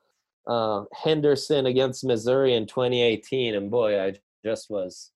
uh, 0.47 0.83
Henderson 0.93 1.65
against 1.65 2.03
Missouri 2.03 2.53
in 2.55 2.65
2018, 2.65 3.55
and 3.55 3.69
boy, 3.71 3.99
I 4.01 4.13
just 4.43 4.69
was 4.69 5.11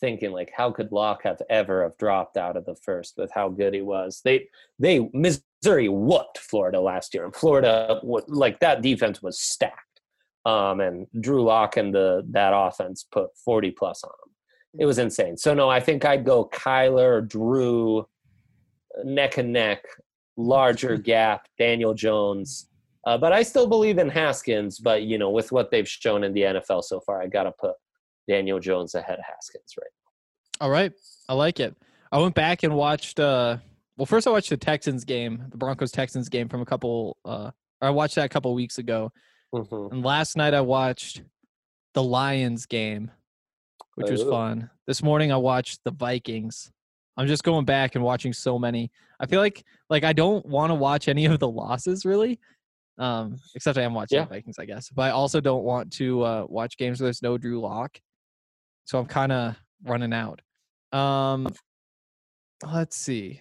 thinking 0.00 0.32
like, 0.32 0.50
how 0.54 0.70
could 0.70 0.90
Lock 0.92 1.22
have 1.22 1.40
ever 1.48 1.82
have 1.84 1.96
dropped 1.98 2.36
out 2.36 2.56
of 2.56 2.64
the 2.64 2.74
first 2.76 3.14
with 3.16 3.30
how 3.32 3.48
good 3.48 3.72
he 3.74 3.82
was? 3.82 4.20
They 4.24 4.48
they 4.78 5.08
Missouri 5.14 5.88
whooped 5.88 6.38
Florida 6.38 6.80
last 6.80 7.14
year, 7.14 7.24
and 7.24 7.34
Florida 7.34 8.00
like 8.28 8.60
that 8.60 8.82
defense 8.82 9.22
was 9.22 9.38
stacked. 9.40 9.78
Um, 10.44 10.80
and 10.80 11.06
Drew 11.20 11.44
Lock 11.44 11.76
and 11.76 11.94
the 11.94 12.26
that 12.30 12.52
offense 12.54 13.06
put 13.10 13.30
40 13.44 13.70
plus 13.70 14.02
on 14.02 14.10
him. 14.10 14.31
It 14.78 14.86
was 14.86 14.98
insane. 14.98 15.36
So 15.36 15.52
no, 15.54 15.68
I 15.68 15.80
think 15.80 16.04
I'd 16.04 16.24
go 16.24 16.48
Kyler, 16.48 17.26
Drew, 17.28 18.06
neck 19.04 19.38
and 19.38 19.52
neck, 19.52 19.84
larger 20.36 20.96
gap, 21.12 21.46
Daniel 21.58 21.94
Jones. 21.94 22.68
Uh, 23.06 23.18
but 23.18 23.32
I 23.32 23.42
still 23.42 23.66
believe 23.66 23.98
in 23.98 24.08
Haskins. 24.08 24.78
But 24.78 25.02
you 25.02 25.18
know, 25.18 25.30
with 25.30 25.52
what 25.52 25.70
they've 25.70 25.88
shown 25.88 26.24
in 26.24 26.32
the 26.32 26.42
NFL 26.42 26.84
so 26.84 27.00
far, 27.00 27.20
I 27.20 27.26
got 27.26 27.44
to 27.44 27.52
put 27.52 27.74
Daniel 28.28 28.58
Jones 28.60 28.94
ahead 28.94 29.18
of 29.18 29.24
Haskins, 29.24 29.74
right? 29.78 29.90
All 30.60 30.70
right, 30.70 30.92
I 31.28 31.34
like 31.34 31.58
it. 31.60 31.76
I 32.12 32.18
went 32.18 32.34
back 32.34 32.62
and 32.62 32.74
watched. 32.76 33.18
uh 33.18 33.56
Well, 33.96 34.06
first 34.06 34.26
I 34.26 34.30
watched 34.30 34.50
the 34.50 34.56
Texans 34.56 35.04
game, 35.04 35.44
the 35.50 35.56
Broncos 35.56 35.90
Texans 35.90 36.28
game 36.28 36.48
from 36.48 36.60
a 36.60 36.66
couple. 36.66 37.16
uh 37.24 37.50
I 37.80 37.90
watched 37.90 38.14
that 38.14 38.26
a 38.26 38.28
couple 38.28 38.54
weeks 38.54 38.78
ago, 38.78 39.10
hmm 39.52 39.88
and 39.90 40.04
last 40.04 40.36
night 40.36 40.54
I 40.54 40.60
watched 40.60 41.22
the 41.94 42.02
Lions 42.02 42.66
game, 42.66 43.10
which 43.96 44.10
was 44.10 44.22
Oh. 44.22 44.30
fun. 44.30 44.70
This 44.86 45.02
morning 45.02 45.32
I 45.32 45.36
watched 45.36 45.80
the 45.84 45.90
Vikings. 45.90 46.70
I'm 47.16 47.26
just 47.26 47.44
going 47.44 47.64
back 47.64 47.94
and 47.94 48.02
watching 48.04 48.32
so 48.32 48.58
many. 48.58 48.90
I 49.20 49.26
feel 49.26 49.40
like 49.40 49.64
like 49.90 50.02
I 50.04 50.12
don't 50.12 50.44
want 50.46 50.70
to 50.70 50.74
watch 50.74 51.08
any 51.08 51.26
of 51.26 51.38
the 51.38 51.48
losses 51.48 52.04
really. 52.04 52.38
Um, 52.98 53.36
except 53.54 53.78
I 53.78 53.82
am 53.82 53.94
watching 53.94 54.16
Yeah. 54.18 54.24
the 54.24 54.30
Vikings, 54.34 54.58
I 54.58 54.64
guess. 54.66 54.88
But 54.90 55.02
I 55.02 55.10
also 55.10 55.40
don't 55.40 55.64
want 55.64 55.92
to 55.94 56.22
uh, 56.22 56.46
watch 56.48 56.76
games 56.76 57.00
where 57.00 57.06
there's 57.06 57.22
no 57.22 57.38
Drew 57.38 57.60
Lock. 57.60 57.98
So 58.84 58.98
I'm 58.98 59.06
kind 59.06 59.32
of 59.32 59.56
running 59.84 60.12
out. 60.12 60.40
Um, 60.92 61.48
let's 62.70 62.96
see. 62.96 63.40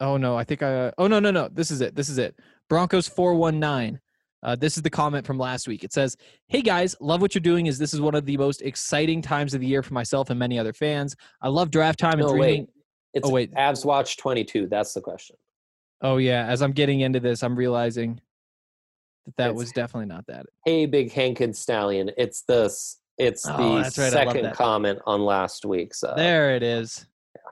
Oh 0.00 0.16
no, 0.16 0.36
I 0.36 0.44
think 0.44 0.62
I. 0.62 0.92
Oh 0.98 1.06
no, 1.06 1.18
no, 1.20 1.30
no. 1.30 1.48
This 1.48 1.70
is 1.70 1.80
it. 1.80 1.94
This 1.94 2.08
is 2.08 2.18
it. 2.18 2.38
Broncos 2.68 3.08
four 3.08 3.34
one 3.34 3.58
nine. 3.60 4.00
Uh, 4.42 4.56
this 4.56 4.76
is 4.76 4.82
the 4.82 4.90
comment 4.90 5.26
from 5.26 5.38
last 5.38 5.68
week. 5.68 5.84
It 5.84 5.92
says, 5.92 6.16
"Hey 6.48 6.62
guys, 6.62 6.96
love 7.00 7.20
what 7.20 7.34
you're 7.34 7.40
doing. 7.40 7.66
Is 7.66 7.78
this 7.78 7.94
is 7.94 8.00
one 8.00 8.14
of 8.14 8.26
the 8.26 8.36
most 8.36 8.62
exciting 8.62 9.22
times 9.22 9.54
of 9.54 9.60
the 9.60 9.66
year 9.66 9.82
for 9.82 9.94
myself 9.94 10.30
and 10.30 10.38
many 10.38 10.58
other 10.58 10.72
fans. 10.72 11.14
I 11.40 11.48
love 11.48 11.70
draft 11.70 11.98
time 11.98 12.14
and 12.14 12.22
No, 12.22 12.28
dreaming. 12.30 12.60
wait. 12.62 12.68
It's 13.14 13.28
Oh, 13.28 13.32
wait. 13.32 13.52
Avs 13.54 13.84
Watch 13.84 14.16
22. 14.16 14.66
That's 14.68 14.94
the 14.94 15.00
question. 15.00 15.36
Oh 16.00 16.16
yeah, 16.16 16.46
as 16.46 16.62
I'm 16.62 16.72
getting 16.72 17.00
into 17.00 17.20
this, 17.20 17.42
I'm 17.44 17.54
realizing 17.56 18.20
that 19.26 19.36
that 19.36 19.44
It's- 19.50 19.58
was 19.58 19.70
definitely 19.72 20.06
not 20.06 20.26
that. 20.26 20.46
Hey, 20.64 20.86
Big 20.86 21.12
Hank 21.12 21.40
and 21.40 21.56
Stallion. 21.56 22.10
It's 22.16 22.42
this. 22.42 22.98
It's 23.18 23.46
Oh, 23.46 23.56
the 23.56 23.74
right, 23.82 23.92
second 23.92 24.52
comment 24.54 24.98
on 25.06 25.24
last 25.24 25.64
week's. 25.64 26.02
Uh, 26.02 26.14
There 26.14 26.56
it 26.56 26.62
is. 26.64 27.06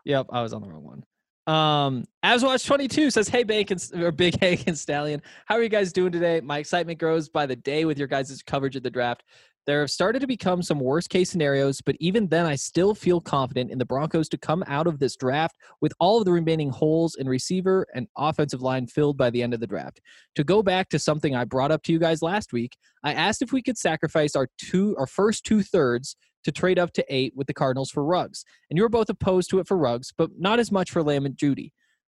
Yep, 0.05 0.27
I 0.33 0.43
was 0.43 0.53
on 0.53 0.62
the 0.62 0.69
wrong 0.69 0.83
one. 0.83 1.05
Um, 1.47 2.05
as 2.23 2.43
twenty 2.65 2.87
two 2.87 3.11
says, 3.11 3.29
"Hey, 3.29 3.43
Bacon 3.43 3.79
or 4.01 4.12
Big 4.12 4.41
and 4.67 4.79
Stallion, 4.79 5.23
how 5.47 5.57
are 5.57 5.62
you 5.62 5.69
guys 5.69 5.93
doing 5.93 6.12
today? 6.12 6.41
My 6.41 6.59
excitement 6.59 6.99
grows 6.99 7.29
by 7.29 7.47
the 7.47 7.57
day 7.57 7.85
with 7.85 7.99
your 7.99 8.09
guys' 8.09 8.43
coverage 8.43 8.77
of 8.77 8.83
the 8.83 8.91
draft. 8.91 9.25
There 9.67 9.81
have 9.81 9.91
started 9.91 10.21
to 10.21 10.27
become 10.27 10.62
some 10.62 10.81
worst 10.81 11.11
case 11.11 11.31
scenarios, 11.31 11.81
but 11.81 11.97
even 12.01 12.29
then, 12.29 12.47
I 12.47 12.57
still 12.57 12.95
feel 12.95 13.21
confident 13.21 13.71
in 13.71 13.79
the 13.79 13.85
Broncos 13.85 14.29
to 14.31 14.39
come 14.39 14.65
out 14.67 14.87
of 14.87 14.99
this 14.99 15.17
draft 15.17 15.57
with 15.81 15.93
all 16.01 16.19
of 16.19 16.25
the 16.25 16.33
remaining 16.33 16.71
holes 16.71 17.15
in 17.17 17.29
receiver 17.29 17.87
and 17.95 18.09
offensive 18.17 18.62
line 18.62 18.87
filled 18.87 19.17
by 19.17 19.31
the 19.31 19.43
end 19.43 19.53
of 19.53 19.61
the 19.61 19.67
draft. 19.67 20.01
To 20.37 20.45
go 20.45 20.62
back 20.62 20.89
to 20.91 20.99
something 20.99 21.37
I 21.37 21.45
brought 21.45 21.71
up 21.71 21.83
to 21.85 21.93
you 21.93 21.99
guys 21.99 22.23
last 22.23 22.53
week, 22.53 22.77
I 23.05 23.12
asked 23.12 23.43
if 23.43 23.53
we 23.53 23.62
could 23.62 23.79
sacrifice 23.79 24.35
our 24.35 24.49
two, 24.59 24.97
our 24.99 25.07
first 25.07 25.45
two 25.45 25.62
thirds." 25.62 26.17
To 26.45 26.53
trade 26.53 26.79
up 26.79 26.93
to 26.95 27.05
eight 27.09 27.35
with 27.37 27.47
the 27.47 27.55
Cardinals 27.55 27.91
for 27.91 28.05
Ruggs 28.05 28.45
and 28.71 28.77
you 28.77 28.83
were 28.83 28.89
both 28.89 29.11
opposed 29.11 29.51
to 29.51 29.59
it 29.59 29.69
for 29.69 29.77
Ruggs, 29.77 30.12
but 30.17 30.31
not 30.39 30.59
as 30.59 30.73
much 30.73 30.91
for 30.91 31.03
Lamb 31.03 31.27
and 31.27 31.37
Jeudy. 31.37 31.73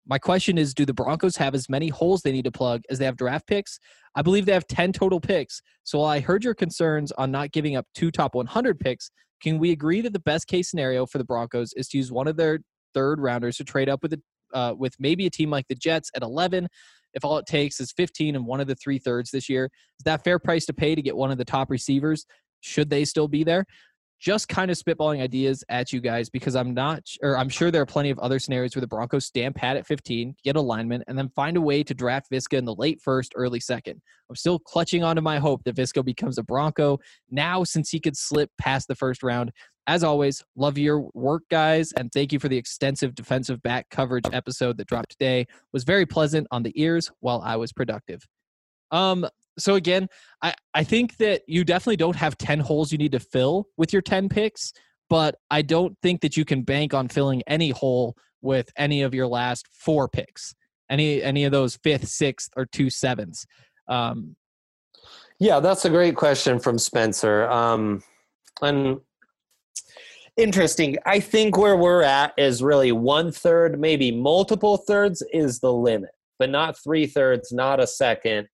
My 0.05 0.17
question 0.17 0.57
is 0.57 0.73
Do 0.73 0.85
the 0.85 0.93
Broncos 0.93 1.37
have 1.37 1.55
as 1.55 1.69
many 1.69 1.89
holes 1.89 2.21
they 2.21 2.31
need 2.31 2.45
to 2.45 2.51
plug 2.51 2.81
as 2.89 2.99
they 2.99 3.05
have 3.05 3.17
draft 3.17 3.47
picks? 3.47 3.79
I 4.15 4.21
believe 4.21 4.45
they 4.45 4.53
have 4.53 4.67
10 4.67 4.93
total 4.93 5.19
picks. 5.19 5.61
So 5.83 5.99
while 5.99 6.09
I 6.09 6.19
heard 6.19 6.43
your 6.43 6.53
concerns 6.53 7.11
on 7.13 7.31
not 7.31 7.51
giving 7.51 7.75
up 7.75 7.87
two 7.95 8.11
top 8.11 8.35
100 8.35 8.79
picks, 8.79 9.11
can 9.41 9.59
we 9.59 9.71
agree 9.71 10.01
that 10.01 10.13
the 10.13 10.19
best 10.19 10.47
case 10.47 10.69
scenario 10.69 11.05
for 11.05 11.17
the 11.17 11.23
Broncos 11.23 11.73
is 11.73 11.87
to 11.89 11.97
use 11.97 12.11
one 12.11 12.27
of 12.27 12.37
their 12.37 12.59
third 12.93 13.19
rounders 13.19 13.57
to 13.57 13.63
trade 13.63 13.89
up 13.89 14.03
with, 14.03 14.13
a, 14.13 14.21
uh, 14.53 14.73
with 14.77 14.95
maybe 14.99 15.25
a 15.25 15.29
team 15.29 15.49
like 15.49 15.67
the 15.67 15.75
Jets 15.75 16.11
at 16.15 16.21
11? 16.21 16.67
If 17.13 17.23
all 17.23 17.37
it 17.37 17.45
takes 17.45 17.79
is 17.79 17.91
15 17.91 18.35
and 18.35 18.45
one 18.45 18.59
of 18.59 18.67
the 18.67 18.75
three 18.75 18.99
thirds 18.99 19.31
this 19.31 19.47
year, 19.47 19.65
is 19.65 20.03
that 20.05 20.23
fair 20.23 20.39
price 20.39 20.65
to 20.65 20.73
pay 20.73 20.95
to 20.95 21.01
get 21.01 21.15
one 21.15 21.31
of 21.31 21.37
the 21.37 21.45
top 21.45 21.69
receivers? 21.69 22.25
Should 22.61 22.89
they 22.89 23.05
still 23.05 23.27
be 23.27 23.43
there? 23.43 23.65
Just 24.23 24.47
kind 24.47 24.71
of 24.71 24.77
spitballing 24.77 25.21
ideas 25.21 25.65
at 25.67 25.91
you 25.91 25.99
guys 25.99 26.29
because 26.29 26.55
I'm 26.55 26.73
not, 26.73 27.03
or 27.21 27.37
I'm 27.37 27.49
sure 27.49 27.71
there 27.71 27.81
are 27.81 27.85
plenty 27.85 28.09
of 28.09 28.17
other 28.19 28.39
scenarios 28.39 28.73
where 28.73 28.79
the 28.79 28.87
Broncos 28.87 29.25
stand 29.25 29.53
pat 29.53 29.75
at 29.75 29.85
15, 29.85 30.33
get 30.45 30.55
alignment, 30.55 31.03
and 31.09 31.17
then 31.17 31.27
find 31.35 31.57
a 31.57 31.61
way 31.61 31.83
to 31.83 31.93
draft 31.93 32.31
Visca 32.31 32.57
in 32.57 32.63
the 32.63 32.73
late 32.73 33.01
first, 33.01 33.33
early 33.35 33.59
second. 33.59 34.01
I'm 34.29 34.37
still 34.37 34.59
clutching 34.59 35.03
onto 35.03 35.21
my 35.21 35.39
hope 35.39 35.65
that 35.65 35.75
Visco 35.75 36.05
becomes 36.05 36.37
a 36.37 36.43
Bronco 36.43 36.99
now 37.31 37.65
since 37.65 37.89
he 37.89 37.99
could 37.99 38.15
slip 38.15 38.49
past 38.57 38.87
the 38.87 38.95
first 38.95 39.23
round. 39.23 39.51
As 39.87 40.05
always, 40.05 40.41
love 40.55 40.77
your 40.77 41.09
work, 41.13 41.43
guys, 41.51 41.91
and 41.97 42.09
thank 42.13 42.31
you 42.31 42.39
for 42.39 42.47
the 42.47 42.55
extensive 42.55 43.15
defensive 43.15 43.61
back 43.61 43.89
coverage 43.89 44.23
episode 44.31 44.77
that 44.77 44.87
dropped 44.87 45.09
today. 45.09 45.41
It 45.41 45.49
was 45.73 45.83
very 45.83 46.05
pleasant 46.05 46.47
on 46.49 46.63
the 46.63 46.71
ears 46.81 47.11
while 47.19 47.41
I 47.43 47.57
was 47.57 47.73
productive. 47.73 48.25
Um, 48.89 49.27
so 49.57 49.75
again, 49.75 50.07
I, 50.41 50.53
I 50.73 50.83
think 50.83 51.17
that 51.17 51.41
you 51.47 51.63
definitely 51.63 51.97
don't 51.97 52.15
have 52.15 52.37
10 52.37 52.59
holes 52.59 52.91
you 52.91 52.97
need 52.97 53.11
to 53.11 53.19
fill 53.19 53.67
with 53.77 53.93
your 53.93 54.01
10 54.01 54.29
picks, 54.29 54.73
but 55.09 55.35
I 55.51 55.61
don't 55.61 55.97
think 56.01 56.21
that 56.21 56.37
you 56.37 56.45
can 56.45 56.63
bank 56.63 56.93
on 56.93 57.07
filling 57.07 57.43
any 57.47 57.69
hole 57.69 58.15
with 58.41 58.69
any 58.77 59.01
of 59.01 59.13
your 59.13 59.27
last 59.27 59.67
four 59.71 60.07
picks. 60.07 60.53
Any 60.89 61.23
any 61.23 61.45
of 61.45 61.51
those 61.51 61.77
fifth, 61.77 62.07
sixth, 62.07 62.51
or 62.55 62.65
two 62.65 62.89
sevens. 62.89 63.47
Um, 63.87 64.35
Yeah, 65.39 65.59
that's 65.59 65.85
a 65.85 65.89
great 65.89 66.15
question 66.15 66.59
from 66.59 66.77
Spencer. 66.77 67.49
Um, 67.49 68.03
and 68.61 68.99
interesting. 70.37 70.97
I 71.05 71.19
think 71.19 71.57
where 71.57 71.77
we're 71.77 72.03
at 72.03 72.33
is 72.37 72.61
really 72.61 72.91
one 72.91 73.31
third, 73.31 73.79
maybe 73.79 74.11
multiple 74.11 74.77
thirds 74.77 75.23
is 75.31 75.59
the 75.59 75.73
limit, 75.73 76.11
but 76.37 76.49
not 76.49 76.77
three 76.77 77.07
thirds, 77.07 77.51
not 77.51 77.79
a 77.79 77.87
second. 77.87 78.47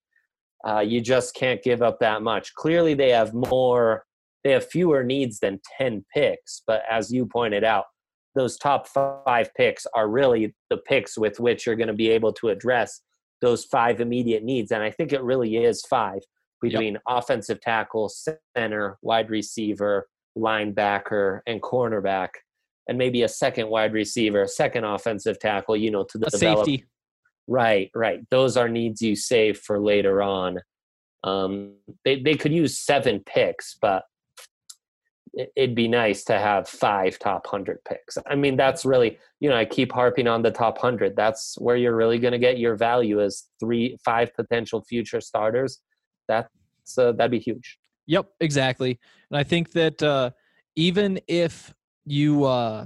Uh, 0.68 0.80
you 0.80 1.02
just 1.02 1.36
can't 1.36 1.64
give 1.64 1.82
up 1.82 2.00
that 2.00 2.22
much. 2.22 2.54
Clearly, 2.56 2.94
they 2.94 3.10
have 3.10 3.34
more, 3.34 4.06
they 4.44 4.52
have 4.52 4.68
fewer 4.68 5.04
needs 5.04 5.40
than 5.40 5.60
10 5.78 6.06
picks. 6.14 6.62
But 6.68 6.84
as 6.90 7.12
you 7.12 7.26
pointed 7.26 7.64
out, 7.64 7.86
those 8.36 8.58
top 8.58 8.88
five 8.88 9.54
picks 9.56 9.86
are 9.96 10.10
really 10.10 10.54
the 10.70 10.78
picks 10.78 11.18
with 11.18 11.40
which 11.40 11.66
you're 11.66 11.76
going 11.76 11.88
to 11.88 11.94
be 11.94 12.10
able 12.10 12.34
to 12.34 12.50
address 12.50 13.02
those 13.42 13.66
five 13.66 14.02
immediate 14.02 14.44
needs. 14.44 14.72
And 14.72 14.84
I 14.84 14.92
think 14.92 15.14
it 15.14 15.24
really 15.24 15.58
is 15.58 15.82
five 15.90 16.20
between 16.62 16.98
offensive 17.08 17.62
tackle, 17.62 18.12
center, 18.56 18.98
wide 19.02 19.30
receiver, 19.30 20.08
linebacker, 20.38 21.40
and 21.48 21.62
cornerback, 21.62 22.30
and 22.88 22.98
maybe 22.98 23.24
a 23.24 23.28
second 23.28 23.70
wide 23.70 23.94
receiver, 23.94 24.44
a 24.44 24.48
second 24.48 24.84
offensive 24.84 25.40
tackle, 25.40 25.78
you 25.78 25.92
know, 25.92 26.04
to 26.04 26.18
develop. 26.18 26.66
safety. 26.66 26.86
Right, 27.52 27.90
right. 27.96 28.20
Those 28.30 28.58
are 28.58 28.70
needs 28.70 29.02
you 29.02 29.16
save 29.16 29.58
for 29.58 29.80
later 29.80 30.22
on. 30.22 30.60
Um, 31.24 31.74
they 32.06 32.22
they 32.22 32.36
could 32.36 32.54
use 32.54 32.80
seven 32.80 33.22
picks, 33.26 33.76
but 33.82 34.04
it- 35.34 35.52
it'd 35.56 35.76
be 35.76 35.88
nice 35.88 36.24
to 36.26 36.38
have 36.38 36.70
five 36.70 37.18
top 37.18 37.48
hundred 37.48 37.80
picks. 37.86 38.20
I 38.28 38.36
mean, 38.36 38.56
that's 38.56 38.86
really 38.86 39.18
you 39.40 39.50
know 39.50 39.56
I 39.58 39.66
keep 39.66 39.92
harping 39.92 40.28
on 40.28 40.44
the 40.44 40.52
top 40.52 40.78
hundred. 40.78 41.16
That's 41.16 41.58
where 41.58 41.76
you're 41.76 41.96
really 41.96 42.20
going 42.20 42.34
to 42.34 42.38
get 42.40 42.60
your 42.60 42.76
value 42.76 43.20
as 43.20 43.48
three, 43.60 43.98
five 44.06 44.32
potential 44.36 44.84
future 44.84 45.20
starters. 45.20 45.82
That's 46.28 46.50
uh, 47.00 47.14
that'd 47.14 47.32
be 47.32 47.40
huge. 47.40 47.80
Yep, 48.06 48.28
exactly. 48.40 49.00
And 49.32 49.38
I 49.40 49.44
think 49.44 49.72
that 49.72 50.02
uh, 50.04 50.32
even 50.76 51.20
if 51.28 51.74
you, 52.06 52.44
uh, 52.46 52.86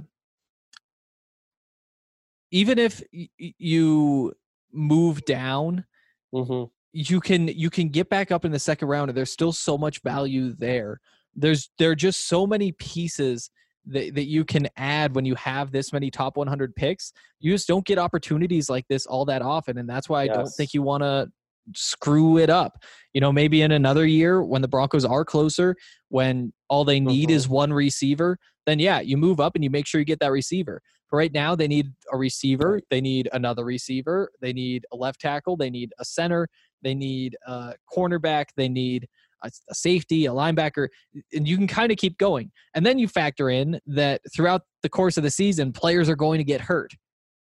even 2.50 2.78
if 2.78 3.02
y- 3.12 3.28
you 3.38 4.34
move 4.74 5.24
down, 5.24 5.84
hmm 6.32 6.64
you 6.92 7.20
can 7.20 7.48
you 7.48 7.70
can 7.70 7.88
get 7.88 8.08
back 8.08 8.30
up 8.30 8.44
in 8.44 8.52
the 8.52 8.58
second 8.58 8.88
round, 8.88 9.10
and 9.10 9.16
there's 9.16 9.32
still 9.32 9.52
so 9.52 9.76
much 9.76 10.00
value 10.02 10.54
there. 10.54 11.00
There's 11.34 11.70
there 11.78 11.90
are 11.90 11.96
just 11.96 12.28
so 12.28 12.46
many 12.46 12.72
pieces 12.72 13.50
that, 13.86 14.14
that 14.14 14.26
you 14.26 14.44
can 14.44 14.68
add 14.76 15.14
when 15.14 15.24
you 15.24 15.34
have 15.34 15.72
this 15.72 15.92
many 15.92 16.10
top 16.10 16.36
100 16.36 16.74
picks. 16.76 17.12
You 17.40 17.52
just 17.52 17.66
don't 17.66 17.84
get 17.84 17.98
opportunities 17.98 18.70
like 18.70 18.86
this 18.88 19.06
all 19.06 19.24
that 19.26 19.42
often, 19.42 19.78
and 19.78 19.88
that's 19.88 20.08
why 20.08 20.22
I 20.22 20.28
don't 20.28 20.54
think 20.54 20.72
you 20.72 20.82
want 20.82 21.02
to 21.02 21.30
screw 21.74 22.38
it 22.38 22.50
up. 22.50 22.82
You 23.12 23.20
know, 23.20 23.32
maybe 23.32 23.62
in 23.62 23.72
another 23.72 24.06
year 24.06 24.42
when 24.42 24.62
the 24.62 24.68
Broncos 24.68 25.04
are 25.04 25.24
closer, 25.24 25.74
when 26.08 26.52
all 26.68 26.84
they 26.84 27.00
need 27.00 27.30
Mhm. 27.30 27.32
is 27.32 27.48
one 27.48 27.72
receiver, 27.72 28.38
then 28.66 28.78
yeah, 28.78 29.00
you 29.00 29.16
move 29.16 29.40
up 29.40 29.54
and 29.54 29.64
you 29.64 29.70
make 29.70 29.86
sure 29.86 29.98
you 30.00 30.04
get 30.04 30.20
that 30.20 30.30
receiver. 30.32 30.80
But 31.14 31.18
right 31.18 31.32
now, 31.32 31.54
they 31.54 31.68
need 31.68 31.92
a 32.12 32.16
receiver, 32.16 32.80
they 32.90 33.00
need 33.00 33.28
another 33.32 33.64
receiver, 33.64 34.32
they 34.40 34.52
need 34.52 34.84
a 34.92 34.96
left 34.96 35.20
tackle, 35.20 35.56
they 35.56 35.70
need 35.70 35.92
a 36.00 36.04
center, 36.04 36.48
they 36.82 36.92
need 36.92 37.36
a 37.46 37.74
cornerback, 37.96 38.46
they 38.56 38.68
need 38.68 39.06
a, 39.44 39.50
a 39.70 39.74
safety, 39.76 40.26
a 40.26 40.32
linebacker, 40.32 40.88
and 41.32 41.46
you 41.46 41.56
can 41.56 41.68
kind 41.68 41.92
of 41.92 41.98
keep 41.98 42.18
going. 42.18 42.50
And 42.74 42.84
then 42.84 42.98
you 42.98 43.06
factor 43.06 43.48
in 43.48 43.78
that 43.86 44.22
throughout 44.34 44.62
the 44.82 44.88
course 44.88 45.16
of 45.16 45.22
the 45.22 45.30
season, 45.30 45.72
players 45.72 46.08
are 46.08 46.16
going 46.16 46.38
to 46.38 46.44
get 46.44 46.60
hurt. 46.60 46.90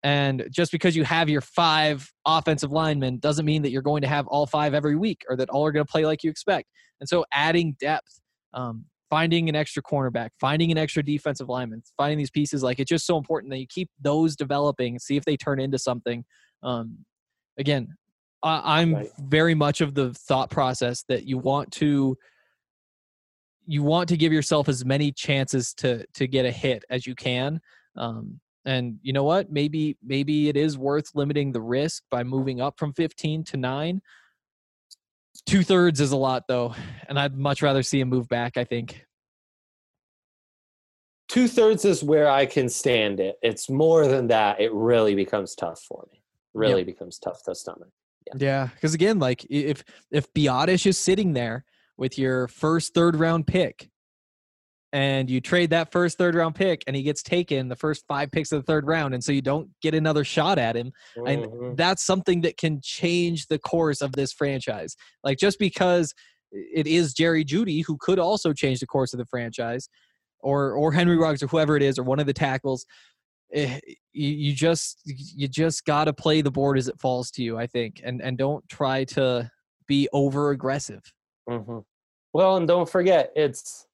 And 0.03 0.47
just 0.51 0.73
because 0.73 0.97
you 0.97 1.05
have 1.05 1.29
your 1.29 1.43
five 1.43 2.11
offensive 2.25 2.73
linemen 2.73 3.19
doesn't 3.19 3.45
mean 3.45 3.61
that 3.61 3.73
you're 3.73 3.83
going 3.83 4.01
to 4.01 4.09
have 4.09 4.27
all 4.27 4.47
five 4.47 4.73
every 4.73 4.97
week 4.97 5.21
or 5.29 5.37
that 5.37 5.51
all 5.51 5.67
are 5.67 5.73
going 5.73 5.85
to 5.85 5.93
play 5.93 6.07
like 6.07 6.25
you 6.25 6.31
expect. 6.31 6.67
And 7.01 7.07
so 7.07 7.27
adding 7.31 7.77
depth, 7.79 8.23
um, 8.55 8.87
finding 9.11 9.49
an 9.49 9.57
extra 9.57 9.83
cornerback, 9.83 10.31
finding 10.39 10.71
an 10.71 10.79
extra 10.79 11.03
defensive 11.03 11.49
lineman, 11.49 11.83
finding 11.97 12.17
these 12.17 12.31
pieces, 12.31 12.63
like 12.63 12.79
it's 12.79 12.89
just 12.89 13.05
so 13.05 13.19
important 13.19 13.51
that 13.51 13.59
you 13.59 13.67
keep 13.67 13.91
those 14.01 14.37
developing, 14.37 14.99
see 14.99 15.17
if 15.17 15.25
they 15.25 15.37
turn 15.37 15.61
into 15.61 15.79
something. 15.79 16.25
Um, 16.63 17.05
again, 17.59 17.97
I, 18.43 18.81
I'm 18.81 18.95
Right. 18.95 19.11
very 19.19 19.55
much 19.55 19.81
of 19.81 19.95
the 19.95 20.15
thought 20.15 20.49
process 20.49 21.05
that 21.09 21.27
you 21.27 21.37
want 21.37 21.73
to 21.73 22.17
you 23.67 23.83
want 23.83 24.09
to 24.09 24.17
give 24.17 24.33
yourself 24.33 24.69
as 24.69 24.85
many 24.85 25.13
chances 25.13 25.75
to 25.75 26.07
to 26.15 26.27
get 26.27 26.47
a 26.47 26.51
hit 26.51 26.85
as 26.89 27.07
you 27.07 27.15
can 27.15 27.61
um, 27.97 28.41
and 28.65 28.99
you 29.03 29.13
know 29.13 29.25
what 29.25 29.53
maybe 29.53 29.97
maybe 30.03 30.49
it 30.49 30.57
is 30.57 30.79
worth 30.79 31.11
limiting 31.15 31.53
the 31.53 31.61
risk 31.61 32.03
by 32.11 32.25
moving 32.25 32.61
up 32.61 32.79
from 32.79 32.93
15 32.95 33.45
to 33.45 33.57
9 33.57 34.01
two 35.47 35.63
thirds 35.63 36.01
is 36.01 36.13
a 36.13 36.17
lot 36.17 36.45
though 36.49 36.75
and 37.09 37.19
i'd 37.19 37.37
much 37.37 37.63
rather 37.63 37.83
see 37.83 38.01
him 38.01 38.09
move 38.09 38.29
back 38.29 38.57
i 38.57 38.65
think 38.65 39.05
Two 41.29 41.47
thirds 41.47 41.85
is 41.85 42.03
where 42.03 42.29
I 42.29 42.45
can 42.45 42.69
stand 42.69 43.21
it. 43.21 43.37
It's 43.41 43.71
more 43.71 44.09
than 44.09 44.27
that. 44.29 44.61
It 44.61 44.73
really 44.73 45.15
becomes 45.15 45.55
tough 45.55 45.81
for 45.81 46.05
me. 46.11 46.25
Really 46.55 46.83
becomes 46.83 47.21
tough 47.21 47.45
to 47.45 47.55
stomach. 47.55 47.91
yeah 48.35 48.69
because 48.75 48.95
again 48.95 49.21
like 49.21 49.47
if 49.49 49.85
if 50.11 50.33
Biadasz 50.35 50.87
is 50.87 50.99
sitting 50.99 51.33
there 51.33 51.65
with 51.97 52.19
your 52.19 52.49
first 52.49 52.95
third 52.95 53.15
round 53.15 53.47
pick 53.47 53.89
and 54.93 55.31
you 55.31 55.41
trade 55.41 55.71
that 55.71 55.93
first 55.93 56.19
third 56.19 56.35
round 56.35 56.55
pick 56.55 56.83
and 56.87 56.97
he 56.97 57.03
gets 57.03 57.23
taken 57.23 57.69
the 57.69 57.77
first 57.77 58.05
five 58.09 58.31
picks 58.31 58.51
of 58.53 58.61
the 58.61 58.67
third 58.67 58.87
round 58.87 59.15
and 59.15 59.23
so 59.23 59.31
you 59.31 59.43
don't 59.43 59.69
get 59.83 59.95
another 59.95 60.25
shot 60.25 60.59
at 60.59 60.75
him 60.77 60.93
and 61.27 61.45
Mhm. 61.45 61.77
that's 61.77 62.03
something 62.03 62.41
that 62.41 62.57
can 62.57 62.81
change 62.83 63.47
the 63.47 63.59
course 63.59 64.01
of 64.01 64.13
this 64.13 64.33
franchise. 64.33 64.97
Like 65.23 65.39
just 65.39 65.59
because 65.59 66.13
it 66.53 66.87
is 66.89 67.15
Jerry 67.15 67.45
Jeudy 67.45 67.85
who 67.87 67.97
could 68.01 68.19
also 68.19 68.53
change 68.53 68.81
the 68.81 68.87
course 68.87 69.13
of 69.13 69.19
the 69.19 69.27
franchise, 69.27 69.89
or 70.41 70.73
or 70.73 70.93
Henry 70.93 71.17
Ruggs 71.17 71.43
or 71.43 71.47
whoever 71.47 71.77
it 71.77 71.83
is, 71.83 71.99
or 71.99 72.03
one 72.03 72.19
of 72.19 72.27
the 72.27 72.33
tackles. 72.33 72.85
eh, 73.53 73.79
You, 74.13 74.29
you 74.31 74.53
just 74.55 75.01
you 75.05 75.47
just 75.47 75.85
got 75.85 76.05
to 76.07 76.13
play 76.13 76.41
the 76.43 76.51
board 76.51 76.77
as 76.79 76.89
it 76.89 76.99
falls 77.01 77.31
to 77.33 77.43
you, 77.45 77.57
I 77.59 77.67
think, 77.69 78.01
and 78.03 78.21
and 78.21 78.37
don't 78.37 78.69
try 78.69 79.05
to 79.05 79.51
be 79.87 80.09
over 80.13 80.51
aggressive. 80.51 81.03
Mhm. 81.49 81.85
Well, 82.33 82.57
and 82.57 82.67
don't 82.67 82.89
forget, 82.89 83.33
it's 83.37 83.87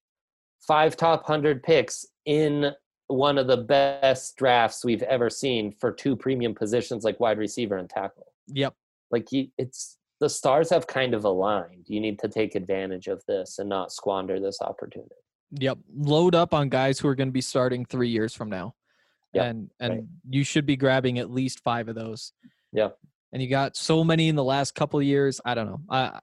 five 0.67 0.97
top 0.97 1.27
hundred 1.27 1.63
picks 1.63 2.07
in 2.25 2.73
one 3.09 3.39
of 3.39 3.47
the 3.47 3.57
best 3.57 4.37
drafts 4.37 4.85
we've 4.85 5.03
ever 5.03 5.31
seen 5.31 5.73
for 5.73 5.93
two 5.93 6.17
premium 6.17 6.55
positions 6.55 7.05
like 7.05 7.21
wide 7.21 7.39
receiver 7.39 7.77
and 7.77 7.89
tackle. 7.89 8.27
Yep. 8.49 8.75
Like 9.11 9.31
you, 9.31 9.49
it's 9.59 9.97
the 10.21 10.29
stars 10.29 10.71
have 10.71 10.87
kind 10.87 11.15
of 11.15 11.25
aligned. 11.25 11.85
You 11.87 12.01
need 12.01 12.19
to 12.21 12.29
take 12.29 12.55
advantage 12.55 13.07
of 13.07 13.23
this 13.29 13.59
and 13.59 13.69
not 13.69 13.93
squander 13.93 14.41
this 14.41 14.61
opportunity. 14.61 15.15
Yep. 15.53 15.79
Load 15.95 16.35
up 16.35 16.53
on 16.53 16.69
guys 16.69 16.99
who 16.99 17.07
are 17.09 17.15
going 17.15 17.29
to 17.29 17.33
be 17.33 17.41
starting 17.41 17.85
three 17.85 18.09
years 18.09 18.35
from 18.35 18.51
now. 18.51 18.75
Yep, 19.35 19.45
And 19.45 19.71
and 19.79 19.93
right. 19.93 20.05
you 20.31 20.45
should 20.45 20.67
be 20.67 20.77
grabbing 20.77 21.19
at 21.19 21.31
least 21.31 21.61
five 21.61 21.89
of 21.89 21.95
those. 21.95 22.33
Yeah. 22.73 22.91
And 23.33 23.43
you 23.43 23.49
got 23.49 23.77
so 23.77 24.03
many 24.03 24.29
in 24.29 24.35
the 24.35 24.45
last 24.45 24.75
couple 24.75 24.99
of 24.99 25.05
years. 25.05 25.41
I 25.45 25.55
don't 25.55 25.67
know. 25.67 25.81
I 25.91 26.19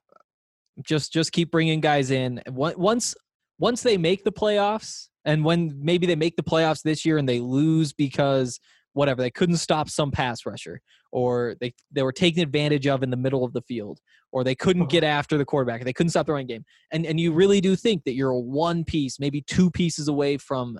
just 0.82 1.12
just 1.12 1.32
keep 1.32 1.50
bringing 1.50 1.80
guys 1.80 2.10
in. 2.10 2.42
Once 2.48 3.14
once 3.58 3.82
they 3.82 3.96
make 3.96 4.24
the 4.24 4.32
playoffs, 4.32 5.08
and 5.24 5.44
when 5.44 5.74
maybe 5.82 6.06
they 6.06 6.16
make 6.16 6.36
the 6.36 6.42
playoffs 6.42 6.82
this 6.82 7.04
year 7.04 7.18
and 7.18 7.28
they 7.28 7.40
lose 7.40 7.92
because 7.92 8.60
whatever 8.92 9.22
they 9.22 9.30
couldn't 9.30 9.56
stop 9.56 9.88
some 9.88 10.10
pass 10.10 10.46
rusher, 10.46 10.80
or 11.12 11.54
they 11.60 11.72
they 11.90 12.02
were 12.02 12.12
taken 12.12 12.42
advantage 12.42 12.86
of 12.86 13.02
in 13.02 13.10
the 13.10 13.16
middle 13.16 13.44
of 13.44 13.52
the 13.52 13.62
field, 13.62 14.00
or 14.32 14.44
they 14.44 14.54
couldn't 14.54 14.90
get 14.90 15.02
after 15.04 15.38
the 15.38 15.44
quarterback, 15.44 15.84
they 15.84 15.92
couldn't 15.92 16.10
stop 16.10 16.26
the 16.26 16.32
running 16.32 16.46
game, 16.46 16.64
and 16.92 17.06
and 17.06 17.18
you 17.20 17.32
really 17.32 17.60
do 17.60 17.74
think 17.76 18.04
that 18.04 18.14
you're 18.14 18.34
one 18.34 18.84
piece, 18.84 19.18
maybe 19.18 19.40
two 19.42 19.70
pieces 19.70 20.08
away 20.08 20.36
from 20.36 20.78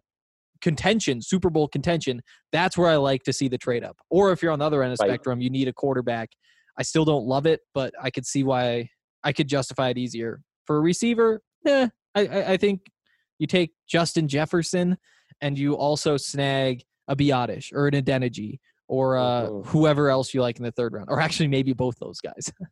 contention, 0.61 1.21
Super 1.21 1.51
Bowl 1.51 1.69
contention, 1.69 2.23
that's 2.51 2.79
where 2.79 2.89
I 2.89 2.97
like 2.97 3.23
to 3.25 3.33
see 3.35 3.49
the 3.49 3.59
trade 3.59 3.85
up. 3.85 3.99
Or 4.09 4.33
if 4.33 4.43
you're 4.43 4.51
on 4.53 4.61
the 4.61 4.65
other 4.65 4.83
end 4.83 4.93
of 4.93 4.99
the 4.99 5.03
Right. 5.05 5.11
spectrum, 5.11 5.43
you 5.43 5.51
need 5.51 5.69
a 5.69 5.73
quarterback. 5.75 6.31
I 6.79 6.83
still 6.83 7.05
don't 7.05 7.27
love 7.27 7.45
it, 7.47 7.61
but 7.75 7.93
I 8.03 8.11
could 8.11 8.25
see 8.25 8.45
why 8.45 8.89
I 9.23 9.33
could 9.33 9.47
justify 9.47 9.91
it 9.91 9.99
easier. 9.99 10.41
For 10.65 10.79
a 10.79 10.81
receiver, 10.81 11.43
eh, 11.67 11.89
I, 12.15 12.27
I, 12.27 12.53
I 12.53 12.57
think 12.57 12.91
you 13.39 13.47
take 13.47 13.73
Justin 13.89 14.29
Jefferson 14.29 14.97
and 15.41 15.59
you 15.59 15.75
also 15.75 16.17
snag 16.17 16.85
a 17.09 17.17
Biadasz 17.17 17.73
or 17.73 17.89
an 17.89 17.95
Adeniji 17.95 18.61
or 18.89 19.17
uh, 19.17 19.49
Mhm. 19.49 19.67
whoever 19.67 20.11
else 20.11 20.33
you 20.35 20.41
like 20.43 20.59
in 20.59 20.65
the 20.65 20.71
third 20.73 20.93
round, 20.93 21.09
or 21.11 21.21
actually 21.21 21.49
maybe 21.49 21.73
both 21.73 21.99
those 21.99 22.21
guys. 22.21 22.53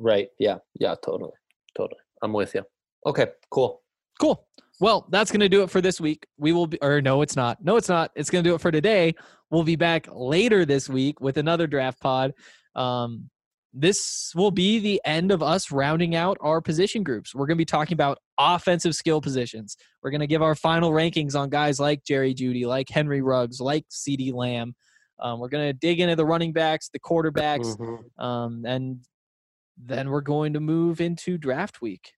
Right. 0.00 0.26
Yeah. 0.40 0.56
Yeah. 0.80 0.96
Totally. 1.04 1.30
Totally. 1.76 2.00
I'm 2.20 2.32
with 2.32 2.52
you. 2.56 2.64
Okay. 3.06 3.28
Cool. 3.48 3.80
Cool. 4.20 4.44
Well, 4.80 5.06
that's 5.08 5.30
going 5.30 5.40
to 5.40 5.48
do 5.48 5.62
it 5.62 5.70
for 5.70 5.80
this 5.80 6.00
week. 6.00 6.26
We 6.36 6.50
will 6.52 6.66
be, 6.66 6.78
or 6.82 7.00
no, 7.00 7.22
it's 7.22 7.36
not. 7.36 7.62
No, 7.64 7.76
it's 7.76 7.88
not. 7.88 8.10
It's 8.16 8.28
going 8.28 8.42
to 8.42 8.50
do 8.50 8.56
it 8.56 8.60
for 8.60 8.72
today. 8.72 9.14
We'll 9.52 9.62
be 9.62 9.76
back 9.76 10.08
later 10.10 10.64
this 10.64 10.88
week 10.88 11.20
with 11.20 11.36
another 11.38 11.68
draft 11.68 12.00
pod. 12.00 12.32
Um, 12.74 13.30
this 13.76 14.30
will 14.36 14.52
be 14.52 14.78
the 14.78 15.00
end 15.04 15.32
of 15.32 15.42
us 15.42 15.72
rounding 15.72 16.14
out 16.14 16.38
our 16.40 16.60
position 16.60 17.02
groups. 17.02 17.34
We're 17.34 17.46
going 17.46 17.56
to 17.56 17.60
be 17.60 17.64
talking 17.64 17.94
about 17.94 18.18
offensive 18.38 18.94
skill 18.94 19.20
positions. 19.20 19.76
We're 20.02 20.10
going 20.12 20.20
to 20.20 20.28
give 20.28 20.42
our 20.42 20.54
final 20.54 20.92
rankings 20.92 21.34
on 21.34 21.50
guys 21.50 21.80
like 21.80 22.04
Jerry 22.04 22.34
Jeudy, 22.34 22.66
like 22.66 22.88
Henry 22.88 23.20
Ruggs, 23.20 23.60
like 23.60 23.84
CD 23.88 24.30
Lamb. 24.30 24.74
Um, 25.20 25.40
we're 25.40 25.48
going 25.48 25.66
to 25.68 25.72
dig 25.72 25.98
into 25.98 26.14
the 26.14 26.24
running 26.24 26.52
backs, 26.52 26.88
the 26.92 27.00
quarterbacks, 27.00 27.76
Mhm. 27.76 28.22
um, 28.24 28.64
and 28.64 29.04
then 29.76 30.08
we're 30.10 30.20
going 30.20 30.52
to 30.52 30.60
move 30.60 31.00
into 31.00 31.36
draft 31.36 31.82
week. 31.82 32.12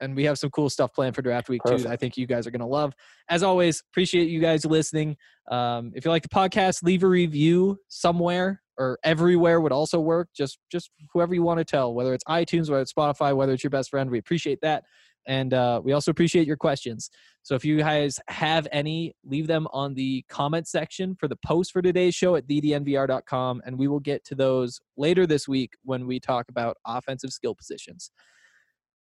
And 0.00 0.14
we 0.14 0.24
have 0.24 0.38
some 0.38 0.50
cool 0.50 0.68
stuff 0.70 0.92
planned 0.92 1.16
for 1.16 1.22
draft 1.22 1.48
week 1.48 1.62
too. 1.66 1.70
That 1.84 1.92
I 1.92 1.96
think 1.96 2.16
you 2.16 2.26
guys 2.26 2.46
are 2.46 2.50
going 2.50 2.60
to 2.60 2.66
love. 2.66 2.92
As 3.28 3.42
always, 3.42 3.82
appreciate 3.90 4.28
you 4.28 4.40
guys 4.40 4.64
listening. 4.64 5.16
Um, 5.50 5.92
if 5.96 6.04
you 6.04 6.10
like 6.10 6.22
the 6.22 6.28
podcast, 6.28 6.82
leave 6.82 7.02
a 7.02 7.08
review 7.08 7.78
somewhere 7.88 8.62
or 8.78 8.98
everywhere 9.04 9.60
would 9.60 9.72
also 9.72 10.00
work. 10.00 10.28
Just 10.36 10.58
just 10.70 10.90
whoever 11.12 11.34
you 11.34 11.42
want 11.42 11.58
to 11.58 11.64
tell, 11.64 11.94
whether 11.94 12.14
it's 12.14 12.24
iTunes, 12.24 12.68
whether 12.68 12.82
it's 12.82 12.92
Spotify, 12.92 13.34
whether 13.34 13.52
it's 13.52 13.64
your 13.64 13.70
best 13.70 13.90
friend, 13.90 14.10
we 14.10 14.18
appreciate 14.18 14.60
that. 14.62 14.84
And 15.26 15.52
uh, 15.52 15.80
we 15.82 15.92
also 15.92 16.10
appreciate 16.10 16.46
your 16.46 16.56
questions. 16.56 17.10
So 17.42 17.54
if 17.56 17.64
you 17.64 17.78
guys 17.78 18.20
have 18.28 18.68
any, 18.70 19.14
leave 19.24 19.48
them 19.48 19.66
on 19.72 19.94
the 19.94 20.24
comment 20.28 20.68
section 20.68 21.16
for 21.18 21.26
the 21.26 21.36
post 21.36 21.72
for 21.72 21.82
today's 21.82 22.14
show 22.14 22.36
at 22.36 22.46
dnvr.com, 22.46 23.62
and 23.66 23.78
we 23.78 23.88
will 23.88 24.00
get 24.00 24.24
to 24.26 24.34
those 24.34 24.80
later 24.96 25.26
this 25.26 25.48
week 25.48 25.72
when 25.82 26.06
we 26.06 26.20
talk 26.20 26.48
about 26.48 26.76
offensive 26.86 27.30
skill 27.30 27.54
positions. 27.54 28.12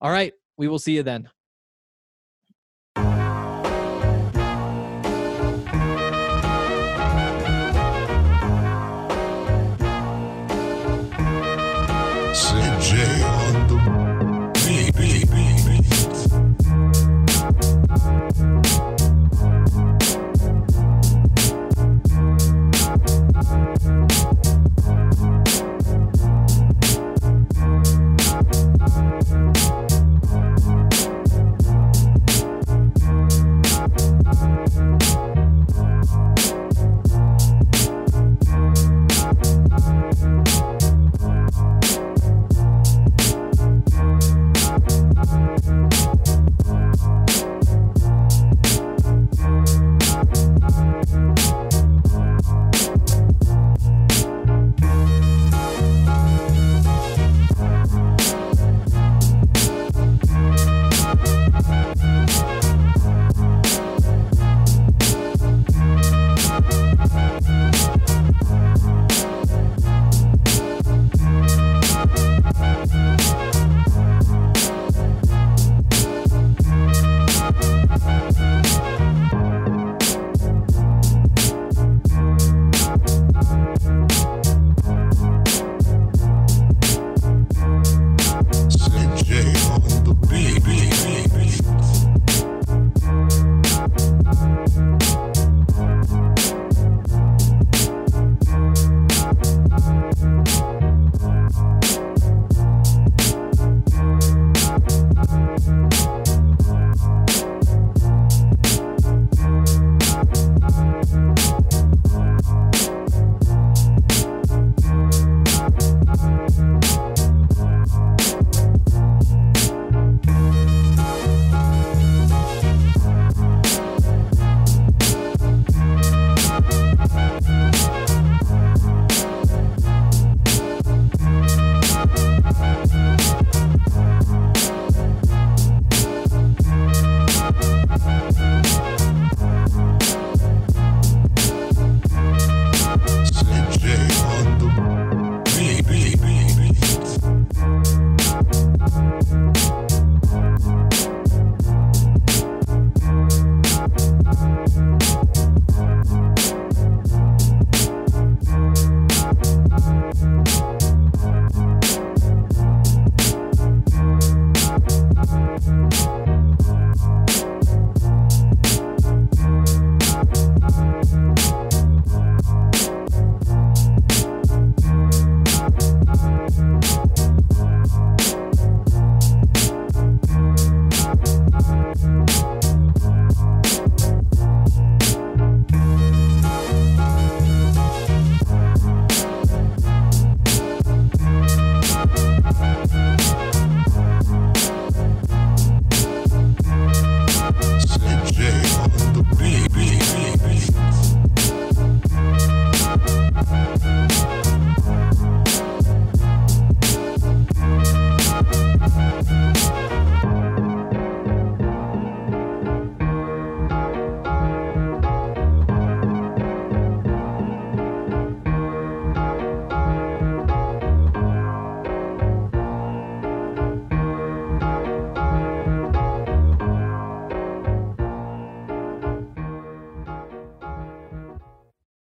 All 0.01 0.11
right, 0.11 0.33
we 0.57 0.67
will 0.67 0.79
see 0.79 0.97
you 0.97 1.03
then. 1.03 1.29